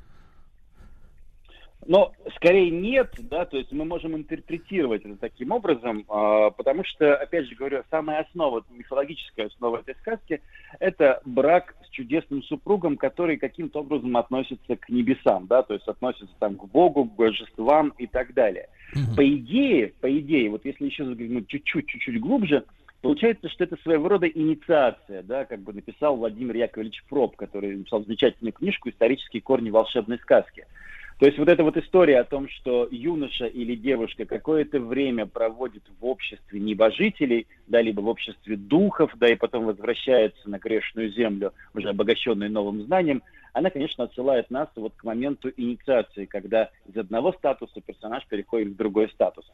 Но 1.86 2.12
скорее 2.36 2.70
нет, 2.70 3.14
да, 3.18 3.46
то 3.46 3.56
есть 3.56 3.72
мы 3.72 3.84
можем 3.84 4.14
интерпретировать 4.14 5.04
это 5.04 5.16
таким 5.16 5.50
образом, 5.50 6.00
э, 6.00 6.50
потому 6.56 6.84
что, 6.84 7.16
опять 7.16 7.48
же 7.48 7.54
говорю, 7.54 7.82
самая 7.90 8.20
основа, 8.20 8.62
мифологическая 8.70 9.46
основа 9.46 9.78
этой 9.78 9.94
сказки– 9.96 10.42
это 10.78 11.22
брак 11.24 11.74
с 11.86 11.88
чудесным 11.88 12.42
супругом, 12.42 12.96
который 12.96 13.38
каким-то 13.38 13.80
образом 13.80 14.16
относится 14.16 14.76
к 14.76 14.90
небесам, 14.90 15.46
да, 15.46 15.62
то 15.62 15.74
есть 15.74 15.88
относится 15.88 16.34
там 16.38 16.56
к 16.56 16.66
Богу, 16.66 17.06
к 17.06 17.14
божествам 17.14 17.94
и 17.96 18.06
так 18.06 18.34
далее. 18.34 18.68
Mm-hmm. 18.94 19.16
По 19.16 19.28
идее, 19.36 19.92
по 20.00 20.18
идее, 20.18 20.50
вот 20.50 20.64
если 20.66 20.84
еще 20.84 21.06
заглянуть 21.06 21.48
чуть-чуть, 21.48 21.86
чуть-чуть 21.86 22.20
глубже, 22.20 22.64
Получается, 23.02 23.48
что 23.48 23.64
это 23.64 23.78
своего 23.82 24.08
рода 24.08 24.26
инициация, 24.26 25.22
да, 25.22 25.46
как 25.46 25.60
бы 25.60 25.72
написал 25.72 26.16
Владимир 26.16 26.54
Яковлевич 26.56 27.02
Проб, 27.08 27.34
который 27.34 27.74
написал 27.74 28.04
замечательную 28.04 28.52
книжку 28.52 28.90
«Исторические 28.90 29.40
корни 29.40 29.70
волшебной 29.70 30.18
сказки». 30.18 30.66
То 31.20 31.26
есть 31.26 31.38
вот 31.38 31.50
эта 31.50 31.62
вот 31.62 31.76
история 31.76 32.20
о 32.20 32.24
том, 32.24 32.48
что 32.48 32.88
юноша 32.90 33.44
или 33.44 33.76
девушка 33.76 34.24
какое-то 34.24 34.80
время 34.80 35.26
проводит 35.26 35.82
в 36.00 36.06
обществе 36.06 36.58
небожителей, 36.58 37.46
да, 37.66 37.82
либо 37.82 38.00
в 38.00 38.08
обществе 38.08 38.56
духов, 38.56 39.12
да, 39.16 39.28
и 39.28 39.36
потом 39.36 39.66
возвращается 39.66 40.48
на 40.48 40.58
грешную 40.58 41.12
землю, 41.12 41.52
уже 41.74 41.90
обогащенный 41.90 42.48
новым 42.48 42.84
знанием, 42.84 43.22
она, 43.52 43.68
конечно, 43.68 44.04
отсылает 44.04 44.50
нас 44.50 44.70
вот 44.76 44.94
к 44.96 45.04
моменту 45.04 45.52
инициации, 45.54 46.24
когда 46.24 46.70
из 46.88 46.96
одного 46.96 47.34
статуса 47.34 47.82
персонаж 47.82 48.26
переходит 48.26 48.68
в 48.68 48.76
другой 48.76 49.10
статус. 49.10 49.44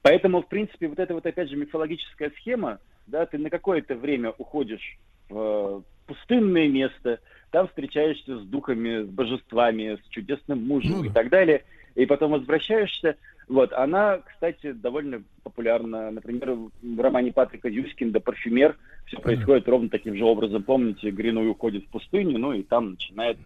Поэтому, 0.00 0.40
в 0.40 0.48
принципе, 0.48 0.88
вот 0.88 0.98
эта 0.98 1.12
вот, 1.12 1.26
опять 1.26 1.50
же, 1.50 1.56
мифологическая 1.56 2.32
схема, 2.38 2.78
да, 3.06 3.26
ты 3.26 3.36
на 3.36 3.50
какое-то 3.50 3.94
время 3.94 4.32
уходишь 4.38 4.96
в 5.28 5.84
пустынное 6.06 6.66
место, 6.66 7.20
там 7.50 7.68
встречаешься 7.68 8.38
с 8.38 8.42
духами, 8.42 9.04
с 9.04 9.08
божествами, 9.08 9.98
с 10.04 10.08
чудесным 10.08 10.66
мужем 10.66 10.98
ну, 10.98 11.04
и 11.04 11.08
так 11.08 11.28
далее, 11.28 11.64
и 11.94 12.06
потом 12.06 12.32
возвращаешься. 12.32 13.16
Вот, 13.48 13.72
она, 13.72 14.18
кстати, 14.18 14.72
довольно 14.72 15.22
популярна. 15.42 16.10
Например, 16.12 16.56
в 16.82 17.00
романе 17.00 17.32
Патрика 17.32 17.68
Юскинда 17.68 18.20
«Парфюмер» 18.20 18.76
все 19.06 19.18
происходит 19.18 19.68
ровно 19.68 19.88
таким 19.88 20.14
же 20.14 20.24
образом. 20.24 20.62
Помните, 20.62 21.10
Гриной 21.10 21.48
уходит 21.48 21.84
в 21.84 21.88
пустыню, 21.88 22.38
ну 22.38 22.52
и 22.52 22.62
там 22.62 22.92
начинает 22.92 23.38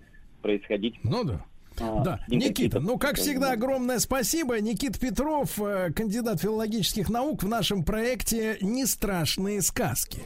происходить... 0.43 0.97
Ну 1.03 1.25
да. 1.25 1.45
А, 1.81 2.03
да, 2.05 2.21
Никита, 2.29 2.81
ну, 2.81 2.99
как 2.99 3.17
всегда, 3.17 3.53
огромное 3.53 3.99
спасибо. 3.99 4.61
Никит 4.61 5.01
Петров, 5.01 5.59
э, 5.59 5.91
кандидат 5.93 6.41
филологических 6.41 7.09
наук 7.09 7.43
в 7.43 7.49
нашем 7.49 7.85
проекте 7.85 8.59
«Не 8.61 8.87
страшные 8.87 9.61
сказки». 9.61 10.21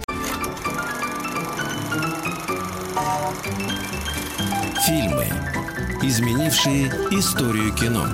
Фильмы, 4.87 5.27
изменившие 6.03 6.87
историю 7.11 7.75
кино. 7.75 8.07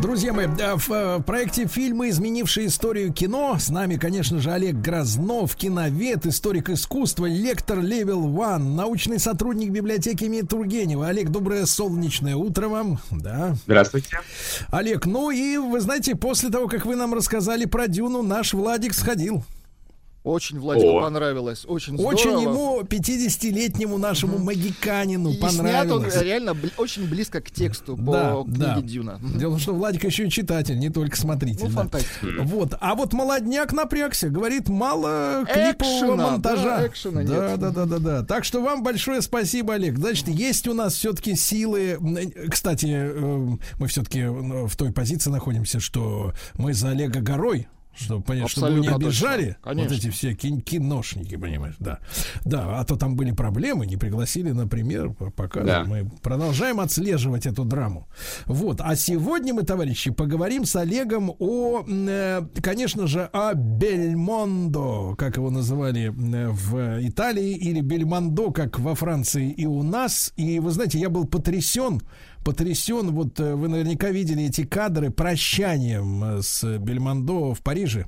Друзья 0.00 0.32
мои, 0.32 0.46
в 0.46 0.90
э, 0.90 1.20
проекте 1.24 1.66
фильмы, 1.66 2.08
изменившие 2.08 2.66
историю 2.66 3.12
кино, 3.12 3.56
с 3.58 3.68
нами, 3.68 3.96
конечно 3.96 4.40
же, 4.40 4.50
Олег 4.50 4.76
Грознов, 4.76 5.54
киновед, 5.56 6.26
историк 6.26 6.70
искусства, 6.70 7.26
лектор 7.26 7.78
Level 7.78 8.24
One, 8.24 8.74
научный 8.74 9.18
сотрудник 9.18 9.70
библиотеки 9.70 10.24
имени 10.24 10.42
Тургенева. 10.42 11.08
Олег, 11.08 11.28
доброе 11.28 11.66
солнечное 11.66 12.34
утро 12.34 12.68
вам. 12.68 12.98
Да. 13.10 13.54
Здравствуйте. 13.66 14.20
Олег, 14.70 15.06
ну 15.06 15.30
и 15.30 15.58
вы 15.58 15.80
знаете, 15.80 16.16
после 16.16 16.48
того, 16.50 16.66
как 16.66 16.86
вы 16.86 16.96
нам 16.96 17.14
рассказали 17.14 17.66
про 17.66 17.86
Дюну, 17.86 18.22
наш 18.22 18.54
Владик 18.54 18.94
сходил. 18.94 19.44
Очень 20.22 20.60
Владику 20.60 20.98
О. 20.98 21.00
понравилось, 21.00 21.64
очень 21.66 21.94
здорово. 21.94 22.12
Очень 22.12 22.42
ему, 22.42 22.82
50-летнему 22.82 23.96
нашему 23.96 24.34
угу. 24.34 24.44
магиканину, 24.44 25.30
и 25.30 25.38
понравилось. 25.38 26.12
снят 26.12 26.22
он 26.22 26.22
реально 26.22 26.50
бли- 26.50 26.72
очень 26.76 27.08
близко 27.08 27.40
к 27.40 27.50
тексту 27.50 27.96
по 27.96 28.12
да, 28.12 28.42
книге 28.44 28.58
да. 28.58 28.80
Дюна. 28.82 29.20
Дело 29.38 29.52
в 29.52 29.54
том, 29.54 29.60
что 29.60 29.74
Владик 29.74 30.04
еще 30.04 30.26
и 30.26 30.30
читатель, 30.30 30.78
не 30.78 30.90
только 30.90 31.16
смотритель. 31.16 31.64
Ну, 31.64 31.70
фантастика. 31.70 32.42
Вот. 32.42 32.74
А 32.80 32.94
вот 32.96 33.14
молодняк 33.14 33.72
напрягся, 33.72 34.28
говорит, 34.28 34.68
мало 34.68 35.46
клипового 35.46 35.72
экшена, 35.72 36.30
монтажа. 36.32 36.76
Да, 36.76 36.86
экшена 36.86 37.22
да, 37.22 37.48
нет. 37.48 37.58
да, 37.58 37.70
да, 37.70 37.86
да, 37.86 37.98
да. 37.98 38.22
Так 38.22 38.44
что 38.44 38.60
вам 38.60 38.82
большое 38.82 39.22
спасибо, 39.22 39.74
Олег. 39.74 39.96
Значит, 39.96 40.28
есть 40.28 40.68
у 40.68 40.74
нас 40.74 40.94
все-таки 40.96 41.34
силы. 41.34 41.98
Кстати, 42.50 42.88
э, 42.90 43.56
мы 43.78 43.86
все-таки 43.86 44.26
в 44.26 44.76
той 44.76 44.92
позиции 44.92 45.30
находимся, 45.30 45.80
что 45.80 46.34
мы 46.58 46.74
за 46.74 46.90
Олега 46.90 47.20
горой 47.20 47.68
чтобы 47.94 48.22
понять, 48.22 48.48
чтобы 48.48 48.80
не 48.80 48.88
обижали 48.88 49.56
вот 49.64 49.92
эти 49.92 50.10
все 50.10 50.34
кин 50.34 50.60
киношники, 50.60 51.36
понимаешь, 51.36 51.76
да. 51.78 51.98
Да, 52.44 52.78
а 52.80 52.84
то 52.84 52.96
там 52.96 53.16
были 53.16 53.32
проблемы, 53.32 53.86
не 53.86 53.96
пригласили, 53.96 54.50
например, 54.50 55.10
пока 55.36 55.62
да. 55.62 55.84
мы 55.84 56.10
продолжаем 56.22 56.80
отслеживать 56.80 57.46
эту 57.46 57.64
драму. 57.64 58.08
Вот, 58.46 58.80
а 58.80 58.96
сегодня 58.96 59.54
мы, 59.54 59.62
товарищи, 59.62 60.10
поговорим 60.10 60.64
с 60.64 60.76
Олегом 60.76 61.34
о, 61.38 61.84
э, 61.86 62.42
конечно 62.62 63.06
же, 63.06 63.28
о 63.32 63.54
Бельмондо, 63.54 65.14
как 65.16 65.36
его 65.36 65.50
называли 65.50 66.08
э, 66.08 66.48
в 66.48 67.06
Италии, 67.06 67.56
или 67.56 67.80
Бельмондо, 67.80 68.50
как 68.50 68.78
во 68.78 68.94
Франции 68.94 69.50
и 69.50 69.66
у 69.66 69.82
нас. 69.82 70.32
И 70.36 70.58
вы 70.60 70.70
знаете, 70.70 70.98
я 70.98 71.10
был 71.10 71.26
потрясен 71.26 72.00
потрясен. 72.44 73.10
Вот 73.10 73.38
э, 73.40 73.54
вы 73.54 73.68
наверняка 73.68 74.10
видели 74.10 74.44
эти 74.44 74.64
кадры 74.64 75.10
прощанием 75.10 76.24
э, 76.24 76.42
с 76.42 76.78
Бельмондо 76.78 77.54
в 77.54 77.60
Париже 77.62 78.06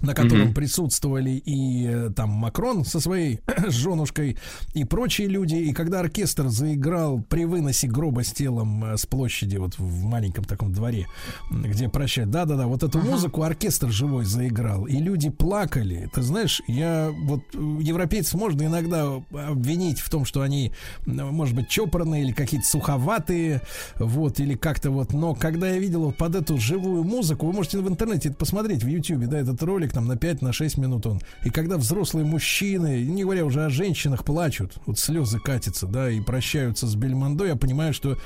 на 0.00 0.14
котором 0.14 0.48
mm-hmm. 0.48 0.54
присутствовали 0.54 1.30
и 1.30 1.86
э, 1.86 2.10
там 2.14 2.30
Макрон 2.30 2.84
со 2.84 3.00
своей 3.00 3.40
женушкой 3.68 4.38
и 4.74 4.84
прочие 4.84 5.28
люди. 5.28 5.56
И 5.56 5.72
когда 5.72 6.00
оркестр 6.00 6.48
заиграл 6.48 7.20
при 7.28 7.44
выносе 7.44 7.88
гроба 7.88 8.22
с 8.22 8.32
телом 8.32 8.84
э, 8.84 8.96
с 8.96 9.06
площади 9.06 9.56
вот 9.56 9.78
в 9.78 10.04
маленьком 10.04 10.44
таком 10.44 10.72
дворе, 10.72 11.06
где 11.50 11.88
прощают, 11.88 12.30
да-да-да, 12.30 12.66
вот 12.66 12.82
эту 12.82 12.98
uh-huh. 12.98 13.10
музыку 13.10 13.42
оркестр 13.42 13.90
живой 13.90 14.24
заиграл, 14.24 14.86
и 14.86 14.96
люди 14.98 15.30
плакали. 15.30 16.08
Ты 16.14 16.22
знаешь, 16.22 16.62
я 16.68 17.12
вот 17.24 17.40
э, 17.54 17.58
европейцев 17.80 18.34
можно 18.34 18.62
иногда 18.62 19.14
обвинить 19.32 20.00
в 20.00 20.10
том, 20.10 20.24
что 20.24 20.42
они, 20.42 20.72
может 21.06 21.54
быть, 21.54 21.68
чопорные 21.68 22.22
или 22.22 22.32
какие-то 22.32 22.66
суховатые, 22.66 23.62
вот, 23.96 24.40
или 24.40 24.54
как-то 24.54 24.90
вот, 24.90 25.12
но 25.12 25.34
когда 25.34 25.68
я 25.70 25.78
видел 25.78 26.04
вот 26.04 26.16
под 26.16 26.34
эту 26.34 26.58
живую 26.58 27.04
музыку, 27.04 27.46
вы 27.46 27.52
можете 27.52 27.78
в 27.78 27.88
интернете 27.88 28.28
это 28.28 28.38
посмотреть 28.38 28.84
в 28.84 28.86
Ютьюбе, 28.88 29.26
да, 29.26 29.38
этот 29.38 29.62
ролик, 29.62 29.87
ролик 29.88 29.92
там 29.92 30.06
на 30.06 30.16
5, 30.16 30.42
на 30.42 30.52
6 30.52 30.78
минут 30.78 31.06
он. 31.06 31.20
И 31.44 31.50
когда 31.50 31.76
взрослые 31.76 32.24
мужчины, 32.24 33.04
не 33.04 33.24
говоря 33.24 33.44
уже 33.44 33.64
о 33.64 33.70
женщинах, 33.70 34.24
плачут, 34.24 34.74
вот 34.86 34.98
слезы 34.98 35.38
катятся, 35.38 35.86
да, 35.86 36.10
и 36.10 36.20
прощаются 36.20 36.86
с 36.86 36.94
Бельмондо, 36.94 37.46
я 37.46 37.56
понимаю, 37.56 37.92
что 37.92 38.16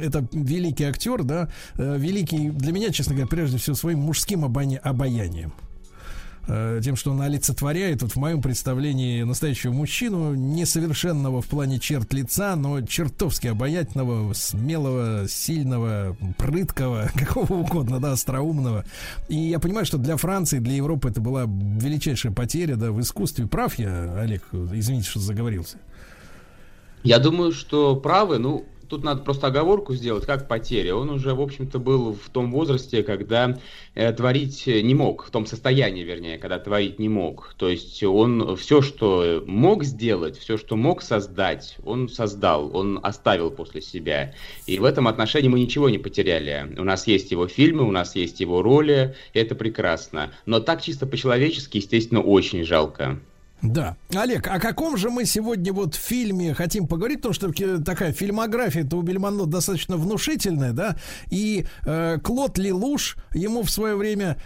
это 0.00 0.26
великий 0.32 0.84
актер, 0.84 1.22
да, 1.22 1.48
э, 1.76 1.96
великий 1.98 2.50
для 2.50 2.72
меня, 2.72 2.90
честно 2.90 3.14
говоря, 3.14 3.28
прежде 3.28 3.58
всего 3.58 3.76
своим 3.76 4.00
мужским 4.00 4.44
обаянием. 4.44 5.52
Э, 6.52 6.80
тем, 6.82 6.96
что 6.96 7.12
он 7.12 7.22
олицетворяет, 7.22 8.02
вот 8.02 8.12
в 8.12 8.16
моем 8.16 8.42
представлении, 8.42 9.22
настоящего 9.22 9.72
мужчину, 9.72 10.34
несовершенного 10.34 11.42
в 11.42 11.46
плане 11.46 11.78
черт 11.78 12.12
лица, 12.12 12.56
но 12.56 12.80
чертовски 12.80 13.46
обаятельного, 13.46 14.32
смелого, 14.32 15.28
сильного, 15.28 16.16
прыткого, 16.38 17.08
какого 17.14 17.52
угодно, 17.52 18.00
да, 18.00 18.12
остроумного. 18.12 18.84
И 19.28 19.36
я 19.36 19.60
понимаю, 19.60 19.86
что 19.86 19.96
для 19.96 20.16
Франции, 20.16 20.58
для 20.58 20.74
Европы 20.74 21.10
это 21.10 21.20
была 21.20 21.44
величайшая 21.44 22.32
потеря, 22.32 22.74
да, 22.74 22.90
в 22.90 23.00
искусстве. 23.00 23.46
Прав 23.46 23.78
я, 23.78 24.16
Олег? 24.18 24.42
Извините, 24.52 25.08
что 25.08 25.20
заговорился. 25.20 25.78
Я 27.04 27.20
думаю, 27.20 27.52
что 27.52 27.94
правы. 27.94 28.38
Ну, 28.38 28.64
тут 28.90 29.04
надо 29.04 29.22
просто 29.22 29.46
оговорку 29.46 29.94
сделать, 29.94 30.26
как 30.26 30.48
потеря. 30.48 30.96
Он 30.96 31.08
уже, 31.10 31.32
в 31.32 31.40
общем-то, 31.40 31.78
был 31.78 32.12
в 32.12 32.28
том 32.28 32.50
возрасте, 32.50 33.04
когда 33.04 33.56
э, 33.94 34.12
творить 34.12 34.66
не 34.66 34.94
мог, 34.94 35.24
в 35.24 35.30
том 35.30 35.46
состоянии, 35.46 36.02
вернее, 36.02 36.38
когда 36.38 36.58
творить 36.58 36.98
не 36.98 37.08
мог. 37.08 37.54
То 37.56 37.68
есть 37.68 38.02
он 38.02 38.56
все, 38.56 38.82
что 38.82 39.44
мог 39.46 39.84
сделать, 39.84 40.36
все, 40.36 40.58
что 40.58 40.76
мог 40.76 41.02
создать, 41.02 41.76
он 41.84 42.08
создал, 42.08 42.76
он 42.76 42.98
оставил 43.02 43.50
после 43.50 43.80
себя. 43.80 44.34
И 44.66 44.78
в 44.80 44.84
этом 44.84 45.06
отношении 45.06 45.48
мы 45.48 45.60
ничего 45.60 45.88
не 45.88 45.98
потеряли. 45.98 46.74
У 46.76 46.84
нас 46.84 47.06
есть 47.06 47.30
его 47.30 47.46
фильмы, 47.46 47.86
у 47.86 47.92
нас 47.92 48.16
есть 48.16 48.40
его 48.40 48.60
роли, 48.60 49.14
это 49.34 49.54
прекрасно. 49.54 50.32
Но 50.46 50.58
так 50.58 50.82
чисто 50.82 51.06
по-человечески, 51.06 51.76
естественно, 51.76 52.20
очень 52.20 52.64
жалко. 52.64 53.20
Да. 53.62 53.96
Олег, 54.14 54.46
о 54.48 54.58
каком 54.58 54.96
же 54.96 55.10
мы 55.10 55.24
сегодня 55.26 55.72
вот 55.72 55.94
фильме 55.94 56.54
хотим 56.54 56.86
поговорить? 56.86 57.22
Потому 57.22 57.34
что 57.34 57.82
такая 57.82 58.12
фильмография 58.12 58.84
это 58.84 58.96
у 58.96 59.02
Бельмондо 59.02 59.46
достаточно 59.46 59.96
внушительная, 59.96 60.72
да? 60.72 60.96
И 61.30 61.66
э, 61.84 62.18
Клод 62.22 62.58
Лилуш 62.58 63.16
ему 63.34 63.62
в 63.62 63.70
свое 63.70 63.96
время 63.96 64.38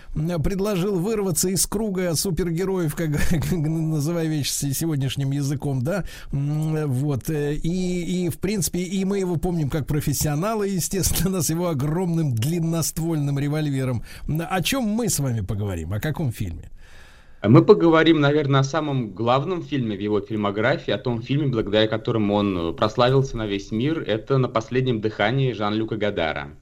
предложил 0.43 0.99
вырваться 0.99 1.49
из 1.49 1.67
круга 1.67 2.15
супергероев, 2.15 2.95
как, 2.95 3.11
как 3.31 3.51
называя 3.51 4.27
вещь 4.27 4.51
сегодняшним 4.51 5.31
языком, 5.31 5.83
да? 5.83 6.05
Вот. 6.33 7.31
Э, 7.31 7.55
и, 7.55 8.25
и, 8.25 8.29
в 8.29 8.39
принципе, 8.39 8.81
и 8.81 9.05
мы 9.05 9.21
его 9.21 9.37
помним 9.37 9.71
как 9.71 9.87
профессионала, 9.87 10.65
естественно, 10.65 11.41
с 11.43 11.51
его 11.51 11.69
огромным 11.69 12.35
длинноствольным 12.35 13.39
револьвером. 13.39 14.03
О 14.27 14.63
чем 14.63 14.85
мы 14.85 15.09
с 15.09 15.21
вами 15.21 15.41
поговорим? 15.41 15.93
О 15.93 16.01
каком 16.01 16.33
фильме? 16.33 16.71
Мы 17.47 17.63
поговорим, 17.63 18.21
наверное, 18.21 18.61
о 18.61 18.65
самом 18.65 19.11
главном 19.11 19.63
фильме 19.63 19.97
в 19.97 20.01
его 20.01 20.21
фильмографии, 20.21 20.93
о 20.93 20.99
том 20.99 21.21
фильме, 21.21 21.49
благодаря 21.49 21.87
которому 21.87 22.35
он 22.35 22.75
прославился 22.75 23.37
на 23.37 23.47
весь 23.47 23.71
мир. 23.71 24.01
Это 24.01 24.39
«На 24.39 24.49
последнем 24.49 25.01
дыхании» 25.01 25.53
Жан-Люка 25.53 25.97
Годара. 25.97 26.53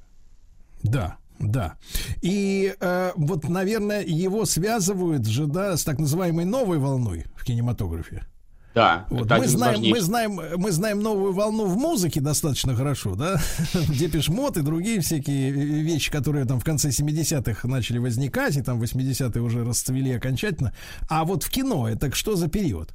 Да, 0.83 1.19
да. 1.39 1.77
И 2.21 2.75
э, 2.81 3.13
вот, 3.15 3.49
наверное, 3.49 4.03
его 4.05 4.45
связывают 4.45 5.25
же, 5.27 5.47
да, 5.47 5.77
с 5.77 5.85
так 5.85 5.99
называемой 5.99 6.45
новой 6.45 6.79
волной 6.79 7.27
в 7.37 7.45
кинематографе. 7.45 8.27
Да, 8.75 9.07
вот. 9.11 9.29
мы, 9.29 9.47
знаем, 9.47 9.83
мы, 9.83 10.01
знаем, 10.01 10.41
мы 10.57 10.73
знаем 10.73 11.01
новую 11.01 11.33
волну 11.33 11.67
в 11.67 11.77
музыке 11.77 12.21
достаточно 12.21 12.75
хорошо, 12.75 13.15
да? 13.15 13.41
Depeche 13.89 14.29
Mode 14.29 14.57
и 14.57 14.63
другие 14.63 15.01
всякие 15.01 15.51
вещи, 15.51 16.11
которые 16.11 16.47
там 16.47 16.59
в 16.59 16.65
конце 16.65 16.89
70-х 16.89 17.69
начали 17.69 17.99
возникать, 17.99 18.57
и 18.57 18.63
там 18.63 18.81
80-е 18.81 19.43
уже 19.43 19.65
расцвели 19.65 20.13
окончательно. 20.13 20.73
А 21.09 21.25
вот 21.25 21.43
в 21.43 21.51
кино, 21.51 21.89
это 21.89 22.15
что 22.15 22.35
за 22.35 22.49
период? 22.49 22.95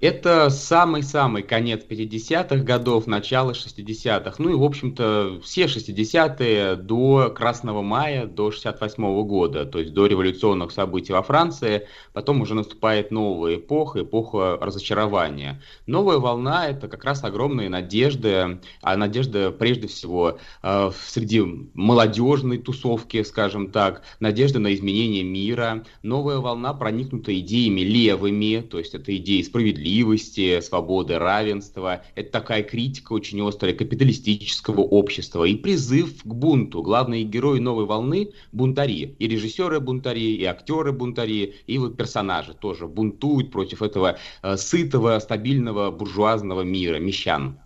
Это 0.00 0.48
самый-самый 0.48 1.42
конец 1.42 1.82
50-х 1.86 2.64
годов, 2.64 3.06
начало 3.06 3.50
60-х. 3.50 4.36
Ну 4.38 4.48
и, 4.48 4.54
в 4.54 4.64
общем-то, 4.64 5.40
все 5.44 5.64
60-е 5.64 6.76
до 6.76 7.30
Красного 7.36 7.82
мая, 7.82 8.24
до 8.24 8.50
68 8.50 9.04
-го 9.04 9.24
года, 9.24 9.66
то 9.66 9.78
есть 9.78 9.92
до 9.92 10.06
революционных 10.06 10.72
событий 10.72 11.12
во 11.12 11.22
Франции. 11.22 11.86
Потом 12.14 12.40
уже 12.40 12.54
наступает 12.54 13.10
новая 13.10 13.56
эпоха, 13.56 14.00
эпоха 14.00 14.56
разочарования. 14.58 15.60
Новая 15.86 16.16
волна– 16.16 16.66
это 16.70 16.88
как 16.88 17.04
раз 17.04 17.22
огромные 17.22 17.68
надежды, 17.68 18.58
а 18.80 18.96
надежда 18.96 19.50
прежде 19.50 19.86
всего 19.86 20.38
э, 20.62 20.90
среди 21.08 21.42
молодежной 21.74 22.56
тусовки, 22.56 23.22
скажем 23.22 23.70
так, 23.70 24.02
надежда 24.18 24.60
на 24.60 24.72
изменение 24.72 25.24
мира. 25.24 25.84
Новая 26.02 26.38
волна 26.38 26.72
проникнута 26.72 27.38
идеями 27.38 27.82
левыми, 27.82 28.62
то 28.62 28.78
есть 28.78 28.94
это 28.94 29.14
идеи 29.14 29.42
справедливости, 29.42 29.89
справедливости, 29.90 30.60
свободы, 30.60 31.18
равенства. 31.18 32.02
Это 32.14 32.30
такая 32.30 32.62
критика 32.62 33.12
очень 33.12 33.46
острая 33.46 33.74
капиталистического 33.74 34.80
общества 34.80 35.44
и 35.44 35.56
призыв 35.56 36.22
к 36.22 36.26
бунту. 36.26 36.82
Главные 36.82 37.24
герои 37.24 37.58
новой 37.58 37.86
волны– 37.86 38.30
бунтари. 38.52 39.16
И 39.18 39.28
режиссеры 39.28 39.80
бунтари, 39.80 40.36
и 40.36 40.44
актеры 40.44 40.92
бунтари, 40.92 41.54
и 41.66 41.78
вот 41.78 41.96
персонажи 41.96 42.54
тоже 42.54 42.86
бунтуют 42.86 43.50
против 43.50 43.82
этого 43.82 44.16
э, 44.42 44.56
сытого, 44.56 45.18
стабильного 45.18 45.90
буржуазного 45.90 46.62
мира, 46.62 46.98
мещан. 46.98 47.58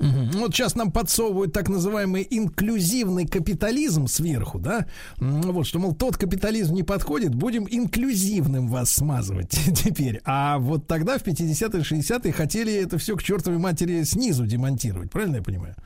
Угу. 0.00 0.38
Вот 0.38 0.54
сейчас 0.54 0.74
нам 0.74 0.90
подсовывают 0.90 1.52
так 1.52 1.68
называемый 1.68 2.26
инклюзивный 2.28 3.26
капитализм 3.26 4.08
сверху, 4.08 4.58
да? 4.58 4.86
Вот 5.18 5.66
что, 5.66 5.78
мол, 5.78 5.94
тот 5.94 6.16
капитализм 6.16 6.74
не 6.74 6.82
подходит, 6.82 7.34
будем 7.34 7.66
инклюзивным 7.70 8.68
вас 8.68 8.90
смазывать 8.90 9.50
теперь. 9.84 10.20
А 10.24 10.58
вот 10.58 10.86
тогда 10.86 11.18
в 11.18 11.22
50-е, 11.22 11.82
60-е 11.82 12.32
хотели 12.32 12.74
это 12.74 12.98
все 12.98 13.16
к 13.16 13.22
чертовой 13.22 13.58
матери 13.58 14.02
снизу 14.02 14.46
демонтировать, 14.46 15.10
правильно 15.10 15.36
я 15.36 15.42
понимаю? 15.42 15.76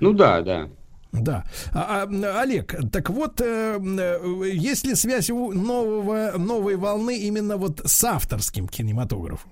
Ну 0.00 0.12
да, 0.12 0.42
да. 0.42 0.68
Да. 1.12 1.44
А, 1.72 2.02
а, 2.02 2.40
Олег, 2.40 2.74
так 2.92 3.08
вот, 3.08 3.40
э, 3.40 3.78
э, 3.80 4.50
есть 4.52 4.86
ли 4.86 4.94
связь 4.94 5.30
у 5.30 5.52
нового, 5.52 6.34
новой 6.36 6.76
волны 6.76 7.18
именно 7.18 7.56
вот 7.56 7.80
с 7.84 8.04
авторским 8.04 8.68
кинематографом? 8.68 9.50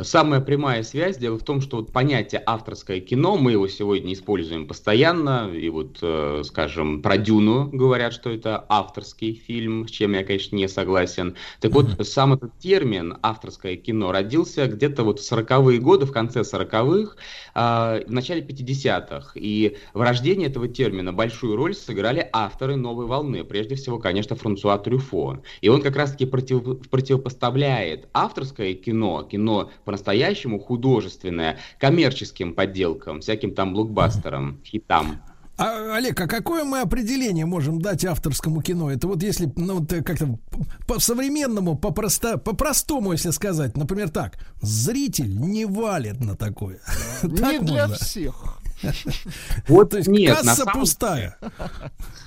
Самая 0.00 0.40
прямая 0.40 0.84
связь, 0.84 1.16
дело 1.16 1.38
в 1.38 1.42
том, 1.42 1.60
что 1.60 1.78
вот 1.78 1.92
понятие 1.92 2.40
авторское 2.46 3.00
кино, 3.00 3.36
мы 3.36 3.52
его 3.52 3.66
сегодня 3.66 4.12
используем 4.12 4.68
постоянно, 4.68 5.50
и 5.52 5.68
вот, 5.70 5.98
э, 6.02 6.42
скажем, 6.44 7.02
про 7.02 7.18
Дюну 7.18 7.68
говорят, 7.72 8.12
что 8.12 8.30
это 8.30 8.64
авторский 8.68 9.34
фильм, 9.34 9.88
с 9.88 9.90
чем 9.90 10.12
я, 10.12 10.22
конечно, 10.22 10.54
не 10.54 10.68
согласен. 10.68 11.34
Так 11.60 11.72
вот, 11.72 12.06
сам 12.06 12.34
этот 12.34 12.56
термин 12.58 13.16
авторское 13.22 13.74
кино 13.74 14.12
родился 14.12 14.68
где-то 14.68 15.02
вот 15.02 15.18
в 15.18 15.32
40-е 15.32 15.80
годы, 15.80 16.06
в 16.06 16.12
конце 16.12 16.40
40-х, 16.42 17.16
э, 17.56 18.04
в 18.06 18.12
начале 18.12 18.40
50-х, 18.42 19.32
и 19.34 19.78
в 19.94 20.00
рождении 20.00 20.46
этого 20.46 20.68
термина 20.68 21.12
большую 21.12 21.56
роль 21.56 21.74
сыграли 21.74 22.28
авторы 22.32 22.76
новой 22.76 23.06
волны, 23.06 23.42
прежде 23.42 23.74
всего, 23.74 23.98
конечно, 23.98 24.36
Франсуа 24.36 24.78
Трюфо. 24.78 25.42
И 25.60 25.68
он 25.68 25.82
как 25.82 25.96
раз-таки 25.96 26.24
против, 26.24 26.88
противопоставляет 26.88 28.08
авторское 28.12 28.74
кино, 28.74 29.24
кино 29.24 29.70
по-настоящему 29.88 30.60
художественное, 30.60 31.56
коммерческим 31.78 32.52
подделкам, 32.52 33.22
всяким 33.22 33.54
там 33.54 33.72
блокбастерам, 33.72 34.60
хитам. 34.62 35.22
А, 35.56 35.96
Олег, 35.96 36.20
а 36.20 36.26
какое 36.28 36.64
мы 36.64 36.82
определение 36.82 37.46
можем 37.46 37.80
дать 37.80 38.04
авторскому 38.04 38.60
кино? 38.60 38.92
Это 38.92 39.08
вот 39.08 39.22
если, 39.22 39.50
ну, 39.56 39.86
как-то 39.86 40.38
по-современному, 40.86 41.74
по-просто, 41.74 42.36
по-простому, 42.36 43.12
если 43.12 43.30
сказать, 43.30 43.78
например, 43.78 44.10
так, 44.10 44.38
зритель 44.60 45.34
не 45.34 45.64
валит 45.64 46.20
на 46.20 46.36
такое. 46.36 46.80
Не 47.22 47.58
для 47.60 47.88
всех. 47.88 48.57
Вот 49.68 49.94
нет, 50.06 50.38
касса 50.38 50.66
пустая. 50.66 51.36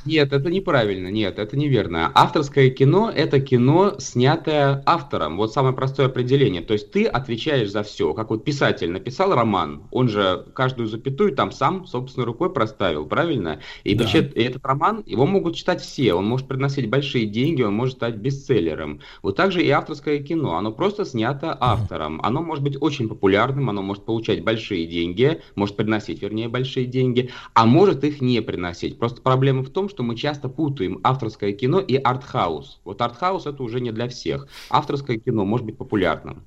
Нет, 0.05 0.33
это 0.33 0.49
неправильно, 0.49 1.09
нет, 1.09 1.37
это 1.37 1.55
неверно. 1.55 2.11
Авторское 2.15 2.71
кино– 2.71 3.11
это 3.15 3.39
кино, 3.39 3.95
снятое 3.99 4.81
автором. 4.85 5.37
Вот 5.37 5.53
самое 5.53 5.75
простое 5.75 6.07
определение. 6.07 6.61
То 6.61 6.73
есть 6.73 6.91
ты 6.91 7.05
отвечаешь 7.05 7.69
за 7.71 7.83
все. 7.83 8.13
Как 8.13 8.31
вот 8.31 8.43
писатель 8.43 8.89
написал 8.89 9.35
роман, 9.35 9.83
он 9.91 10.09
же 10.09 10.47
каждую 10.55 10.87
запятую 10.87 11.35
там 11.35 11.51
сам 11.51 11.85
собственной 11.85 12.25
рукой 12.25 12.51
проставил, 12.51 13.05
правильно? 13.05 13.59
И 13.83 13.93
да. 13.93 14.03
причем 14.03 14.31
этот 14.35 14.65
роман, 14.65 15.03
его 15.05 15.27
могут 15.27 15.55
читать 15.55 15.81
все. 15.81 16.13
Он 16.13 16.27
может 16.27 16.47
приносить 16.47 16.89
большие 16.89 17.27
деньги, 17.27 17.61
он 17.61 17.75
может 17.75 17.97
стать 17.97 18.15
бестселлером. 18.15 19.01
Вот 19.21 19.35
так 19.35 19.51
же 19.51 19.61
и 19.61 19.69
авторское 19.69 20.19
кино. 20.19 20.55
Оно 20.55 20.71
просто 20.71 21.05
снято 21.05 21.55
автором. 21.59 22.19
Оно 22.23 22.41
может 22.41 22.63
быть 22.63 22.77
очень 22.81 23.07
популярным, 23.07 23.69
оно 23.69 23.83
может 23.83 24.03
получать 24.05 24.43
большие 24.43 24.87
деньги, 24.87 25.41
может 25.55 25.75
приносить, 25.75 26.21
вернее, 26.21 26.40
большие 26.47 26.85
деньги, 26.85 27.29
а 27.53 27.65
может 27.65 28.03
их 28.03 28.21
не 28.21 28.41
приносить. 28.41 28.99
Просто 28.99 29.21
проблема 29.21 29.63
в 29.63 29.69
том, 29.69 29.89
что 29.89 30.03
мы 30.03 30.15
часто 30.15 30.49
путаем 30.49 30.99
авторское 31.03 31.53
кино 31.53 31.79
и 31.79 31.95
артхаус. 31.95 32.79
Вот 32.83 33.01
артхаус 33.01 33.45
это 33.45 33.63
уже 33.63 33.81
не 33.81 33.91
для 33.91 34.07
всех. 34.07 34.47
Авторское 34.69 35.17
кино 35.17 35.45
может 35.45 35.65
быть 35.65 35.77
популярным. 35.77 36.45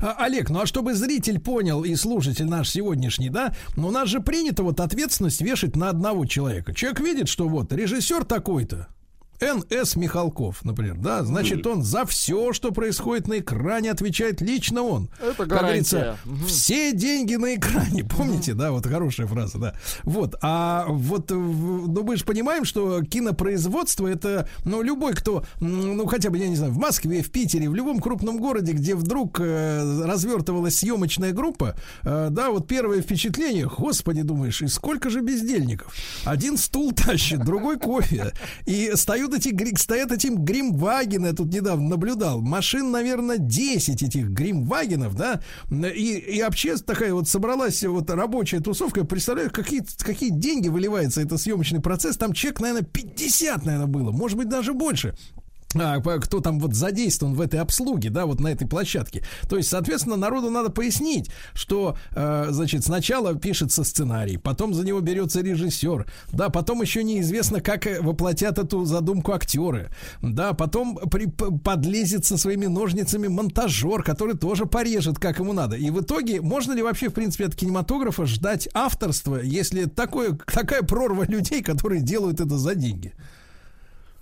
А, 0.00 0.16
Олег, 0.18 0.50
ну 0.50 0.60
а 0.60 0.66
чтобы 0.66 0.94
зритель 0.94 1.38
понял 1.38 1.84
и 1.84 1.94
слушатель 1.94 2.46
наш 2.46 2.68
сегодняшний, 2.68 3.30
да, 3.30 3.54
ну 3.76 3.88
у 3.88 3.90
нас 3.90 4.08
же 4.08 4.20
принято 4.20 4.62
вот 4.62 4.80
ответственность 4.80 5.40
вешать 5.40 5.76
на 5.76 5.88
одного 5.88 6.26
человека. 6.26 6.74
Человек 6.74 7.00
видит, 7.00 7.28
что 7.28 7.48
вот 7.48 7.72
режиссер 7.72 8.24
такой-то, 8.24 8.88
Н.С. 9.40 9.96
Михалков, 9.96 10.64
например, 10.64 10.96
да, 10.96 11.22
значит, 11.24 11.66
он 11.66 11.82
за 11.82 12.04
все, 12.06 12.52
что 12.52 12.70
происходит 12.70 13.28
на 13.28 13.38
экране, 13.38 13.90
отвечает 13.90 14.40
лично 14.40 14.82
он. 14.82 15.08
Это 15.20 15.34
как 15.34 15.48
гарантия. 15.48 16.16
говорится, 16.24 16.46
все 16.46 16.92
деньги 16.92 17.34
на 17.34 17.54
экране, 17.54 18.04
помните, 18.16 18.54
да, 18.54 18.72
вот 18.72 18.86
хорошая 18.86 19.26
фраза, 19.26 19.58
да. 19.58 19.74
Вот, 20.04 20.36
а 20.42 20.86
вот, 20.88 21.30
ну 21.30 22.02
мы 22.02 22.16
же 22.16 22.24
понимаем, 22.24 22.64
что 22.64 23.02
кинопроизводство 23.02 24.06
это, 24.06 24.48
ну 24.64 24.82
любой, 24.82 25.14
кто, 25.14 25.44
ну 25.60 26.06
хотя 26.06 26.30
бы, 26.30 26.38
я 26.38 26.48
не 26.48 26.56
знаю, 26.56 26.72
в 26.72 26.78
Москве, 26.78 27.22
в 27.22 27.30
Питере, 27.30 27.68
в 27.68 27.74
любом 27.74 28.00
крупном 28.00 28.38
городе, 28.38 28.72
где 28.72 28.94
вдруг 28.94 29.40
э, 29.40 30.04
развертывалась 30.04 30.78
съемочная 30.78 31.32
группа, 31.32 31.76
э, 32.02 32.28
да, 32.30 32.50
вот 32.50 32.66
первое 32.66 33.02
впечатление, 33.02 33.66
господи, 33.66 34.22
думаешь, 34.22 34.62
и 34.62 34.68
сколько 34.68 35.10
же 35.10 35.20
бездельников? 35.20 35.94
Один 36.24 36.56
стул 36.56 36.92
тащит, 36.92 37.44
другой 37.44 37.78
кофе, 37.78 38.32
и 38.66 38.92
стоят 39.26 39.46
эти, 39.46 39.80
стоят 39.80 40.12
эти 40.12 40.28
гримвагены, 40.28 41.28
я 41.28 41.32
тут 41.32 41.52
недавно 41.52 41.88
наблюдал, 41.90 42.40
машин, 42.40 42.90
наверное, 42.90 43.38
10 43.38 44.02
этих 44.02 44.28
гримвагенов, 44.28 45.14
да, 45.14 45.40
и, 45.70 46.18
и 46.18 46.42
вообще 46.42 46.76
такая 46.76 47.12
вот 47.12 47.28
собралась 47.28 47.82
вот 47.84 48.10
рабочая 48.10 48.60
тусовка, 48.60 49.04
представляю, 49.04 49.50
какие, 49.50 49.84
какие 49.98 50.30
деньги 50.30 50.68
выливается 50.68 51.20
этот 51.20 51.40
съемочный 51.40 51.80
процесс, 51.80 52.16
там 52.16 52.32
человек, 52.32 52.60
наверное, 52.60 52.84
50, 52.84 53.64
наверное, 53.64 53.86
было, 53.86 54.12
может 54.12 54.38
быть, 54.38 54.48
даже 54.48 54.72
больше 54.72 55.14
кто 56.20 56.40
там 56.40 56.58
вот 56.58 56.74
задействован 56.74 57.34
в 57.34 57.40
этой 57.40 57.60
обслуге, 57.60 58.10
да, 58.10 58.26
вот 58.26 58.40
на 58.40 58.48
этой 58.48 58.66
площадке. 58.66 59.24
То 59.48 59.56
есть, 59.56 59.68
соответственно, 59.68 60.16
народу 60.16 60.50
надо 60.50 60.70
пояснить, 60.70 61.30
что, 61.54 61.96
э, 62.12 62.46
значит, 62.50 62.84
сначала 62.84 63.34
пишется 63.34 63.84
сценарий, 63.84 64.36
потом 64.36 64.74
за 64.74 64.84
него 64.84 65.00
берется 65.00 65.40
режиссер, 65.40 66.06
да, 66.32 66.48
потом 66.48 66.82
еще 66.82 67.04
неизвестно, 67.04 67.60
как 67.60 67.86
воплотят 68.00 68.58
эту 68.58 68.84
задумку 68.84 69.32
актеры, 69.32 69.90
да, 70.22 70.52
потом 70.52 70.96
при, 71.10 71.26
подлезет 71.26 72.24
со 72.24 72.36
своими 72.36 72.66
ножницами 72.66 73.28
монтажер, 73.28 74.02
который 74.02 74.36
тоже 74.36 74.66
порежет, 74.66 75.18
как 75.18 75.38
ему 75.38 75.52
надо. 75.52 75.76
И 75.76 75.90
в 75.90 76.00
итоге, 76.00 76.40
можно 76.40 76.72
ли 76.72 76.82
вообще, 76.82 77.08
в 77.08 77.14
принципе, 77.14 77.46
от 77.46 77.54
кинематографа 77.54 78.26
ждать 78.26 78.68
авторства, 78.74 79.40
если 79.42 79.84
такое, 79.84 80.38
такая 80.46 80.82
прорва 80.82 81.24
людей, 81.24 81.62
которые 81.62 82.00
делают 82.00 82.40
это 82.40 82.56
за 82.58 82.74
деньги? 82.74 83.12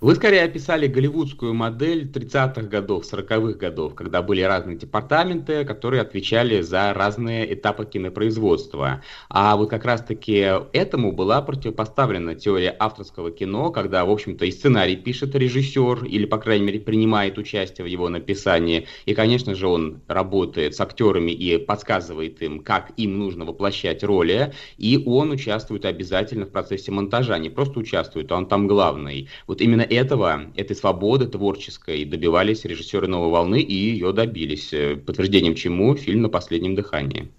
Вы 0.01 0.13
скорее 0.15 0.43
описали 0.43 0.87
голливудскую 0.87 1.53
модель 1.53 2.03
30-х 2.11 2.63
годов, 2.63 3.05
40-х 3.09 3.57
годов, 3.57 3.95
когда 3.95 4.21
были 4.21 4.41
разные 4.41 4.75
департаменты, 4.75 5.63
которые 5.63 6.01
отвечали 6.01 6.59
за 6.59 6.91
разные 6.93 7.53
этапы 7.53 7.85
кинопроизводства. 7.85 9.01
А 9.29 9.55
вот 9.55 9.69
как 9.69 9.85
раз-таки 9.85 10.51
этому 10.73 11.13
была 11.13 11.41
противопоставлена 11.41 12.35
теория 12.35 12.75
авторского 12.77 13.31
кино, 13.31 13.71
когда, 13.71 14.03
в 14.03 14.11
общем-то, 14.11 14.43
и 14.43 14.51
сценарий 14.51 14.97
пишет 14.97 15.33
режиссер, 15.33 16.03
или, 16.03 16.25
по 16.25 16.39
крайней 16.39 16.65
мере, 16.65 16.81
принимает 16.81 17.37
участие 17.37 17.85
в 17.85 17.87
его 17.87 18.09
написании. 18.09 18.87
И, 19.05 19.13
конечно 19.13 19.55
же, 19.55 19.65
он 19.67 20.01
работает 20.09 20.75
с 20.75 20.81
актерами 20.81 21.31
и 21.31 21.57
подсказывает 21.57 22.41
им, 22.41 22.59
как 22.59 22.91
им 22.97 23.17
нужно 23.17 23.45
воплощать 23.45 24.03
роли. 24.03 24.53
И 24.77 25.01
он 25.05 25.31
участвует 25.31 25.85
обязательно 25.85 26.45
в 26.45 26.51
процессе 26.51 26.91
монтажа. 26.91 27.37
Не 27.37 27.49
просто 27.49 27.79
участвует, 27.79 28.29
а 28.33 28.35
он 28.35 28.47
там 28.47 28.67
главный. 28.67 29.29
Вот 29.47 29.61
именно 29.61 29.84
этого, 29.85 30.51
этой 30.55 30.75
свободы 30.75 31.27
творческой 31.27 32.05
добивались 32.05 32.65
режиссеры 32.65 33.07
«Новой 33.07 33.29
волны» 33.29 33.61
и 33.61 33.73
ее 33.73 34.11
добились, 34.11 34.73
э, 34.73 34.95
подтверждением 34.95 35.55
чему 35.55 35.95
фильм 35.95 36.23
«На 36.23 36.29
последнем 36.29 36.75
дыхании». 36.75 37.29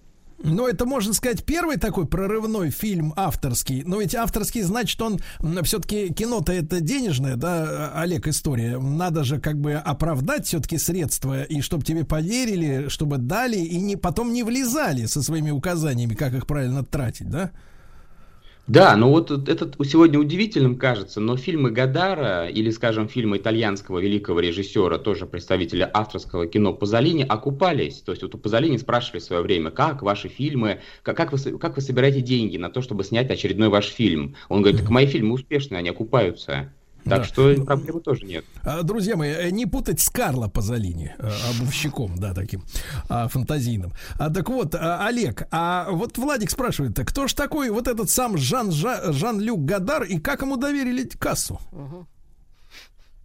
Ну, 0.43 0.69
это, 0.69 0.85
можно 0.85 1.15
сказать, 1.15 1.45
первый 1.45 1.79
такой 1.79 2.07
прорывной 2.07 2.71
фильм 2.71 3.15
авторский. 3.17 3.83
Но 3.85 4.01
ведь 4.01 4.15
авторский, 4.15 4.63
значит, 4.63 5.01
он 5.01 5.19
все-таки 5.63 6.13
кино-то 6.13 6.53
это 6.53 6.81
денежное, 6.81 7.37
да, 7.37 7.93
Олег, 7.95 8.29
история. 8.29 8.79
Надо 8.79 9.25
же 9.25 9.41
как 9.41 9.59
бы 9.59 9.73
оправдать 9.73 10.47
все-таки 10.47 10.77
средства, 10.77 11.43
и 11.43 11.63
чтобы 11.63 11.85
тебе 11.85 12.05
поверили, 12.05 12.89
чтобы 12.89 13.17
дали, 13.17 13.57
и 13.57 13.79
не, 13.79 13.97
потом 13.97 14.33
не 14.33 14.43
влезали 14.43 15.07
со 15.07 15.23
своими 15.23 15.51
указаниями, 15.51 16.15
как 16.15 16.35
их 16.35 16.47
правильно 16.47 16.85
тратить, 16.85 17.31
да? 17.31 17.53
Да, 18.67 18.97
но 18.97 19.11
вот 19.11 19.31
это 19.31 19.71
сегодня 19.85 20.19
удивительным 20.19 20.77
кажется, 20.77 21.21
но 21.21 21.37
фильмы 21.37 21.71
Гадара 21.71 22.49
или, 22.49 22.71
скажем, 22.71 23.09
фильмы 23.09 23.37
итальянского 23.37 24.01
великого 24.01 24.41
режиссера, 24.41 24.99
тоже 24.99 25.27
представителя 25.27 25.89
авторского 25.95 26.49
кино 26.49 26.73
Пазолини, 26.73 27.23
окупались. 27.23 28.01
То 28.01 28.11
есть 28.11 28.23
вот 28.23 28.35
у 28.35 28.39
Пазолини 28.39 28.77
спрашивали 28.77 29.21
в 29.21 29.25
свое 29.25 29.43
время, 29.43 29.71
как 29.71 30.03
ваши 30.03 30.27
фильмы, 30.27 30.81
как, 31.05 31.17
как, 31.17 31.33
вы, 31.33 31.59
как 31.59 31.77
вы 31.77 31.81
собираете 31.81 32.23
деньги 32.23 32.57
на 32.57 32.69
то, 32.69 32.83
чтобы 32.83 33.05
снять 33.05 33.31
очередной 33.31 33.69
ваш 33.69 33.87
фильм? 33.87 34.35
Он 34.49 34.63
говорит, 34.63 34.81
так 34.81 34.91
мои 34.91 35.07
фильмы 35.07 35.35
успешные, 35.35 35.79
они 35.79 35.91
окупаются. 35.91 36.73
Так 37.09 37.21
да. 37.21 37.25
что 37.25 37.55
проблемы 37.65 38.01
тоже 38.01 38.25
нет. 38.27 38.45
А, 38.63 38.83
друзья 38.83 39.17
мои, 39.17 39.31
э, 39.31 39.51
не 39.51 39.67
путать 39.67 40.01
с 40.01 40.11
Карло 40.11 40.49
Пазолини, 40.49 41.15
э, 41.19 41.31
обувщиком, 41.51 42.19
да, 42.19 42.35
таким 42.35 42.63
а, 43.09 43.29
фантазийным. 43.29 43.93
А, 44.19 44.31
так 44.31 44.49
вот, 44.49 44.75
а, 44.75 45.07
Олег, 45.07 45.47
а 45.51 45.89
вот 45.91 46.19
Владик 46.19 46.51
спрашивает, 46.51 46.99
кто 46.99 47.29
ж 47.29 47.35
такой 47.35 47.71
вот 47.71 47.87
этот 47.87 48.11
сам 48.11 48.37
Жан, 48.37 48.73
Жан, 48.73 49.13
Жан-Люк 49.13 49.65
Гадар 49.65 50.03
и 50.03 50.19
как 50.19 50.43
ему 50.43 50.57
доверили 50.57 51.05
кассу? 51.05 51.61
Угу. 51.73 52.07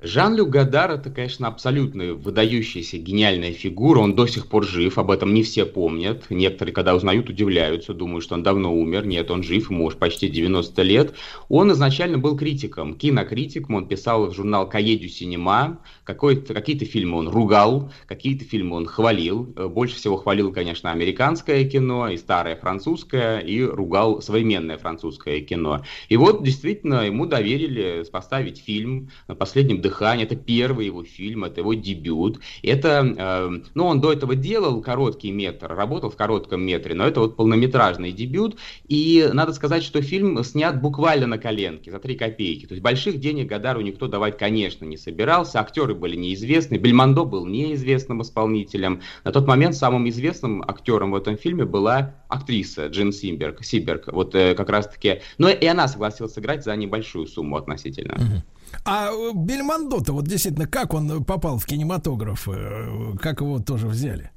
Жан-Люк 0.03 0.49
Гадар 0.49 0.89
это, 0.89 1.11
конечно, 1.11 1.47
абсолютно 1.47 2.15
выдающаяся 2.15 2.97
гениальная 2.97 3.51
фигура. 3.53 3.99
Он 3.99 4.15
до 4.15 4.25
сих 4.25 4.47
пор 4.47 4.65
жив, 4.65 4.97
об 4.97 5.11
этом 5.11 5.31
не 5.31 5.43
все 5.43 5.63
помнят. 5.63 6.23
Некоторые, 6.31 6.73
когда 6.73 6.95
узнают, 6.95 7.29
удивляются, 7.29 7.93
думают, 7.93 8.23
что 8.23 8.33
он 8.33 8.41
давно 8.41 8.73
умер. 8.73 9.05
Нет, 9.05 9.29
он 9.29 9.43
жив, 9.43 9.69
ему 9.69 9.85
уж 9.85 9.95
почти 9.95 10.27
90 10.27 10.81
лет. 10.81 11.13
Он 11.49 11.71
изначально 11.73 12.17
был 12.17 12.35
критиком, 12.35 12.95
кинокритиком. 12.95 13.75
Он 13.75 13.87
писал 13.87 14.25
в 14.25 14.33
журнал 14.33 14.67
«Каедю 14.67 15.07
Синема». 15.07 15.77
Какие-то 16.13 16.85
фильмы 16.85 17.17
он 17.17 17.27
ругал, 17.27 17.91
какие-то 18.07 18.45
фильмы 18.45 18.77
он 18.77 18.85
хвалил. 18.85 19.53
Э, 19.55 19.67
больше 19.67 19.95
всего 19.95 20.17
хвалил, 20.17 20.51
конечно, 20.51 20.91
американское 20.91 21.63
кино 21.65 22.09
и 22.09 22.17
старое 22.17 22.55
французское, 22.55 23.39
и 23.39 23.61
ругал 23.61 24.21
современное 24.21 24.77
французское 24.77 25.41
кино. 25.41 25.83
И 26.09 26.17
вот, 26.17 26.43
действительно, 26.43 27.05
ему 27.05 27.25
доверили 27.25 28.03
поставить 28.11 28.59
фильм 28.59 29.09
на 29.27 29.35
последнем 29.35 29.81
дыхание. 29.81 30.25
Это 30.25 30.35
первый 30.35 30.87
его 30.87 31.03
фильм, 31.03 31.43
это 31.43 31.61
его 31.61 31.73
дебют. 31.73 32.39
Это, 32.63 33.15
э, 33.17 33.61
ну, 33.73 33.85
он 33.85 34.01
до 34.01 34.13
этого 34.13 34.35
делал 34.35 34.81
короткий 34.81 35.31
метр, 35.31 35.73
работал 35.73 36.09
в 36.09 36.15
коротком 36.15 36.61
метре, 36.61 36.95
но 36.95 37.05
это 37.05 37.21
вот 37.21 37.35
полнометражный 37.35 38.11
дебют. 38.11 38.57
И 38.87 39.29
надо 39.33 39.53
сказать, 39.53 39.83
что 39.83 40.01
фильм 40.01 40.43
снят 40.43 40.81
буквально 40.81 41.27
на 41.27 41.37
коленке, 41.37 41.91
за 41.91 41.99
три 41.99 42.15
копейки. 42.15 42.65
То 42.65 42.73
есть 42.73 42.83
больших 42.83 43.19
денег 43.19 43.47
Гадару 43.47 43.81
никто 43.81 44.07
давать, 44.07 44.37
конечно, 44.37 44.85
не 44.85 44.97
собирался. 44.97 45.59
Актеры 45.59 45.95
были 46.01 46.17
неизвестны. 46.17 46.75
Бельмондо 46.75 47.23
был 47.23 47.45
неизвестным 47.45 48.21
исполнителем. 48.21 49.01
На 49.23 49.31
тот 49.31 49.47
момент 49.47 49.75
самым 49.75 50.09
известным 50.09 50.61
актером 50.63 51.11
в 51.11 51.15
этом 51.15 51.37
фильме 51.37 51.63
была 51.63 52.15
актриса 52.27 52.87
Джин 52.87 53.13
Симберг. 53.13 53.63
Сиберг. 53.63 54.11
Вот 54.11 54.35
э, 54.35 54.55
как 54.55 54.69
раз-таки... 54.69 55.21
Но 55.37 55.49
и 55.49 55.65
она 55.65 55.87
согласилась 55.87 56.33
сыграть 56.33 56.65
за 56.65 56.75
небольшую 56.75 57.27
сумму 57.27 57.55
относительно. 57.55 58.15
Угу. 58.15 58.43
А 58.85 59.11
э, 59.11 59.31
Бельмондо-то 59.33 60.11
вот 60.11 60.25
действительно, 60.25 60.67
как 60.67 60.93
он 60.93 61.23
попал 61.23 61.57
в 61.57 61.65
кинематограф? 61.65 62.49
Э, 62.49 63.13
как 63.21 63.41
его 63.41 63.59
тоже 63.59 63.87
взяли? 63.87 64.31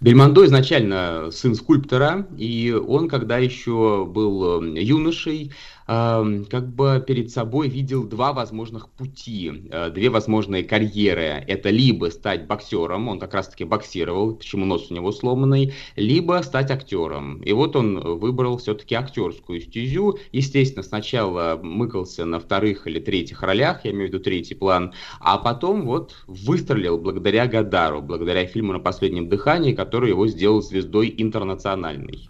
Бельмондо 0.00 0.44
изначально 0.46 1.30
сын 1.30 1.54
скульптора, 1.54 2.26
и 2.36 2.72
он, 2.72 3.08
когда 3.08 3.38
еще 3.38 4.04
был 4.06 4.62
юношей, 4.62 5.52
как 5.86 6.74
бы 6.74 7.04
перед 7.06 7.30
собой 7.30 7.68
видел 7.68 8.04
два 8.04 8.32
возможных 8.32 8.88
пути, 8.88 9.68
э, 9.70 9.90
две 9.90 10.08
возможные 10.08 10.64
карьеры. 10.64 11.44
Это 11.46 11.70
либо 11.70 12.10
стать 12.10 12.46
боксером, 12.46 13.08
он 13.08 13.18
как 13.18 13.34
раз-таки 13.34 13.64
боксировал, 13.64 14.34
почему 14.34 14.64
нос 14.64 14.90
у 14.90 14.94
него 14.94 15.12
сломанный, 15.12 15.74
либо 15.96 16.40
стать 16.42 16.70
актером. 16.70 17.42
И 17.42 17.52
вот 17.52 17.76
он 17.76 18.00
выбрал 18.18 18.56
все-таки 18.56 18.94
актерскую 18.94 19.60
стезю. 19.60 20.18
Естественно, 20.32 20.82
сначала 20.82 21.60
мыкался 21.62 22.24
на 22.24 22.40
вторых 22.40 22.86
или 22.86 22.98
третьих 22.98 23.42
ролях, 23.42 23.84
я 23.84 23.90
имею 23.90 24.08
в 24.08 24.12
виду 24.12 24.22
третий 24.22 24.54
план, 24.54 24.94
а 25.20 25.38
потом 25.38 25.84
вот 25.84 26.14
выстрелил 26.26 26.98
благодаря 26.98 27.46
Гадару, 27.46 28.00
благодаря 28.00 28.46
фильму 28.46 28.72
«На 28.72 28.80
последнем 28.80 29.28
дыхании», 29.28 29.74
который 29.74 30.10
его 30.10 30.26
сделал 30.28 30.62
звездой 30.62 31.14
интернациональной. 31.16 32.28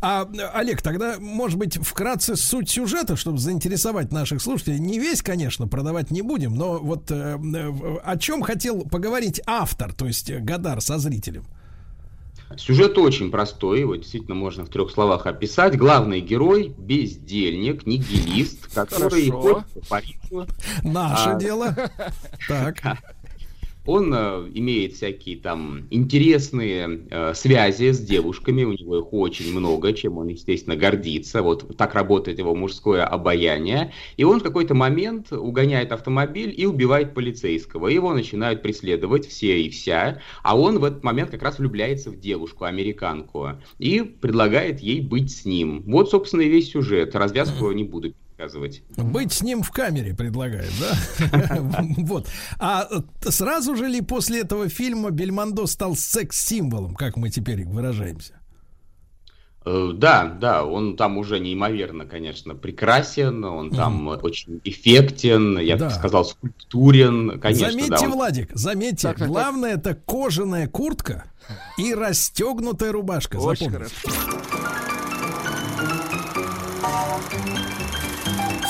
А, 0.00 0.28
Олег, 0.54 0.82
тогда, 0.82 1.16
может 1.18 1.58
быть, 1.58 1.76
вкратце 1.76 2.36
суть 2.36 2.70
сюжета, 2.70 3.16
чтобы 3.16 3.38
заинтересовать 3.38 4.12
наших 4.12 4.40
слушателей. 4.40 4.78
Не 4.78 4.98
весь, 4.98 5.22
конечно, 5.22 5.66
продавать 5.66 6.10
не 6.10 6.22
будем, 6.22 6.54
но 6.54 6.78
вот 6.78 7.10
э, 7.10 7.38
э 7.38 7.96
о 8.04 8.16
чем 8.18 8.42
хотел 8.42 8.82
поговорить 8.82 9.40
автор, 9.46 9.92
то 9.92 10.06
есть 10.06 10.30
Гадар 10.30 10.80
со 10.80 10.98
зрителем? 10.98 11.44
Сюжет 12.56 12.96
очень 12.98 13.30
простой, 13.30 13.80
его 13.80 13.96
действительно 13.96 14.34
можно 14.34 14.64
в 14.64 14.68
трех 14.68 14.90
словах 14.90 15.26
описать. 15.26 15.76
Главный 15.76 16.20
герой– 16.20 16.74
бездельник, 16.78 17.86
нигилист, 17.86 18.72
который 18.72 19.30
Хорошо. 19.30 19.40
ходит 19.40 19.66
по 19.72 19.86
Парижу. 19.88 20.46
Наше 20.82 21.30
а, 21.30 21.38
дело. 21.38 21.74
Так. 22.48 22.76
Он 23.86 24.12
э, 24.14 24.50
имеет 24.54 24.94
всякие 24.94 25.36
там 25.36 25.86
интересные 25.90 27.06
э, 27.10 27.34
связи 27.34 27.92
с 27.92 28.00
девушками, 28.00 28.64
у 28.64 28.72
него 28.72 28.98
их 28.98 29.12
очень 29.12 29.52
много, 29.52 29.92
чем 29.92 30.16
он, 30.16 30.28
естественно, 30.28 30.74
гордится. 30.74 31.42
Вот 31.42 31.76
так 31.76 31.94
работает 31.94 32.38
его 32.38 32.54
мужское 32.54 33.04
обаяние. 33.04 33.92
И 34.16 34.24
он 34.24 34.40
в 34.40 34.42
какой-то 34.42 34.74
момент 34.74 35.32
угоняет 35.32 35.92
автомобиль 35.92 36.54
и 36.56 36.64
убивает 36.64 37.12
полицейского. 37.12 37.88
Его 37.88 38.14
начинают 38.14 38.62
преследовать 38.62 39.26
все 39.26 39.62
и 39.62 39.68
вся. 39.68 40.20
А 40.42 40.58
он 40.58 40.78
в 40.78 40.84
этот 40.84 41.04
момент 41.04 41.30
как 41.30 41.42
раз 41.42 41.58
влюбляется 41.58 42.10
в 42.10 42.18
девушку, 42.18 42.64
американку, 42.64 43.50
и 43.78 44.00
предлагает 44.00 44.80
ей 44.80 45.02
быть 45.02 45.30
с 45.30 45.44
ним. 45.44 45.82
Вот, 45.86 46.10
собственно, 46.10 46.40
и 46.40 46.48
весь 46.48 46.70
сюжет. 46.70 47.14
Развязку 47.14 47.70
не 47.72 47.84
буду 47.84 48.14
рассказывать. 48.44 48.82
Быть 48.96 49.32
с 49.32 49.42
ним 49.42 49.62
в 49.62 49.70
камере 49.70 50.14
предлагает, 50.14 50.72
да? 50.80 50.94
Вот. 51.98 52.28
А 52.58 52.88
сразу 53.20 53.76
же 53.76 53.88
ли 53.88 54.00
после 54.00 54.40
этого 54.40 54.68
фильма 54.68 55.10
Бельмондо 55.10 55.66
стал 55.66 55.96
секс-символом, 55.96 56.94
как 56.94 57.16
мы 57.16 57.30
теперь 57.30 57.64
выражаемся? 57.64 58.34
Э, 59.66 59.92
да, 59.94 60.24
да, 60.26 60.64
он 60.64 60.96
там 60.96 61.16
уже 61.16 61.40
неимоверно, 61.40 62.04
конечно, 62.04 62.54
прекрасен, 62.54 63.44
он 63.44 63.70
там 63.70 64.10
mm. 64.10 64.20
очень 64.20 64.60
эффектен, 64.64 65.58
я 65.58 65.76
да. 65.76 65.86
бы 65.86 65.90
сказал, 65.90 66.26
скульптурен, 66.26 67.40
конечно. 67.40 67.70
Заметьте, 67.70 67.90
да, 67.90 68.00
он... 68.02 68.12
Владик, 68.12 68.50
заметьте, 68.52 69.08
так, 69.14 69.26
главное 69.26 69.76
так. 69.76 69.80
это 69.80 70.02
кожаная 70.04 70.68
куртка 70.68 71.24
и 71.78 71.94
расстегнутая 71.94 72.92
рубашка. 72.92 73.36
Очень 73.36 73.70
Запомните. 73.70 73.94
хорошо. 74.02 74.84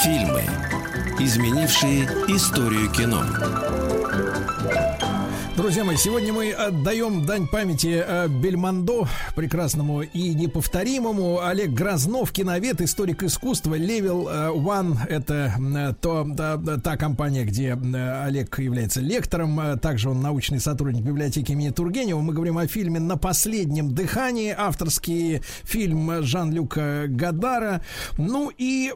Фильмы, 0.04 0.42
изменившие 1.18 2.04
историю 2.28 2.90
кино. 2.90 3.24
Друзья 5.64 5.82
мои, 5.82 5.96
сегодня 5.96 6.30
мы 6.30 6.52
отдаем 6.52 7.24
дань 7.24 7.48
памяти 7.48 8.04
э, 8.06 8.28
Бельмондо, 8.28 9.08
прекрасному 9.34 10.02
и 10.02 10.34
неповторимому. 10.34 11.40
Олег 11.40 11.70
Грознов, 11.70 12.32
киновед, 12.32 12.82
историк 12.82 13.22
искусства. 13.22 13.78
Level 13.78 14.28
э, 14.28 14.50
One— 14.54 14.98
это 15.08 15.54
э, 15.58 15.94
то, 15.98 16.28
та, 16.36 16.58
та 16.58 16.98
компания, 16.98 17.46
где 17.46 17.72
Олег 17.72 18.58
является 18.58 19.00
лектором. 19.00 19.78
Также 19.78 20.10
он 20.10 20.20
научный 20.20 20.60
сотрудник 20.60 21.02
библиотеки 21.02 21.52
имени 21.52 21.70
Тургенева. 21.70 22.20
Мы 22.20 22.34
говорим 22.34 22.58
о 22.58 22.66
фильме 22.66 23.00
«На 23.00 23.16
последнем 23.16 23.94
дыхании». 23.94 24.54
Авторский 24.54 25.40
фильм 25.62 26.22
Жан-Люка 26.22 27.06
Гадара. 27.08 27.80
Ну 28.18 28.52
и, 28.58 28.92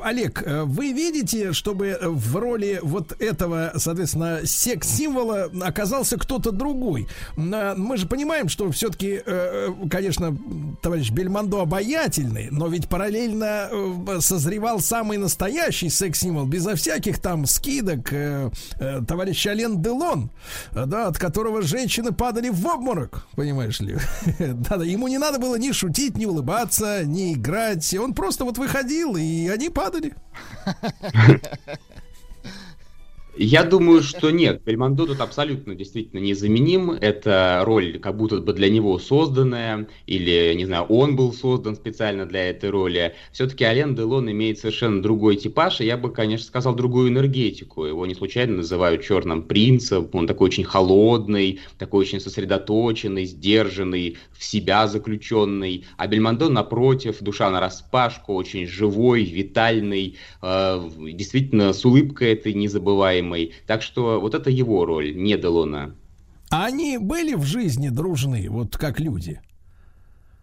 Олег, 0.00 0.42
вы 0.64 0.92
видите, 0.92 1.52
чтобы 1.52 1.98
в 2.00 2.34
роли 2.36 2.80
вот 2.82 3.14
этого, 3.20 3.72
соответственно, 3.76 4.40
секс-символа 4.44 5.49
оказался 5.62 6.16
кто-то 6.16 6.50
другой. 6.52 7.08
Э, 7.36 7.74
мы 7.76 7.96
же 7.96 8.06
понимаем, 8.06 8.48
что 8.48 8.70
все-таки, 8.70 9.20
э, 9.24 9.68
конечно, 9.90 10.36
товарищ 10.82 11.10
Бельмондо 11.10 11.60
обаятельный, 11.60 12.48
но 12.50 12.68
ведь 12.68 12.88
параллельно 12.88 13.68
э, 13.70 14.20
созревал 14.20 14.80
самый 14.80 15.18
настоящий 15.18 15.88
секс-символ, 15.88 16.46
безо 16.46 16.74
всяких 16.74 17.18
там 17.18 17.46
скидок, 17.46 18.12
э, 18.12 18.50
э, 18.78 19.00
товарищ 19.06 19.46
Ален 19.46 19.82
Делон, 19.82 20.30
э, 20.72 20.84
да, 20.86 21.08
от 21.08 21.18
которого 21.18 21.62
женщины 21.62 22.12
падали 22.12 22.48
в 22.48 22.66
обморок, 22.66 23.26
понимаешь 23.36 23.80
ли. 23.80 23.96
да, 24.38 24.76
ему 24.76 25.08
не 25.08 25.18
надо 25.18 25.38
было 25.38 25.56
ни 25.56 25.72
шутить, 25.72 26.16
ни 26.16 26.26
улыбаться, 26.26 27.04
ни 27.04 27.34
играть. 27.34 27.94
Он 27.94 28.14
просто 28.14 28.44
вот 28.44 28.58
выходил, 28.58 29.16
и 29.16 29.48
они 29.48 29.68
падали. 29.68 30.14
Я 33.42 33.64
думаю, 33.64 34.02
что 34.02 34.30
нет. 34.30 34.60
Бельмондо 34.66 35.06
тут 35.06 35.22
абсолютно 35.22 35.74
действительно 35.74 36.20
незаменим. 36.20 36.90
Это 36.90 37.62
роль 37.64 37.98
как 37.98 38.14
будто 38.18 38.38
бы 38.42 38.52
для 38.52 38.68
него 38.68 38.98
созданная, 38.98 39.88
или, 40.04 40.52
не 40.54 40.66
знаю, 40.66 40.84
он 40.84 41.16
был 41.16 41.32
создан 41.32 41.74
специально 41.74 42.26
для 42.26 42.50
этой 42.50 42.68
роли. 42.68 43.14
Все-таки 43.32 43.64
Ален 43.64 43.94
Делон 43.94 44.30
имеет 44.30 44.58
совершенно 44.58 45.00
другой 45.00 45.36
типаж, 45.36 45.80
и 45.80 45.86
я 45.86 45.96
бы, 45.96 46.10
конечно, 46.12 46.46
сказал, 46.46 46.74
другую 46.74 47.08
энергетику. 47.08 47.86
Его 47.86 48.04
не 48.04 48.14
случайно 48.14 48.58
называют 48.58 49.02
черным 49.02 49.44
принцем. 49.44 50.10
Он 50.12 50.26
такой 50.26 50.48
очень 50.48 50.64
холодный, 50.64 51.60
такой 51.78 52.00
очень 52.00 52.20
сосредоточенный, 52.20 53.24
сдержанный, 53.24 54.18
в 54.36 54.44
себя 54.44 54.86
заключенный. 54.86 55.86
А 55.96 56.08
Бельмондо, 56.08 56.50
напротив, 56.50 57.16
душа 57.22 57.48
на 57.48 57.60
распашку, 57.60 58.34
очень 58.34 58.66
живой, 58.66 59.24
витальный, 59.24 60.18
э, 60.42 60.90
действительно 61.14 61.72
с 61.72 61.86
улыбкой 61.86 62.34
этой 62.34 62.52
незабываемой 62.52 63.29
незабываемой. 63.30 63.52
Так 63.66 63.82
что 63.82 64.20
вот 64.20 64.34
это 64.34 64.50
его 64.50 64.84
роль, 64.84 65.14
не 65.14 65.36
Делона. 65.36 65.94
А 66.50 66.66
они 66.66 66.98
были 66.98 67.34
в 67.34 67.44
жизни 67.44 67.88
дружны, 67.90 68.48
вот 68.50 68.76
как 68.76 68.98
люди? 69.00 69.40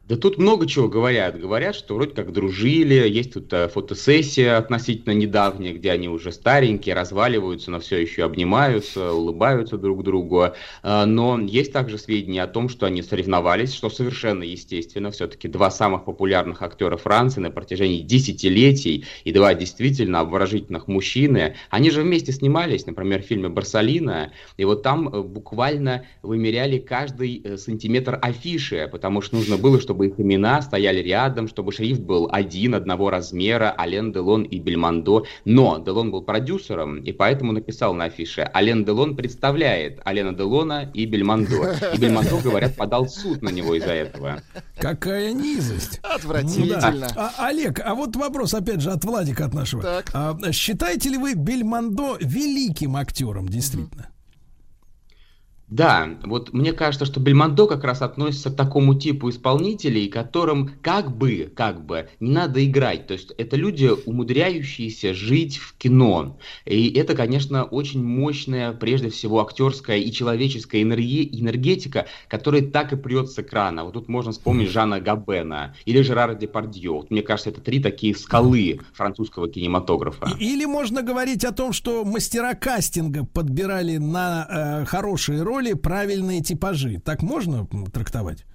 Да 0.07 0.15
тут 0.15 0.37
много 0.37 0.67
чего 0.67 0.87
говорят. 0.87 1.37
Говорят, 1.37 1.75
что 1.75 1.95
вроде 1.95 2.13
как 2.13 2.31
дружили, 2.31 3.09
есть 3.09 3.33
тут 3.33 3.51
э, 3.51 3.67
фотосессия 3.67 4.55
относительно 4.55 5.11
недавняя, 5.11 5.73
где 5.73 5.91
они 5.91 6.07
уже 6.07 6.31
старенькие, 6.31 6.95
разваливаются, 6.95 7.71
но 7.71 7.81
все 7.81 7.97
еще 7.97 8.23
обнимаются, 8.23 9.11
улыбаются 9.11 9.77
друг 9.77 10.03
другу. 10.03 10.53
Э, 10.81 11.03
но 11.03 11.37
есть 11.41 11.73
также 11.73 11.97
сведения 11.97 12.41
о 12.43 12.47
том, 12.47 12.69
что 12.69 12.85
они 12.85 13.01
соревновались, 13.01 13.73
что 13.73 13.89
совершенно 13.89 14.43
естественно. 14.43 15.11
Все-таки 15.11 15.49
два 15.49 15.69
самых 15.69 16.05
популярных 16.05 16.61
актера 16.61 16.95
Франции 16.95 17.41
на 17.41 17.51
протяжении 17.51 17.99
десятилетий 17.99 19.03
и 19.25 19.33
два 19.33 19.55
действительно 19.55 20.21
обворожительных 20.21 20.87
мужчины. 20.87 21.57
Они 21.69 21.91
же 21.91 22.01
вместе 22.01 22.31
снимались, 22.31 22.85
например, 22.85 23.23
в 23.23 23.25
фильме 23.25 23.49
«Барсалина», 23.49 24.31
и 24.55 24.63
вот 24.63 24.83
там 24.83 25.09
э, 25.09 25.21
буквально 25.21 26.05
вымеряли 26.21 26.77
каждый 26.77 27.57
сантиметр 27.57 28.17
афиши, 28.21 28.87
потому 28.89 29.19
что 29.19 29.35
нужно 29.35 29.57
было, 29.57 29.81
чтобы 29.81 29.96
чтобы 29.97 30.07
их 30.07 30.19
имена 30.19 30.61
стояли 30.61 31.01
рядом, 31.01 31.47
чтобы 31.47 31.71
шрифт 31.71 32.01
был 32.01 32.29
один, 32.31 32.75
одного 32.75 33.09
размера, 33.09 33.73
Ален 33.75 34.13
Делон 34.13 34.43
и 34.43 34.59
Бельмондо. 34.59 35.25
Но 35.43 35.79
Делон 35.79 36.11
был 36.11 36.21
продюсером, 36.21 36.97
и 36.97 37.11
поэтому 37.11 37.51
написал 37.51 37.95
на 37.95 38.03
афише 38.03 38.47
«Ален 38.53 38.85
Делон 38.85 39.15
представляет 39.15 39.99
Алена 40.05 40.33
Делона 40.33 40.91
и 40.93 41.07
Бельмондо». 41.07 41.73
И 41.95 41.97
Бельмондо, 41.97 42.37
говорят, 42.43 42.75
подал 42.75 43.09
суд 43.09 43.41
на 43.41 43.49
него 43.49 43.73
из-за 43.73 43.93
этого. 43.93 44.43
Какая 44.79 45.33
низость. 45.33 45.99
Отвратительно. 46.03 46.91
Ну, 46.91 46.99
да. 46.99 47.07
а, 47.15 47.47
Олег, 47.47 47.81
а 47.83 47.95
вот 47.95 48.15
вопрос, 48.15 48.53
опять 48.53 48.81
же, 48.81 48.91
от 48.91 49.03
Владика, 49.03 49.45
от 49.45 49.55
нашего. 49.55 49.81
Так. 49.81 50.11
А, 50.13 50.37
считаете 50.51 51.09
ли 51.09 51.17
вы 51.17 51.33
Бельмондо 51.33 52.17
великим 52.19 52.97
актером, 52.97 53.49
действительно? 53.49 54.11
Да, 55.67 56.17
вот 56.23 56.53
мне 56.53 56.71
кажется, 56.71 57.05
что 57.05 57.19
Бельмондо 57.19 57.67
как 57.67 57.83
раз 57.83 58.01
относится 58.01 58.49
к 58.49 58.55
такому 58.55 58.95
типу 58.95 59.29
исполнителей, 59.29 60.07
которым 60.07 60.71
как 60.81 61.15
бы, 61.15 61.51
как 61.53 61.85
бы 61.85 62.07
не 62.21 62.31
надо 62.31 62.65
играть. 62.65 63.07
То 63.07 63.13
есть 63.13 63.31
это 63.37 63.57
люди, 63.57 63.91
умудряющиеся 64.05 65.13
жить 65.13 65.57
в 65.57 65.77
кино. 65.77 66.39
И 66.65 66.89
это, 66.93 67.15
конечно, 67.15 67.65
очень 67.65 68.01
мощная, 68.01 68.71
прежде 68.71 69.09
всего, 69.09 69.41
актерская 69.41 69.97
и 69.97 70.09
человеческая 70.11 70.83
энергетика, 70.83 72.07
которая 72.29 72.61
так 72.61 72.93
и 72.93 72.95
прет 72.95 73.29
с 73.29 73.37
экрана. 73.37 73.83
Вот 73.83 73.93
тут 73.93 74.07
можно 74.07 74.31
вспомнить 74.31 74.69
Жана 74.69 75.01
Габена 75.01 75.75
или 75.83 76.01
Жерара 76.01 76.33
Депардье. 76.33 76.91
Вот, 76.91 77.11
мне 77.11 77.21
кажется, 77.21 77.49
это 77.49 77.59
три 77.59 77.81
такие 77.81 78.15
скалы 78.15 78.79
французского 78.93 79.49
кинематографа. 79.49 80.29
Или 80.39 80.63
можно 80.63 81.01
говорить 81.01 81.43
о 81.43 81.51
том, 81.51 81.73
что 81.73 82.05
мастера 82.05 82.53
кастинга 82.53 83.25
подбирали 83.25 83.97
на 83.97 84.47
э, 84.83 84.85
хорошие 84.85 85.41
роли 85.41 85.56
роли 85.57 85.73
правильные 85.73 86.41
типажи. 86.41 87.01
Так 87.03 87.23
можно 87.23 87.67
трактовать? 87.91 88.45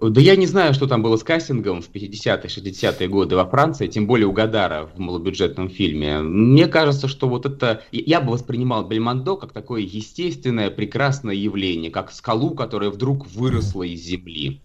Да 0.00 0.20
я 0.20 0.36
не 0.36 0.46
знаю, 0.46 0.72
что 0.72 0.86
там 0.86 1.02
было 1.02 1.16
с 1.16 1.22
кастингом 1.22 1.82
в 1.82 1.90
50-е, 1.90 2.44
60-е 2.44 3.08
годы 3.08 3.36
во 3.36 3.44
Франции, 3.44 3.86
тем 3.86 4.06
более 4.06 4.26
у 4.26 4.32
Гадара 4.32 4.86
в 4.94 4.98
малобюджетном 4.98 5.68
фильме. 5.68 6.20
Мне 6.20 6.68
кажется, 6.68 7.06
что 7.06 7.28
вот 7.28 7.44
это... 7.44 7.82
Я 7.92 8.22
бы 8.22 8.32
воспринимал 8.32 8.86
Бельмондо 8.86 9.36
как 9.36 9.52
такое 9.52 9.82
естественное, 9.82 10.70
прекрасное 10.70 11.34
явление, 11.34 11.90
как 11.90 12.12
скалу, 12.12 12.50
которая 12.54 12.90
вдруг 12.90 13.26
выросла 13.26 13.82
из 13.82 14.00
земли. 14.00 14.62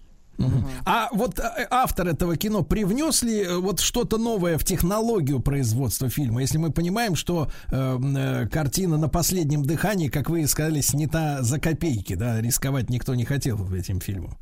А 0.85 1.09
вот 1.11 1.39
э, 1.39 1.67
автор 1.69 2.07
этого 2.07 2.35
кино 2.35 2.63
привнес 2.63 3.23
ли 3.23 3.41
э, 3.41 3.57
вот 3.57 3.79
что-то 3.79 4.17
новое 4.17 4.57
в 4.57 4.63
технологию 4.63 5.39
производства 5.39 6.09
фильма? 6.09 6.41
Если 6.41 6.57
мы 6.57 6.71
понимаем, 6.71 7.15
что 7.15 7.49
э, 7.71 7.99
э, 7.99 8.47
картина 8.47 8.97
на 8.97 9.09
последнем 9.09 9.63
дыхании, 9.63 10.09
как 10.09 10.29
вы 10.29 10.45
сказали, 10.47 10.81
снята 10.81 11.41
за 11.41 11.59
копейки, 11.59 12.15
да, 12.15 12.41
рисковать 12.41 12.89
никто 12.89 13.15
не 13.15 13.25
хотел 13.25 13.73
этим 13.73 13.99
фильмом. 13.99 14.37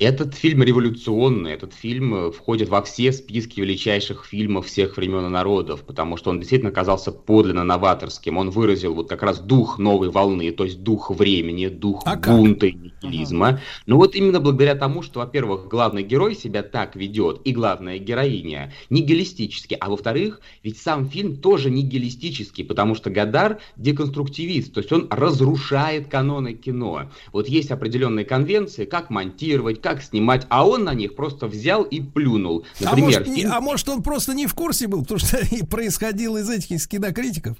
Этот 0.00 0.34
фильм 0.34 0.64
революционный, 0.64 1.52
этот 1.52 1.72
фильм 1.72 2.14
э, 2.16 2.32
входит 2.32 2.68
во 2.68 2.82
все 2.82 3.12
списки 3.12 3.60
величайших 3.60 4.24
фильмов 4.24 4.66
всех 4.66 4.96
времен 4.96 5.26
и 5.26 5.28
народов, 5.28 5.84
потому 5.84 6.16
что 6.16 6.30
он 6.30 6.40
действительно 6.40 6.72
оказался 6.72 7.12
подлинно 7.12 7.62
новаторским. 7.62 8.36
Он 8.36 8.50
выразил 8.50 8.92
вот 8.92 9.08
как 9.08 9.22
раз 9.22 9.38
дух 9.38 9.78
новой 9.78 10.10
волны, 10.10 10.50
то 10.50 10.64
есть 10.64 10.82
дух 10.82 11.10
времени, 11.10 11.68
дух 11.68 12.02
а 12.06 12.16
бунта 12.16 12.66
и 12.66 12.72
нигилизма. 12.72 13.48
Ага. 13.48 13.60
Но 13.86 13.96
вот 13.96 14.16
именно 14.16 14.40
благодаря 14.40 14.74
тому, 14.74 15.02
что, 15.02 15.20
во-первых, 15.20 15.68
главный 15.68 16.02
герой 16.02 16.34
себя 16.34 16.64
так 16.64 16.96
ведет, 16.96 17.42
и 17.44 17.52
главная 17.52 17.98
героиня 17.98 18.72
нигилистически, 18.90 19.76
а 19.78 19.90
во-вторых, 19.90 20.40
ведь 20.64 20.78
сам 20.78 21.08
фильм 21.08 21.36
тоже 21.36 21.70
нигилистический, 21.70 22.64
потому 22.64 22.96
что 22.96 23.10
Гадар 23.10 23.60
деконструктивист, 23.76 24.74
то 24.74 24.80
есть 24.80 24.90
он 24.90 25.06
разрушает 25.08 26.08
каноны 26.08 26.54
кино. 26.54 27.12
Вот 27.32 27.48
есть 27.48 27.70
определенные 27.70 28.24
конвенции, 28.24 28.86
как 28.86 29.10
монтировать, 29.10 29.83
как 29.84 30.02
снимать, 30.02 30.46
а 30.48 30.66
он 30.66 30.84
на 30.84 30.94
них 30.94 31.14
просто 31.14 31.46
взял 31.46 31.82
и 31.82 32.00
плюнул. 32.00 32.64
Например, 32.80 33.20
а 33.20 33.20
может, 33.20 33.34
фильм... 33.34 33.52
а 33.52 33.60
может 33.60 33.88
он 33.90 34.02
просто 34.02 34.32
не 34.32 34.46
в 34.46 34.54
курсе 34.54 34.88
был, 34.88 35.02
потому 35.02 35.20
что 35.20 35.36
и 35.54 35.62
происходило 35.62 36.38
из 36.38 36.48
этих 36.48 36.70
из 36.70 36.86
кинокритиков? 36.86 37.58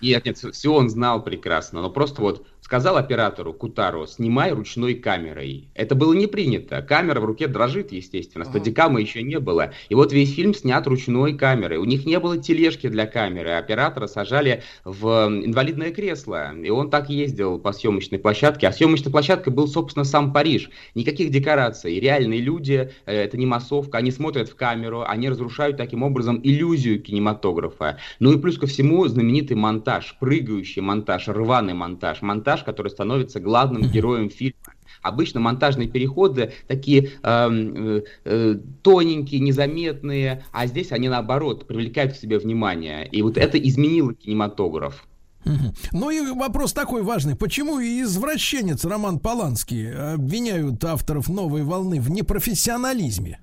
Нет, 0.00 0.24
нет, 0.24 0.38
все 0.38 0.72
он 0.72 0.88
знал 0.88 1.22
прекрасно, 1.22 1.82
но 1.82 1.90
просто 1.90 2.22
вот 2.22 2.46
сказал 2.70 2.98
оператору 2.98 3.52
Кутару, 3.52 4.06
снимай 4.06 4.52
ручной 4.52 4.94
камерой. 4.94 5.70
Это 5.74 5.96
было 5.96 6.12
не 6.12 6.28
принято. 6.28 6.82
Камера 6.82 7.18
в 7.18 7.24
руке 7.24 7.48
дрожит, 7.48 7.90
естественно. 7.90 8.44
Стадикама 8.44 9.00
еще 9.00 9.24
не 9.24 9.40
было. 9.40 9.72
И 9.88 9.96
вот 9.96 10.12
весь 10.12 10.32
фильм 10.36 10.54
снят 10.54 10.86
ручной 10.86 11.36
камерой. 11.36 11.78
У 11.78 11.84
них 11.84 12.06
не 12.06 12.20
было 12.20 12.38
тележки 12.38 12.88
для 12.88 13.06
камеры. 13.06 13.54
Оператора 13.54 14.06
сажали 14.06 14.62
в 14.84 15.08
инвалидное 15.08 15.90
кресло. 15.90 16.52
И 16.54 16.70
он 16.70 16.90
так 16.90 17.10
ездил 17.10 17.58
по 17.58 17.72
съемочной 17.72 18.20
площадке. 18.20 18.68
А 18.68 18.72
съемочной 18.72 19.10
площадкой 19.10 19.52
был, 19.52 19.66
собственно, 19.66 20.04
сам 20.04 20.32
Париж. 20.32 20.70
Никаких 20.94 21.32
декораций. 21.32 21.98
Реальные 21.98 22.40
люди, 22.40 22.92
э, 23.04 23.12
это 23.12 23.36
не 23.36 23.46
массовка, 23.46 23.98
они 23.98 24.12
смотрят 24.12 24.48
в 24.48 24.54
камеру, 24.54 25.02
они 25.04 25.28
разрушают 25.28 25.76
таким 25.76 26.04
образом 26.04 26.40
иллюзию 26.40 27.02
кинематографа. 27.02 27.98
Ну 28.20 28.32
и 28.32 28.38
плюс 28.38 28.58
ко 28.58 28.68
всему 28.68 29.08
знаменитый 29.08 29.56
монтаж, 29.56 30.14
прыгающий 30.20 30.82
монтаж, 30.82 31.26
рваный 31.26 31.74
монтаж. 31.74 32.22
Монтаж 32.22 32.59
персонаж, 32.60 32.64
который 32.64 32.90
становится 32.90 33.40
главным 33.40 33.82
героем 33.82 34.30
фильма. 34.30 34.54
Обычно 35.02 35.40
монтажные 35.40 35.88
переходы 35.88 36.52
такие 36.68 37.12
э, 37.22 38.02
э, 38.24 38.56
тоненькие, 38.82 39.40
незаметные, 39.40 40.44
а 40.52 40.66
здесь 40.66 40.92
они 40.92 41.08
наоборот 41.08 41.66
привлекают 41.66 42.12
к 42.12 42.16
себе 42.16 42.38
внимание. 42.38 43.08
И 43.08 43.22
вот 43.22 43.38
это 43.38 43.58
изменило 43.58 44.14
кинематограф. 44.14 45.06
Ну 45.92 46.10
и 46.10 46.20
вопрос 46.32 46.74
такой 46.74 47.02
важный. 47.02 47.34
Почему 47.34 47.80
извращенец 47.80 48.84
Роман 48.84 49.18
Поланский 49.18 49.90
обвиняют 50.14 50.84
авторов 50.84 51.28
«Новой 51.30 51.62
волны» 51.62 51.98
в 51.98 52.10
непрофессионализме? 52.10 53.40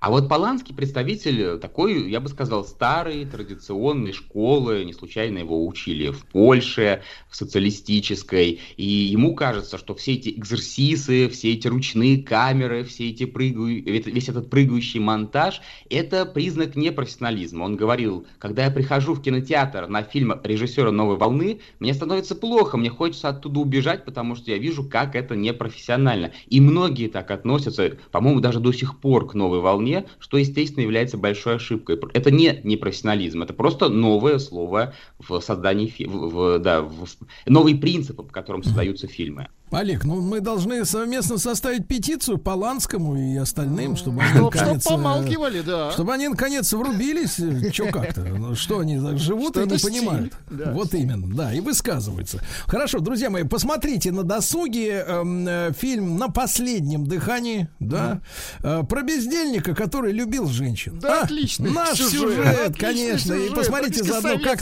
А 0.00 0.08
вот 0.08 0.30
Поланский 0.30 0.74
представитель 0.74 1.58
такой, 1.58 2.10
я 2.10 2.20
бы 2.20 2.30
сказал, 2.30 2.64
старой 2.64 3.26
традиционной 3.26 4.14
школы, 4.14 4.82
не 4.86 4.94
случайно 4.94 5.36
его 5.36 5.66
учили 5.66 6.10
в 6.10 6.24
Польше, 6.24 7.02
в 7.28 7.36
социалистической, 7.36 8.60
и 8.78 8.82
ему 8.82 9.34
кажется, 9.34 9.76
что 9.76 9.94
все 9.94 10.14
эти 10.14 10.30
экзерсисы, 10.30 11.28
все 11.28 11.52
эти 11.52 11.68
ручные 11.68 12.22
камеры, 12.22 12.82
все 12.84 13.10
эти 13.10 13.26
прыгу... 13.26 13.66
весь 13.66 14.30
этот 14.30 14.48
прыгающий 14.48 15.00
монтаж, 15.00 15.60
это 15.90 16.24
признак 16.24 16.76
непрофессионализма. 16.76 17.64
Он 17.64 17.76
говорил, 17.76 18.26
когда 18.38 18.64
я 18.64 18.70
прихожу 18.70 19.12
в 19.12 19.20
кинотеатр 19.20 19.86
на 19.88 20.02
фильм 20.02 20.32
режиссера 20.42 20.90
«Новой 20.90 21.16
волны», 21.16 21.60
мне 21.78 21.92
становится 21.92 22.34
плохо, 22.34 22.78
мне 22.78 22.88
хочется 22.88 23.28
оттуда 23.28 23.60
убежать, 23.60 24.06
потому 24.06 24.34
что 24.34 24.50
я 24.50 24.56
вижу, 24.56 24.82
как 24.82 25.14
это 25.14 25.36
непрофессионально. 25.36 26.32
И 26.46 26.58
многие 26.58 27.08
так 27.08 27.30
относятся, 27.30 27.98
по-моему, 28.10 28.40
даже 28.40 28.60
до 28.60 28.72
сих 28.72 28.98
пор 28.98 29.28
к 29.28 29.34
«Новой 29.34 29.60
волне», 29.60 29.89
стране, 29.90 30.06
что, 30.18 30.36
естественно, 30.38 30.82
является 30.82 31.18
большой 31.18 31.56
ошибкой. 31.56 31.98
Это 32.12 32.30
не 32.30 32.60
непрофессионализм, 32.64 33.42
это 33.42 33.52
просто 33.52 33.88
новое 33.88 34.38
слово 34.38 34.94
в 35.18 35.40
создании, 35.40 35.92
в, 36.06 36.30
в, 36.30 36.58
да, 36.58 36.82
в, 36.82 37.06
новый 37.46 37.74
принцип, 37.74 38.16
по 38.16 38.22
которым 38.24 38.62
создаются 38.62 39.06
фильмы. 39.06 39.48
Олег, 39.72 40.04
ну 40.04 40.20
мы 40.20 40.40
должны 40.40 40.84
совместно 40.84 41.38
составить 41.38 41.86
петицию 41.86 42.38
Поланскому 42.38 43.16
и 43.16 43.36
остальным, 43.36 43.96
чтобы 43.96 44.22
они 44.22 44.40
наконец... 44.40 44.82
Чтобы 44.82 44.96
помалкивали, 44.96 45.60
да. 45.60 45.92
Чтобы 45.92 46.12
они 46.12 46.28
наконец 46.28 46.72
врубились, 46.72 47.36
что 47.72 47.86
как-то, 47.86 48.22
ну, 48.22 48.54
что 48.56 48.80
они 48.80 48.98
живут 49.16 49.52
что 49.52 49.62
и 49.62 49.68
не 49.68 49.78
стиль. 49.78 49.90
понимают. 49.90 50.32
Да. 50.50 50.72
Вот 50.72 50.92
именно, 50.94 51.32
да, 51.34 51.52
и 51.52 51.60
высказываются. 51.60 52.42
Хорошо, 52.66 52.98
друзья 52.98 53.30
мои, 53.30 53.44
посмотрите 53.44 54.10
на 54.10 54.24
досуге 54.24 55.04
эм, 55.06 55.46
э, 55.46 55.72
фильм 55.78 56.18
«На 56.18 56.28
последнем 56.28 57.06
дыхании», 57.06 57.68
да, 57.78 58.20
э, 58.62 58.82
про 58.88 59.02
бездельника, 59.02 59.74
который 59.74 60.12
любил 60.12 60.48
женщин. 60.48 60.98
Да, 61.00 61.20
а, 61.20 61.24
отличный 61.24 61.70
Наш 61.70 61.96
сюжет, 61.96 62.12
сюжет 62.12 62.76
конечно, 62.76 63.34
сюжет, 63.34 63.52
и 63.52 63.54
посмотрите 63.54 64.02
заодно, 64.02 64.38
как, 64.40 64.60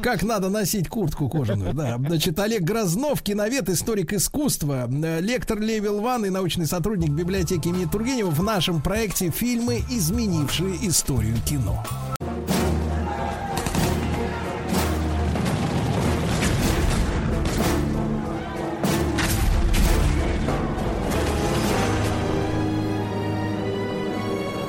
как 0.00 0.22
надо 0.22 0.48
носить 0.48 0.88
куртку 0.88 1.28
кожаную, 1.28 1.74
да. 1.74 1.96
Значит, 1.98 2.38
Олег 2.38 2.62
Грознов, 2.62 3.22
киновед, 3.22 3.68
историк 3.68 4.12
из 4.12 4.27
искусства, 4.28 4.86
лектор 5.20 5.58
Левел 5.58 6.00
Ван 6.00 6.26
и 6.26 6.30
научный 6.30 6.66
сотрудник 6.66 7.10
библиотеки 7.10 7.68
имени 7.68 7.86
Тургенева 7.86 8.30
в 8.30 8.42
нашем 8.42 8.82
проекте 8.82 9.30
«Фильмы, 9.30 9.82
изменившие 9.88 10.76
историю 10.86 11.36
кино». 11.46 11.82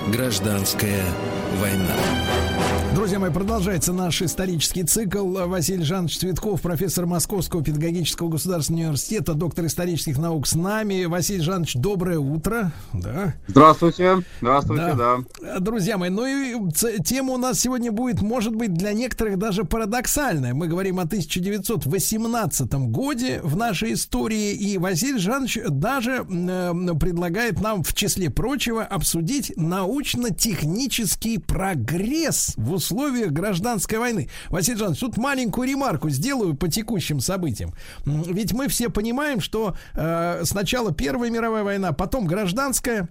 Гражданская 0.07 1.03
война. 1.60 1.95
Друзья 2.95 3.19
мои, 3.19 3.31
продолжается 3.31 3.94
наш 3.94 4.22
исторический 4.22 4.84
цикл. 4.84 5.26
Василий 5.48 5.84
Жанович 5.84 6.19
Цветков, 6.19 6.61
профессор 6.61 7.06
Московского 7.06 7.64
педагогического 7.64 8.30
государственного 8.30 8.88
университета, 8.88 9.36
доктор 9.36 9.68
исторических 9.68 10.18
наук 10.18 10.48
с 10.48 10.56
нами. 10.56 11.06
Василий 11.06 11.41
Жанович, 11.41 11.76
доброе 11.76 12.19
утро. 12.19 12.72
Да. 12.91 13.36
Здравствуйте. 13.48 14.18
Здравствуйте, 14.41 14.95
да. 14.95 15.18
да. 15.40 15.60
Друзья 15.60 15.98
мои, 15.98 16.10
ну 16.10 16.26
и 16.26 17.02
тема 17.03 17.36
у 17.36 17.38
нас 17.38 17.60
сегодня 17.60 17.91
будет, 17.91 18.22
может 18.22 18.53
быть, 18.56 18.73
для 18.73 18.91
некоторых 18.91 19.38
даже 19.38 19.64
парадоксальная. 19.64 20.53
Мы 20.53 20.68
говорим 20.68 20.99
о 20.99 21.03
1918 21.03 22.73
годе 22.73 23.40
в 23.44 23.56
нашей 23.56 23.94
истории, 23.94 24.53
и 24.53 24.77
Василий 24.77 25.19
Жанович 25.19 25.60
даже 25.69 26.26
э, 26.27 26.73
предлагает 26.99 27.61
нам, 27.61 27.84
в 27.84 27.94
числе 27.94 28.30
прочего, 28.30 28.84
обсудить 28.84 29.53
научно-технический 29.56 31.38
прогресс 31.49 32.53
в 32.57 32.73
условиях 32.73 33.31
гражданской 33.31 33.97
войны. 33.97 34.30
Василий 34.49 34.77
Жанович, 34.77 34.99
тут 34.99 35.17
маленькую 35.17 35.67
ремарку 35.67 36.09
сделаю 36.09 36.55
по 36.55 36.69
текущим 36.69 37.19
событиям. 37.19 37.73
Ведь 38.05 38.53
мы 38.53 38.67
все 38.67 38.89
понимаем, 38.89 39.41
что 39.41 39.76
э, 39.95 40.41
сначала 40.45 40.93
Первая 40.93 41.31
мировая 41.31 41.63
война, 41.63 41.91
потом 41.91 42.27
гражданская, 42.27 43.09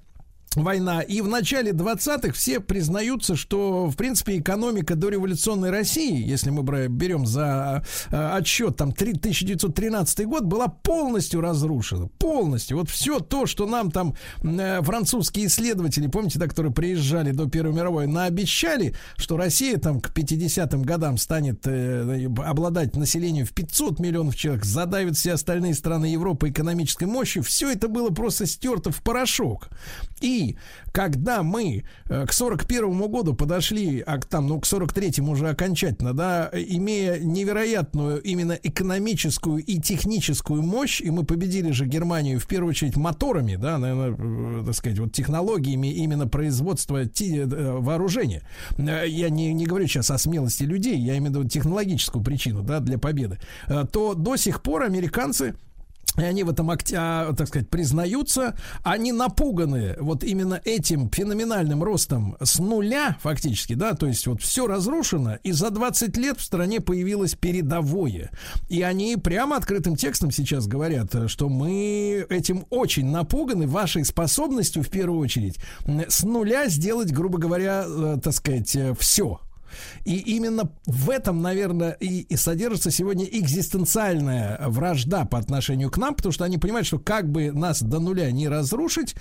война. 0.62 1.02
И 1.02 1.20
в 1.20 1.28
начале 1.28 1.72
20-х 1.72 2.32
все 2.32 2.60
признаются, 2.60 3.36
что, 3.36 3.86
в 3.86 3.96
принципе, 3.96 4.38
экономика 4.38 4.94
дореволюционной 4.94 5.70
России, 5.70 6.26
если 6.26 6.50
мы 6.50 6.62
берем 6.88 7.26
за 7.26 7.84
э, 8.10 8.16
отсчет, 8.16 8.76
там, 8.76 8.90
1913 8.90 10.26
год, 10.26 10.44
была 10.44 10.68
полностью 10.68 11.40
разрушена. 11.40 12.08
Полностью. 12.18 12.78
Вот 12.78 12.90
все 12.90 13.20
то, 13.20 13.46
что 13.46 13.66
нам 13.66 13.90
там 13.90 14.14
э, 14.42 14.82
французские 14.82 15.46
исследователи, 15.46 16.06
помните, 16.06 16.38
да, 16.38 16.46
которые 16.46 16.72
приезжали 16.72 17.32
до 17.32 17.48
Первой 17.48 17.74
мировой, 17.74 18.06
наобещали, 18.06 18.94
что 19.16 19.36
Россия 19.36 19.78
там 19.78 20.00
к 20.00 20.10
50-м 20.10 20.82
годам 20.82 21.18
станет 21.18 21.66
э, 21.66 22.26
обладать 22.44 22.96
населением 22.96 23.46
в 23.46 23.52
500 23.52 23.98
миллионов 24.00 24.36
человек, 24.36 24.64
задавит 24.64 25.16
все 25.16 25.32
остальные 25.32 25.74
страны 25.74 26.06
Европы 26.06 26.50
экономической 26.50 27.04
мощью, 27.04 27.42
все 27.42 27.70
это 27.70 27.88
было 27.88 28.10
просто 28.10 28.46
стерто 28.46 28.90
в 28.90 29.02
порошок. 29.02 29.68
И 30.20 30.56
когда 30.92 31.42
мы 31.42 31.84
э, 32.08 32.26
к 32.26 32.32
41 32.32 32.98
году 33.08 33.34
подошли, 33.34 34.00
а 34.00 34.18
там, 34.18 34.46
ну, 34.46 34.60
к 34.60 34.64
43-му 34.64 35.32
уже 35.32 35.48
окончательно, 35.48 36.12
да, 36.12 36.50
имея 36.52 37.18
невероятную 37.18 38.20
именно 38.22 38.52
экономическую 38.52 39.58
и 39.58 39.78
техническую 39.78 40.62
мощь, 40.62 41.00
и 41.00 41.10
мы 41.10 41.24
победили 41.24 41.70
же 41.70 41.86
Германию 41.86 42.40
в 42.40 42.46
первую 42.46 42.70
очередь 42.70 42.96
моторами, 42.96 43.56
да, 43.56 43.78
наверное, 43.78 44.16
э, 44.18 44.64
так 44.66 44.74
сказать, 44.74 44.98
вот 44.98 45.12
технологиями 45.12 45.88
именно 45.88 46.26
производства 46.26 47.02
э, 47.04 47.46
вооружения. 47.46 48.42
Я 48.76 49.30
не, 49.30 49.52
не 49.52 49.66
говорю 49.66 49.86
сейчас 49.86 50.10
о 50.10 50.18
смелости 50.18 50.64
людей, 50.64 50.98
я 50.98 51.16
имею 51.18 51.32
в 51.32 51.36
виду 51.36 51.48
технологическую 51.48 52.24
причину, 52.24 52.62
да, 52.62 52.80
для 52.80 52.98
победы. 52.98 53.38
То 53.92 54.14
до 54.14 54.36
сих 54.36 54.62
пор 54.62 54.82
американцы 54.82 55.54
и 56.18 56.22
они 56.22 56.42
в 56.44 56.50
этом 56.50 56.70
а, 56.70 57.32
так 57.32 57.48
сказать, 57.48 57.68
признаются, 57.68 58.56
они 58.82 59.12
напуганы 59.12 59.96
вот 60.00 60.24
именно 60.24 60.60
этим 60.64 61.10
феноменальным 61.10 61.82
ростом 61.82 62.36
с 62.42 62.58
нуля 62.58 63.16
фактически, 63.22 63.74
да, 63.74 63.94
то 63.94 64.06
есть 64.06 64.26
вот 64.26 64.42
все 64.42 64.66
разрушено, 64.66 65.36
и 65.42 65.52
за 65.52 65.70
20 65.70 66.16
лет 66.16 66.38
в 66.38 66.42
стране 66.42 66.80
появилось 66.80 67.34
передовое. 67.34 68.30
И 68.68 68.82
они 68.82 69.16
прямо 69.16 69.56
открытым 69.56 69.96
текстом 69.96 70.30
сейчас 70.30 70.66
говорят, 70.66 71.14
что 71.28 71.48
мы 71.48 72.26
этим 72.28 72.66
очень 72.70 73.06
напуганы, 73.10 73.66
вашей 73.66 74.04
способностью 74.04 74.82
в 74.82 74.88
первую 74.88 75.20
очередь 75.20 75.56
с 76.08 76.24
нуля 76.24 76.68
сделать, 76.68 77.12
грубо 77.12 77.38
говоря, 77.38 77.84
э, 77.86 78.18
так 78.22 78.34
сказать, 78.34 78.74
э, 78.76 78.94
все 78.98 79.40
и 80.04 80.16
именно 80.16 80.70
в 80.86 81.10
этом, 81.10 81.42
наверное, 81.42 81.92
и, 81.92 82.20
и 82.20 82.36
содержится 82.36 82.90
сегодня 82.90 83.24
экзистенциальная 83.24 84.60
вражда 84.68 85.24
по 85.24 85.38
отношению 85.38 85.90
к 85.90 85.98
нам, 85.98 86.14
потому 86.14 86.32
что 86.32 86.44
они 86.44 86.58
понимают, 86.58 86.86
что 86.86 86.98
как 86.98 87.30
бы 87.30 87.52
нас 87.52 87.82
до 87.82 88.00
нуля 88.00 88.30
не 88.30 88.48
разрушить, 88.48 89.14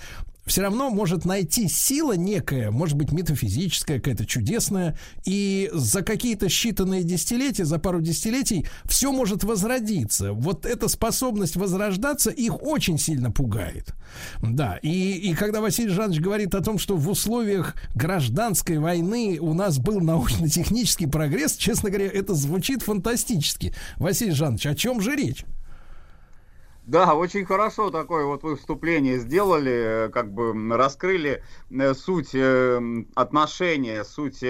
все 0.48 0.62
равно 0.62 0.90
может 0.90 1.24
найти 1.24 1.68
сила 1.68 2.14
некая, 2.14 2.70
может 2.70 2.96
быть, 2.96 3.12
метафизическая, 3.12 3.98
какая-то 3.98 4.26
чудесная, 4.26 4.98
и 5.24 5.70
за 5.72 6.02
какие-то 6.02 6.46
считанные 6.46 7.02
десятилетия, 7.02 7.64
за 7.64 7.78
пару 7.78 8.00
десятилетий 8.00 8.66
все 8.84 9.12
может 9.12 9.44
возродиться. 9.44 10.32
Вот 10.32 10.66
эта 10.66 10.88
способность 10.88 11.56
возрождаться 11.56 12.30
их 12.30 12.62
очень 12.62 12.98
сильно 12.98 13.30
пугает. 13.30 13.94
Да, 14.42 14.78
и, 14.82 15.12
и 15.12 15.34
когда 15.34 15.60
Василий 15.60 15.90
Жанович 15.90 16.20
говорит 16.20 16.54
о 16.54 16.62
том, 16.62 16.78
что 16.78 16.96
в 16.96 17.08
условиях 17.08 17.76
гражданской 17.94 18.78
войны 18.78 19.38
у 19.40 19.52
нас 19.52 19.78
был 19.78 20.00
научно-технический 20.00 21.06
прогресс, 21.06 21.56
честно 21.56 21.90
говоря, 21.90 22.06
это 22.06 22.34
звучит 22.34 22.82
фантастически. 22.82 23.74
Василий 23.96 24.32
Жанович, 24.32 24.66
о 24.66 24.74
чем 24.74 25.00
же 25.00 25.14
речь? 25.14 25.44
Да, 26.88 27.14
очень 27.14 27.44
хорошо 27.44 27.90
такое 27.90 28.24
вот 28.24 28.42
вы 28.42 28.56
вступление 28.56 29.18
сделали, 29.18 30.06
э, 30.06 30.08
как 30.08 30.32
бы 30.32 30.54
раскрыли 30.74 31.44
э, 31.68 31.92
суть 31.92 32.30
э, 32.32 32.80
отношения, 33.14 34.04
суть 34.04 34.42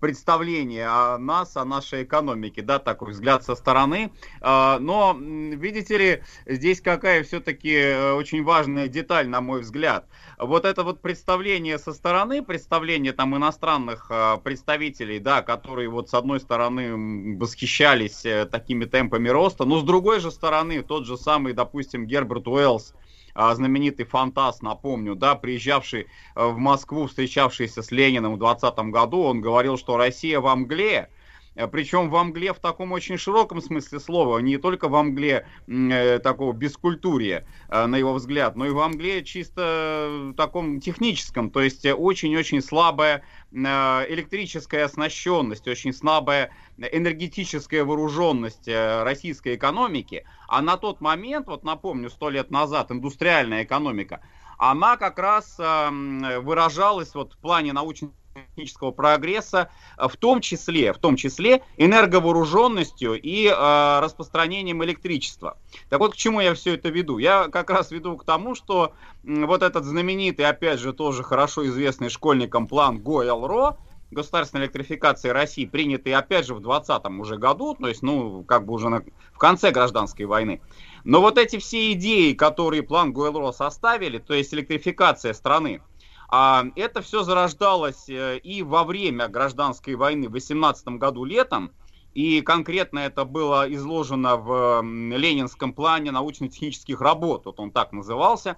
представления 0.00 0.88
о 0.88 1.18
нас, 1.18 1.56
о 1.56 1.64
нашей 1.64 2.02
экономике, 2.02 2.62
да, 2.62 2.80
такой 2.80 3.12
взгляд 3.12 3.44
со 3.44 3.54
стороны. 3.54 4.12
А, 4.40 4.80
но, 4.80 5.16
видите 5.16 5.96
ли, 5.96 6.22
здесь 6.46 6.80
какая 6.80 7.22
все-таки 7.22 7.94
очень 8.16 8.42
важная 8.42 8.88
деталь, 8.88 9.28
на 9.28 9.40
мой 9.40 9.60
взгляд– 9.60 10.08
вот 10.38 10.64
это 10.64 10.82
вот 10.82 11.00
представление 11.00 11.78
со 11.78 11.92
стороны, 11.92 12.42
представление 12.42 13.12
там 13.12 13.36
иностранных 13.36 14.06
э, 14.10 14.38
представителей, 14.42 15.18
да, 15.18 15.42
которые 15.42 15.88
вот 15.88 16.10
с 16.10 16.14
одной 16.14 16.40
стороны 16.40 17.36
восхищались 17.36 18.24
э, 18.24 18.46
такими 18.46 18.84
темпами 18.84 19.28
роста, 19.28 19.64
но 19.64 19.80
с 19.80 19.84
другой 19.84 20.20
же 20.20 20.30
стороны 20.30 20.82
тот 20.82 21.06
же 21.06 21.16
самый, 21.16 21.52
допустим, 21.52 22.06
Герберт 22.06 22.48
Уэллс, 22.48 22.94
э, 23.34 23.54
знаменитый 23.54 24.06
фантаст, 24.06 24.62
напомню, 24.62 25.14
да, 25.14 25.34
приезжавший 25.34 26.02
э, 26.02 26.46
в 26.46 26.58
Москву, 26.58 27.06
встречавшийся 27.06 27.82
с 27.82 27.90
Лениным 27.90 28.34
в 28.34 28.38
20 28.38 28.76
году, 28.90 29.22
он 29.22 29.40
говорил, 29.40 29.76
что 29.76 29.96
Россия 29.96 30.40
мгле, 30.40 31.08
Э, 31.08 31.23
Причем 31.54 32.10
во 32.10 32.24
мгле 32.24 32.52
в 32.52 32.58
таком 32.58 32.90
очень 32.92 33.16
широком 33.16 33.62
смысле 33.62 34.00
слова, 34.00 34.38
не 34.38 34.58
только 34.58 34.88
во 34.88 35.04
мгле 35.04 35.46
э, 35.68 36.18
такого 36.18 36.52
бескультурия, 36.52 37.46
э, 37.68 37.86
на 37.86 37.96
его 37.96 38.12
взгляд, 38.14 38.56
но 38.56 38.66
и 38.66 38.70
во 38.70 38.88
мгле 38.88 39.22
чисто 39.22 40.34
таком 40.36 40.80
техническом, 40.80 41.50
то 41.50 41.60
есть 41.60 41.86
очень-очень 41.86 42.60
слабая 42.60 43.22
э, 43.52 43.56
электрическая 43.56 44.84
оснащенность, 44.84 45.68
очень 45.68 45.92
слабая 45.92 46.50
энергетическая 46.76 47.84
вооруженность 47.84 48.66
э, 48.66 49.04
российской 49.04 49.54
экономики, 49.54 50.24
а 50.48 50.60
на 50.60 50.76
тот 50.76 51.00
момент, 51.00 51.46
вот 51.46 51.62
напомню, 51.62 52.10
сто 52.10 52.30
лет 52.30 52.50
назад 52.50 52.90
индустриальная 52.90 53.62
экономика, 53.62 54.20
она 54.58 54.96
как 54.96 55.20
раз 55.20 55.56
э, 55.60 56.38
выражалась 56.40 57.14
вот 57.14 57.34
в 57.34 57.38
плане 57.38 57.72
научной 57.72 58.10
технического 58.34 58.90
прогресса, 58.90 59.70
э, 59.96 60.08
в 60.08 60.16
том 60.16 60.40
числе, 60.40 60.92
в 60.92 60.98
том 60.98 61.16
числе 61.16 61.62
энерговооруженностью 61.76 63.20
и 63.20 63.46
э, 63.46 64.00
распространением 64.00 64.84
электричества. 64.84 65.58
Так 65.88 66.00
вот, 66.00 66.12
к 66.14 66.16
чему 66.16 66.40
я 66.40 66.54
все 66.54 66.74
это 66.74 66.88
веду? 66.88 67.18
Я 67.18 67.48
как 67.48 67.70
раз 67.70 67.90
веду 67.90 68.16
к 68.16 68.24
тому, 68.24 68.54
что 68.54 68.92
м, 69.24 69.46
вот 69.46 69.62
этот 69.62 69.84
знаменитый, 69.84 70.46
опять 70.46 70.80
же, 70.80 70.92
тоже 70.92 71.22
хорошо 71.22 71.66
известный 71.66 72.08
школьникам 72.08 72.66
план 72.66 72.98
ГОЭЛРО, 72.98 73.78
государственной 74.10 74.64
электрификации 74.64 75.28
России, 75.28 75.66
принятый 75.66 76.14
опять 76.14 76.46
же 76.46 76.54
в 76.54 76.60
2020 76.60 77.20
уже 77.20 77.36
году, 77.36 77.74
то 77.74 77.88
есть, 77.88 78.02
ну, 78.02 78.44
как 78.44 78.64
бы 78.64 78.74
уже 78.74 78.88
на, 78.88 79.02
в 79.32 79.38
конце 79.38 79.70
гражданской 79.70 80.26
войны. 80.26 80.60
Но 81.04 81.20
вот 81.20 81.36
эти 81.36 81.58
все 81.58 81.92
идеи, 81.92 82.32
которые 82.32 82.82
план 82.82 83.12
ГОЭЛРО 83.12 83.52
составили, 83.52 84.18
то 84.18 84.32
есть 84.34 84.54
электрификация 84.54 85.34
страны, 85.34 85.82
а, 86.28 86.64
это 86.76 87.02
все 87.02 87.22
зарождалось 87.22 88.08
э, 88.08 88.38
и 88.38 88.62
во 88.62 88.84
время 88.84 89.28
гражданской 89.28 89.94
войны 89.94 90.28
в 90.28 90.32
18 90.32 90.86
году 90.88 91.24
летом, 91.24 91.72
и 92.14 92.40
конкретно 92.40 93.00
это 93.00 93.24
было 93.24 93.72
изложено 93.74 94.36
в 94.36 94.82
ленинском 94.82 95.72
плане 95.72 96.12
научно-технических 96.12 97.00
работ, 97.00 97.46
вот 97.46 97.58
он 97.58 97.72
так 97.72 97.92
назывался. 97.92 98.56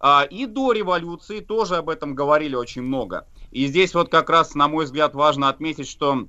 А, 0.00 0.22
и 0.22 0.46
до 0.46 0.72
революции 0.72 1.40
тоже 1.40 1.76
об 1.76 1.88
этом 1.88 2.14
говорили 2.14 2.54
очень 2.54 2.82
много. 2.82 3.26
И 3.50 3.66
здесь 3.66 3.94
вот 3.94 4.10
как 4.10 4.30
раз, 4.30 4.54
на 4.54 4.68
мой 4.68 4.84
взгляд, 4.84 5.14
важно 5.14 5.48
отметить, 5.48 5.88
что 5.88 6.28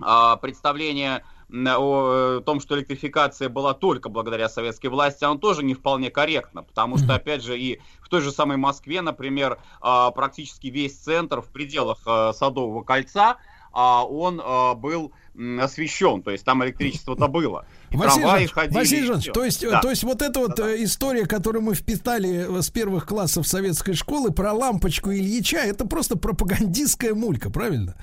а, 0.00 0.36
представление 0.36 1.24
о 1.52 2.38
э, 2.38 2.42
том, 2.44 2.60
что 2.60 2.76
электрификация 2.76 3.48
была 3.48 3.74
только 3.74 4.08
благодаря 4.08 4.48
советской 4.48 4.86
власти, 4.86 5.24
оно 5.24 5.36
тоже 5.36 5.62
не 5.62 5.74
вполне 5.74 6.10
корректно, 6.10 6.62
потому 6.62 6.98
что, 6.98 7.14
опять 7.14 7.42
же, 7.42 7.58
и 7.58 7.80
в 8.02 8.08
той 8.08 8.20
же 8.20 8.32
самой 8.32 8.56
Москве, 8.56 9.00
например, 9.00 9.58
а, 9.80 10.10
практически 10.10 10.68
весь 10.68 10.96
центр 10.96 11.40
в 11.40 11.46
пределах 11.46 11.98
э, 12.06 12.32
Садового 12.34 12.82
кольца, 12.82 13.36
а, 13.72 14.04
он 14.04 14.40
э, 14.40 14.74
был 14.74 15.12
освещен, 15.60 16.22
то 16.22 16.30
есть 16.32 16.44
там 16.44 16.62
электричество-то 16.64 17.28
было. 17.28 17.64
И 17.90 17.96
Василий 17.96 18.26
Жанович, 18.26 18.50
ходили, 18.50 18.74
Василий 18.74 19.02
и 19.02 19.06
Жанович, 19.06 19.24
всё. 19.24 19.32
то 19.32 19.44
есть, 19.44 19.70
Да. 19.70 19.80
то 19.80 19.90
есть 19.90 20.02
вот 20.02 20.22
эта 20.22 20.40
вот 20.40 20.58
э, 20.58 20.82
история, 20.84 21.24
которую 21.24 21.62
мы 21.62 21.74
впитали 21.74 22.60
с 22.60 22.68
первых 22.70 23.06
классов 23.06 23.46
советской 23.46 23.94
школы 23.94 24.32
про 24.32 24.52
лампочку 24.52 25.12
Ильича, 25.12 25.58
это 25.58 25.86
просто 25.86 26.18
пропагандистская 26.18 27.14
мулька, 27.14 27.50
правильно? 27.50 27.96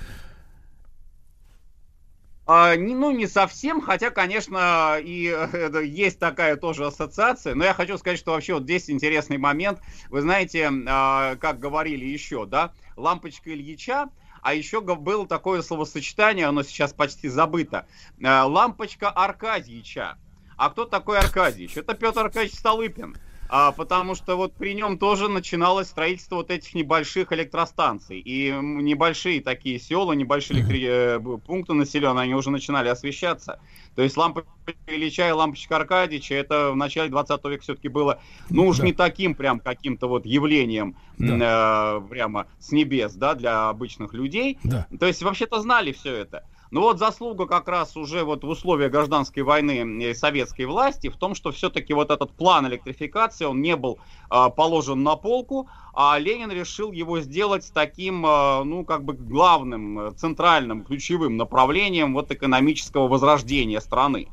А, 2.50 2.76
не- 2.76 2.94
ну, 2.94 3.10
не 3.10 3.26
совсем, 3.26 3.82
хотя, 3.82 4.08
конечно, 4.08 4.96
и 4.98 5.28
э, 5.28 5.84
есть 5.84 6.18
такая 6.18 6.56
тоже 6.56 6.86
ассоциация. 6.86 7.54
Но 7.54 7.62
я 7.62 7.74
хочу 7.74 7.98
сказать, 7.98 8.18
что 8.18 8.30
вообще 8.32 8.54
вот 8.54 8.62
здесь 8.62 8.88
интересный 8.88 9.36
момент. 9.36 9.80
Вы 10.08 10.22
знаете, 10.22 10.70
а, 10.88 11.36
как 11.36 11.58
говорили 11.58 12.06
еще, 12.06 12.46
да, 12.46 12.72
лампочка 12.96 13.52
Ильича, 13.52 14.08
а 14.40 14.54
еще 14.54 14.80
было 14.80 15.28
такое 15.28 15.60
словосочетание, 15.60 16.46
оно 16.46 16.62
сейчас 16.62 16.94
почти 16.94 17.28
забыто, 17.28 17.86
а, 18.24 18.46
лампочка 18.46 19.10
Аркадьича. 19.10 20.16
А 20.56 20.70
кто 20.70 20.86
такой 20.86 21.18
Аркадьевич? 21.18 21.76
Это 21.76 21.92
Петр 21.92 22.20
Аркадьевич 22.20 22.58
Столыпин. 22.58 23.14
А, 23.50 23.72
потому 23.72 24.14
что 24.14 24.36
вот 24.36 24.52
при 24.54 24.74
нем 24.74 24.98
тоже 24.98 25.28
начиналось 25.28 25.88
строительство 25.88 26.36
вот 26.36 26.50
этих 26.50 26.74
небольших 26.74 27.32
электростанций. 27.32 28.18
И 28.20 28.50
небольшие 28.52 29.40
такие 29.40 29.78
села, 29.78 30.12
небольшие 30.12 30.60
электри- 30.60 30.86
э, 30.86 31.38
пункты 31.46 31.72
населенные, 31.72 32.24
они 32.24 32.34
уже 32.34 32.50
начинали 32.50 32.88
освещаться. 32.88 33.58
То 33.94 34.02
есть 34.02 34.16
лампочка 34.16 34.48
Ильича 34.86 35.28
и 35.28 35.32
лампочка 35.32 35.76
Аркадьевича, 35.76 36.34
это 36.34 36.72
в 36.72 36.76
начале 36.76 37.08
20 37.08 37.44
века 37.48 37.62
все-таки 37.62 37.88
было, 37.88 38.20
ну 38.50 38.66
уж 38.66 38.78
Да. 38.78 38.84
не 38.84 38.92
таким 38.92 39.34
прям 39.34 39.60
каким-то 39.60 40.08
вот 40.08 40.26
явлением 40.26 40.96
м, 41.18 41.40
э, 41.42 42.00
прямо 42.08 42.46
с 42.58 42.70
небес, 42.70 43.14
да, 43.14 43.34
для 43.34 43.70
обычных 43.70 44.12
людей. 44.12 44.58
Да. 44.62 44.86
То 45.00 45.06
есть 45.06 45.22
вообще-то 45.22 45.60
знали 45.60 45.92
все 45.92 46.14
это. 46.14 46.44
Но 46.70 46.82
вот 46.82 46.98
заслуга 46.98 47.46
как 47.46 47.68
раз 47.68 47.96
уже 47.96 48.24
вот 48.24 48.44
в 48.44 48.48
условиях 48.48 48.92
гражданской 48.92 49.42
войны 49.42 50.02
э, 50.02 50.14
советской 50.14 50.66
власти 50.66 51.08
в 51.08 51.16
том, 51.16 51.34
что 51.34 51.50
все-таки 51.50 51.94
вот 51.94 52.10
этот 52.10 52.32
план 52.32 52.66
электрификации, 52.66 53.46
он 53.46 53.62
не 53.62 53.76
был 53.76 53.98
а, 54.28 54.50
положен 54.50 55.02
на 55.02 55.16
полку, 55.16 55.68
а 55.94 56.18
Ленин 56.18 56.50
решил 56.50 56.92
его 56.92 57.20
сделать 57.20 57.70
таким, 57.72 58.24
а, 58.26 58.62
ну, 58.64 58.84
как 58.84 59.04
бы 59.04 59.14
главным, 59.14 59.98
э, 59.98 60.10
центральным, 60.12 60.84
ключевым 60.84 61.36
направлением 61.36 62.12
вот 62.12 62.30
экономического 62.30 63.08
возрождения 63.08 63.80
страны. 63.80 64.28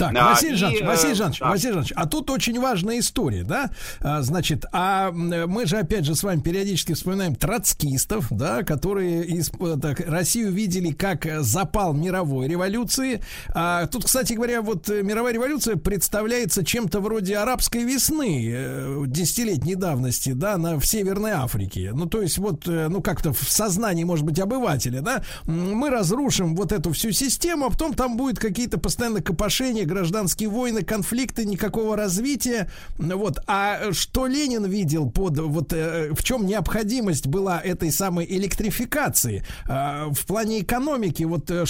Так, 0.00 0.14
Да, 0.14 0.30
Василий 0.30 0.54
и, 0.54 0.56
Жанович, 0.56 0.80
э, 0.80 0.86
Василий 0.86 1.14
Жанович, 1.14 1.38
да. 1.40 1.50
Василий 1.50 1.72
Жанович, 1.72 1.92
а 1.94 2.06
тут 2.06 2.30
очень 2.30 2.58
важная 2.58 2.98
история, 2.98 3.44
да? 3.44 3.70
А, 4.00 4.22
значит, 4.22 4.64
а 4.72 5.10
мы 5.12 5.66
же 5.66 5.76
опять 5.76 6.06
же 6.06 6.14
с 6.14 6.22
вами 6.22 6.40
периодически 6.40 6.94
вспоминаем 6.94 7.34
троцкистов, 7.34 8.26
да, 8.30 8.62
которые 8.62 9.26
из, 9.26 9.50
э, 9.60 9.76
так, 9.80 10.00
Россию 10.00 10.52
видели 10.52 10.92
как 10.92 11.26
э, 11.26 11.40
запал 11.40 11.92
мировой 11.92 12.48
революции. 12.48 13.20
А 13.54 13.86
тут, 13.86 14.04
кстати 14.04 14.32
говоря, 14.32 14.62
вот 14.62 14.88
э, 14.88 15.02
мировая 15.02 15.34
революция 15.34 15.76
представляется 15.76 16.64
чем-то 16.64 17.00
вроде 17.00 17.36
арабской 17.36 17.84
весны 17.84 18.50
э, 18.50 19.04
десятилетней 19.06 19.74
давности, 19.74 20.32
да, 20.32 20.56
на, 20.56 20.80
в 20.80 20.86
Северной 20.86 21.32
Африке. 21.32 21.90
Ну, 21.92 22.06
то 22.06 22.22
есть 22.22 22.38
вот, 22.38 22.66
э, 22.66 22.88
ну, 22.88 23.02
как-то 23.02 23.32
в 23.32 23.42
сознании, 23.42 24.04
может 24.04 24.24
быть, 24.24 24.38
обывателя, 24.38 25.02
да, 25.02 25.22
мы 25.44 25.90
разрушим 25.90 26.56
вот 26.56 26.72
эту 26.72 26.92
всю 26.92 27.12
систему, 27.12 27.66
а 27.66 27.70
потом 27.70 27.92
там 27.92 28.16
будет 28.16 28.38
какие-то 28.38 28.78
постоянно 28.78 29.20
копошения, 29.20 29.89
гражданские 29.90 30.48
войны, 30.48 30.82
конфликты, 30.82 31.44
никакого 31.44 31.96
развития. 31.96 32.70
Вот. 32.98 33.38
А 33.46 33.92
что 33.92 34.26
Ленин 34.26 34.64
видел 34.64 35.10
под 35.10 35.38
вот 35.38 35.72
э, 35.72 36.12
в 36.12 36.22
чем 36.22 36.46
необходимость 36.46 37.26
была 37.26 37.60
этой 37.60 37.90
самой 37.90 38.24
электрификации 38.26 39.44
А, 39.68 40.08
в 40.10 40.24
плане 40.26 40.60
экономики? 40.60 41.24
Вот 41.24 41.50
э, 41.50 41.64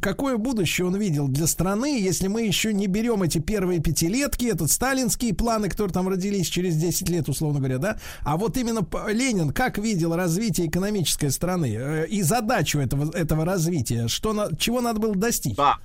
какое 0.00 0.36
будущее 0.36 0.86
он 0.86 0.96
видел 0.96 1.28
для 1.28 1.46
страны, 1.46 1.98
если 2.00 2.28
мы 2.28 2.42
еще 2.42 2.72
не 2.72 2.86
берем 2.86 3.22
эти 3.22 3.38
первые 3.38 3.80
пятилетки, 3.80 4.44
этот 4.46 4.70
сталинские 4.70 5.34
планы, 5.34 5.68
которые 5.68 5.92
там 5.94 6.08
родились 6.08 6.48
через 6.48 6.76
10 6.76 7.08
лет, 7.08 7.28
условно 7.28 7.58
говоря, 7.58 7.78
да? 7.78 7.98
А 8.22 8.36
вот 8.36 8.56
именно 8.56 8.86
Ленин 9.08 9.50
как 9.52 9.78
видел 9.78 10.14
развитие 10.14 10.66
экономической 10.68 11.30
страны 11.30 11.74
э, 11.74 12.06
и 12.06 12.22
задачу 12.22 12.78
этого, 12.78 13.10
этого 13.16 13.44
развития? 13.44 14.08
Что, 14.08 14.32
на- 14.32 14.54
чего 14.56 14.80
надо 14.80 15.00
было 15.00 15.14
достичь? 15.14 15.56
Да. 15.56 15.76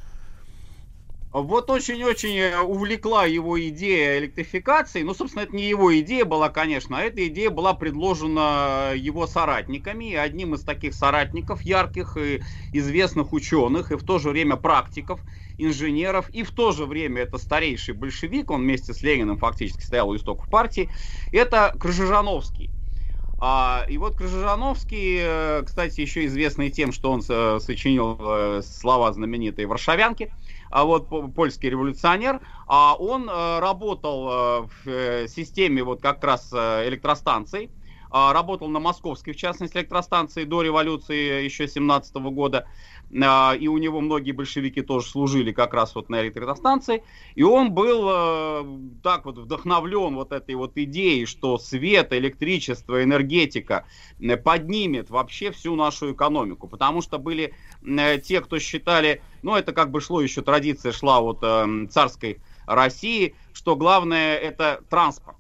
Вот 1.34 1.70
очень-очень 1.70 2.38
э, 2.38 2.60
увлекла 2.62 3.26
его 3.26 3.60
идея 3.68 4.20
электрификации. 4.20 5.04
Ну, 5.04 5.14
собственно, 5.14 5.44
это 5.44 5.56
не 5.56 5.68
его 5.68 5.98
идея 6.00 6.24
была, 6.24 6.50
конечно, 6.50 6.98
а 6.98 7.02
эта 7.02 7.28
идея 7.28 7.50
была 7.50 7.74
предложена 7.74 8.94
его 8.96 9.28
соратниками. 9.28 10.12
И 10.12 10.16
одним 10.16 10.56
из 10.56 10.64
таких 10.64 10.94
соратников, 10.94 11.62
ярких 11.64 12.16
и 12.16 12.42
известных 12.72 13.34
ученых, 13.34 13.92
и 13.92 13.98
в 13.98 14.04
то 14.04 14.20
же 14.20 14.30
время 14.30 14.56
практиков, 14.56 15.20
инженеров, 15.58 16.30
и 16.30 16.44
в 16.44 16.52
то 16.52 16.72
же 16.72 16.86
время 16.86 17.24
это 17.24 17.38
старейший 17.38 17.94
большевик, 17.94 18.50
он 18.50 18.62
вместе 18.62 18.94
с 18.94 19.02
Лениным 19.02 19.38
фактически 19.38 19.84
стоял 19.84 20.10
у 20.10 20.16
истоков 20.16 20.48
партии, 20.50 20.90
это 21.32 21.76
Крыжижановский. 21.78 22.70
А, 23.40 23.86
и 23.88 23.98
вот 23.98 24.16
Крыжижановский, 24.16 25.18
э, 25.20 25.64
кстати, 25.64 26.02
еще 26.02 26.26
известный 26.26 26.72
тем, 26.72 26.92
что 26.92 27.12
он 27.12 27.22
э, 27.28 27.60
сочинил 27.60 28.18
э, 28.20 28.62
слова 28.64 29.14
знаменитые 29.14 29.68
«Варшавянки», 29.68 30.32
а 30.70 30.86
вот 30.86 31.10
по- 31.10 31.28
польский 31.28 31.70
революционер, 31.70 32.42
а 32.68 32.96
он 32.96 33.30
э, 33.30 33.60
работал 33.60 34.30
э, 34.30 34.68
в 34.84 34.88
э, 34.90 35.28
системе 35.28 35.84
вот 35.84 36.02
как 36.02 36.24
раз 36.24 36.52
электростанций, 36.54 37.72
а, 38.10 38.34
работал 38.34 38.68
на 38.70 38.80
московской, 38.80 39.34
в 39.34 39.38
частности, 39.38 39.78
электростанции 39.78 40.44
до 40.46 40.62
революции 40.62 41.44
еще 41.44 41.68
17 41.68 42.16
года, 42.32 42.66
и 43.10 43.68
у 43.68 43.78
него 43.78 44.02
многие 44.02 44.34
большевики 44.34 44.82
тоже 44.82 45.08
служили 45.08 45.54
как 45.54 45.74
раз 45.74 45.96
вот 45.96 46.10
на 46.10 46.22
электростанции, 46.22 47.04
и 47.36 47.44
он 47.44 47.72
был 47.72 48.08
э, 48.10 48.66
так 49.02 49.26
вот 49.26 49.38
вдохновлен 49.38 50.16
вот 50.16 50.34
этой 50.34 50.56
вот 50.56 50.74
идеей, 50.76 51.26
что 51.26 51.58
свет, 51.58 52.12
электричество, 52.12 53.02
энергетика 53.02 53.86
э, 54.20 54.36
поднимет 54.36 55.10
вообще 55.10 55.52
всю 55.52 55.76
нашу 55.76 56.12
экономику, 56.12 56.68
потому 56.68 57.02
что 57.02 57.18
были 57.18 57.54
э, 57.82 58.20
те, 58.20 58.42
кто 58.42 58.60
считали, 58.60 59.22
ну 59.42 59.56
это 59.56 59.72
как 59.72 59.90
бы 59.90 60.02
шло 60.02 60.20
еще 60.22 60.42
традиция 60.42 60.92
шла 60.92 61.22
вот 61.22 61.40
царской 61.92 62.42
России, 62.66 63.36
что 63.54 63.76
главное 63.78 64.36
это 64.36 64.82
транспорт. 64.90 65.38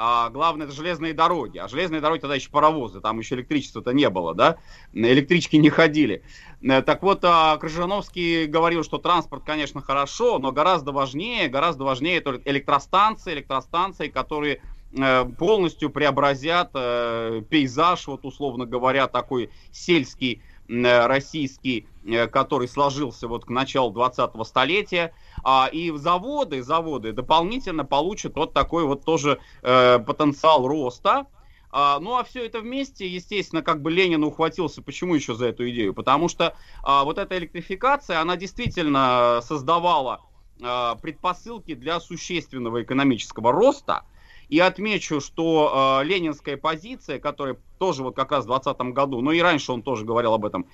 а 0.00 0.30
главное 0.30 0.66
это 0.66 0.74
железные 0.76 1.12
дороги. 1.12 1.58
А 1.58 1.66
железные 1.66 2.00
дороги 2.00 2.20
тогда 2.20 2.36
еще 2.36 2.50
паровозы, 2.50 3.00
там 3.00 3.18
еще 3.18 3.34
электричества-то 3.34 3.92
не 3.92 4.08
было, 4.08 4.32
да, 4.32 4.58
электрички 4.92 5.56
не 5.56 5.70
ходили. 5.70 6.22
Э, 6.60 6.82
так 6.82 7.02
вот, 7.02 7.20
а, 7.22 7.56
Крыжановский 7.56 8.46
говорил, 8.46 8.82
что 8.82 8.98
транспорт, 8.98 9.44
конечно, 9.44 9.80
хорошо, 9.80 10.38
но 10.38 10.52
гораздо 10.52 10.92
важнее, 10.92 11.48
гораздо 11.48 11.84
важнее 11.84 12.18
это 12.18 12.40
электростанции, 12.44 13.34
электростанции, 13.34 14.08
которые 14.08 14.60
э, 14.92 15.24
полностью 15.38 15.90
преобразят 15.90 16.70
э, 16.74 17.42
пейзаж, 17.48 18.06
вот 18.08 18.24
условно 18.24 18.66
говоря, 18.66 19.06
такой 19.06 19.50
сельский 19.70 20.42
российский, 20.70 21.86
который 22.30 22.68
сложился 22.68 23.26
вот 23.26 23.46
к 23.46 23.48
началу 23.48 23.90
20-го 23.90 24.44
столетия, 24.44 25.14
а, 25.42 25.70
и 25.72 25.90
заводы, 25.96 26.62
заводы 26.62 27.14
дополнительно 27.14 27.86
получат 27.86 28.36
вот 28.36 28.52
такой 28.52 28.84
вот 28.84 29.02
тоже 29.02 29.40
потенциал 29.62 30.68
роста. 30.68 31.24
А, 31.70 32.00
ну 32.00 32.16
а 32.16 32.24
все 32.24 32.46
это 32.46 32.60
вместе, 32.60 33.06
естественно, 33.06 33.62
как 33.62 33.82
бы 33.82 33.90
Ленин 33.90 34.24
ухватился, 34.24 34.82
почему 34.82 35.14
еще 35.14 35.34
за 35.34 35.46
эту 35.46 35.68
идею? 35.70 35.94
Потому 35.94 36.28
что 36.28 36.54
а, 36.82 37.04
вот 37.04 37.18
эта 37.18 37.36
электрификация, 37.36 38.20
она 38.20 38.36
действительно 38.36 39.40
создавала 39.42 40.22
а, 40.62 40.96
предпосылки 40.96 41.74
для 41.74 42.00
существенного 42.00 42.82
экономического 42.82 43.52
роста. 43.52 44.04
И 44.48 44.60
отмечу, 44.60 45.20
что 45.20 46.00
э, 46.00 46.06
ленинская 46.06 46.56
позиция, 46.56 47.18
которая 47.18 47.58
тоже 47.76 48.02
вот 48.02 48.16
как 48.16 48.32
раз 48.32 48.44
в 48.44 48.48
2020 48.48 48.94
году, 48.94 49.20
но 49.20 49.32
и 49.32 49.40
раньше 49.40 49.72
он 49.72 49.82
тоже 49.82 50.06
говорил 50.06 50.32
об 50.32 50.46
этом, 50.46 50.64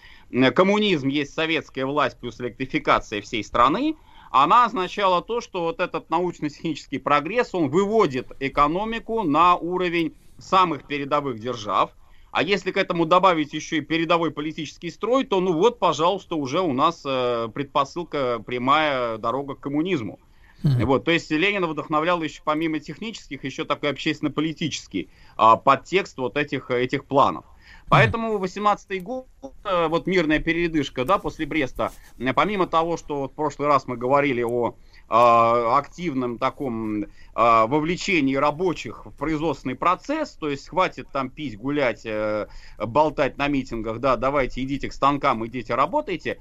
коммунизм 0.54 1.08
есть 1.08 1.34
советская 1.34 1.84
власть 1.84 2.20
плюс 2.20 2.40
электрификация 2.40 3.20
всей 3.20 3.42
страны, 3.42 3.96
она 4.30 4.64
означала 4.64 5.22
то, 5.22 5.40
что 5.40 5.62
вот 5.62 5.80
этот 5.80 6.08
научно-технический 6.10 6.98
прогресс, 6.98 7.52
он 7.52 7.68
выводит 7.68 8.30
экономику 8.38 9.24
на 9.24 9.56
уровень 9.56 10.14
самых 10.38 10.86
передовых 10.86 11.38
держав. 11.38 11.90
А 12.30 12.42
если 12.42 12.72
к 12.72 12.76
этому 12.76 13.06
добавить 13.06 13.52
еще 13.52 13.76
и 13.76 13.80
передовой 13.80 14.32
политический 14.32 14.90
строй, 14.90 15.24
то 15.24 15.40
ну 15.40 15.52
вот, 15.52 15.78
пожалуйста, 15.78 16.34
уже 16.34 16.60
у 16.60 16.72
нас 16.72 17.02
э, 17.06 17.48
предпосылка 17.54 18.42
прямая 18.44 19.18
дорога 19.18 19.54
к 19.54 19.60
коммунизму. 19.60 20.18
Mm-hmm. 20.64 20.84
Вот, 20.86 21.04
то 21.04 21.10
есть 21.10 21.30
Ленина 21.30 21.66
вдохновлял 21.66 22.22
еще 22.22 22.40
помимо 22.42 22.80
технических, 22.80 23.44
еще 23.44 23.64
такой 23.64 23.90
общественно-политический 23.90 25.10
а, 25.36 25.56
подтекст 25.56 26.16
вот 26.16 26.36
этих, 26.36 26.70
этих 26.70 27.04
планов. 27.04 27.44
Поэтому 27.88 28.38
18-й 28.38 29.00
год, 29.00 29.26
э, 29.64 29.88
вот 29.88 30.06
мирная 30.06 30.38
передышка, 30.38 31.04
да, 31.04 31.18
после 31.18 31.46
Бреста, 31.46 31.92
э, 32.18 32.32
помимо 32.32 32.66
того, 32.66 32.96
что 32.96 33.20
вот 33.20 33.32
в 33.32 33.34
прошлый 33.34 33.68
раз 33.68 33.86
мы 33.86 33.96
говорили 33.96 34.42
о 34.42 34.74
а, 35.06 35.78
активном 35.78 36.38
таком 36.38 37.04
вовлечении 37.34 38.36
рабочих 38.36 39.04
в 39.04 39.10
производственный 39.10 39.74
процесс, 39.74 40.30
то 40.32 40.48
есть 40.48 40.68
хватит 40.68 41.08
там 41.12 41.30
пить, 41.30 41.58
гулять, 41.58 42.06
э, 42.06 42.46
болтать 42.78 43.36
на 43.38 43.48
митингах, 43.48 43.98
да, 43.98 44.16
давайте 44.16 44.62
идите 44.62 44.88
к 44.88 44.92
станкам, 44.92 45.44
идите 45.46 45.74
работайте. 45.74 46.38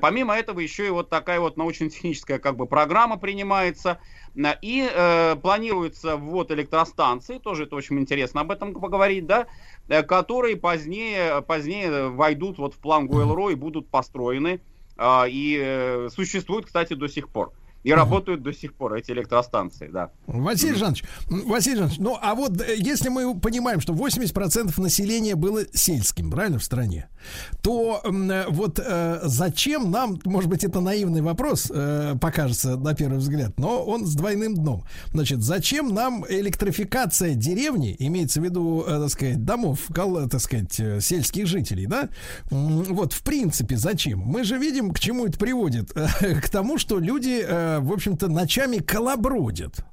Помимо 0.00 0.34
этого 0.34 0.58
еще 0.58 0.88
и 0.88 0.90
вот 0.90 1.10
такая 1.10 1.38
вот 1.38 1.56
научно-техническая 1.56 2.38
как 2.38 2.56
бы 2.56 2.66
программа 2.66 3.18
принимается, 3.18 3.98
и 4.62 4.90
э, 4.92 5.36
планируется 5.36 6.16
ввод 6.16 6.50
электростанций, 6.50 7.38
тоже 7.38 7.64
это 7.64 7.76
очень 7.76 7.98
интересно 7.98 8.40
об 8.40 8.50
этом 8.50 8.74
поговорить, 8.74 9.26
да, 9.26 9.46
которые 9.88 10.56
позднее, 10.56 11.42
позднее 11.42 12.08
войдут 12.08 12.58
вот 12.58 12.74
в 12.74 12.78
план 12.78 13.08
Гойл-Ро 13.08 13.50
и 13.50 13.54
будут 13.54 13.88
построены, 13.88 14.60
э, 14.96 15.28
и 15.28 15.58
э, 15.60 16.08
существуют, 16.10 16.66
кстати, 16.66 16.94
до 16.94 17.08
сих 17.08 17.28
пор. 17.28 17.52
И 17.82 17.92
работают 17.92 18.42
до 18.42 18.52
сих 18.52 18.74
пор 18.74 18.94
эти 18.94 19.10
электростанции, 19.10 19.88
да. 19.92 20.10
Василий 20.26 20.74
Жанович, 20.74 21.04
Василий 21.28 21.76
Жанович, 21.76 21.98
ну 21.98 22.16
а 22.20 22.34
вот 22.34 22.60
э, 22.60 22.76
если 22.76 23.08
мы 23.08 23.38
понимаем, 23.38 23.80
что 23.80 23.92
80% 23.92 24.80
населения 24.80 25.34
было 25.34 25.62
сельским, 25.72 26.30
правильно, 26.30 26.58
в 26.58 26.64
стране, 26.64 27.08
то 27.60 28.00
э, 28.04 28.44
вот 28.48 28.78
э, 28.78 29.20
зачем 29.24 29.90
нам, 29.90 30.18
может 30.24 30.48
быть, 30.48 30.64
это 30.64 30.80
наивный 30.80 31.22
вопрос, 31.22 31.70
э, 31.74 32.14
покажется 32.20 32.76
на 32.76 32.94
первый 32.94 33.18
взгляд, 33.18 33.58
но 33.58 33.84
он 33.84 34.06
с 34.06 34.14
двойным 34.14 34.54
дном. 34.54 34.84
Значит, 35.12 35.42
зачем 35.42 35.92
нам 35.92 36.24
электрификация 36.28 37.34
деревни, 37.34 37.96
имеется 37.98 38.40
в 38.40 38.44
виду, 38.44 38.84
э, 38.86 39.00
так 39.00 39.10
сказать, 39.10 39.44
домов, 39.44 39.80
кол, 39.94 40.28
так 40.28 40.40
сказать, 40.40 40.78
э, 40.78 41.00
сельских 41.00 41.46
жителей, 41.46 41.86
да? 41.86 42.08
Вот, 42.50 43.12
в 43.12 43.22
принципе, 43.22 43.76
зачем? 43.76 44.20
Мы 44.20 44.44
же 44.44 44.58
видим, 44.58 44.92
к 44.92 45.00
чему 45.00 45.26
это 45.26 45.38
приводит. 45.38 45.92
К 46.20 46.48
тому, 46.48 46.78
что 46.78 46.98
люди 46.98 47.42
в 47.80 47.92
общем-то, 47.92 48.28
ночами 48.28 48.78
колобродят. 48.78 49.84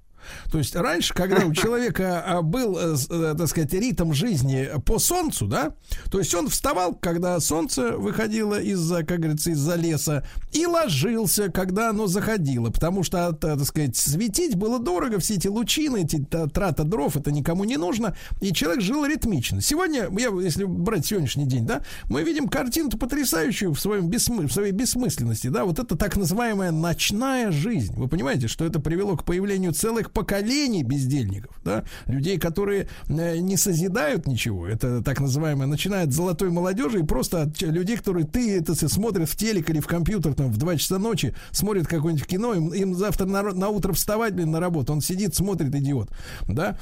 То 0.51 0.57
есть 0.57 0.75
раньше, 0.75 1.13
когда 1.13 1.45
у 1.45 1.53
человека 1.59 2.23
а, 2.25 2.41
был, 2.41 2.77
э, 2.77 2.95
э, 3.09 3.35
так 3.37 3.47
сказать, 3.47 3.73
ритм 3.73 4.13
жизни 4.13 4.69
по 4.85 4.99
солнцу, 4.99 5.47
да, 5.47 5.73
то 6.11 6.19
есть 6.19 6.33
он 6.33 6.49
вставал, 6.49 6.95
когда 6.95 7.39
солнце 7.39 7.97
выходило 7.97 8.59
из-за, 8.59 9.03
как 9.03 9.19
говорится, 9.19 9.51
из-за 9.51 9.75
леса, 9.75 10.23
и 10.51 10.65
ложился, 10.65 11.49
когда 11.49 11.89
оно 11.89 12.07
заходило, 12.07 12.69
потому 12.69 13.03
что, 13.03 13.31
так 13.33 13.63
сказать, 13.63 13.95
светить 13.95 14.55
было 14.55 14.79
дорого, 14.79 15.19
все 15.19 15.35
эти 15.35 15.47
лучины, 15.47 16.03
эти 16.03 16.23
трата 16.25 16.83
дров, 16.83 17.15
это 17.15 17.31
никому 17.31 17.63
не 17.63 17.77
нужно, 17.77 18.15
и 18.41 18.53
человек 18.53 18.81
жил 18.81 19.05
ритмично. 19.05 19.61
Сегодня, 19.61 20.09
я, 20.17 20.29
если 20.41 20.63
брать 20.63 21.05
сегодняшний 21.05 21.45
день, 21.45 21.65
да, 21.65 21.81
мы 22.09 22.23
видим 22.23 22.47
картину 22.47 22.89
потрясающую 22.89 23.73
в, 23.73 23.79
своем 23.79 24.09
бессмы... 24.09 24.47
в 24.47 24.53
своей 24.53 24.71
бессмысленности, 24.71 25.47
да, 25.47 25.65
вот 25.65 25.79
это 25.79 25.95
так 25.95 26.17
называемая 26.17 26.71
ночная 26.71 27.51
жизнь. 27.51 27.93
Вы 27.95 28.07
понимаете, 28.07 28.47
что 28.47 28.65
это 28.65 28.79
привело 28.79 29.15
к 29.15 29.23
появлению 29.23 29.73
целых 29.73 30.11
поколений 30.19 30.83
бездельников, 30.83 31.55
да, 31.63 31.85
людей, 32.07 32.37
которые 32.37 32.89
э, 33.07 33.37
не 33.37 33.55
созидают 33.55 34.27
ничего. 34.27 34.67
Это 34.67 35.01
так 35.01 35.21
называемое, 35.21 35.65
начинает 35.65 36.11
золотой 36.11 36.49
молодежи 36.49 36.99
и 36.99 37.03
просто 37.03 37.43
от 37.43 37.61
людей, 37.61 37.95
которые 37.95 38.25
ты 38.25 38.57
это 38.57 38.75
смотрят 38.75 39.29
в 39.29 39.37
телек 39.37 39.69
или 39.69 39.79
в 39.79 39.87
компьютер 39.87 40.33
там 40.33 40.51
в 40.51 40.57
2 40.57 40.75
часа 40.75 40.99
ночи, 40.99 41.33
смотрят 41.51 41.87
какое-нибудь 41.87 42.27
кино, 42.27 42.53
им, 42.53 42.73
им 42.73 42.95
завтра 42.95 43.27
на, 43.27 43.43
на 43.43 43.69
утро 43.69 43.93
вставать, 43.93 44.33
блин, 44.33 44.51
на 44.51 44.59
работу. 44.59 44.91
Он 44.91 44.99
сидит, 44.99 45.35
смотрит, 45.35 45.73
идиот, 45.73 46.09
да. 46.49 46.77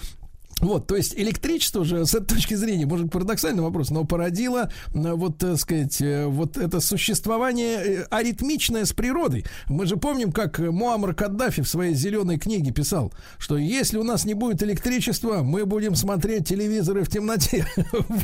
Вот, 0.59 0.87
то 0.87 0.95
есть 0.95 1.13
электричество 1.15 1.85
же 1.85 2.05
с 2.05 2.15
этой 2.15 2.35
точки 2.35 2.55
зрения, 2.55 2.85
может, 2.85 3.11
парадоксальный 3.11 3.61
вопрос, 3.61 3.91
но 3.91 4.05
породило, 4.05 4.71
вот, 4.93 5.37
так 5.37 5.57
сказать, 5.57 6.01
э, 6.01 6.25
вот 6.25 6.57
это 6.57 6.79
существование 6.79 7.77
э, 7.77 8.03
аритмичное 8.09 8.85
с 8.85 8.93
природой. 8.93 9.45
Мы 9.67 9.85
же 9.85 9.97
помним, 9.97 10.31
как 10.31 10.57
Муаммар 10.59 11.13
Каддафи 11.13 11.61
в 11.61 11.67
своей 11.67 11.93
зеленой 11.93 12.39
книге 12.39 12.71
писал, 12.71 13.13
что 13.37 13.57
если 13.57 13.97
у 13.97 14.03
нас 14.03 14.25
не 14.25 14.33
будет 14.33 14.63
электричества, 14.63 15.43
мы 15.43 15.65
будем 15.65 15.95
смотреть 15.95 16.47
телевизоры 16.47 17.03
в 17.03 17.09
темноте. 17.09 17.65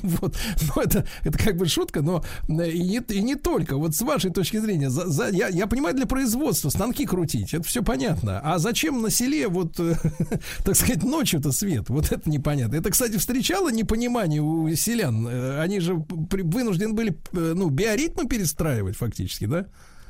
Вот. 0.04 0.36
Ну, 0.62 0.82
это, 0.82 1.06
это 1.24 1.38
как 1.38 1.58
бы 1.58 1.68
шутка, 1.68 2.02
но 2.02 2.24
э, 2.48 2.70
и 2.70 2.82
не, 2.82 2.98
и 3.10 3.22
не 3.22 3.36
только. 3.36 3.78
Вот 3.78 3.96
с 3.96 4.02
вашей 4.02 4.32
точки 4.32 4.58
зрения, 4.58 4.90
за, 4.90 5.08
за, 5.08 5.30
я, 5.30 5.48
я 5.50 5.68
понимаю, 5.68 5.96
для 5.96 6.06
производства 6.06 6.70
станки 6.70 7.06
крутить, 7.06 7.54
это 7.54 7.64
все 7.64 7.84
понятно. 7.84 8.40
А 8.44 8.60
зачем 8.60 9.02
на 9.02 9.10
селе, 9.10 9.48
вот, 9.48 9.80
так 10.64 10.76
сказать, 10.76 11.04
ночью-то 11.04 11.52
свет? 11.52 11.90
Вот 11.90 12.12
это 12.12 12.23
это 12.24 12.30
непонятно. 12.30 12.78
Это, 12.78 12.90
кстати, 12.90 13.18
встречало 13.18 13.70
непонимание 13.70 14.42
у 14.42 14.74
селян. 14.76 15.28
Э, 15.28 15.60
они 15.60 15.80
же 15.80 16.04
вынуждены 16.10 16.94
были, 16.94 17.12
э, 17.12 17.54
ну, 17.56 17.70
биоритмы 17.70 18.28
перестраивать 18.28 18.96
фактически, 18.96 19.46
да? 19.46 19.68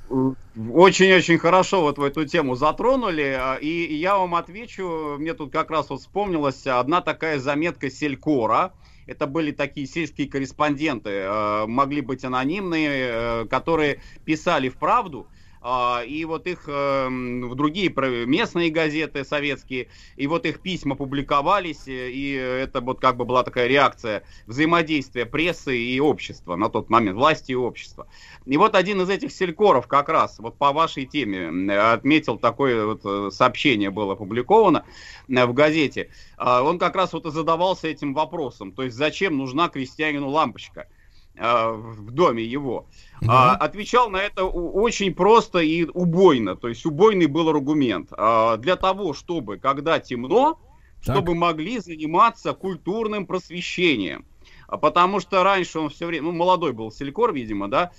Очень-очень 0.10 1.40
хорошо 1.40 1.82
вот 1.82 1.98
в 1.98 2.04
эту 2.04 2.26
тему 2.26 2.56
затронули, 2.56 3.36
а, 3.40 3.56
и 3.56 3.96
я 3.96 4.18
вам 4.18 4.36
отвечу, 4.36 5.16
мне 5.18 5.34
тут 5.34 5.52
как 5.52 5.72
раз 5.72 5.90
вот 5.90 6.02
вспомнилась 6.02 6.68
одна 6.68 7.02
такая 7.02 7.40
заметка 7.40 7.90
Селькора, 7.90 8.74
это 9.08 9.26
были 9.26 9.52
такие 9.52 9.88
сельские 9.88 10.30
корреспонденты, 10.30 11.10
э, 11.10 11.66
могли 11.66 12.02
быть 12.02 12.24
анонимные, 12.24 13.48
которые 13.48 14.02
писали 14.24 14.70
в 14.70 14.76
правду, 14.76 15.28
и 16.06 16.26
вот 16.26 16.46
их 16.46 16.64
эм, 16.68 17.50
в 17.50 17.56
другие 17.56 17.94
местные 18.26 18.70
газеты 18.70 19.24
советские, 19.24 19.88
и 20.18 20.28
вот 20.28 20.46
их 20.46 20.60
письма 20.60 20.96
публиковались, 20.96 21.88
э, 21.88 22.12
и 22.12 22.34
это 22.34 22.82
вот 22.82 23.00
как 23.00 23.16
бы 23.16 23.24
была 23.24 23.44
такая 23.44 23.68
реакция 23.68 24.24
взаимодействия 24.46 25.26
прессы 25.26 25.78
и 25.78 26.00
общества 26.00 26.58
на 26.58 26.70
тот 26.70 26.90
момент, 26.90 27.18
власти 27.18 27.54
и 27.54 27.56
общества. 27.56 28.08
И 28.46 28.58
вот 28.58 28.76
один 28.76 29.02
из 29.02 29.10
этих 29.10 29.32
селькоров 29.32 29.88
как 29.88 30.10
раз 30.10 30.40
вот 30.40 30.58
по 30.58 30.74
вашей 30.74 31.06
теме 31.06 31.48
отметил 31.80 32.38
такое 32.38 32.86
вот 32.86 33.02
э, 33.06 33.30
сообщение 33.32 33.90
было 33.90 34.14
опубликовано 34.14 34.86
э, 35.30 35.46
в 35.46 35.54
газете. 35.54 36.10
А, 36.38 36.62
он 36.62 36.78
как 36.78 36.96
раз 36.96 37.14
вот 37.14 37.26
и 37.26 37.32
задавался 37.32 37.88
этим 37.88 38.14
вопросом, 38.14 38.74
то 38.74 38.84
есть 38.84 38.98
зачем 38.98 39.38
нужна 39.38 39.70
крестьянину 39.70 40.30
лампочка? 40.30 40.88
В 41.36 42.12
доме 42.12 42.44
его. 42.44 42.88
Mm-hmm. 43.22 43.28
А, 43.30 43.56
отвечал 43.56 44.10
на 44.10 44.18
это 44.18 44.44
очень 44.46 45.14
просто 45.14 45.60
и 45.60 45.86
убойно. 45.86 46.56
То 46.56 46.70
есть 46.70 46.86
убойный 46.86 47.26
был 47.26 47.50
аргумент. 47.50 48.10
А, 48.12 48.58
для 48.58 48.76
того, 48.76 49.14
чтобы, 49.14 49.58
когда 49.58 50.00
темно, 50.00 50.60
так. 51.04 51.16
чтобы 51.16 51.36
могли 51.36 51.80
заниматься 51.80 52.54
культурным 52.54 53.26
просвещением. 53.26 54.26
А 54.68 54.78
потому 54.78 55.20
что 55.20 55.44
раньше 55.44 55.80
он 55.80 55.90
все 55.90 56.06
время, 56.06 56.28
ну, 56.28 56.32
молодой 56.32 56.74
был 56.74 56.92
селькор, 56.92 57.34
видимо, 57.34 57.68
да, 57.68 57.92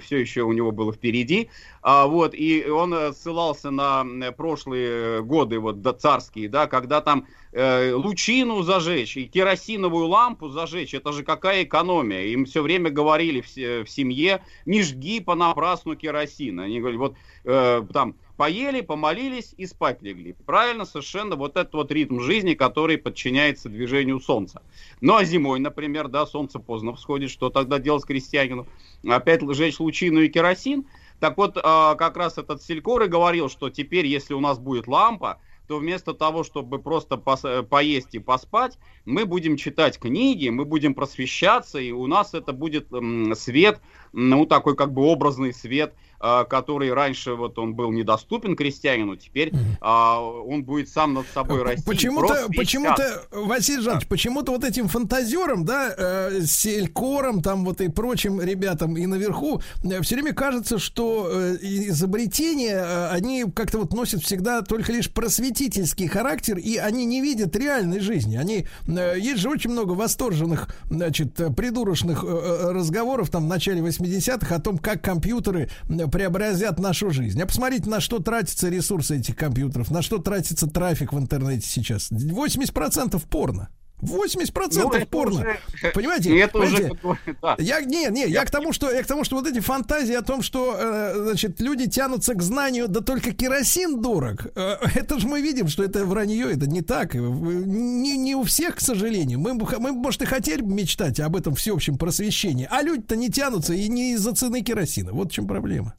все 0.00 0.18
еще 0.18 0.42
у 0.42 0.52
него 0.52 0.72
было 0.72 0.92
впереди, 0.92 1.48
а, 1.82 2.06
вот, 2.06 2.34
и 2.34 2.68
он 2.68 2.92
э, 2.94 3.12
ссылался 3.12 3.70
на 3.70 4.04
прошлые 4.36 5.22
годы, 5.22 5.58
вот, 5.58 5.82
да, 5.82 5.92
царские, 5.92 6.48
да, 6.48 6.66
когда 6.66 7.00
там 7.00 7.26
э, 7.52 7.92
лучину 7.92 8.62
зажечь 8.62 9.16
и 9.16 9.26
керосиновую 9.26 10.06
лампу 10.06 10.48
зажечь, 10.48 10.94
это 10.94 11.12
же 11.12 11.22
какая 11.22 11.64
экономия. 11.64 12.22
Им 12.26 12.44
все 12.44 12.62
время 12.62 12.90
говорили 12.90 13.40
в, 13.40 13.84
в 13.84 13.88
семье, 13.88 14.42
не 14.66 14.82
жги 14.82 15.20
понапрасну 15.20 15.96
керосин. 15.96 16.60
Они 16.60 16.80
говорили, 16.80 16.98
вот 16.98 17.14
э, 17.44 17.82
там 17.92 18.14
поели, 18.40 18.80
помолились 18.80 19.52
и 19.58 19.66
спать 19.66 20.00
легли. 20.00 20.34
Правильно, 20.46 20.86
совершенно 20.86 21.36
вот 21.36 21.58
этот 21.58 21.74
вот 21.74 21.92
ритм 21.92 22.20
жизни, 22.20 22.54
который 22.54 22.96
подчиняется 22.96 23.68
движению 23.68 24.18
Солнца. 24.18 24.62
Ну 25.02 25.14
а 25.14 25.24
зимой, 25.24 25.60
например, 25.60 26.08
да, 26.08 26.24
Солнце 26.24 26.58
поздно 26.58 26.94
всходит, 26.94 27.28
что 27.30 27.50
тогда 27.50 27.78
делать 27.78 28.06
крестьянину? 28.06 28.66
Опять 29.06 29.42
сжечь 29.42 29.78
лучину 29.78 30.20
и 30.20 30.30
керосин? 30.30 30.86
Так 31.18 31.36
вот, 31.36 31.58
а, 31.62 31.96
как 31.96 32.16
раз 32.16 32.38
этот 32.38 32.62
Селькор 32.62 33.02
и 33.02 33.08
говорил, 33.08 33.50
что 33.50 33.68
теперь, 33.68 34.06
если 34.06 34.32
у 34.32 34.40
нас 34.40 34.58
будет 34.58 34.88
лампа, 34.88 35.38
то 35.68 35.76
вместо 35.76 36.14
того, 36.14 36.42
чтобы 36.42 36.78
просто 36.78 37.16
пос- 37.16 37.62
поесть 37.64 38.14
и 38.14 38.20
поспать, 38.20 38.78
мы 39.04 39.26
будем 39.26 39.58
читать 39.58 39.98
книги, 39.98 40.48
мы 40.48 40.64
будем 40.64 40.94
просвещаться, 40.94 41.78
и 41.78 41.92
у 41.92 42.06
нас 42.06 42.32
это 42.32 42.54
будет 42.54 42.88
свет, 43.34 43.82
ну 44.14 44.46
такой 44.46 44.76
как 44.76 44.94
бы 44.94 45.02
образный 45.02 45.52
свет– 45.52 45.92
который 46.20 46.92
раньше 46.92 47.34
вот 47.34 47.58
он 47.58 47.74
был 47.74 47.90
недоступен 47.92 48.56
крестьянину, 48.56 49.16
теперь 49.16 49.52
а, 49.80 50.20
он 50.20 50.64
будет 50.64 50.88
сам 50.88 51.14
над 51.14 51.26
собой 51.32 51.62
расти. 51.62 51.84
Почему-то, 51.86 52.46
почему-то, 52.54 53.22
Василий 53.30 53.82
Жанович, 53.82 54.06
почему-то 54.06 54.52
вот 54.52 54.64
этим 54.64 54.88
фантазерам, 54.88 55.64
да, 55.64 55.94
э, 55.96 56.42
селькорам, 56.44 57.42
там 57.42 57.64
вот 57.64 57.80
и 57.80 57.88
прочим 57.88 58.40
ребятам 58.40 58.96
и 58.96 59.06
наверху, 59.06 59.60
э, 59.82 60.00
все 60.02 60.16
время 60.16 60.34
кажется, 60.34 60.78
что 60.78 61.28
э, 61.30 61.56
изобретения, 61.60 62.76
э, 62.76 63.08
они 63.10 63.44
как-то 63.54 63.78
вот 63.78 63.92
носят 63.92 64.22
всегда 64.22 64.62
только 64.62 64.92
лишь 64.92 65.10
просветительский 65.10 66.06
характер, 66.06 66.58
и 66.58 66.76
они 66.76 67.04
не 67.04 67.20
видят 67.20 67.56
реальной 67.56 68.00
жизни. 68.00 68.36
Они, 68.36 68.66
э, 68.86 69.16
есть 69.18 69.40
же 69.40 69.48
очень 69.48 69.70
много 69.70 69.92
восторженных, 69.92 70.68
значит, 70.88 71.34
придурочных 71.56 72.24
э, 72.24 72.72
разговоров 72.72 73.30
там 73.30 73.44
в 73.44 73.48
начале 73.48 73.80
80-х 73.80 74.54
о 74.54 74.60
том, 74.60 74.78
как 74.78 75.02
компьютеры 75.02 75.70
преобразят 76.10 76.78
нашу 76.78 77.10
жизнь. 77.10 77.40
А 77.40 77.46
посмотрите, 77.46 77.88
на 77.88 78.00
что 78.00 78.18
тратятся 78.18 78.68
ресурсы 78.68 79.18
этих 79.18 79.36
компьютеров, 79.36 79.90
на 79.90 80.02
что 80.02 80.18
тратится 80.18 80.66
трафик 80.66 81.12
в 81.12 81.18
интернете 81.18 81.66
сейчас. 81.66 82.10
80% 82.10 83.22
порно. 83.28 83.68
80% 84.02 84.98
ну, 85.00 85.06
порно. 85.06 85.40
Уже, 85.40 85.92
понимаете? 85.94 86.38
Это 86.38 86.58
понимаете? 86.58 86.98
Уже, 87.02 87.36
да. 87.42 87.56
Я 87.58 87.80
не, 87.80 88.06
не, 88.10 88.22
я, 88.22 88.26
я 88.26 88.44
к 88.44 88.50
тому, 88.50 88.72
что 88.72 88.90
я 88.90 89.02
к 89.02 89.06
тому, 89.06 89.24
что 89.24 89.36
вот 89.36 89.46
эти 89.46 89.60
фантазии 89.60 90.14
о 90.14 90.22
том, 90.22 90.42
что 90.42 90.76
э, 90.78 91.14
значит 91.24 91.60
люди 91.60 91.88
тянутся 91.88 92.34
к 92.34 92.42
знанию, 92.42 92.88
да 92.88 93.00
только 93.00 93.32
керосин 93.32 94.00
дорог. 94.00 94.46
Э, 94.54 94.76
это 94.94 95.18
же 95.18 95.28
мы 95.28 95.40
видим, 95.40 95.68
что 95.68 95.82
это 95.84 96.04
вранье, 96.04 96.52
это 96.52 96.66
не 96.66 96.82
так. 96.82 97.14
Не, 97.14 98.16
не 98.16 98.34
у 98.34 98.42
всех, 98.44 98.76
к 98.76 98.80
сожалению. 98.80 99.38
Мы, 99.38 99.54
мы, 99.54 99.92
может, 99.92 100.22
и 100.22 100.26
хотели 100.26 100.62
бы 100.62 100.72
мечтать 100.72 101.20
об 101.20 101.36
этом 101.36 101.54
всеобщем 101.54 101.98
просвещении, 101.98 102.68
а 102.70 102.82
люди-то 102.82 103.16
не 103.16 103.30
тянутся 103.30 103.74
и 103.74 103.88
не 103.88 104.12
из-за 104.12 104.34
цены 104.34 104.62
керосина. 104.62 105.12
Вот 105.12 105.30
в 105.30 105.34
чем 105.34 105.46
проблема. 105.46 105.94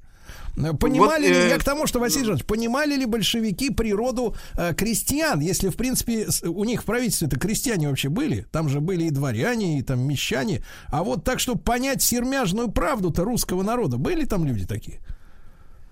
Понимали 0.80 1.28
вот, 1.28 1.30
ли, 1.30 1.36
э... 1.36 1.50
я 1.50 1.58
к 1.58 1.64
тому, 1.64 1.88
что, 1.88 2.00
Василий 2.00 2.26
Жанович, 2.26 2.46
понимали 2.46 2.96
ли 2.96 3.06
большевики 3.06 3.70
природу 3.70 4.36
э, 4.58 4.74
крестьян, 4.74 5.40
если, 5.40 5.70
в 5.70 5.76
принципе, 5.76 6.28
у 6.44 6.64
них 6.64 6.82
в 6.82 6.86
правительстве 6.86 7.28
это 7.28 7.40
крестьяне 7.40 7.88
вообще 7.90 8.10
были, 8.10 8.46
там 8.52 8.70
же 8.70 8.82
были 8.82 9.06
и 9.06 9.10
дворяне, 9.10 9.80
и 9.80 9.82
там 9.82 10.02
мещане, 10.02 10.64
а 10.88 11.04
вот 11.04 11.24
так, 11.24 11.40
чтобы 11.40 11.62
понять 11.62 12.02
сермяжную 12.02 12.70
правду-то 12.70 13.24
русского 13.24 13.64
народа, 13.64 13.98
были 13.98 14.26
там 14.26 14.46
люди 14.46 14.66
такие? 14.66 15.00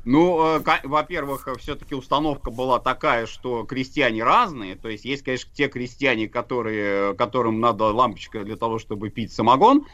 Ну, 0.06 0.58
э, 0.58 0.80
во-первых, 0.84 1.48
все-таки 1.60 1.94
установка 1.94 2.52
была 2.52 2.80
такая, 2.80 3.26
что 3.26 3.64
крестьяне 3.66 4.24
разные. 4.24 4.76
То 4.76 4.88
есть 4.88 5.04
есть, 5.04 5.24
конечно, 5.24 5.52
те 5.54 5.68
крестьяне, 5.68 6.28
которые, 6.28 7.16
которым 7.16 7.60
надо 7.60 7.86
лампочка 7.86 8.44
для 8.44 8.56
того, 8.56 8.80
чтобы 8.80 9.10
пить 9.10 9.34
самогон. 9.34 9.86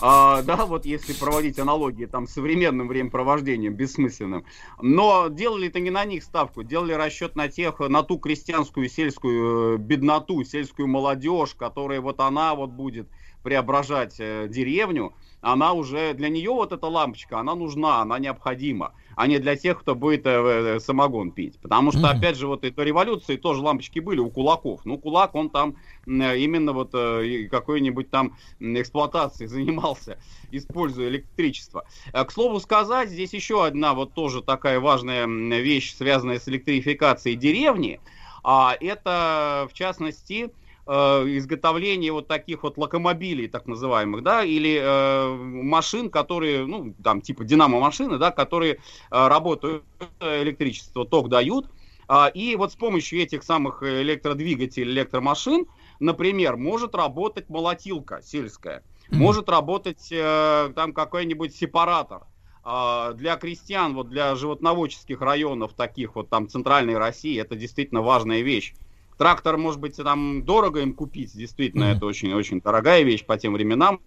А, 0.00 0.42
да, 0.42 0.66
вот 0.66 0.84
если 0.84 1.14
проводить 1.14 1.58
аналогии 1.58 2.04
там 2.04 2.26
с 2.26 2.34
современным 2.34 2.88
времяпровождением, 2.88 3.74
бессмысленным. 3.74 4.44
Но 4.82 5.28
делали 5.28 5.68
это 5.68 5.80
не 5.80 5.90
на 5.90 6.04
них 6.04 6.24
ставку, 6.24 6.62
делали 6.62 6.92
расчет 6.92 7.34
на 7.34 7.48
тех, 7.48 7.80
на 7.80 8.02
ту 8.02 8.18
крестьянскую 8.18 8.88
сельскую 8.88 9.76
э, 9.76 9.78
бедноту, 9.78 10.44
сельскую 10.44 10.88
молодежь, 10.88 11.54
которая 11.54 12.00
вот 12.02 12.20
она 12.20 12.54
вот 12.54 12.70
будет 12.70 13.08
преображать 13.42 14.16
э, 14.18 14.46
деревню. 14.48 15.14
Она 15.40 15.72
уже, 15.72 16.14
для 16.14 16.28
нее 16.28 16.50
вот 16.50 16.72
эта 16.72 16.86
лампочка, 16.86 17.38
она 17.38 17.54
нужна, 17.54 18.00
она 18.00 18.18
необходима 18.18 18.94
а 19.16 19.26
не 19.26 19.38
для 19.38 19.56
тех, 19.56 19.80
кто 19.80 19.94
будет 19.94 20.26
э, 20.26 20.30
э, 20.30 20.80
самогон 20.80 21.30
пить. 21.30 21.58
Потому 21.60 21.92
что, 21.92 22.00
mm-hmm. 22.00 22.18
опять 22.18 22.36
же, 22.36 22.46
вот 22.46 22.64
и 22.64 22.70
до 22.70 22.82
революции 22.82 23.36
тоже 23.36 23.60
лампочки 23.60 23.98
были 23.98 24.18
у 24.20 24.30
кулаков. 24.30 24.84
Ну, 24.84 24.98
кулак, 24.98 25.34
он 25.34 25.50
там 25.50 25.76
э, 26.06 26.38
именно 26.38 26.72
вот 26.72 26.90
э, 26.94 27.48
какой-нибудь 27.50 28.10
там 28.10 28.36
эксплуатацией 28.60 29.48
занимался, 29.48 30.18
используя 30.50 31.08
электричество. 31.08 31.84
К 32.12 32.30
слову 32.30 32.60
сказать, 32.60 33.10
здесь 33.10 33.32
еще 33.32 33.64
одна 33.64 33.94
вот 33.94 34.14
тоже 34.14 34.42
такая 34.42 34.80
важная 34.80 35.26
вещь, 35.26 35.94
связанная 35.94 36.38
с 36.38 36.48
электрификацией 36.48 37.36
деревни. 37.36 38.00
А 38.42 38.76
это, 38.78 39.66
в 39.70 39.72
частности, 39.72 40.44
э, 40.44 40.63
изготовление 40.86 42.12
вот 42.12 42.28
таких 42.28 42.62
вот 42.62 42.76
локомобилей, 42.76 43.48
так 43.48 43.66
называемых, 43.66 44.22
да, 44.22 44.44
или 44.44 44.78
э, 44.82 45.34
машин, 45.34 46.10
которые, 46.10 46.66
ну, 46.66 46.94
там, 47.02 47.22
типа 47.22 47.44
динамо-машины, 47.44 48.18
да, 48.18 48.30
которые 48.30 48.74
э, 48.74 48.78
работают, 49.10 49.84
электричество, 50.20 51.06
ток 51.06 51.30
дают, 51.30 51.70
э, 52.08 52.30
и 52.34 52.56
вот 52.56 52.72
с 52.72 52.76
помощью 52.76 53.22
этих 53.22 53.44
самых 53.44 53.82
электродвигателей, 53.82 54.92
электромашин, 54.92 55.66
например, 56.00 56.56
может 56.56 56.94
работать 56.94 57.48
молотилка 57.48 58.20
сельская, 58.22 58.82
mm-hmm. 59.08 59.16
может 59.16 59.48
работать 59.48 60.08
э, 60.10 60.72
там 60.74 60.92
какой-нибудь 60.92 61.54
сепаратор, 61.54 62.22
для 62.66 63.36
крестьян, 63.36 63.94
вот 63.94 64.08
для 64.08 64.34
животноводческих 64.36 65.20
районов, 65.20 65.74
таких 65.74 66.16
вот 66.16 66.30
там 66.30 66.48
центральной 66.48 66.96
России, 66.96 67.38
это 67.38 67.56
действительно 67.56 68.00
важная 68.00 68.40
вещь. 68.40 68.72
Трактор, 69.16 69.56
может 69.56 69.80
быть, 69.80 69.96
там 69.96 70.44
дорого 70.44 70.80
им 70.80 70.92
купить, 70.92 71.36
действительно, 71.36 71.84
mm-hmm. 71.84 71.96
это 71.96 72.06
очень-очень 72.06 72.60
дорогая 72.60 73.02
вещь 73.02 73.24
по 73.24 73.38
тем 73.38 73.52
временам 73.54 74.00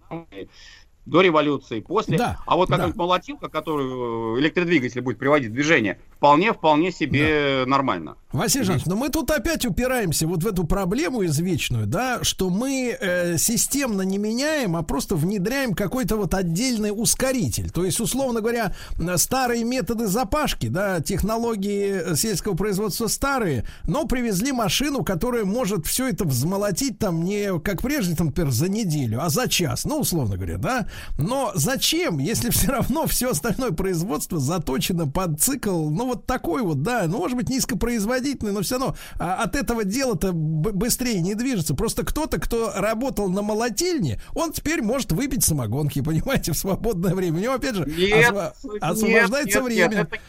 до 1.08 1.22
революции, 1.22 1.80
после. 1.80 2.18
Да, 2.18 2.38
а 2.46 2.56
вот 2.56 2.70
как 2.70 2.80
да. 2.80 2.92
молотилка, 2.96 3.48
которую 3.48 4.40
электродвигатель 4.40 5.02
будет 5.02 5.18
приводить 5.18 5.52
в 5.52 5.54
движение, 5.54 6.00
вполне, 6.18 6.54
вполне 6.54 6.92
себе 6.92 7.64
да. 7.64 7.70
нормально. 7.70 8.18
Василий 8.34 8.66
Жанович, 8.66 8.86
но 8.88 8.98
мы 8.98 9.10
тут 9.10 9.32
опять 9.32 9.66
упираемся 9.66 10.28
вот 10.28 10.44
в 10.44 10.48
эту 10.48 10.66
проблему 10.66 11.26
извечную, 11.26 11.88
да, 11.88 12.20
что 12.24 12.50
мы 12.50 12.96
э, 13.00 13.38
системно 13.38 14.02
не 14.02 14.18
меняем, 14.18 14.76
а 14.76 14.84
просто 14.84 15.16
внедряем 15.16 15.74
какой-то 15.74 16.18
вот 16.18 16.34
отдельный 16.34 16.92
ускоритель. 16.92 17.70
То 17.70 17.86
есть, 17.86 18.02
условно 18.02 18.42
говоря, 18.42 18.74
старые 19.16 19.64
методы 19.64 20.08
запашки, 20.08 20.68
да, 20.68 21.00
технологии 21.00 22.16
сельского 22.16 22.56
производства 22.56 23.08
старые, 23.08 23.66
но 23.86 24.06
привезли 24.06 24.52
машину, 24.52 25.06
которая 25.06 25.46
может 25.46 25.88
все 25.88 26.10
это 26.10 26.26
взмолотить 26.26 27.00
там 27.00 27.24
не 27.24 27.58
как 27.60 27.82
прежде, 27.82 28.16
там, 28.16 28.28
например, 28.28 28.52
за 28.52 28.70
неделю, 28.70 29.22
а 29.22 29.30
за 29.30 29.48
час, 29.48 29.86
ну, 29.86 30.00
условно 30.00 30.36
говоря, 30.36 30.58
да. 30.58 30.88
Но 31.18 31.52
зачем, 31.56 32.20
если 32.20 32.50
все 32.52 32.72
равно 32.72 33.08
все 33.08 33.32
остальное 33.32 33.72
производство 33.72 34.40
заточено 34.40 35.08
под 35.08 35.40
цикл, 35.42 35.90
ну, 35.90 36.08
вот 36.08 36.26
такой 36.26 36.62
вот, 36.62 36.82
да, 36.82 37.06
ну, 37.08 37.18
может 37.18 37.38
быть, 37.38 37.50
низкопроизводительный, 37.50 38.52
но 38.52 38.62
все 38.62 38.78
равно 38.78 38.96
а, 39.20 39.44
от 39.44 39.56
этого 39.56 39.84
дела-то 39.84 40.32
быстрее 40.34 41.22
не 41.22 41.36
движется. 41.36 41.76
Просто 41.76 42.06
кто-то, 42.06 42.40
кто 42.40 42.72
работал 42.76 43.30
на 43.30 43.42
молотильне, 43.42 44.22
он 44.34 44.52
теперь 44.52 44.82
может 44.82 45.12
выпить 45.12 45.44
самогонки, 45.44 46.02
понимаете, 46.04 46.54
в 46.54 46.58
свободное 46.58 47.14
время. 47.14 47.38
У 47.38 47.42
него, 47.42 47.54
опять 47.54 47.76
же, 47.76 47.86
нет, 47.86 48.32
осво- 48.32 48.80
освобождается 48.80 49.60
нет, 49.60 49.68
время. 49.68 49.90
Нет, 49.90 50.08
это 50.08 50.20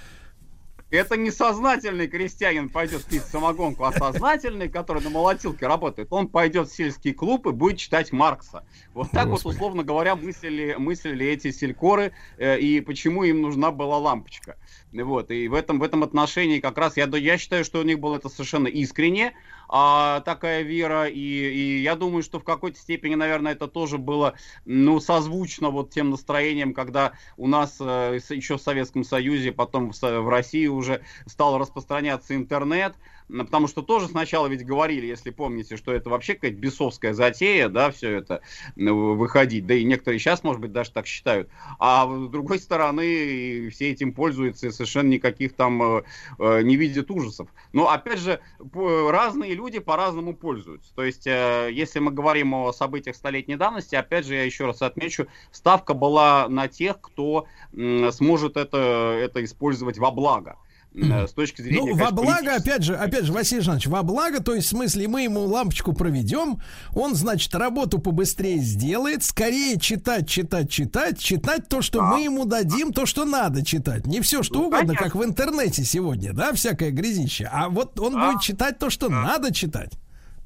это 0.91 1.17
не 1.17 1.31
сознательный 1.31 2.09
крестьянин 2.09 2.69
пойдет 2.69 3.05
пить 3.05 3.25
самогонку, 3.25 3.85
а 3.85 3.93
сознательный, 3.93 4.69
который 4.69 5.03
на 5.03 5.11
молотилке 5.11 5.67
работает, 5.67 6.09
он 6.11 6.29
пойдет 6.29 6.69
в 6.69 6.75
сельский 6.75 7.13
клуб 7.13 7.47
и 7.47 7.53
будет 7.53 7.79
читать 7.79 8.13
Маркса. 8.13 8.65
Вот 8.95 9.11
так 9.11 9.29
Господи. 9.29 9.45
вот, 9.45 9.55
условно 9.55 9.85
говоря, 9.85 10.17
мыслили, 10.17 10.75
мыслили 10.79 11.27
эти 11.27 11.51
селькоры, 11.51 12.13
э, 12.39 12.59
и 12.59 12.81
почему 12.81 13.25
им 13.25 13.43
нужна 13.43 13.71
была 13.71 13.99
лампочка. 13.99 14.57
Вот, 14.93 15.31
и 15.31 15.49
в 15.49 15.55
этом, 15.55 15.79
в 15.79 15.83
этом 15.83 16.03
отношении 16.03 16.61
как 16.61 16.79
раз 16.79 16.97
я, 16.97 17.05
я 17.05 17.39
считаю, 17.39 17.65
что 17.65 17.81
у 17.81 17.83
них 17.83 17.99
было 17.99 18.17
это 18.17 18.29
совершенно 18.29 18.69
искренне, 18.69 19.35
а, 19.69 20.21
такая 20.21 20.63
вера, 20.63 21.07
и, 21.07 21.19
и 21.19 21.83
я 21.83 21.95
думаю, 21.95 22.23
что 22.23 22.41
в 22.41 22.45
какой-то 22.45 22.79
степени, 22.79 23.15
наверное, 23.15 23.53
это 23.53 23.69
тоже 23.69 23.99
было, 23.99 24.35
ну, 24.65 24.99
созвучно 25.01 25.71
вот 25.71 25.91
тем 25.91 26.11
настроением, 26.11 26.73
когда 26.73 27.13
у 27.37 27.47
нас 27.47 27.77
э, 27.81 28.19
еще 28.31 28.57
в 28.57 28.63
Советском 28.63 29.05
Союзе, 29.05 29.53
потом 29.53 29.93
в, 29.93 30.01
в 30.01 30.29
России 30.29 30.67
уже 30.67 31.03
стал 31.27 31.59
распространяться 31.59 32.35
интернет, 32.35 32.95
потому 33.29 33.69
что 33.69 33.83
тоже 33.83 34.09
сначала 34.09 34.47
ведь 34.47 34.65
говорили, 34.65 35.07
если 35.07 35.31
помните, 35.31 35.77
что 35.77 35.93
это 35.93 36.11
вообще 36.11 36.35
какая-то 36.35 36.57
бесовская 36.57 37.15
затея, 37.15 37.69
да, 37.69 37.91
все 37.91 38.17
это 38.17 38.41
ну, 38.77 39.15
выходить, 39.15 39.67
да 39.67 39.75
и 39.75 39.85
некоторые 39.85 40.19
сейчас, 40.19 40.43
может 40.43 40.61
быть, 40.61 40.73
даже 40.73 40.91
так 40.91 41.07
считают, 41.07 41.49
а 41.79 42.07
с 42.07 42.29
другой 42.29 42.59
стороны, 42.59 43.69
все 43.71 43.91
этим 43.91 44.13
пользуются 44.13 44.69
и 44.69 44.71
совершенно 44.71 45.09
никаких 45.09 45.55
там 45.55 45.83
э, 45.83 46.03
э, 46.39 46.63
не 46.63 46.77
видят 46.77 47.11
ужасов. 47.11 47.49
Но, 47.73 47.91
опять 47.91 48.19
же, 48.19 48.41
разные 48.75 49.55
люди 49.55 49.79
по-разному 49.79 50.35
пользуются. 50.35 50.95
То 50.95 51.05
есть, 51.05 51.27
э, 51.27 51.71
если 51.73 51.99
мы 51.99 52.11
говорим 52.11 52.55
о 52.55 52.73
событиях 52.73 53.17
столетней 53.17 53.57
давности, 53.57 53.95
опять 53.95 54.27
же, 54.27 54.35
я 54.35 54.45
еще 54.45 54.67
раз 54.67 54.83
отмечу, 54.83 55.27
ставка 55.53 55.95
была 55.95 56.49
на 56.49 56.69
тех, 56.69 57.01
кто 57.01 57.47
сможет 57.73 58.57
это, 58.57 59.19
это 59.21 59.45
использовать 59.45 59.99
во 59.99 60.11
благо. 60.11 60.57
Э, 61.01 61.27
с 61.27 61.33
точки 61.33 61.63
зрения... 61.63 61.95
Ну, 61.95 61.97
во 61.97 62.11
благо, 62.11 62.55
опять 62.55 62.83
же, 62.83 62.95
опять 62.97 63.25
же, 63.25 63.33
Василий 63.33 63.61
Жанович, 63.61 63.87
во 63.87 64.03
благо, 64.03 64.43
то 64.43 64.55
есть 64.55 64.67
в 64.67 64.71
смысле 64.71 65.09
мы 65.09 65.23
ему 65.23 65.45
лампочку 65.45 65.93
проведем, 65.93 66.61
он, 66.95 67.15
значит, 67.15 67.55
работу 67.55 67.99
побыстрее 67.99 68.59
сделает, 68.59 69.23
скорее 69.23 69.79
читать, 69.79 70.29
читать, 70.29 70.71
читать, 70.71 71.19
читать 71.19 71.69
то, 71.69 71.83
что 71.83 72.01
а. 72.01 72.13
мы 72.13 72.23
ему 72.23 72.45
дадим, 72.45 72.93
то, 72.93 73.07
что 73.07 73.25
надо 73.25 73.65
читать. 73.65 74.07
Не 74.07 74.21
все, 74.21 74.43
что 74.43 74.55
ну, 74.55 74.67
угодно, 74.67 74.95
понятно. 74.95 75.05
как 75.05 75.15
в 75.15 75.25
интернете 75.25 75.85
сегодня, 75.85 76.33
да, 76.33 76.53
всякое 76.53 76.91
грязище, 76.91 77.49
а 77.53 77.69
вот 77.69 77.99
он 78.01 78.17
а. 78.17 78.27
будет 78.31 78.43
читать 78.43 78.79
то, 78.79 78.91
что 78.91 79.07
а. 79.07 79.11
надо 79.11 79.53
читать. 79.53 79.93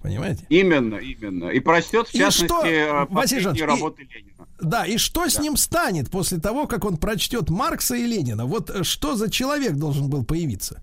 Понимаете? 0.02 0.44
Именно, 0.48 0.96
именно. 0.96 1.48
И 1.48 1.60
прочтет, 1.60 2.08
в 2.08 2.12
частности, 2.12 2.44
что, 2.44 2.66
э, 2.66 3.06
последние 3.06 3.64
работы 3.64 4.02
и, 4.02 4.12
Ленина. 4.12 4.48
Да, 4.60 4.84
и 4.84 4.96
что 4.96 5.24
да. 5.24 5.30
с 5.30 5.38
ним 5.38 5.56
станет 5.56 6.10
после 6.10 6.38
того, 6.38 6.66
как 6.66 6.84
он 6.84 6.96
прочтет 6.96 7.50
Маркса 7.50 7.94
и 7.94 8.04
Ленина? 8.04 8.44
Вот 8.44 8.70
э, 8.70 8.82
что 8.82 9.14
за 9.14 9.30
человек 9.30 9.74
должен 9.74 10.10
был 10.10 10.24
появиться? 10.24 10.82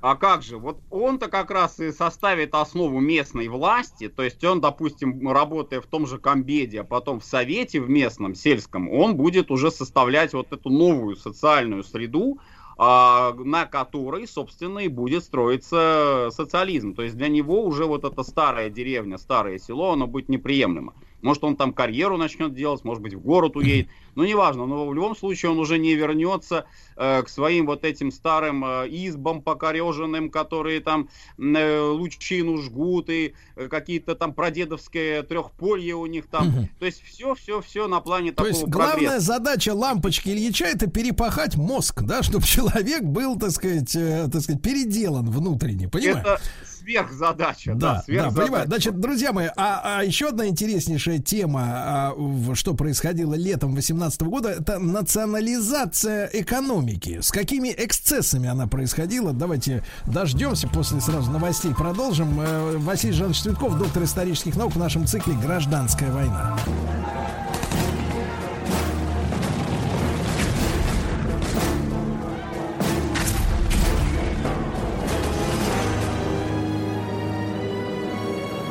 А 0.00 0.14
как 0.14 0.42
же? 0.42 0.58
Вот 0.58 0.78
он-то 0.90 1.28
как 1.28 1.50
раз 1.50 1.80
и 1.80 1.90
составит 1.90 2.54
основу 2.54 3.00
местной 3.00 3.48
власти, 3.48 4.08
то 4.08 4.22
есть 4.22 4.42
он, 4.44 4.60
допустим, 4.60 5.28
работая 5.28 5.80
в 5.80 5.86
том 5.86 6.06
же 6.06 6.18
Комбеде, 6.18 6.82
а 6.82 6.84
потом 6.84 7.18
в 7.18 7.24
Совете 7.24 7.80
в 7.80 7.90
местном, 7.90 8.36
сельском, 8.36 8.88
он 8.88 9.16
будет 9.16 9.50
уже 9.50 9.72
составлять 9.72 10.34
вот 10.34 10.52
эту 10.52 10.70
новую 10.70 11.16
социальную 11.16 11.82
среду, 11.82 12.38
на 12.78 13.66
которой, 13.70 14.28
собственно, 14.28 14.78
и 14.78 14.88
будет 14.88 15.24
строиться 15.24 16.28
социализм. 16.30 16.94
То 16.94 17.02
есть 17.02 17.16
для 17.16 17.28
него 17.28 17.64
уже 17.64 17.86
вот 17.86 18.04
эта 18.04 18.22
старая 18.22 18.70
деревня, 18.70 19.18
старое 19.18 19.58
село, 19.58 19.92
оно 19.92 20.06
будет 20.06 20.28
неприемлемо. 20.28 20.94
Может, 21.22 21.44
он 21.44 21.56
там 21.56 21.72
карьеру 21.72 22.16
начнет 22.16 22.54
делать, 22.54 22.84
может 22.84 23.02
быть, 23.02 23.14
в 23.14 23.20
город 23.20 23.56
уедет. 23.56 23.88
Ну, 24.14 24.24
неважно, 24.24 24.66
но 24.66 24.86
в 24.86 24.94
любом 24.94 25.16
случае 25.16 25.52
он 25.52 25.58
уже 25.58 25.78
не 25.78 25.94
вернется 25.94 26.66
э, 26.96 27.22
к 27.22 27.28
своим 27.28 27.66
вот 27.66 27.84
этим 27.84 28.10
старым 28.10 28.64
э, 28.64 28.88
избам 28.88 29.42
покореженным, 29.42 30.28
которые 30.30 30.80
там 30.80 31.08
э, 31.38 31.80
лучину 31.80 32.56
жгут, 32.58 33.10
и 33.10 33.34
э, 33.54 33.68
какие-то 33.68 34.16
там 34.16 34.32
прадедовское 34.34 35.22
трехполье 35.22 35.94
у 35.94 36.06
них 36.06 36.26
там. 36.26 36.48
Угу. 36.48 36.68
То 36.80 36.86
есть 36.86 37.02
все, 37.04 37.34
все, 37.34 37.60
все 37.60 37.86
на 37.86 38.00
плане 38.00 38.30
То 38.30 38.44
такого 38.44 38.48
есть 38.48 38.64
главная 38.64 38.94
прогресса. 38.94 39.20
задача 39.20 39.74
лампочки 39.74 40.30
Ильича 40.30 40.64
это 40.64 40.88
перепахать 40.88 41.56
мозг, 41.56 42.02
да, 42.02 42.22
чтобы 42.22 42.44
человек 42.46 43.02
был, 43.02 43.38
так 43.38 43.50
сказать, 43.50 43.94
э, 43.94 44.28
так 44.32 44.42
сказать, 44.42 44.62
переделан 44.62 45.30
внутренне, 45.30 45.88
понимаешь? 45.88 46.26
Это 46.26 46.40
сверхзадача. 46.88 47.74
Да, 47.74 47.94
да, 47.94 48.02
сверхзадача. 48.02 48.34
да 48.34 48.42
понимаю. 48.42 48.66
Значит, 48.66 49.00
друзья 49.00 49.32
мои, 49.32 49.48
а, 49.56 49.98
а 49.98 50.04
еще 50.04 50.28
одна 50.28 50.46
интереснейшая 50.46 51.18
тема, 51.18 51.62
а, 51.64 52.14
что 52.54 52.74
происходило 52.74 53.34
летом 53.34 53.72
2018 53.72 54.22
года, 54.22 54.48
это 54.50 54.78
национализация 54.78 56.30
экономики. 56.32 57.20
С 57.20 57.30
какими 57.30 57.74
эксцессами 57.76 58.48
она 58.48 58.66
происходила? 58.66 59.32
Давайте 59.32 59.84
дождемся 60.06 60.68
после 60.68 61.00
сразу 61.00 61.30
новостей. 61.30 61.74
Продолжим. 61.74 62.40
Э, 62.40 62.76
Василий 62.78 63.12
Жанович 63.12 63.42
Цветков, 63.42 63.78
доктор 63.78 64.04
исторических 64.04 64.56
наук 64.56 64.72
в 64.74 64.78
нашем 64.78 65.06
цикле 65.06 65.34
«Гражданская 65.34 66.10
война». 66.10 66.58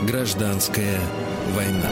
Гражданская 0.08 1.02
война. 1.48 1.90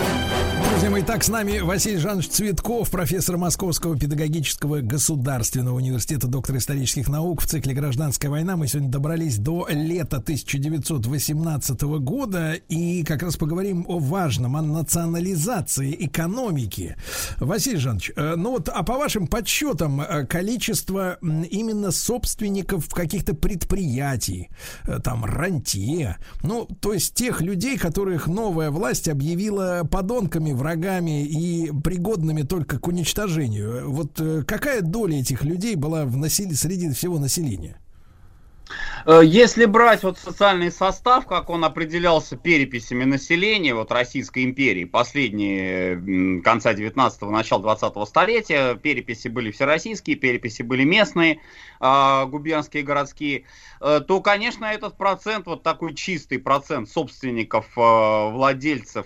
Друзья 0.76 0.90
мои, 0.90 1.04
так 1.04 1.24
с 1.24 1.30
нами 1.30 1.60
Василий 1.60 1.98
Жанович 1.98 2.28
Цветков, 2.28 2.92
профессор 2.92 3.38
Московского 3.38 3.98
педагогического 3.98 4.82
государственного 4.82 5.78
университета, 5.78 6.28
доктор 6.28 6.58
исторических 6.58 7.08
наук 7.08 7.42
в 7.42 7.48
цикле 7.48 7.74
«Гражданская 7.74 8.30
война». 8.30 8.58
Мы 8.58 8.68
сегодня 8.68 8.90
добрались 8.90 9.38
до 9.38 9.68
лета 9.70 10.18
1918 10.18 11.82
года 12.00 12.56
и 12.68 13.06
как 13.06 13.24
раз 13.24 13.38
поговорим 13.38 13.86
о 13.88 14.00
важном, 14.00 14.58
о 14.58 14.62
национализации 14.62 15.96
экономики. 15.98 16.98
Василий 17.38 17.78
Жанович, 17.78 18.12
э, 18.18 18.36
ну 18.36 18.52
вот, 18.52 18.68
а 18.68 18.84
по 18.84 18.98
вашим 18.98 19.28
подсчетам, 19.28 20.02
э, 20.02 20.26
количество 20.26 21.18
именно 21.22 21.92
собственников 21.92 22.90
каких-то 22.90 23.34
предприятий, 23.34 24.50
э, 24.84 25.00
там, 25.02 25.24
рантье, 25.24 26.18
ну, 26.44 26.68
то 26.82 26.92
есть 26.94 27.14
тех 27.14 27.40
людей, 27.40 27.78
которых 27.78 28.28
новая 28.28 28.72
власть 28.72 29.08
объявила 29.08 29.45
подонками, 29.90 30.52
врагами 30.52 31.26
и 31.26 31.72
пригодными 31.84 32.44
только 32.44 32.80
к 32.80 32.88
уничтожению. 32.88 33.92
Вот 33.92 34.20
э, 34.20 34.44
какая 34.44 34.82
доля 34.82 35.20
этих 35.20 35.44
людей 35.44 35.76
была 35.76 36.06
в 36.06 36.18
насилии 36.18 36.54
среди 36.54 36.90
всего 36.92 37.20
населения? 37.20 37.78
Э, 39.06 39.22
если 39.24 39.66
брать 39.66 40.04
вот 40.04 40.18
социальный 40.18 40.72
состав, 40.72 41.26
как 41.28 41.50
он 41.50 41.64
определялся 41.64 42.36
переписями 42.36 43.04
населения 43.04 43.74
вот 43.74 43.92
Российской 43.92 44.44
империи, 44.44 44.86
последние 44.86 46.42
конца 46.42 46.74
19-го, 46.74 47.30
начала 47.30 47.76
20-го 47.76 48.06
столетия, 48.06 48.76
переписи 48.76 49.28
были 49.28 49.52
всероссийские, 49.52 50.16
переписи 50.16 50.64
были 50.64 50.84
местные, 50.84 51.40
э, 51.80 52.26
губернские, 52.26 52.84
городские, 52.84 53.46
э, 53.82 54.02
то, 54.06 54.22
конечно, 54.22 54.66
этот 54.66 54.98
процент, 54.98 55.46
вот 55.46 55.64
такой 55.64 55.94
чистый 55.94 56.40
процент 56.40 56.90
собственников, 56.90 57.66
владельцев 57.76 59.06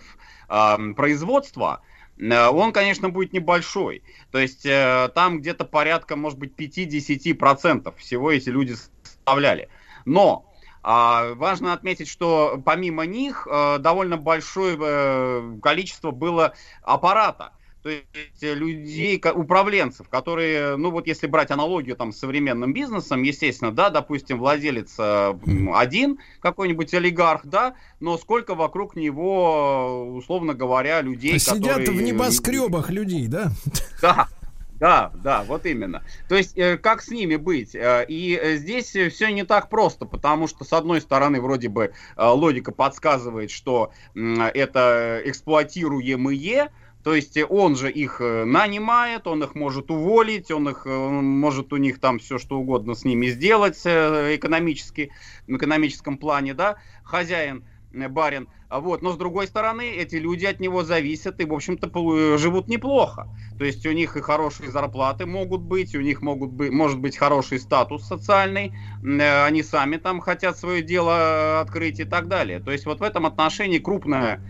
э, 0.50 0.94
производства, 0.96 1.82
он, 2.20 2.74
конечно, 2.74 3.10
будет 3.10 3.32
небольшой. 3.32 4.04
То 4.32 4.40
есть 4.40 4.66
э, 4.66 5.10
там 5.16 5.40
где-то 5.40 5.64
порядка, 5.64 6.18
может 6.18 6.38
быть, 6.38 6.54
5-10% 6.58 7.96
всего 7.98 8.32
эти 8.32 8.50
люди 8.50 8.74
составляли. 8.74 9.70
Но 10.06 10.50
а, 10.82 11.34
важно 11.36 11.74
отметить, 11.74 12.08
что 12.08 12.62
помимо 12.64 13.06
них 13.06 13.48
а, 13.50 13.78
довольно 13.78 14.18
большое 14.18 15.60
количество 15.62 16.12
было 16.12 16.54
аппарата. 16.82 17.54
То 17.84 17.90
есть 17.90 18.06
людей, 18.42 19.22
управленцев, 19.34 20.10
которые, 20.10 20.76
ну 20.76 20.92
вот 20.92 21.08
если 21.08 21.28
брать 21.28 21.52
аналогию 21.52 21.96
там 21.96 22.12
с 22.12 22.20
современным 22.20 22.74
бизнесом, 22.74 23.24
естественно, 23.24 23.72
да, 23.72 23.90
допустим, 23.90 24.38
владелец 24.40 24.96
один, 25.00 26.20
какой-нибудь 26.42 26.94
олигарх, 26.94 27.46
да, 27.46 27.76
но 28.00 28.18
сколько 28.18 28.56
вокруг 28.56 28.96
него, 28.96 30.14
условно 30.14 30.54
говоря, 30.54 31.02
людей, 31.02 31.40
Сидят 31.40 31.78
которые... 31.78 31.92
в 31.92 32.02
небоскребах 32.02 32.90
людей, 32.90 33.28
да? 33.28 33.52
Да, 34.02 34.28
да, 34.80 35.12
да, 35.14 35.44
вот 35.44 35.66
именно. 35.66 36.04
То 36.30 36.36
есть, 36.36 36.58
э, 36.58 36.78
как 36.78 37.02
с 37.02 37.10
ними 37.10 37.36
быть? 37.36 37.76
Э, 37.76 38.06
и 38.08 38.40
э, 38.42 38.56
здесь 38.56 38.88
все 38.88 39.30
не 39.32 39.44
так 39.44 39.70
просто, 39.70 40.06
потому 40.06 40.48
что, 40.48 40.64
с 40.64 40.72
одной 40.72 41.02
стороны, 41.02 41.42
вроде 41.42 41.68
бы 41.68 41.92
логика 42.16 42.72
подсказывает, 42.72 43.52
что 43.52 43.92
это 44.16 45.22
эксплуатируемые, 45.26 46.70
то 47.10 47.16
есть 47.16 47.40
он 47.50 47.76
же 47.76 47.92
их 47.92 48.20
нанимает, 48.20 49.26
он 49.26 49.42
их 49.42 49.56
может 49.56 49.90
уволить, 49.90 50.52
он 50.52 50.70
их 50.70 50.86
может 50.86 51.74
у 51.74 51.78
них 51.78 52.00
там 52.00 52.20
все 52.20 52.38
что 52.38 52.60
угодно 52.60 52.94
с 52.94 53.04
ними 53.04 53.30
сделать 53.30 53.80
экономически, 53.80 55.12
в 55.48 55.58
экономическом 55.58 56.20
плане, 56.20 56.54
да, 56.54 56.76
хозяин, 57.04 57.66
барин. 57.92 58.48
Вот. 58.70 59.02
Но 59.02 59.14
с 59.14 59.18
другой 59.18 59.48
стороны, 59.48 59.90
эти 59.90 60.16
люди 60.16 60.46
от 60.46 60.60
него 60.60 60.84
зависят 60.84 61.40
и, 61.40 61.46
в 61.46 61.54
общем-то, 61.54 62.38
живут 62.38 62.68
неплохо. 62.68 63.28
То 63.58 63.66
есть 63.66 63.86
у 63.86 63.92
них 63.92 64.16
и 64.16 64.22
хорошие 64.22 64.72
зарплаты 64.72 65.26
могут 65.26 65.62
быть, 65.62 65.96
у 65.96 66.02
них 66.02 66.22
могут 66.22 66.52
быть, 66.52 66.72
может 66.72 67.00
быть 67.00 67.18
хороший 67.18 67.60
статус 67.60 68.06
социальный, 68.06 68.72
э, 69.04 69.44
они 69.46 69.64
сами 69.64 69.98
там 69.98 70.20
хотят 70.22 70.58
свое 70.58 70.82
дело 70.82 71.60
открыть 71.62 72.00
и 72.00 72.06
так 72.06 72.28
далее. 72.28 72.60
То 72.60 72.72
есть 72.72 72.86
вот 72.86 73.00
в 73.00 73.04
этом 73.04 73.26
отношении 73.26 73.80
крупная 73.80 74.42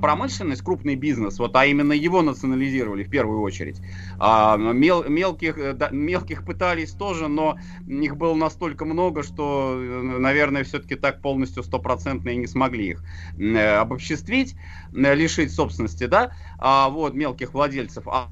промышленность, 0.00 0.62
крупный 0.62 0.94
бизнес, 0.94 1.38
вот, 1.38 1.56
а 1.56 1.66
именно 1.66 1.92
его 1.92 2.22
национализировали 2.22 3.02
в 3.02 3.10
первую 3.10 3.40
очередь. 3.40 3.80
А, 4.18 4.56
мел, 4.56 5.04
мелких, 5.04 5.58
э, 5.58 5.72
да, 5.72 5.88
мелких 5.90 6.44
пытались 6.44 6.92
тоже, 6.92 7.28
но 7.28 7.56
их 7.86 8.16
было 8.16 8.34
настолько 8.34 8.84
много, 8.84 9.22
что, 9.22 9.76
э, 9.76 10.02
наверное, 10.18 10.64
все-таки 10.64 10.94
так 10.94 11.20
полностью 11.20 11.62
стопроцентно 11.64 12.30
и 12.30 12.36
не 12.36 12.46
смогли 12.46 12.90
их 12.90 13.04
Э, 13.36 13.63
обобществить, 13.64 14.56
э, 14.92 15.14
лишить 15.14 15.52
собственности, 15.52 16.06
да, 16.06 16.32
а, 16.58 16.88
вот, 16.88 17.14
мелких 17.14 17.54
владельцев. 17.54 18.04
А, 18.06 18.28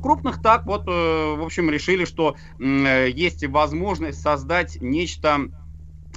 крупных 0.00 0.42
так 0.42 0.66
вот, 0.66 0.84
э, 0.86 0.90
в 0.90 1.44
общем, 1.44 1.70
решили, 1.70 2.04
что 2.04 2.36
есть 2.58 3.44
возможность 3.46 4.20
создать 4.20 4.78
нечто 4.80 5.50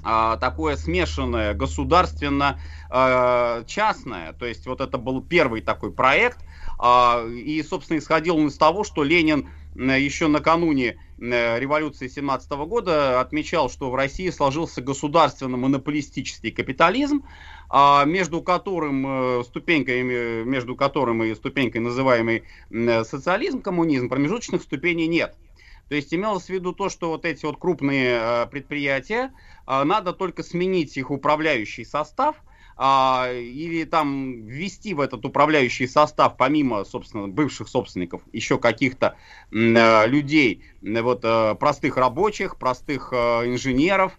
а, 0.04 0.38
такое 0.38 0.78
смешанное 0.78 1.54
государственно-частное. 1.54 4.34
То 4.34 4.46
есть 4.46 4.66
вот 4.66 4.82
это 4.82 4.98
был 4.98 5.22
первый 5.22 5.62
такой 5.62 5.92
проект. 5.92 6.40
А, 6.78 7.26
и, 7.28 7.62
собственно, 7.64 7.98
исходил 7.98 8.38
он 8.38 8.48
из 8.48 8.58
того, 8.58 8.86
что 8.86 9.04
Ленин 9.04 9.50
еще 9.76 10.28
накануне 10.28 10.98
революции 11.20 12.08
17 12.08 12.50
года 12.52 13.22
отмечал, 13.22 13.70
что 13.70 13.92
в 13.92 13.96
России 13.96 14.32
сложился 14.32 14.82
государственно-монополистический 14.82 16.52
капитализм, 16.52 17.24
а 17.70 18.06
между 18.06 18.42
которым 18.42 19.06
э, 19.40 19.44
ступенькой, 19.44 20.04
между 20.44 20.76
которым 20.76 21.24
и 21.24 21.36
ступенькой 21.36 21.82
называемый 21.82 22.44
социализм, 23.04 23.62
коммунизм, 23.62 24.10
промежуточных 24.10 24.62
ступеней 24.62 25.08
нет. 25.08 25.36
То 25.90 25.96
есть 25.96 26.14
имелось 26.14 26.46
в 26.46 26.50
виду 26.50 26.72
то, 26.72 26.88
что 26.88 27.10
вот 27.10 27.26
эти 27.26 27.46
вот 27.46 27.58
крупные 27.58 28.20
э, 28.22 28.48
предприятия, 28.48 29.34
э, 29.68 29.84
надо 29.84 30.14
только 30.14 30.44
сменить 30.44 30.96
их 30.96 31.10
управляющий 31.10 31.84
состав, 31.84 32.36
а, 32.82 33.30
или 33.34 33.84
там 33.84 34.46
ввести 34.46 34.94
в 34.94 35.02
этот 35.02 35.26
управляющий 35.26 35.86
состав, 35.86 36.38
помимо, 36.38 36.86
собственно, 36.86 37.28
бывших 37.28 37.68
собственников, 37.68 38.22
еще 38.32 38.58
каких-то 38.58 39.18
э, 39.52 40.08
людей, 40.08 40.64
вот 40.82 41.22
простых 41.60 41.98
рабочих, 41.98 42.56
простых 42.58 43.12
инженеров, 43.12 44.18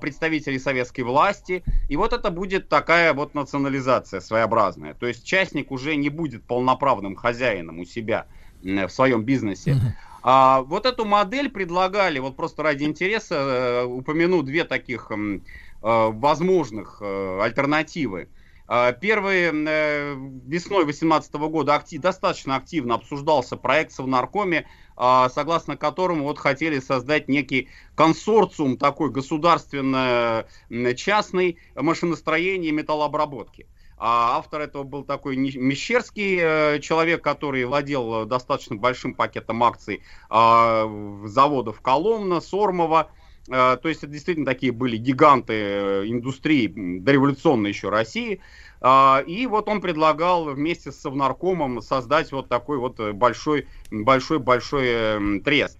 представителей 0.00 0.58
советской 0.58 1.02
власти. 1.02 1.62
И 1.88 1.96
вот 1.96 2.12
это 2.12 2.30
будет 2.30 2.68
такая 2.68 3.14
вот 3.14 3.34
национализация 3.34 4.20
своеобразная. 4.20 4.94
То 4.94 5.06
есть 5.06 5.24
частник 5.24 5.70
уже 5.70 5.96
не 5.96 6.10
будет 6.10 6.44
полноправным 6.44 7.16
хозяином 7.16 7.78
у 7.78 7.84
себя 7.84 8.26
в 8.62 8.88
своем 8.88 9.22
бизнесе. 9.22 9.76
А, 10.22 10.62
вот 10.62 10.86
эту 10.86 11.04
модель 11.04 11.48
предлагали, 11.48 12.18
вот 12.18 12.36
просто 12.36 12.62
ради 12.62 12.84
интереса, 12.84 13.34
э, 13.36 13.84
упомяну 13.84 14.42
две 14.42 14.64
таких 14.64 15.10
э, 15.10 15.40
возможных 15.80 16.98
э, 17.00 17.40
альтернативы. 17.40 18.28
А, 18.72 18.92
первый 18.92 19.50
э, 19.50 20.14
весной 20.46 20.84
2018 20.84 21.34
года 21.34 21.74
актив, 21.74 22.00
достаточно 22.00 22.54
активно 22.54 22.94
обсуждался 22.94 23.56
проект 23.56 23.98
в 23.98 24.06
наркоме, 24.06 24.68
э, 24.96 25.28
согласно 25.34 25.76
которому 25.76 26.22
вот 26.22 26.38
хотели 26.38 26.78
создать 26.78 27.26
некий 27.26 27.68
консорциум 27.96 28.76
такой 28.76 29.10
государственно-частный 29.10 31.58
машиностроения 31.74 32.68
и 32.68 32.72
металлообработки. 32.72 33.66
А 33.96 34.38
автор 34.38 34.60
этого 34.60 34.84
был 34.84 35.02
такой 35.02 35.36
Мещерский 35.36 36.38
э, 36.40 36.78
человек, 36.78 37.24
который 37.24 37.64
владел 37.64 38.24
достаточно 38.24 38.76
большим 38.76 39.14
пакетом 39.14 39.64
акций 39.64 40.04
а, 40.28 40.88
заводов 41.24 41.80
Коломна, 41.80 42.40
Сормова. 42.40 43.10
Э, 43.50 43.76
то 43.76 43.88
есть 43.88 44.02
это 44.02 44.12
действительно 44.12 44.46
такие 44.46 44.72
были 44.72 44.96
гиганты 44.96 46.08
индустрии 46.08 46.72
дореволюционной 47.00 47.70
еще 47.70 47.88
России. 47.88 48.40
А, 48.80 49.22
и 49.26 49.46
вот 49.46 49.68
он 49.68 49.80
предлагал 49.80 50.46
вместе 50.46 50.92
с 50.92 51.00
Совнаркомом 51.00 51.82
создать 51.82 52.32
вот 52.32 52.48
такой 52.48 52.78
вот 52.78 52.98
большой, 53.14 53.68
большой, 53.90 54.38
большой 54.38 55.40
трест 55.42 55.78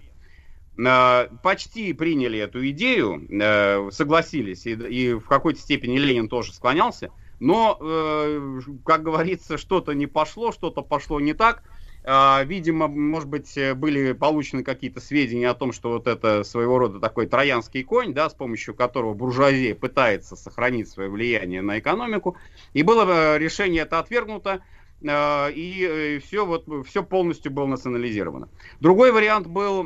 почти 1.42 1.92
приняли 1.92 2.38
эту 2.38 2.66
идею, 2.70 3.90
согласились, 3.92 4.66
и, 4.66 4.72
и 4.72 5.12
в 5.12 5.26
какой-то 5.26 5.60
степени 5.60 5.98
Ленин 5.98 6.28
тоже 6.28 6.54
склонялся. 6.54 7.10
Но, 7.40 7.78
э, 7.80 8.60
как 8.84 9.02
говорится, 9.02 9.56
что-то 9.56 9.92
не 9.92 10.06
пошло, 10.06 10.52
что-то 10.52 10.82
пошло 10.82 11.20
не 11.20 11.32
так. 11.32 11.62
Э, 12.04 12.44
видимо, 12.44 12.88
может 12.88 13.28
быть, 13.28 13.58
были 13.76 14.12
получены 14.12 14.62
какие-то 14.62 15.00
сведения 15.00 15.48
о 15.48 15.54
том, 15.54 15.72
что 15.72 15.90
вот 15.90 16.06
это 16.06 16.44
своего 16.44 16.78
рода 16.78 17.00
такой 17.00 17.26
троянский 17.26 17.82
конь, 17.82 18.14
да, 18.14 18.30
с 18.30 18.34
помощью 18.34 18.74
которого 18.74 19.14
буржуазия 19.14 19.74
пытается 19.74 20.36
сохранить 20.36 20.88
свое 20.88 21.10
влияние 21.10 21.62
на 21.62 21.78
экономику. 21.78 22.36
И 22.72 22.82
было 22.82 23.04
э, 23.08 23.38
решение 23.38 23.82
это 23.82 23.98
отвергнуто 23.98 24.62
э, 25.02 25.52
и 25.52 26.20
все, 26.24 26.46
вот, 26.46 26.66
все 26.86 27.02
полностью 27.02 27.52
было 27.52 27.66
национализировано. 27.66 28.48
Другой 28.80 29.12
вариант 29.12 29.46
был, 29.46 29.84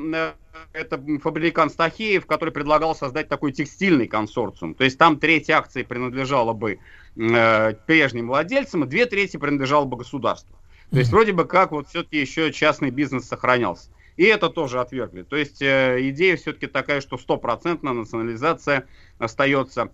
это 0.73 1.03
фабрикант 1.23 1.73
Стахеев, 1.73 2.27
который 2.27 2.51
предлагал 2.51 2.95
создать 2.95 3.29
такой 3.29 3.53
текстильный 3.53 4.07
консорциум. 4.07 4.75
То 4.75 4.85
есть 4.85 4.99
там 4.99 5.19
треть 5.19 5.51
акций 5.51 5.85
принадлежала 5.85 6.53
бы 6.53 6.79
э, 7.17 7.75
прежним 7.87 8.29
владельцам, 8.29 8.85
и 8.85 8.87
две 8.87 9.07
трети 9.07 9.37
принадлежало 9.37 9.85
бы 9.85 9.97
государству. 9.97 10.57
То 10.95 11.01
есть 11.01 11.11
вроде 11.11 11.33
бы 11.33 11.45
как 11.45 11.73
вот 11.73 11.89
все-таки 11.89 12.21
еще 12.21 12.53
частный 12.53 12.91
бизнес 12.91 13.27
сохранялся. 13.27 13.91
И 14.17 14.25
это 14.25 14.49
тоже 14.49 14.81
отвергли. 14.81 15.23
То 15.23 15.35
есть 15.35 15.61
э, 15.61 15.99
идея 16.11 16.37
все-таки 16.37 16.69
такая, 16.69 17.01
что 17.01 17.19
стопроцентная 17.19 17.93
национализация 17.93 18.87
остается. 19.19 19.91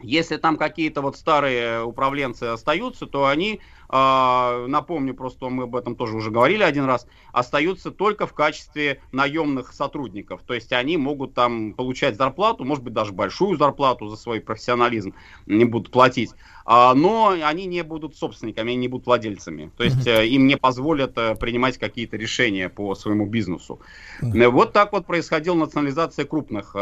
Если 0.00 0.36
там 0.36 0.56
какие-то 0.56 1.02
вот 1.02 1.16
старые 1.16 1.82
управленцы 1.82 2.44
остаются, 2.44 3.06
то 3.06 3.26
они 3.26 3.60
напомню, 3.90 5.14
просто 5.14 5.48
мы 5.48 5.64
об 5.64 5.74
этом 5.74 5.96
тоже 5.96 6.16
уже 6.16 6.30
говорили 6.30 6.62
один 6.62 6.84
раз, 6.84 7.06
остаются 7.32 7.90
только 7.90 8.26
в 8.26 8.34
качестве 8.34 9.00
наемных 9.12 9.72
сотрудников. 9.72 10.42
То 10.42 10.54
есть 10.54 10.72
они 10.72 10.96
могут 10.96 11.34
там 11.34 11.72
получать 11.72 12.16
зарплату, 12.16 12.64
может 12.64 12.84
быть 12.84 12.92
даже 12.92 13.12
большую 13.12 13.56
зарплату 13.56 14.08
за 14.08 14.16
свой 14.16 14.40
профессионализм 14.40 15.14
не 15.46 15.64
будут 15.64 15.90
платить, 15.90 16.30
а, 16.64 16.94
но 16.94 17.34
они 17.42 17.64
не 17.66 17.82
будут 17.82 18.16
собственниками, 18.16 18.72
они 18.72 18.76
не 18.76 18.88
будут 18.88 19.06
владельцами. 19.06 19.72
То 19.76 19.84
есть 19.84 20.06
mm-hmm. 20.06 20.26
им 20.26 20.46
не 20.46 20.56
позволят 20.56 21.16
э, 21.16 21.34
принимать 21.34 21.78
какие-то 21.78 22.16
решения 22.16 22.68
по 22.68 22.94
своему 22.94 23.26
бизнесу. 23.26 23.80
Mm-hmm. 24.20 24.48
Вот 24.50 24.72
так 24.72 24.92
вот 24.92 25.06
происходила 25.06 25.54
национализация 25.54 26.24
крупных 26.26 26.76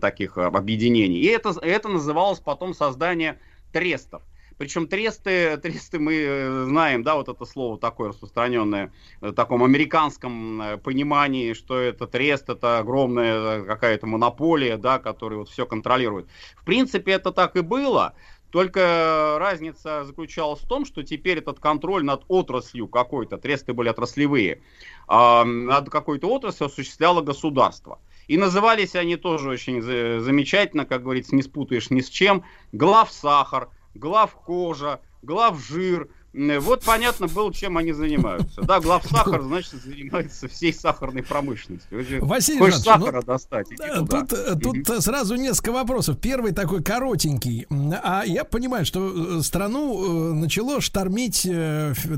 таких 0.00 0.38
объединений. 0.38 1.18
И 1.18 1.26
это, 1.26 1.50
это 1.60 1.88
называлось 1.88 2.38
потом 2.40 2.74
создание 2.74 3.38
трестов. 3.72 4.22
Причем 4.58 4.86
тресты, 4.86 5.56
тресты 5.56 5.98
мы 5.98 6.14
э, 6.14 6.64
знаем, 6.64 7.02
да, 7.02 7.16
вот 7.16 7.28
это 7.28 7.44
слово 7.44 7.78
такое 7.78 8.10
распространенное 8.10 8.92
в 9.20 9.32
таком 9.32 9.62
американском 9.64 10.62
э, 10.62 10.76
понимании, 10.78 11.52
что 11.52 11.78
это 11.78 12.06
трест, 12.06 12.48
это 12.48 12.78
огромная 12.78 13.62
какая-то 13.64 14.06
монополия, 14.06 14.76
да, 14.76 14.98
которая 14.98 15.40
вот 15.40 15.48
все 15.48 15.66
контролирует. 15.66 16.26
В 16.56 16.64
принципе, 16.64 17.12
это 17.12 17.32
так 17.32 17.56
и 17.56 17.60
было, 17.60 18.14
только 18.52 19.38
разница 19.40 20.04
заключалась 20.04 20.60
в 20.60 20.68
том, 20.68 20.84
что 20.84 21.02
теперь 21.02 21.38
этот 21.38 21.58
контроль 21.58 22.04
над 22.04 22.24
отраслью 22.28 22.86
какой-то, 22.86 23.38
тресты 23.38 23.72
были 23.72 23.88
отраслевые, 23.88 24.60
а 25.08 25.44
над 25.44 25.88
какой-то 25.88 26.28
отраслью 26.28 26.66
осуществляло 26.66 27.22
государство. 27.22 27.98
И 28.28 28.36
назывались 28.36 28.94
они 28.94 29.16
тоже 29.16 29.48
очень 29.48 29.82
замечательно, 29.82 30.84
как 30.84 31.02
говорится, 31.02 31.34
не 31.34 31.42
спутаешь 31.42 31.90
ни 31.90 32.00
с 32.00 32.08
чем. 32.08 32.44
Глав 32.72 33.10
сахар, 33.10 33.70
глав 33.94 34.34
кожа, 34.34 35.00
глав 35.22 35.60
жир. 35.60 36.08
Вот 36.34 36.82
понятно 36.82 37.28
было, 37.28 37.52
чем 37.52 37.76
они 37.76 37.92
занимаются. 37.92 38.62
Да, 38.62 38.80
глав 38.80 39.06
сахар, 39.06 39.42
значит, 39.42 39.82
занимается 39.84 40.48
всей 40.48 40.72
сахарной 40.72 41.22
промышленностью. 41.22 42.24
Василий 42.24 42.58
Хочешь 42.58 42.78
ну, 42.78 42.84
сахара 42.84 43.20
ну, 43.20 43.22
достать? 43.22 43.68
Тут, 44.08 44.32
э, 44.32 44.56
тут 44.56 45.04
сразу 45.04 45.34
несколько 45.34 45.72
вопросов. 45.72 46.18
Первый 46.18 46.52
такой 46.52 46.82
коротенький. 46.82 47.66
А 48.02 48.22
я 48.24 48.44
понимаю, 48.44 48.86
что 48.86 49.38
э, 49.38 49.42
страну 49.42 50.30
э, 50.30 50.32
начало 50.32 50.80
штормить 50.80 51.46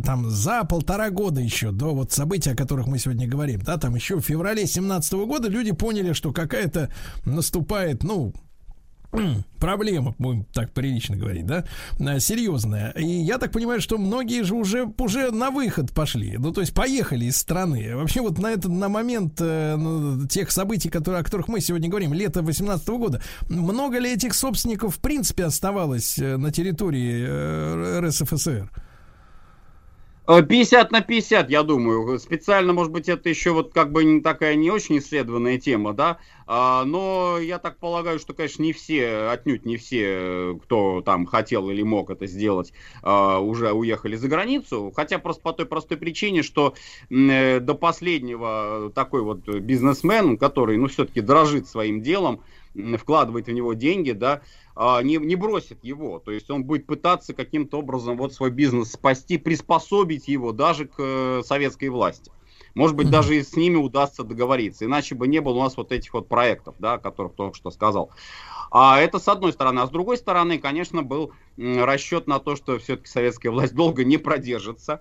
там 0.04 0.30
за 0.30 0.62
полтора 0.62 1.10
года 1.10 1.40
еще 1.40 1.72
до 1.72 1.92
вот 1.92 2.12
событий, 2.12 2.50
о 2.50 2.56
которых 2.56 2.86
мы 2.86 3.00
сегодня 3.00 3.26
говорим. 3.26 3.62
Да, 3.62 3.78
там 3.78 3.96
еще 3.96 4.16
в 4.16 4.20
феврале 4.20 4.64
17 4.64 5.12
года 5.14 5.48
люди 5.48 5.72
поняли, 5.72 6.12
что 6.12 6.32
какая-то 6.32 6.88
наступает, 7.24 8.04
ну, 8.04 8.32
проблема, 9.60 10.14
будем 10.18 10.44
так 10.52 10.72
прилично 10.72 11.16
говорить, 11.16 11.46
да, 11.46 11.64
э, 11.98 12.20
серьезная. 12.20 12.90
И 12.90 13.06
я 13.06 13.38
так 13.38 13.52
понимаю, 13.52 13.80
что 13.80 13.98
многие 13.98 14.42
же 14.42 14.54
уже, 14.54 14.86
уже 14.98 15.30
на 15.30 15.50
выход 15.50 15.92
пошли, 15.92 16.36
ну, 16.38 16.52
то 16.52 16.60
есть 16.60 16.74
поехали 16.74 17.26
из 17.26 17.36
страны. 17.36 17.96
Вообще 17.96 18.20
вот 18.20 18.38
на 18.38 18.50
этот, 18.50 18.70
на 18.70 18.88
момент 18.88 19.40
э, 19.40 19.76
ну, 19.76 20.26
тех 20.26 20.50
событий, 20.50 20.88
которые, 20.88 21.20
о 21.20 21.24
которых 21.24 21.48
мы 21.48 21.60
сегодня 21.60 21.88
говорим, 21.88 22.12
лето 22.12 22.42
18 22.42 22.86
года, 22.88 23.22
много 23.48 23.98
ли 23.98 24.12
этих 24.12 24.34
собственников 24.34 24.96
в 24.96 25.00
принципе 25.00 25.44
оставалось 25.44 26.18
э, 26.18 26.36
на 26.36 26.50
территории 26.50 27.24
э, 27.26 28.00
РСФСР? 28.00 28.70
50 30.26 30.90
на 30.90 31.02
50, 31.02 31.50
я 31.50 31.62
думаю. 31.62 32.18
Специально, 32.18 32.72
может 32.72 32.90
быть, 32.90 33.10
это 33.10 33.28
еще 33.28 33.50
вот 33.50 33.74
как 33.74 33.92
бы 33.92 34.22
такая 34.22 34.54
не 34.54 34.70
очень 34.70 34.98
исследованная 34.98 35.58
тема, 35.58 35.92
да. 35.92 36.18
А, 36.46 36.84
но 36.84 37.38
я 37.38 37.58
так 37.58 37.78
полагаю, 37.78 38.18
что, 38.18 38.32
конечно, 38.32 38.62
не 38.62 38.72
все, 38.72 39.28
отнюдь 39.30 39.66
не 39.66 39.76
все, 39.76 40.58
кто 40.62 41.02
там 41.02 41.26
хотел 41.26 41.68
или 41.68 41.82
мог 41.82 42.08
это 42.08 42.26
сделать, 42.26 42.72
а, 43.02 43.38
уже 43.38 43.72
уехали 43.72 44.16
за 44.16 44.28
границу. 44.28 44.92
Хотя 44.96 45.18
просто 45.18 45.42
по 45.42 45.52
той 45.52 45.66
простой 45.66 45.98
причине, 45.98 46.42
что 46.42 46.74
э, 47.10 47.60
до 47.60 47.74
последнего 47.74 48.90
такой 48.94 49.22
вот 49.22 49.46
бизнесмен, 49.46 50.38
который, 50.38 50.78
ну, 50.78 50.88
все-таки 50.88 51.20
дрожит 51.20 51.68
своим 51.68 52.00
делом, 52.00 52.40
вкладывает 52.98 53.46
в 53.46 53.52
него 53.52 53.74
деньги, 53.74 54.12
да, 54.12 54.40
а, 54.76 55.02
не, 55.02 55.16
не 55.16 55.36
бросит 55.36 55.82
его. 55.84 56.18
То 56.18 56.30
есть 56.32 56.50
он 56.50 56.64
будет 56.64 56.86
пытаться 56.86 57.32
каким-то 57.32 57.78
образом 57.78 58.16
вот 58.16 58.32
свой 58.32 58.50
бизнес 58.50 58.92
спасти, 58.92 59.38
приспособить 59.38 60.28
его 60.28 60.52
даже 60.52 60.86
к 60.86 60.94
э, 60.98 61.42
советской 61.44 61.88
власти. 61.88 62.30
Может 62.74 62.96
быть, 62.96 63.08
даже 63.08 63.36
и 63.36 63.42
с 63.42 63.54
ними 63.54 63.76
удастся 63.76 64.24
договориться. 64.24 64.84
Иначе 64.84 65.14
бы 65.14 65.28
не 65.28 65.40
было 65.40 65.58
у 65.58 65.62
нас 65.62 65.76
вот 65.76 65.92
этих 65.92 66.12
вот 66.12 66.28
проектов, 66.28 66.74
да, 66.80 66.94
о 66.94 66.98
которых 66.98 67.34
только 67.34 67.56
что 67.56 67.70
сказал. 67.70 68.10
А 68.72 68.98
это 68.98 69.20
с 69.20 69.28
одной 69.28 69.52
стороны. 69.52 69.78
А 69.78 69.86
с 69.86 69.90
другой 69.90 70.16
стороны, 70.16 70.58
конечно, 70.58 71.04
был 71.04 71.32
расчет 71.56 72.26
на 72.26 72.40
то, 72.40 72.56
что 72.56 72.78
все-таки 72.78 73.08
советская 73.08 73.52
власть 73.52 73.74
долго 73.74 74.02
не 74.02 74.18
продержится 74.18 75.00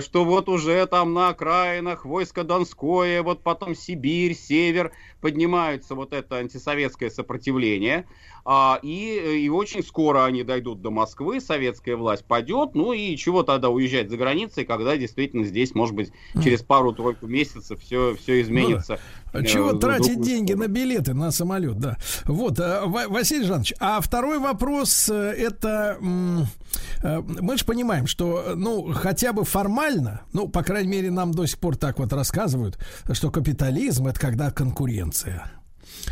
что 0.00 0.24
вот 0.24 0.48
уже 0.48 0.86
там 0.86 1.12
на 1.12 1.28
окраинах 1.28 2.04
войско 2.04 2.44
Донское, 2.44 3.22
вот 3.22 3.42
потом 3.42 3.74
Сибирь, 3.74 4.34
Север, 4.34 4.92
поднимаются 5.20 5.94
вот 5.94 6.12
это 6.12 6.36
антисоветское 6.36 7.10
сопротивление. 7.10 8.06
А, 8.48 8.78
и, 8.82 9.42
и 9.44 9.48
очень 9.48 9.82
скоро 9.82 10.24
они 10.24 10.44
дойдут 10.44 10.80
до 10.80 10.90
Москвы, 10.90 11.40
советская 11.40 11.96
власть 11.96 12.24
падет, 12.24 12.74
ну 12.74 12.92
и 12.92 13.16
чего 13.16 13.42
тогда 13.42 13.70
уезжать 13.70 14.08
за 14.08 14.16
границей, 14.16 14.64
когда 14.64 14.96
действительно 14.96 15.44
здесь, 15.44 15.74
может 15.74 15.96
быть, 15.96 16.12
через 16.44 16.62
пару-тройку 16.62 17.26
месяцев 17.26 17.80
все, 17.80 18.14
все 18.14 18.40
изменится. 18.40 19.00
Да. 19.32 19.42
Чего 19.42 19.72
э, 19.72 19.78
тратить 19.78 20.20
деньги 20.22 20.52
на 20.52 20.68
билеты 20.68 21.14
на 21.14 21.30
самолет, 21.30 21.78
да. 21.78 21.96
Вот, 22.24 22.58
э, 22.58 22.82
Василий 22.84 23.44
Жанович, 23.44 23.74
а 23.80 24.00
второй 24.00 24.38
вопрос, 24.38 25.08
э, 25.08 25.14
это 25.14 25.98
мы 26.00 27.56
же 27.56 27.64
понимаем, 27.64 28.06
что, 28.06 28.52
ну, 28.54 28.92
хотя 28.92 29.32
бы 29.32 29.44
формально, 29.44 30.22
ну, 30.32 30.48
по 30.48 30.62
крайней 30.62 30.88
мере, 30.88 31.10
нам 31.10 31.32
до 31.32 31.46
сих 31.46 31.58
пор 31.58 31.76
так 31.76 31.98
вот 31.98 32.12
рассказывают, 32.12 32.78
что 33.12 33.30
капитализм 33.30 34.06
это 34.06 34.18
когда 34.18 34.50
конкуренция 34.50 35.50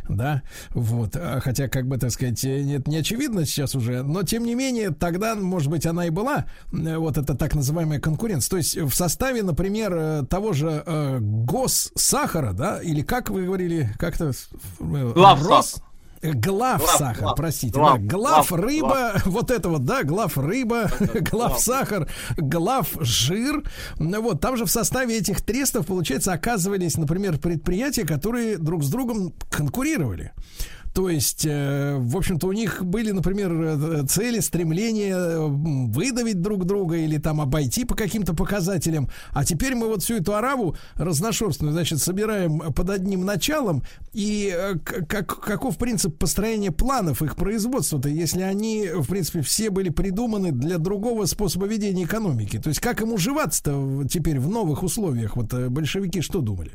да, 0.08 0.42
вот, 0.70 1.16
а 1.16 1.40
хотя, 1.40 1.68
как 1.68 1.86
бы, 1.86 1.98
так 1.98 2.10
сказать, 2.10 2.42
нет, 2.44 2.86
не 2.89 2.98
очевидно 2.98 3.44
сейчас 3.44 3.74
уже, 3.74 4.02
но, 4.02 4.23
тем 4.23 4.44
не 4.44 4.55
менее, 4.55 4.90
тогда, 4.90 5.34
может 5.34 5.70
быть, 5.70 5.86
она 5.86 6.06
и 6.06 6.10
была, 6.10 6.47
вот 6.73 7.18
это 7.18 7.34
так 7.34 7.55
называемая 7.55 8.00
конкуренция, 8.00 8.50
то 8.50 8.56
есть 8.56 8.76
в 8.76 8.92
составе, 8.92 9.42
например, 9.42 9.94
э, 9.94 10.23
того 10.28 10.52
же 10.52 10.82
э, 10.84 11.18
госсахара, 11.20 12.52
да, 12.52 12.81
или 12.82 13.02
как 13.02 13.31
вы 13.31 13.44
говорили, 13.44 13.90
как-то... 13.98 14.32
Э, 14.81 15.12
Главсахар. 15.14 15.82
Глав, 16.24 16.78
глав 16.80 16.90
сахар, 16.98 17.22
глав, 17.22 17.36
простите. 17.36 17.78
Глав, 17.78 17.98
да, 17.98 18.16
глав, 18.16 18.48
глав 18.48 18.60
рыба, 18.60 19.10
глав. 19.10 19.26
вот 19.26 19.50
это 19.50 19.68
вот, 19.68 19.84
да, 19.84 20.02
глав 20.02 20.38
рыба, 20.38 20.90
глав 21.30 21.60
сахар, 21.60 22.08
глав 22.36 22.88
жир. 23.00 23.62
Вот, 23.98 24.40
там 24.40 24.56
же 24.56 24.64
в 24.64 24.70
составе 24.70 25.18
этих 25.18 25.42
трестов, 25.42 25.86
получается, 25.86 26.32
оказывались, 26.32 26.96
например, 26.96 27.38
предприятия, 27.38 28.06
которые 28.06 28.56
друг 28.56 28.82
с 28.82 28.88
другом 28.88 29.34
конкурировали. 29.50 30.32
То 30.94 31.08
есть, 31.10 31.44
э, 31.44 31.97
в 31.98 32.16
общем-то, 32.16 32.47
у 32.47 32.52
них 32.52 32.84
были, 32.84 33.10
например, 33.10 33.52
э, 33.52 34.02
цели, 34.06 34.39
стремления 34.39 35.39
выдавить 35.40 36.40
друг 36.40 36.66
друга 36.66 36.97
или 36.97 37.18
там 37.18 37.40
обойти 37.40 37.84
по 37.84 37.97
каким-то 37.97 38.32
показателям. 38.32 39.10
А 39.32 39.44
теперь 39.44 39.74
мы 39.74 39.89
вот 39.89 40.05
всю 40.05 40.14
эту 40.14 40.36
араву 40.36 40.76
разношерстную, 40.94 41.73
значит, 41.73 41.98
собираем 41.98 42.73
под 42.73 42.90
одним 42.90 43.24
началом. 43.24 43.82
И 44.12 44.55
э, 44.56 44.78
как, 44.78 45.26
каков 45.40 45.78
принцип 45.78 46.16
построения 46.16 46.70
планов 46.70 47.23
их 47.23 47.34
производства-то, 47.34 48.08
если 48.08 48.42
они, 48.42 48.89
в 48.94 49.08
принципе, 49.08 49.42
все 49.42 49.70
были 49.70 49.89
придуманы 49.89 50.52
для 50.52 50.78
другого 50.78 51.24
способа 51.24 51.66
ведения 51.66 52.05
экономики? 52.05 52.60
То 52.60 52.68
есть, 52.68 52.78
как 52.78 53.02
им 53.02 53.12
уживаться-то 53.12 54.05
теперь 54.08 54.39
в 54.39 54.48
новых 54.48 54.84
условиях? 54.84 55.34
Вот 55.34 55.52
большевики 55.70 56.20
что 56.20 56.40
думали? 56.40 56.70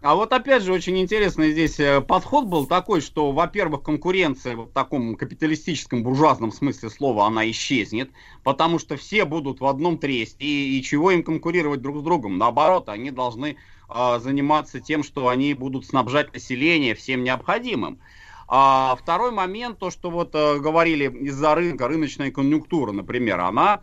А 0.00 0.14
вот 0.14 0.32
опять 0.32 0.62
же 0.62 0.72
очень 0.72 0.96
интересный 0.98 1.50
здесь 1.50 1.80
э, 1.80 2.00
подход 2.00 2.46
был 2.46 2.66
такой, 2.66 3.00
что, 3.00 3.32
во-первых, 3.32 3.82
конкуренция 3.82 4.54
в 4.54 4.68
таком 4.68 5.16
капиталистическом 5.16 6.04
буржуазном 6.04 6.52
смысле 6.52 6.88
слова, 6.88 7.26
она 7.26 7.50
исчезнет, 7.50 8.12
потому 8.44 8.78
что 8.78 8.96
все 8.96 9.24
будут 9.24 9.60
в 9.60 9.66
одном 9.66 9.98
тресте, 9.98 10.36
и, 10.38 10.78
и 10.78 10.82
чего 10.84 11.10
им 11.10 11.24
конкурировать 11.24 11.82
друг 11.82 11.98
с 11.98 12.02
другом? 12.02 12.38
Наоборот, 12.38 12.88
они 12.88 13.10
должны 13.10 13.56
э, 13.88 14.18
заниматься 14.20 14.78
тем, 14.78 15.02
что 15.02 15.26
они 15.26 15.52
будут 15.54 15.84
снабжать 15.84 16.32
население 16.32 16.94
всем 16.94 17.24
необходимым. 17.24 17.98
А 18.46 18.96
второй 18.96 19.32
момент, 19.32 19.80
то, 19.80 19.90
что 19.90 20.10
вот 20.10 20.32
э, 20.32 20.60
говорили 20.60 21.10
из-за 21.26 21.56
рынка, 21.56 21.88
рыночная 21.88 22.30
конъюнктура, 22.30 22.92
например, 22.92 23.40
она 23.40 23.82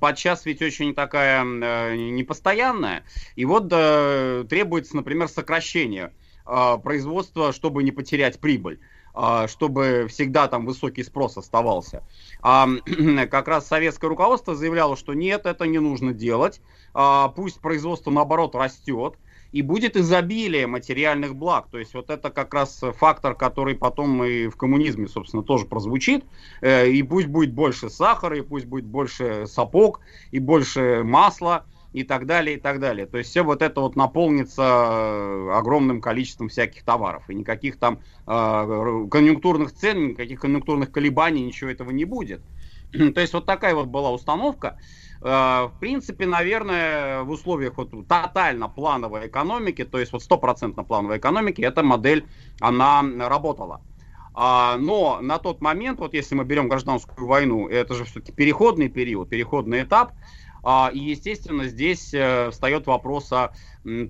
подчас 0.00 0.46
ведь 0.46 0.62
очень 0.62 0.94
такая 0.94 1.44
э, 1.44 1.96
непостоянная. 1.96 3.04
И 3.36 3.44
вот 3.44 3.68
э, 3.70 4.44
требуется, 4.48 4.96
например, 4.96 5.28
сокращение 5.28 6.12
э, 6.46 6.78
производства, 6.82 7.52
чтобы 7.52 7.82
не 7.82 7.92
потерять 7.92 8.40
прибыль 8.40 8.80
э, 9.14 9.46
чтобы 9.48 10.06
всегда 10.08 10.48
там 10.48 10.66
высокий 10.66 11.02
спрос 11.02 11.36
оставался. 11.36 12.02
А 12.40 12.68
как 13.30 13.48
раз 13.48 13.66
советское 13.66 14.08
руководство 14.08 14.54
заявляло, 14.54 14.96
что 14.96 15.14
нет, 15.14 15.46
это 15.46 15.66
не 15.66 15.78
нужно 15.78 16.12
делать, 16.12 16.60
а, 16.94 17.28
пусть 17.28 17.60
производство 17.60 18.10
наоборот 18.10 18.54
растет, 18.54 19.14
и 19.52 19.62
будет 19.62 19.96
изобилие 19.96 20.66
материальных 20.66 21.36
благ. 21.36 21.68
То 21.70 21.78
есть 21.78 21.94
вот 21.94 22.10
это 22.10 22.30
как 22.30 22.52
раз 22.54 22.80
фактор, 22.98 23.34
который 23.34 23.74
потом 23.74 24.24
и 24.24 24.48
в 24.48 24.56
коммунизме, 24.56 25.06
собственно, 25.06 25.42
тоже 25.42 25.66
прозвучит. 25.66 26.24
Э, 26.60 26.88
и 26.88 27.02
пусть 27.02 27.28
будет 27.28 27.52
больше 27.52 27.90
сахара, 27.90 28.36
и 28.36 28.40
пусть 28.40 28.66
будет 28.66 28.86
больше 28.86 29.46
сапог, 29.46 30.00
и 30.30 30.38
больше 30.38 31.02
масла, 31.04 31.66
и 31.92 32.04
так 32.04 32.26
далее, 32.26 32.56
и 32.56 32.60
так 32.60 32.80
далее. 32.80 33.06
То 33.06 33.18
есть 33.18 33.30
все 33.30 33.42
вот 33.42 33.60
это 33.60 33.80
вот 33.80 33.96
наполнится 33.96 34.62
э, 34.62 35.50
огромным 35.52 36.00
количеством 36.00 36.48
всяких 36.48 36.82
товаров. 36.84 37.28
И 37.28 37.34
никаких 37.34 37.78
там 37.78 38.00
э, 38.26 39.06
конъюнктурных 39.10 39.72
цен, 39.72 40.08
никаких 40.08 40.40
конъюнктурных 40.40 40.90
колебаний, 40.90 41.42
ничего 41.42 41.70
этого 41.70 41.90
не 41.90 42.04
будет. 42.04 42.40
То 42.92 43.20
есть 43.20 43.34
вот 43.34 43.46
такая 43.46 43.74
вот 43.74 43.88
была 43.88 44.10
установка. 44.10 44.78
Э, 45.24 45.68
в 45.68 45.74
принципе, 45.78 46.26
наверное, 46.26 47.22
в 47.22 47.30
условиях 47.30 47.76
вот 47.76 47.90
тотально 48.08 48.68
плановой 48.68 49.28
экономики, 49.28 49.84
то 49.84 49.98
есть 49.98 50.12
вот 50.12 50.22
стопроцентно 50.22 50.82
плановой 50.82 51.18
экономики, 51.18 51.62
эта 51.62 51.82
модель, 51.82 52.26
она 52.60 53.04
работала. 53.28 53.80
А, 54.34 54.76
но 54.78 55.20
на 55.20 55.38
тот 55.38 55.60
момент, 55.60 56.00
вот 56.00 56.14
если 56.14 56.34
мы 56.34 56.44
берем 56.44 56.68
гражданскую 56.68 57.28
войну, 57.28 57.68
это 57.68 57.94
же 57.94 58.04
все-таки 58.04 58.32
переходный 58.32 58.88
период, 58.88 59.28
переходный 59.28 59.82
этап, 59.82 60.12
а, 60.64 60.90
и, 60.92 60.98
естественно, 60.98 61.64
здесь 61.64 62.14
э, 62.14 62.50
встает 62.50 62.86
вопрос 62.86 63.32
о 63.32 63.52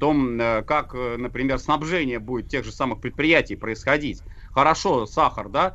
том, 0.01 0.41
э, 0.41 0.63
как, 0.63 0.95
например, 0.95 1.59
снабжение 1.59 2.19
будет 2.19 2.49
тех 2.49 2.65
же 2.65 2.73
самых 2.73 3.01
предприятий 3.01 3.57
происходить. 3.57 4.23
Хорошо, 4.51 5.07
сахар, 5.07 5.49
да, 5.49 5.75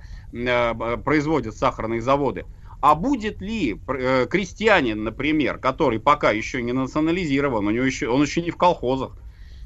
производят 1.03 1.57
сахарные 1.57 1.99
заводы, 1.99 2.45
а 2.79 2.95
будет 2.95 3.41
ли 3.41 3.79
э, 3.87 4.27
крестьянин, 4.29 5.03
например, 5.03 5.57
который 5.57 5.99
пока 5.99 6.31
еще 6.31 6.61
не 6.61 6.73
национализирован, 6.73 7.67
у 7.67 7.71
него 7.71 7.85
еще, 7.85 8.09
он 8.09 8.21
еще 8.21 8.41
не 8.41 8.51
в 8.51 8.57
колхозах, 8.57 9.17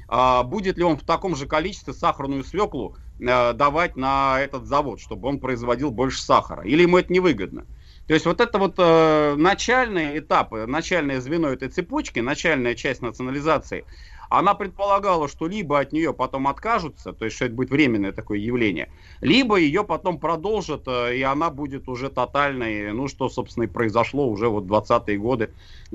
а 0.08 0.42
будет 0.42 0.78
ли 0.78 0.84
он 0.84 0.96
в 0.96 1.04
таком 1.04 1.36
же 1.36 1.46
количестве 1.46 1.92
сахарную 1.92 2.44
свеклу 2.44 2.96
э, 3.20 3.52
давать 3.52 3.96
на 3.96 4.40
этот 4.40 4.66
завод, 4.66 5.00
чтобы 5.00 5.28
он 5.28 5.38
производил 5.38 5.90
больше 5.90 6.22
сахара? 6.22 6.62
Или 6.62 6.82
ему 6.82 6.98
это 6.98 7.12
невыгодно? 7.12 7.66
То 8.08 8.14
есть 8.14 8.26
вот 8.26 8.40
это 8.40 8.58
вот 8.58 8.74
э, 8.78 9.34
начальные 9.36 10.18
этапы, 10.18 10.66
начальное 10.66 11.20
звено 11.20 11.48
этой 11.48 11.68
цепочки, 11.68 12.20
начальная 12.20 12.74
часть 12.74 13.02
национализации– 13.02 13.84
она 14.38 14.54
предполагала, 14.54 15.28
что 15.28 15.46
либо 15.46 15.78
от 15.78 15.92
нее 15.92 16.14
потом 16.14 16.48
откажутся, 16.48 17.12
то 17.12 17.24
есть 17.24 17.36
что 17.36 17.46
это 17.46 17.54
будет 17.54 17.70
временное 17.70 18.12
такое 18.12 18.38
явление, 18.38 18.88
либо 19.20 19.56
ее 19.56 19.84
потом 19.84 20.18
продолжат, 20.18 20.82
э, 20.86 21.18
и 21.18 21.22
она 21.22 21.50
будет 21.50 21.88
уже 21.88 22.08
тотальной, 22.08 22.92
ну 22.92 23.08
что, 23.08 23.28
собственно, 23.28 23.64
и 23.64 23.68
произошло 23.68 24.28
уже 24.28 24.48
вот 24.48 24.64
20-е 24.64 25.18
годы 25.18 25.50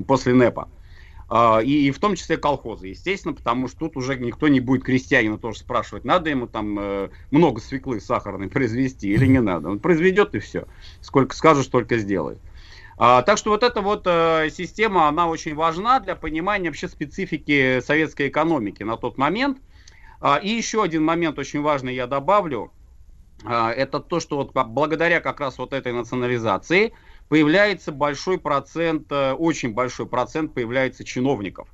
после 0.05 0.33
НЭПа. 0.33 0.69
А, 1.29 1.59
и, 1.59 1.87
и 1.87 1.91
в 1.91 1.99
том 1.99 2.15
числе 2.15 2.37
колхозы, 2.37 2.87
естественно, 2.87 3.33
потому 3.33 3.67
что 3.67 3.79
тут 3.79 3.97
уже 3.97 4.17
никто 4.17 4.47
не 4.47 4.61
будет 4.61 4.83
крестьянина 4.83 5.37
тоже 5.37 5.59
спрашивать, 5.59 6.05
надо 6.05 6.29
ему 6.29 6.47
там 6.47 6.77
э, 6.79 7.09
много 7.31 7.59
свеклы 7.59 7.99
сахарной 7.99 8.47
произвести 8.49 9.09
или 9.09 9.25
не 9.25 9.41
надо. 9.41 9.69
Он 9.69 9.79
произведет 9.79 10.35
и 10.35 10.39
все. 10.39 10.67
Сколько 11.01 11.35
скажешь, 11.35 11.65
столько 11.65 11.97
сделает. 11.97 12.39
А, 12.99 13.21
так 13.21 13.37
что 13.37 13.51
вот 13.51 13.61
эта 13.61 13.81
вот 13.81 14.07
э, 14.07 14.49
система, 14.49 15.07
она 15.07 15.27
очень 15.27 15.53
важна 15.53 15.99
для 15.99 16.15
понимания 16.15 16.69
вообще 16.69 16.87
специфики 16.87 17.79
советской 17.79 18.29
экономики 18.29 18.81
на 18.81 18.97
тот 18.97 19.19
момент. 19.19 19.59
А, 20.19 20.37
и 20.37 20.49
еще 20.49 20.81
один 20.81 21.03
момент 21.03 21.37
очень 21.37 21.61
важный 21.61 21.93
я 21.93 22.07
добавлю. 22.07 22.71
А, 23.45 23.71
это 23.71 23.99
то, 23.99 24.19
что 24.19 24.37
вот 24.37 24.51
благодаря 24.51 25.19
как 25.19 25.39
раз 25.39 25.59
вот 25.59 25.73
этой 25.73 25.93
национализации 25.93 26.91
появляется 27.29 27.91
большой 27.91 28.39
процент, 28.39 29.11
э, 29.11 29.33
очень 29.33 29.73
большой 29.73 30.07
процент 30.07 30.55
появляется 30.55 31.03
чиновников. 31.03 31.69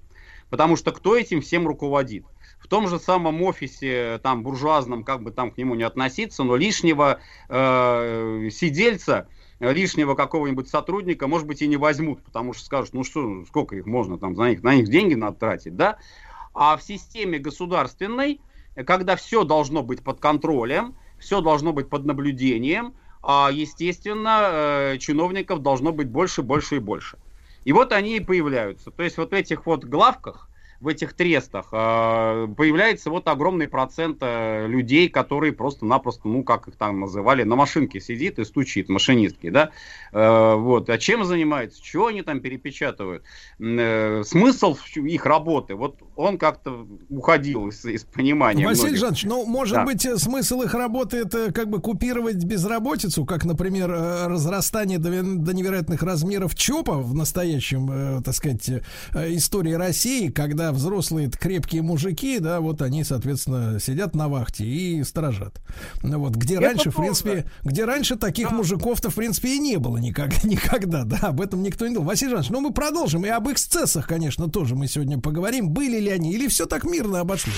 Потому 0.49 0.75
что 0.75 0.91
кто 0.91 1.15
этим 1.15 1.39
всем 1.39 1.65
руководит? 1.65 2.25
В 2.59 2.67
том 2.67 2.89
же 2.89 2.99
самом 2.99 3.41
офисе, 3.43 4.19
там, 4.23 4.43
буржуазном, 4.43 5.05
как 5.05 5.23
бы 5.23 5.31
там 5.31 5.51
к 5.51 5.57
нему 5.57 5.75
не 5.75 5.83
относиться, 5.83 6.43
но 6.43 6.57
лишнего 6.57 7.21
э, 7.47 8.49
сидельца– 8.51 9.29
лишнего 9.59 10.15
какого-нибудь 10.15 10.67
сотрудника, 10.67 11.27
может 11.27 11.47
быть, 11.47 11.61
и 11.61 11.67
не 11.67 11.77
возьмут, 11.77 12.23
потому 12.23 12.53
что 12.53 12.65
скажут, 12.65 12.93
ну 12.93 13.03
что, 13.03 13.45
сколько 13.45 13.75
их 13.75 13.85
можно 13.85 14.17
там, 14.17 14.33
на 14.33 14.49
них, 14.49 14.63
на 14.63 14.75
них 14.75 14.89
деньги 14.89 15.13
надо 15.13 15.37
тратить, 15.37 15.75
да? 15.75 15.97
А 16.53 16.77
в 16.77 16.83
системе 16.83 17.39
государственной, 17.39 18.41
когда 18.85 19.15
все 19.15 19.43
должно 19.43 19.83
быть 19.83 20.03
под 20.03 20.19
контролем, 20.19 20.95
все 21.17 21.41
должно 21.41 21.73
быть 21.73 21.89
под 21.89 22.05
наблюдением, 22.05 22.93
а, 23.21 23.49
естественно, 23.51 24.49
э, 24.51 24.97
чиновников 24.99 25.61
должно 25.61 25.93
быть 25.93 26.09
больше, 26.09 26.41
больше 26.41 26.75
и 26.75 26.79
больше. 26.79 27.17
И 27.63 27.71
вот 27.71 27.93
они 27.93 28.17
и 28.17 28.19
появляются. 28.19 28.91
То 28.91 29.03
есть 29.03 29.17
вот 29.17 29.31
в 29.31 29.33
этих 29.33 29.65
вот 29.65 29.85
главках, 29.85 30.49
в 30.83 30.89
этих 30.89 31.13
трестах 31.13 31.69
э, 31.71 32.47
появляется 32.57 33.09
вот 33.09 33.29
огромный 33.29 33.69
процент 33.69 34.17
э, 34.19 34.67
людей, 34.67 35.07
которые 35.07 35.53
просто-напросто, 35.53 36.27
ну, 36.27 36.43
как 36.43 36.67
их 36.67 36.75
там 36.75 36.99
называли, 36.99 37.43
на 37.43 37.55
машинке 37.55 38.01
сидит 38.01 38.37
и 38.37 38.43
стучит, 38.43 38.89
машинистки, 38.89 39.49
да, 39.49 39.69
э, 40.11 40.55
вот, 40.55 40.89
а 40.89 40.97
чем 40.97 41.23
занимаются, 41.23 41.81
чего 41.81 42.07
они 42.07 42.21
там 42.21 42.41
перепечатывают, 42.41 43.23
э, 43.59 44.23
смысл 44.25 44.75
их 44.95 45.25
работы, 45.25 45.75
вот 45.75 46.01
он 46.17 46.37
как-то 46.37 46.85
уходил 47.09 47.69
из, 47.69 47.85
из 47.85 48.03
понимания. 48.03 48.65
Василий 48.65 48.89
многих. 48.89 48.99
Жанович, 48.99 49.23
ну, 49.23 49.45
может 49.45 49.75
Да. 49.75 49.85
быть, 49.85 50.01
смысл 50.21 50.63
их 50.63 50.73
работы 50.73 51.15
это 51.15 51.53
как 51.53 51.69
бы 51.69 51.79
купировать 51.79 52.43
безработицу, 52.43 53.23
как, 53.25 53.45
например, 53.45 53.89
разрастание 53.89 54.97
до, 54.97 55.09
до 55.23 55.53
невероятных 55.53 56.03
размеров 56.03 56.55
ЧОПа 56.55 56.97
в 56.97 57.15
настоящем, 57.15 58.21
так 58.21 58.35
сказать, 58.35 58.69
истории 59.13 59.73
России, 59.73 60.27
когда 60.27 60.72
взрослые 60.73 61.29
крепкие 61.29 61.81
мужики, 61.81 62.39
да, 62.39 62.59
вот 62.59 62.81
они, 62.81 63.03
соответственно, 63.03 63.79
сидят 63.79 64.15
на 64.15 64.27
вахте 64.27 64.65
и 64.65 65.03
сторожат. 65.03 65.61
Ну 66.01 66.19
Вот, 66.19 66.35
где 66.35 66.55
Это 66.55 66.65
раньше, 66.65 66.91
в 66.91 66.95
принципе, 66.95 67.45
где 67.63 67.85
раньше 67.85 68.15
таких 68.15 68.51
мужиков-то, 68.51 69.09
в 69.09 69.15
принципе, 69.15 69.55
и 69.55 69.59
не 69.59 69.77
было 69.77 69.97
никак, 69.97 70.43
никогда, 70.43 71.03
да, 71.03 71.19
об 71.21 71.41
этом 71.41 71.63
никто 71.63 71.87
не 71.87 71.93
думал. 71.93 72.07
Василий 72.07 72.31
Жанович, 72.31 72.49
ну, 72.49 72.61
мы 72.61 72.73
продолжим, 72.73 73.25
и 73.25 73.29
об 73.29 73.49
эксцессах, 73.49 74.07
конечно, 74.07 74.49
тоже 74.49 74.75
мы 74.75 74.87
сегодня 74.87 75.19
поговорим, 75.19 75.69
были 75.69 75.99
ли 75.99 76.09
они, 76.09 76.33
или 76.33 76.47
все 76.47 76.65
так 76.65 76.83
мирно 76.83 77.19
обошлось. 77.21 77.55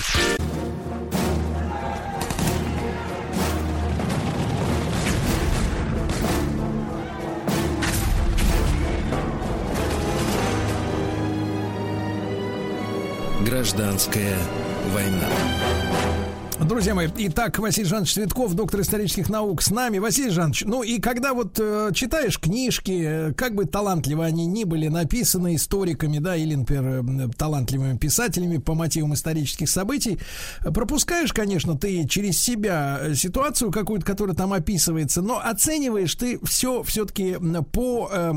Гражданская 13.56 14.36
война. 14.92 15.55
Друзья 16.58 16.94
мои, 16.94 17.08
итак, 17.18 17.58
Василий 17.58 17.86
Жанович 17.86 18.14
Цветков, 18.14 18.54
доктор 18.54 18.80
исторических 18.80 19.28
наук, 19.28 19.62
с 19.62 19.70
нами. 19.70 19.98
Василий 19.98 20.30
Жанович, 20.30 20.64
ну 20.64 20.82
и 20.82 20.98
когда 21.00 21.34
вот 21.34 21.58
э, 21.60 21.90
читаешь 21.94 22.40
книжки, 22.40 23.02
э, 23.04 23.32
как 23.34 23.54
бы 23.54 23.66
талантливо 23.66 24.24
они 24.24 24.46
ни 24.46 24.64
были 24.64 24.88
написаны 24.88 25.56
историками, 25.56 26.18
да, 26.18 26.34
или, 26.34 26.54
например, 26.54 27.28
э, 27.28 27.28
талантливыми 27.36 27.98
писателями 27.98 28.56
по 28.56 28.74
мотивам 28.74 29.14
исторических 29.14 29.68
событий, 29.68 30.18
э, 30.64 30.70
пропускаешь, 30.72 31.32
конечно, 31.32 31.76
ты 31.76 32.06
через 32.08 32.38
себя 32.38 33.14
ситуацию 33.14 33.70
какую-то, 33.70 34.06
которая 34.06 34.34
там 34.34 34.52
описывается, 34.52 35.20
но 35.20 35.38
оцениваешь 35.38 36.14
ты 36.14 36.38
все 36.44 36.82
все-таки 36.82 37.36
по, 37.70 38.08
э, 38.10 38.32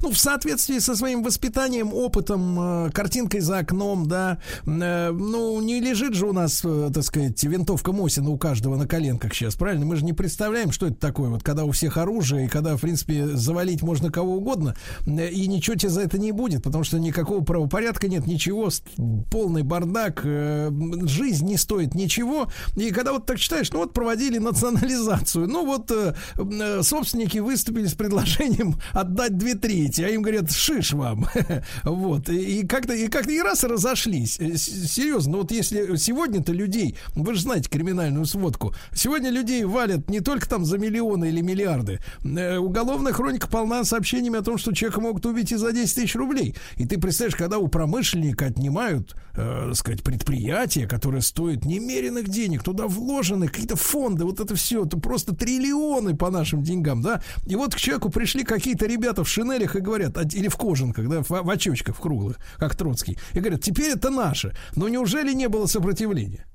ну, 0.00 0.10
в 0.10 0.18
соответствии 0.18 0.80
со 0.80 0.96
своим 0.96 1.22
воспитанием, 1.22 1.94
опытом, 1.94 2.86
э, 2.86 2.90
картинкой 2.90 3.40
за 3.40 3.58
окном, 3.58 4.08
да, 4.08 4.38
Э, 4.66 5.10
ну, 5.12 5.60
не 5.60 5.80
лежит 5.80 6.14
же 6.14 6.26
у 6.26 6.32
нас, 6.32 6.62
э, 6.64 6.90
так 6.92 7.04
сказать, 7.04 7.36
винтовка 7.52 7.92
Мосина 7.92 8.30
у 8.30 8.38
каждого 8.38 8.76
на 8.76 8.86
коленках 8.86 9.34
сейчас, 9.34 9.56
правильно? 9.56 9.84
Мы 9.84 9.96
же 9.96 10.04
не 10.04 10.14
представляем, 10.14 10.72
что 10.72 10.86
это 10.86 10.96
такое, 10.96 11.28
вот 11.28 11.42
когда 11.42 11.64
у 11.64 11.70
всех 11.70 11.98
оружие, 11.98 12.46
и 12.46 12.48
когда, 12.48 12.76
в 12.76 12.80
принципе, 12.80 13.28
завалить 13.28 13.82
можно 13.82 14.10
кого 14.10 14.36
угодно, 14.36 14.74
э, 15.06 15.28
и 15.28 15.46
ничего 15.46 15.76
тебе 15.76 15.90
за 15.90 16.00
это 16.00 16.18
не 16.18 16.32
будет, 16.32 16.62
потому 16.62 16.82
что 16.82 16.98
никакого 16.98 17.44
правопорядка 17.44 18.08
нет, 18.08 18.26
ничего, 18.26 18.70
полный 19.30 19.62
бардак, 19.62 20.22
э, 20.24 20.70
жизнь 21.04 21.46
не 21.46 21.58
стоит 21.58 21.94
ничего, 21.94 22.48
и 22.74 22.90
когда 22.90 23.12
вот 23.12 23.26
так 23.26 23.38
читаешь, 23.38 23.70
ну 23.70 23.80
вот 23.80 23.92
проводили 23.92 24.38
национализацию, 24.38 25.46
ну 25.46 25.66
вот 25.66 25.90
э, 25.90 26.82
собственники 26.82 27.38
выступили 27.38 27.86
с 27.86 27.94
предложением 27.94 28.76
отдать 28.92 29.36
две 29.36 29.54
трети, 29.54 30.00
а 30.00 30.08
им 30.08 30.22
говорят, 30.22 30.50
шиш 30.50 30.94
вам, 30.94 31.26
вот, 31.84 32.30
и 32.30 32.66
как-то, 32.66 32.94
и 32.94 33.08
как-то 33.08 33.30
и 33.30 33.40
раз 33.40 33.62
разошлись, 33.64 34.36
серьезно, 34.36 35.36
вот 35.36 35.50
если 35.50 35.96
сегодня-то 35.96 36.52
людей, 36.52 36.96
вы 37.14 37.34
же 37.34 37.41
знаете 37.42 37.68
криминальную 37.68 38.24
сводку, 38.26 38.74
сегодня 38.94 39.30
людей 39.30 39.64
валят 39.64 40.08
не 40.08 40.20
только 40.20 40.48
там 40.48 40.64
за 40.64 40.78
миллионы 40.78 41.28
или 41.28 41.40
миллиарды, 41.40 42.00
Э, 42.24 42.58
уголовная 42.58 43.12
хроника 43.12 43.48
полна 43.48 43.84
сообщениями 43.84 44.38
о 44.38 44.42
том, 44.42 44.58
что 44.58 44.72
человека 44.74 45.00
могут 45.00 45.26
убить 45.26 45.52
и 45.52 45.56
за 45.56 45.72
10 45.72 45.94
тысяч 45.94 46.14
рублей, 46.14 46.54
и 46.76 46.86
ты 46.86 46.98
представляешь, 46.98 47.36
когда 47.36 47.58
у 47.58 47.68
промышленника 47.68 48.46
отнимают, 48.46 49.16
э, 49.34 49.72
сказать, 49.74 50.02
предприятие, 50.02 50.86
которое 50.86 51.20
стоит 51.20 51.64
немеренных 51.64 52.28
денег, 52.28 52.62
туда 52.62 52.86
вложены 52.86 53.48
какие-то 53.48 53.76
фонды, 53.76 54.24
вот 54.24 54.40
это 54.40 54.54
все, 54.54 54.84
это 54.84 54.98
просто 54.98 55.34
триллионы 55.34 56.16
по 56.16 56.30
нашим 56.30 56.62
деньгам, 56.62 57.02
да, 57.02 57.22
и 57.46 57.56
вот 57.56 57.74
к 57.74 57.78
человеку 57.78 58.10
пришли 58.10 58.44
какие-то 58.44 58.86
ребята 58.86 59.24
в 59.24 59.28
шинелях 59.28 59.76
и 59.76 59.80
говорят, 59.80 60.16
а- 60.16 60.22
или 60.22 60.48
в 60.48 60.56
кожанках, 60.56 61.08
да, 61.08 61.22
в, 61.22 61.30
в 61.30 61.50
очочках, 61.50 61.96
в 61.96 62.00
круглых, 62.00 62.38
как 62.56 62.76
Троцкий, 62.76 63.18
и 63.34 63.40
говорят, 63.40 63.62
теперь 63.62 63.92
это 63.92 64.10
наше, 64.10 64.54
но 64.76 64.88
неужели 64.88 65.32
не 65.32 65.48
было 65.48 65.66
сопротивления? 65.66 66.46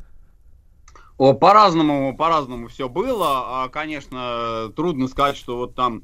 По-разному, 1.17 2.15
по-разному 2.15 2.67
все 2.67 2.87
было. 2.89 3.63
А, 3.63 3.69
Конечно, 3.69 4.71
трудно 4.75 5.07
сказать, 5.07 5.35
что 5.35 5.57
вот 5.57 5.73
там 5.73 6.03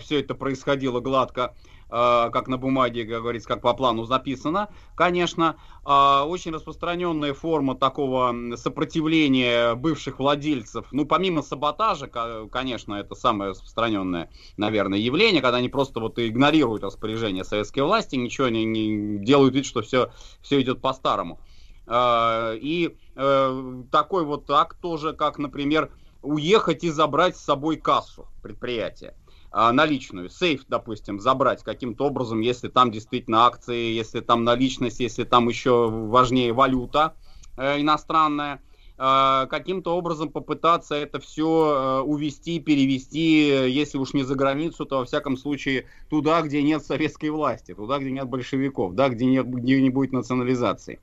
все 0.00 0.18
это 0.18 0.34
происходило 0.34 0.98
гладко, 0.98 1.54
э, 1.88 2.30
как 2.32 2.48
на 2.48 2.58
бумаге, 2.58 3.04
как 3.04 3.20
говорится, 3.22 3.48
как 3.48 3.62
по 3.62 3.72
плану 3.74 4.04
записано. 4.04 4.68
Конечно, 4.96 5.58
А, 5.84 6.24
очень 6.26 6.50
распространенная 6.52 7.34
форма 7.34 7.74
такого 7.76 8.34
сопротивления 8.56 9.74
бывших 9.76 10.18
владельцев. 10.18 10.86
Ну, 10.90 11.06
помимо 11.06 11.40
саботажа, 11.42 12.08
ко- 12.08 12.48
конечно, 12.50 12.94
это 12.94 13.14
самое 13.14 13.50
распространенное, 13.52 14.28
наверное, 14.56 14.98
явление, 14.98 15.40
когда 15.40 15.58
они 15.58 15.68
просто 15.70 16.00
вот 16.00 16.18
игнорируют 16.18 16.82
распоряжение 16.82 17.44
советской 17.44 17.80
власти, 17.80 18.16
ничего 18.16 18.48
не, 18.48 18.64
не 18.64 19.24
делают 19.24 19.54
вид, 19.54 19.64
что 19.66 19.82
все, 19.82 20.10
все 20.42 20.60
идет 20.60 20.80
по-старому. 20.82 21.40
А, 21.86 22.54
И 22.54 22.96
э, 23.18 23.82
такой 23.90 24.24
вот 24.24 24.48
акт 24.50 24.78
тоже, 24.80 25.12
как, 25.12 25.38
например, 25.38 25.90
уехать 26.22 26.84
и 26.84 26.90
забрать 26.90 27.36
с 27.36 27.40
собой 27.40 27.76
кассу 27.76 28.26
предприятия 28.42 29.14
а, 29.50 29.72
наличную, 29.72 30.28
сейф, 30.28 30.64
допустим, 30.68 31.20
забрать 31.20 31.62
каким-то 31.62 32.06
образом, 32.06 32.40
если 32.40 32.68
там 32.68 32.90
действительно 32.90 33.46
акции, 33.46 33.92
если 33.92 34.20
там 34.20 34.44
наличность, 34.44 35.00
если 35.00 35.24
там 35.24 35.48
еще 35.48 35.88
важнее 35.88 36.52
валюта 36.52 37.14
э, 37.56 37.80
иностранная, 37.80 38.62
э, 38.98 39.46
каким-то 39.48 39.96
образом 39.96 40.28
попытаться 40.28 40.96
это 40.96 41.18
все 41.18 42.02
увести, 42.04 42.60
перевести, 42.60 43.48
э, 43.50 43.68
если 43.70 43.96
уж 43.96 44.12
не 44.12 44.22
за 44.22 44.34
границу, 44.34 44.84
то 44.84 44.98
во 44.98 45.04
всяком 45.06 45.38
случае 45.38 45.86
туда, 46.10 46.42
где 46.42 46.62
нет 46.62 46.84
советской 46.84 47.30
власти, 47.30 47.72
туда, 47.74 47.98
где 47.98 48.10
нет 48.10 48.28
большевиков, 48.28 48.94
да, 48.94 49.08
где, 49.08 49.24
нет, 49.24 49.46
где 49.46 49.80
не 49.80 49.88
будет 49.88 50.12
национализации. 50.12 51.00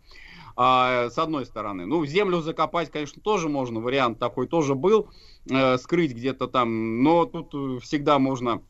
А, 0.58 1.10
с 1.10 1.18
одной 1.18 1.46
стороны. 1.46 1.86
Ну, 1.86 2.00
в 2.00 2.08
землю 2.08 2.40
закопать, 2.42 2.90
конечно, 2.90 3.22
тоже 3.22 3.50
можно, 3.50 3.82
вариант 3.82 4.20
такой 4.20 4.48
тоже 4.48 4.74
был, 4.74 5.10
э, 5.50 5.78
скрыть 5.78 6.14
где-то 6.14 6.48
там, 6.48 7.04
но 7.04 7.26
тут 7.26 7.54
э, 7.54 7.80
всегда 7.82 8.20
можно 8.20 8.62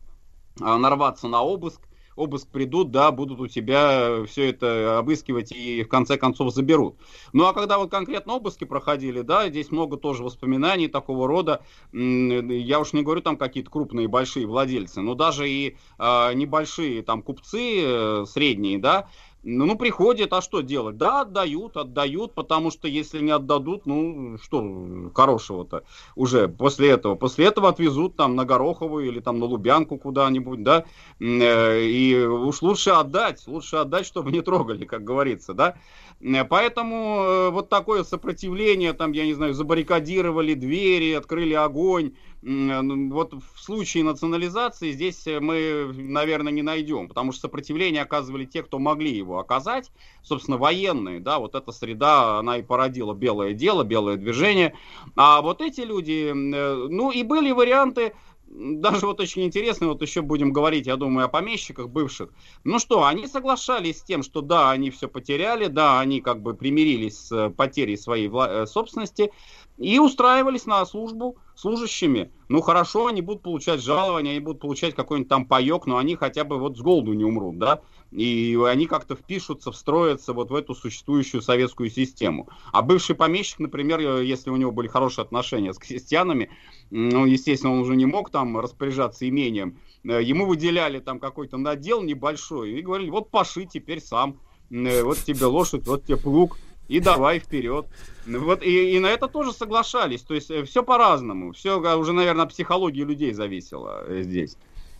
а, 0.61 0.77
нарваться 0.77 1.27
на 1.27 1.43
обыск, 1.43 1.81
обыск 2.15 2.47
придут, 2.47 2.91
да, 2.91 3.11
будут 3.11 3.39
у 3.39 3.47
тебя 3.47 4.23
все 4.25 4.49
это 4.49 4.99
обыскивать 4.99 5.51
и 5.51 5.83
в 5.83 5.89
конце 5.89 6.17
концов 6.17 6.53
заберут. 6.53 6.95
Ну 7.33 7.45
а 7.45 7.53
когда 7.53 7.77
вот 7.77 7.91
конкретно 7.91 8.35
обыски 8.35 8.63
проходили, 8.63 9.21
да, 9.21 9.49
здесь 9.49 9.71
много 9.71 9.97
тоже 9.97 10.23
воспоминаний 10.23 10.87
такого 10.87 11.27
рода. 11.27 11.61
Я 11.91 12.79
уж 12.79 12.93
не 12.93 13.03
говорю 13.03 13.21
там 13.21 13.37
какие-то 13.37 13.69
крупные 13.69 14.07
большие 14.07 14.47
владельцы, 14.47 15.01
но 15.01 15.13
даже 15.15 15.49
и 15.49 15.77
а, 15.97 16.33
небольшие 16.33 17.03
там 17.03 17.21
купцы 17.21 17.81
э, 17.83 18.25
средние, 18.27 18.79
да, 18.79 19.09
ну, 19.47 19.65
ну, 19.67 19.77
приходят, 19.77 20.33
а 20.33 20.41
что 20.41 20.61
делать? 20.61 20.97
Да, 20.97 21.21
отдают, 21.21 21.77
отдают, 21.77 22.33
потому 22.33 22.71
что 22.71 22.87
если 22.87 23.19
не 23.19 23.29
отдадут, 23.29 23.85
ну, 23.85 24.39
что 24.41 25.11
хорошего-то 25.13 25.83
уже 26.15 26.47
после 26.47 26.89
этого? 26.89 27.13
После 27.13 27.45
этого 27.45 27.69
отвезут 27.69 28.15
там 28.15 28.35
на 28.35 28.43
Гороховую 28.43 29.07
или 29.07 29.19
там 29.19 29.39
на 29.39 29.45
Лубянку 29.45 29.99
куда-нибудь, 29.99 30.63
да, 30.63 30.85
э, 31.19 31.79
и 31.79 32.25
уж 32.25 32.63
лучше 32.63 32.89
отдать, 32.89 33.45
лучше 33.45 33.75
отдать, 33.75 34.07
чтобы 34.07 34.31
не 34.31 34.41
трогали, 34.41 34.83
как 34.85 35.03
говорится, 35.03 35.53
да. 35.53 35.75
Э, 36.21 36.43
Поэтому 36.45 37.19
э, 37.19 37.49
вот 37.51 37.69
такое 37.69 38.03
сопротивление, 38.03 38.93
там, 38.93 39.11
я 39.11 39.25
не 39.25 39.33
знаю, 39.33 39.53
забаррикадировали 39.53 40.53
двери, 40.53 41.13
открыли 41.13 41.53
огонь, 41.53 42.13
М, 42.45 42.87
ну, 42.87 43.11
вот 43.11 43.33
в 43.33 43.59
случае 43.59 44.03
национализации 44.03 44.91
здесь 44.91 45.25
э, 45.25 45.39
мы, 45.39 45.91
наверное, 45.95 46.51
не 46.53 46.61
найдем, 46.61 47.07
потому 47.07 47.31
что 47.31 47.41
сопротивление 47.41 48.03
оказывали 48.03 48.45
те, 48.45 48.61
кто 48.61 48.77
могли 48.77 49.11
его 49.17 49.39
оказать, 49.39 49.91
собственно, 50.21 50.57
военные, 50.57 51.19
да, 51.19 51.39
вот 51.39 51.55
эта 51.55 51.71
среда, 51.71 52.37
она 52.37 52.57
и 52.57 52.61
породила 52.61 53.15
белое 53.15 53.53
дело, 53.53 53.83
белое 53.83 54.17
движение, 54.17 54.75
а 55.15 55.41
вот 55.41 55.61
эти 55.61 55.81
люди, 55.81 56.29
э, 56.29 56.33
ну 56.33 57.09
и 57.11 57.23
были 57.23 57.51
варианты, 57.51 58.13
даже 58.47 59.05
вот 59.05 59.19
очень 59.19 59.43
интересно, 59.43 59.87
вот 59.87 60.01
еще 60.01 60.21
будем 60.21 60.53
говорить, 60.53 60.87
я 60.87 60.95
думаю, 60.95 61.25
о 61.25 61.29
помещиках 61.29 61.89
бывших. 61.89 62.29
Ну 62.63 62.79
что, 62.79 63.03
они 63.05 63.27
соглашались 63.27 63.99
с 63.99 64.03
тем, 64.03 64.23
что 64.23 64.41
да, 64.41 64.71
они 64.71 64.91
все 64.91 65.07
потеряли, 65.07 65.67
да, 65.67 65.99
они 65.99 66.21
как 66.21 66.41
бы 66.41 66.53
примирились 66.53 67.27
с 67.27 67.31
э, 67.31 67.49
потерей 67.49 67.97
своей 67.97 68.29
э, 68.29 68.65
собственности, 68.65 69.31
и 69.77 69.99
устраивались 69.99 70.65
на 70.65 70.85
службу 70.85 71.37
служащими. 71.55 72.31
Ну 72.47 72.61
хорошо, 72.61 73.07
они 73.07 73.21
будут 73.21 73.41
получать 73.43 73.81
жалования, 73.81 74.31
они 74.31 74.39
будут 74.39 74.61
получать 74.61 74.95
какой-нибудь 74.95 75.29
там 75.29 75.45
паек, 75.45 75.85
но 75.85 75.97
они 75.97 76.15
хотя 76.15 76.43
бы 76.43 76.57
вот 76.57 76.77
с 76.77 76.81
голоду 76.81 77.13
не 77.13 77.23
умрут, 77.23 77.57
да? 77.57 77.81
И 78.11 78.57
они 78.65 78.85
как-то 78.85 79.15
впишутся, 79.15 79.71
встроятся 79.71 80.33
вот 80.33 80.51
в 80.51 80.55
эту 80.55 80.75
существующую 80.75 81.41
советскую 81.41 81.89
систему. 81.89 82.49
А 82.71 82.81
бывший 82.81 83.15
помещик, 83.15 83.59
например, 83.59 83.99
если 84.21 84.49
у 84.49 84.55
него 84.55 84.71
были 84.71 84.87
хорошие 84.87 85.23
отношения 85.23 85.73
с 85.73 85.77
крестьянами, 85.77 86.49
ну, 86.91 87.25
естественно, 87.25 87.73
он 87.73 87.79
уже 87.79 87.95
не 87.95 88.05
мог 88.05 88.29
там 88.29 88.57
распоряжаться 88.57 89.27
имением, 89.27 89.79
э, 90.03 90.21
ему 90.21 90.45
выделяли 90.45 90.99
там 90.99 91.19
какой-то 91.19 91.57
надел 91.57 92.03
небольшой 92.03 92.73
и 92.73 92.81
говорили, 92.81 93.09
вот 93.09 93.31
паши 93.31 93.65
теперь 93.65 94.01
сам, 94.01 94.39
э, 94.69 95.03
вот 95.03 95.17
тебе 95.17 95.45
лошадь, 95.45 95.87
вот 95.87 96.05
тебе 96.05 96.17
плуг, 96.17 96.57
и 96.87 96.99
давай 96.99 97.39
вперед. 97.39 97.85
Вот, 98.25 98.63
и, 98.63 98.95
и 98.95 98.99
на 98.99 99.07
это 99.07 99.27
тоже 99.27 99.53
соглашались. 99.53 100.21
То 100.21 100.33
есть 100.33 100.49
э, 100.49 100.63
все 100.63 100.83
по-разному. 100.83 101.53
Все 101.53 101.77
уже, 101.97 102.13
наверное, 102.13 102.45
от 102.45 102.51
психологии 102.51 103.03
людей 103.03 103.33
зависело 103.33 104.03
э, 104.07 104.21
здесь. 104.23 104.57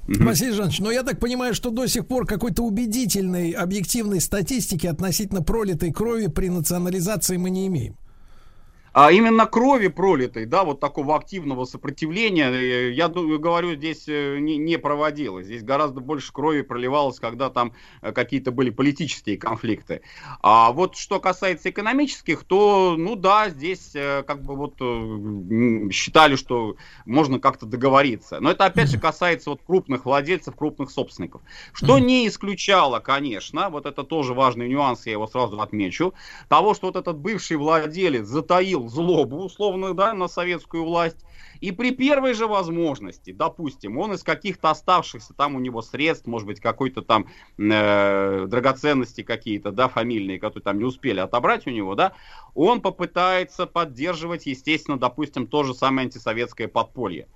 Василий 0.08 0.52
Жанович, 0.52 0.80
но 0.80 0.92
я 0.92 1.02
так 1.02 1.20
понимаю, 1.20 1.56
что 1.56 1.72
до 1.72 1.88
сих 1.88 2.08
пор 2.08 2.28
какой-то 2.28 2.62
убедительной, 2.62 3.52
объективной 3.52 4.22
статистики 4.22 4.86
относительно 4.86 5.42
пролитой 5.42 5.92
крови 5.92 6.28
при 6.28 6.50
национализации 6.50 7.38
мы 7.38 7.50
не 7.50 7.66
имеем 7.68 7.96
а 8.98 9.12
именно 9.12 9.46
крови 9.46 9.90
пролитой, 9.90 10.46
да, 10.46 10.64
вот 10.64 10.80
такого 10.80 11.18
активного 11.18 11.66
сопротивления, 11.66 12.50
э, 12.50 12.92
я 12.94 13.10
говорю, 13.10 13.76
здесь 13.76 14.08
э, 14.08 14.38
не, 14.40 14.56
не 14.56 14.78
проводилось. 14.78 15.48
Здесь 15.48 15.64
гораздо 15.64 16.00
больше 16.00 16.32
крови 16.32 16.62
проливалось, 16.62 17.20
когда 17.20 17.50
там 17.50 17.74
э, 18.02 18.14
какие-то 18.14 18.54
были 18.54 18.70
политические 18.70 19.38
конфликты. 19.38 20.00
А 20.42 20.72
вот 20.72 20.96
что 20.96 21.20
касается 21.20 21.72
экономических, 21.72 22.46
то, 22.46 22.96
ну 22.98 23.18
да, 23.18 23.50
здесь 23.50 23.92
как 23.92 24.44
бы 24.44 24.56
вот 24.56 25.92
считали, 25.92 26.38
что 26.38 26.78
можно 27.06 27.42
как-то 27.42 27.66
договориться. 27.66 28.40
Но 28.40 28.52
это 28.52 28.64
опять 28.64 28.90
же 28.90 28.98
касается 28.98 29.50
вот 29.50 29.60
крупных 29.68 30.06
владельцев, 30.06 30.56
крупных 30.56 30.90
собственников. 30.90 31.42
Что 31.74 32.00
не 32.00 32.30
исключало, 32.30 33.02
конечно, 33.02 33.70
вот 33.70 33.88
это 33.88 34.06
тоже 34.06 34.34
важный 34.34 34.70
нюанс, 34.70 35.06
я 35.06 35.12
его 35.12 35.28
сразу 35.28 35.60
отмечу, 35.60 36.14
того, 36.48 36.74
что 36.74 36.88
вот 36.88 36.96
этот 36.96 37.18
бывший 37.18 37.58
владелец 37.58 38.26
затаил 38.26 38.85
злобу, 38.88 39.38
условно, 39.38 39.94
да, 39.94 40.14
на 40.14 40.28
советскую 40.28 40.86
власть, 40.86 41.26
и 41.62 41.72
при 41.72 41.92
первой 41.92 42.34
же 42.34 42.48
возможности, 42.48 43.32
допустим, 43.32 43.98
он 43.98 44.14
из 44.14 44.24
каких-то 44.24 44.70
оставшихся 44.70 45.34
там 45.34 45.56
у 45.56 45.60
него 45.60 45.82
средств, 45.82 46.28
может 46.28 46.48
быть, 46.48 46.60
какой-то 46.60 47.02
там 47.02 47.28
э, 47.58 48.46
драгоценности 48.48 49.24
какие-то, 49.24 49.72
да, 49.72 49.88
фамильные, 49.88 50.40
которые 50.40 50.64
там 50.64 50.78
не 50.78 50.86
успели 50.86 51.20
отобрать 51.20 51.68
у 51.68 51.70
него, 51.70 51.96
да, 51.96 52.14
он 52.54 52.82
попытается 52.82 53.66
поддерживать, 53.66 54.46
естественно, 54.46 55.00
допустим, 55.00 55.48
то 55.48 55.64
же 55.64 55.74
самое 55.74 56.06
антисоветское 56.06 56.68
подполье. 56.68 57.28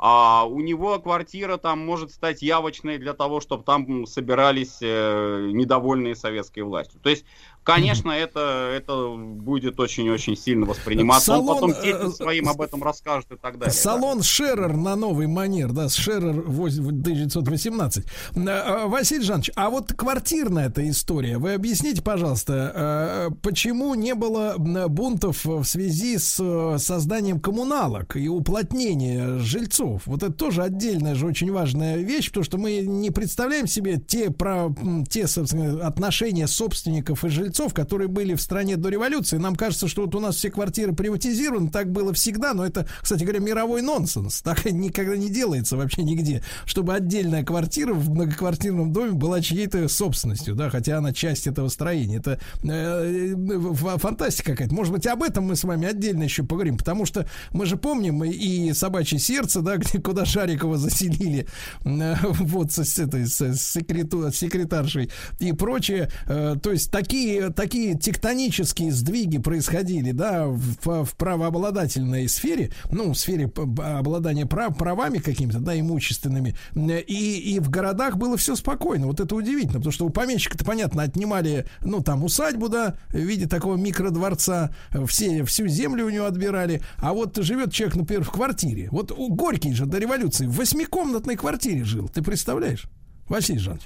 А 0.00 0.44
у 0.46 0.60
него 0.60 0.98
квартира 1.00 1.56
там 1.56 1.84
может 1.84 2.12
стать 2.12 2.40
явочной 2.40 2.98
для 2.98 3.14
того, 3.14 3.40
чтобы 3.40 3.64
там 3.64 4.06
собирались 4.06 4.78
э, 4.80 5.50
недовольные 5.52 6.14
советской 6.14 6.60
властью. 6.60 7.00
То 7.00 7.10
есть 7.10 7.24
Конечно, 7.68 8.12
это, 8.12 8.72
это 8.74 9.14
будет 9.14 9.78
очень-очень 9.78 10.36
сильно 10.38 10.64
восприниматься. 10.64 11.26
Салон, 11.26 11.48
Он 11.48 11.54
потом 11.54 11.82
детям 11.82 12.08
э, 12.08 12.12
своим 12.12 12.48
об 12.48 12.62
этом 12.62 12.82
расскажет 12.82 13.30
и 13.32 13.36
так 13.36 13.58
далее. 13.58 13.74
Салон 13.74 14.18
да. 14.18 14.24
Шерер 14.24 14.74
на 14.74 14.96
новый 14.96 15.26
манер, 15.26 15.72
да, 15.72 15.90
Шерер 15.90 16.38
1918. 16.38 18.06
Э, 18.06 18.40
э, 18.40 18.86
Василий 18.86 19.22
Жанович, 19.22 19.50
а 19.54 19.68
вот 19.68 19.92
квартирная 19.92 20.68
эта 20.68 20.88
история, 20.88 21.36
вы 21.36 21.52
объясните, 21.52 22.02
пожалуйста, 22.02 23.30
почему 23.42 23.94
не 23.94 24.14
было 24.14 24.54
бунтов 24.56 25.44
в 25.44 25.64
связи 25.64 26.16
с 26.16 26.78
созданием 26.78 27.38
коммуналок 27.38 28.16
и 28.16 28.28
уплотнения 28.28 29.38
жильцов? 29.40 30.02
Вот 30.06 30.22
это 30.22 30.32
тоже 30.32 30.62
отдельная 30.62 31.14
же 31.14 31.26
очень 31.26 31.52
важная 31.52 31.98
вещь, 31.98 32.28
потому 32.28 32.44
что 32.44 32.56
мы 32.56 32.78
не 32.78 33.10
представляем 33.10 33.66
себе 33.66 33.98
те, 33.98 34.30
про, 34.30 34.74
те 35.10 35.26
собственно, 35.26 35.86
отношения 35.86 36.46
собственников 36.46 37.24
и 37.24 37.28
жильцов 37.28 37.57
жильцов, 37.58 37.74
которые 37.74 38.08
были 38.08 38.34
в 38.34 38.40
стране 38.40 38.76
до 38.76 38.88
революции. 38.88 39.36
Нам 39.36 39.56
кажется, 39.56 39.88
что 39.88 40.02
вот 40.02 40.14
у 40.14 40.20
нас 40.20 40.36
все 40.36 40.50
квартиры 40.50 40.94
приватизированы, 40.94 41.70
так 41.70 41.90
было 41.90 42.12
всегда, 42.12 42.54
но 42.54 42.64
это, 42.64 42.86
кстати 43.02 43.22
говоря, 43.24 43.40
мировой 43.40 43.82
нонсенс. 43.82 44.42
Так 44.48 44.64
никогда 44.64 45.16
не 45.16 45.28
делается 45.28 45.76
вообще 45.76 46.02
нигде, 46.02 46.42
чтобы 46.64 46.94
отдельная 46.94 47.44
квартира 47.44 47.92
в 47.92 48.10
многоквартирном 48.10 48.92
доме 48.92 49.12
была 49.12 49.42
чьей-то 49.42 49.86
собственностью, 49.88 50.54
да, 50.54 50.70
хотя 50.70 50.98
она 50.98 51.12
часть 51.12 51.46
этого 51.46 51.68
строения. 51.68 52.16
Это 52.16 52.40
э, 52.62 53.34
фантастика 53.98 54.52
какая-то. 54.52 54.74
Может 54.74 54.92
быть, 54.94 55.06
об 55.06 55.22
этом 55.22 55.44
мы 55.44 55.56
с 55.56 55.64
вами 55.64 55.86
отдельно 55.86 56.22
еще 56.22 56.44
поговорим, 56.44 56.78
потому 56.78 57.04
что 57.04 57.28
мы 57.52 57.66
же 57.66 57.76
помним 57.76 58.24
и 58.24 58.72
«Собачье 58.72 59.18
сердце», 59.18 59.60
да, 59.60 59.76
где, 59.78 60.00
куда 60.00 60.24
Шарикова 60.24 60.78
заселили, 60.78 61.46
э, 61.84 62.14
вот 62.22 62.72
с, 62.72 62.84
с 62.84 62.98
этой 62.98 63.26
с, 63.26 63.40
с 63.40 63.72
секретаршей 63.72 65.10
и 65.40 65.52
прочее. 65.52 66.10
Э, 66.26 66.56
то 66.62 66.72
есть 66.72 66.90
такие 66.90 67.37
такие 67.54 67.96
тектонические 67.98 68.92
сдвиги 68.92 69.38
происходили, 69.38 70.12
да, 70.12 70.46
в, 70.46 71.04
в 71.04 71.14
правообладательной 71.16 72.28
сфере, 72.28 72.70
ну, 72.90 73.12
в 73.12 73.18
сфере 73.18 73.50
обладания 73.54 74.46
прав, 74.46 74.76
правами 74.76 75.18
какими-то, 75.18 75.60
да, 75.60 75.78
имущественными, 75.78 76.56
и, 76.74 77.54
и 77.54 77.60
в 77.60 77.70
городах 77.70 78.16
было 78.16 78.36
все 78.36 78.56
спокойно. 78.56 79.06
Вот 79.06 79.20
это 79.20 79.34
удивительно, 79.34 79.78
потому 79.78 79.92
что 79.92 80.06
у 80.06 80.10
помещика-то, 80.10 80.64
понятно, 80.64 81.02
отнимали, 81.02 81.66
ну, 81.82 82.02
там, 82.02 82.24
усадьбу, 82.24 82.68
да, 82.68 82.96
в 83.10 83.16
виде 83.16 83.46
такого 83.46 83.76
микродворца, 83.76 84.74
все, 85.06 85.44
всю 85.44 85.66
землю 85.68 86.06
у 86.06 86.10
него 86.10 86.26
отбирали, 86.26 86.82
а 86.98 87.12
вот 87.12 87.36
живет 87.36 87.72
человек, 87.72 87.96
например, 87.96 88.24
в 88.24 88.30
квартире. 88.30 88.88
Вот 88.90 89.12
у 89.12 89.28
Горький 89.34 89.72
же 89.72 89.86
до 89.86 89.98
революции 89.98 90.46
в 90.46 90.56
восьмикомнатной 90.56 91.36
квартире 91.36 91.84
жил, 91.84 92.08
ты 92.08 92.22
представляешь? 92.22 92.86
Василий 93.28 93.58
Жанович. 93.58 93.82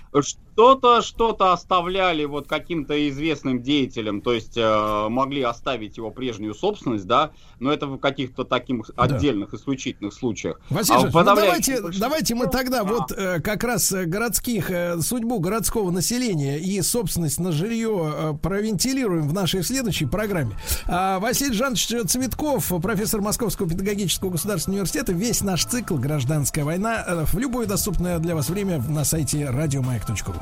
Что-то, 0.53 1.03
что-то 1.03 1.53
оставляли 1.53 2.25
вот 2.25 2.47
каким-то 2.47 3.09
известным 3.09 3.63
деятелям, 3.63 4.21
то 4.21 4.33
есть 4.33 4.57
э, 4.57 5.09
могли 5.09 5.43
оставить 5.43 5.97
его 5.97 6.11
прежнюю 6.11 6.55
собственность, 6.55 7.07
да, 7.07 7.31
но 7.59 7.73
это 7.73 7.87
в 7.87 7.99
каких-то 7.99 8.45
таких 8.45 8.91
да. 8.95 9.05
отдельных 9.05 9.55
исключительных 9.55 10.13
случаях. 10.13 10.61
Василий 10.69 10.99
а 10.99 11.11
ну 11.11 11.25
давайте, 11.25 11.81
давайте 11.99 12.35
мы 12.35 12.49
тогда 12.49 12.81
а. 12.81 12.85
вот 12.85 13.13
э, 13.13 13.41
как 13.41 13.65
раз 13.65 13.93
э, 13.93 14.05
городских, 14.05 14.71
э, 14.71 15.01
судьбу 15.01 15.41
городского 15.41 15.91
населения 15.91 16.59
и 16.59 16.81
собственность 16.83 17.41
на 17.41 17.53
жилье 17.53 18.13
э, 18.15 18.33
провентилируем 18.41 19.29
в 19.29 19.33
нашей 19.33 19.63
следующей 19.63 20.07
программе. 20.07 20.53
А, 20.87 21.19
Василий 21.19 21.55
Жанович 21.55 21.87
Цветков, 22.07 22.73
профессор 22.83 23.21
Московского 23.21 23.69
педагогического 23.69 24.31
государственного 24.31 24.81
университета, 24.81 25.13
весь 25.13 25.43
наш 25.43 25.65
цикл 25.65 25.97
«Гражданская 25.97 26.65
война» 26.65 27.05
э, 27.07 27.25
в 27.27 27.39
любое 27.39 27.67
доступное 27.67 28.19
для 28.19 28.35
вас 28.35 28.51
время 28.51 28.83
на 28.89 29.05
сайте 29.05 29.49
радиомаяк.ру. 29.49 30.42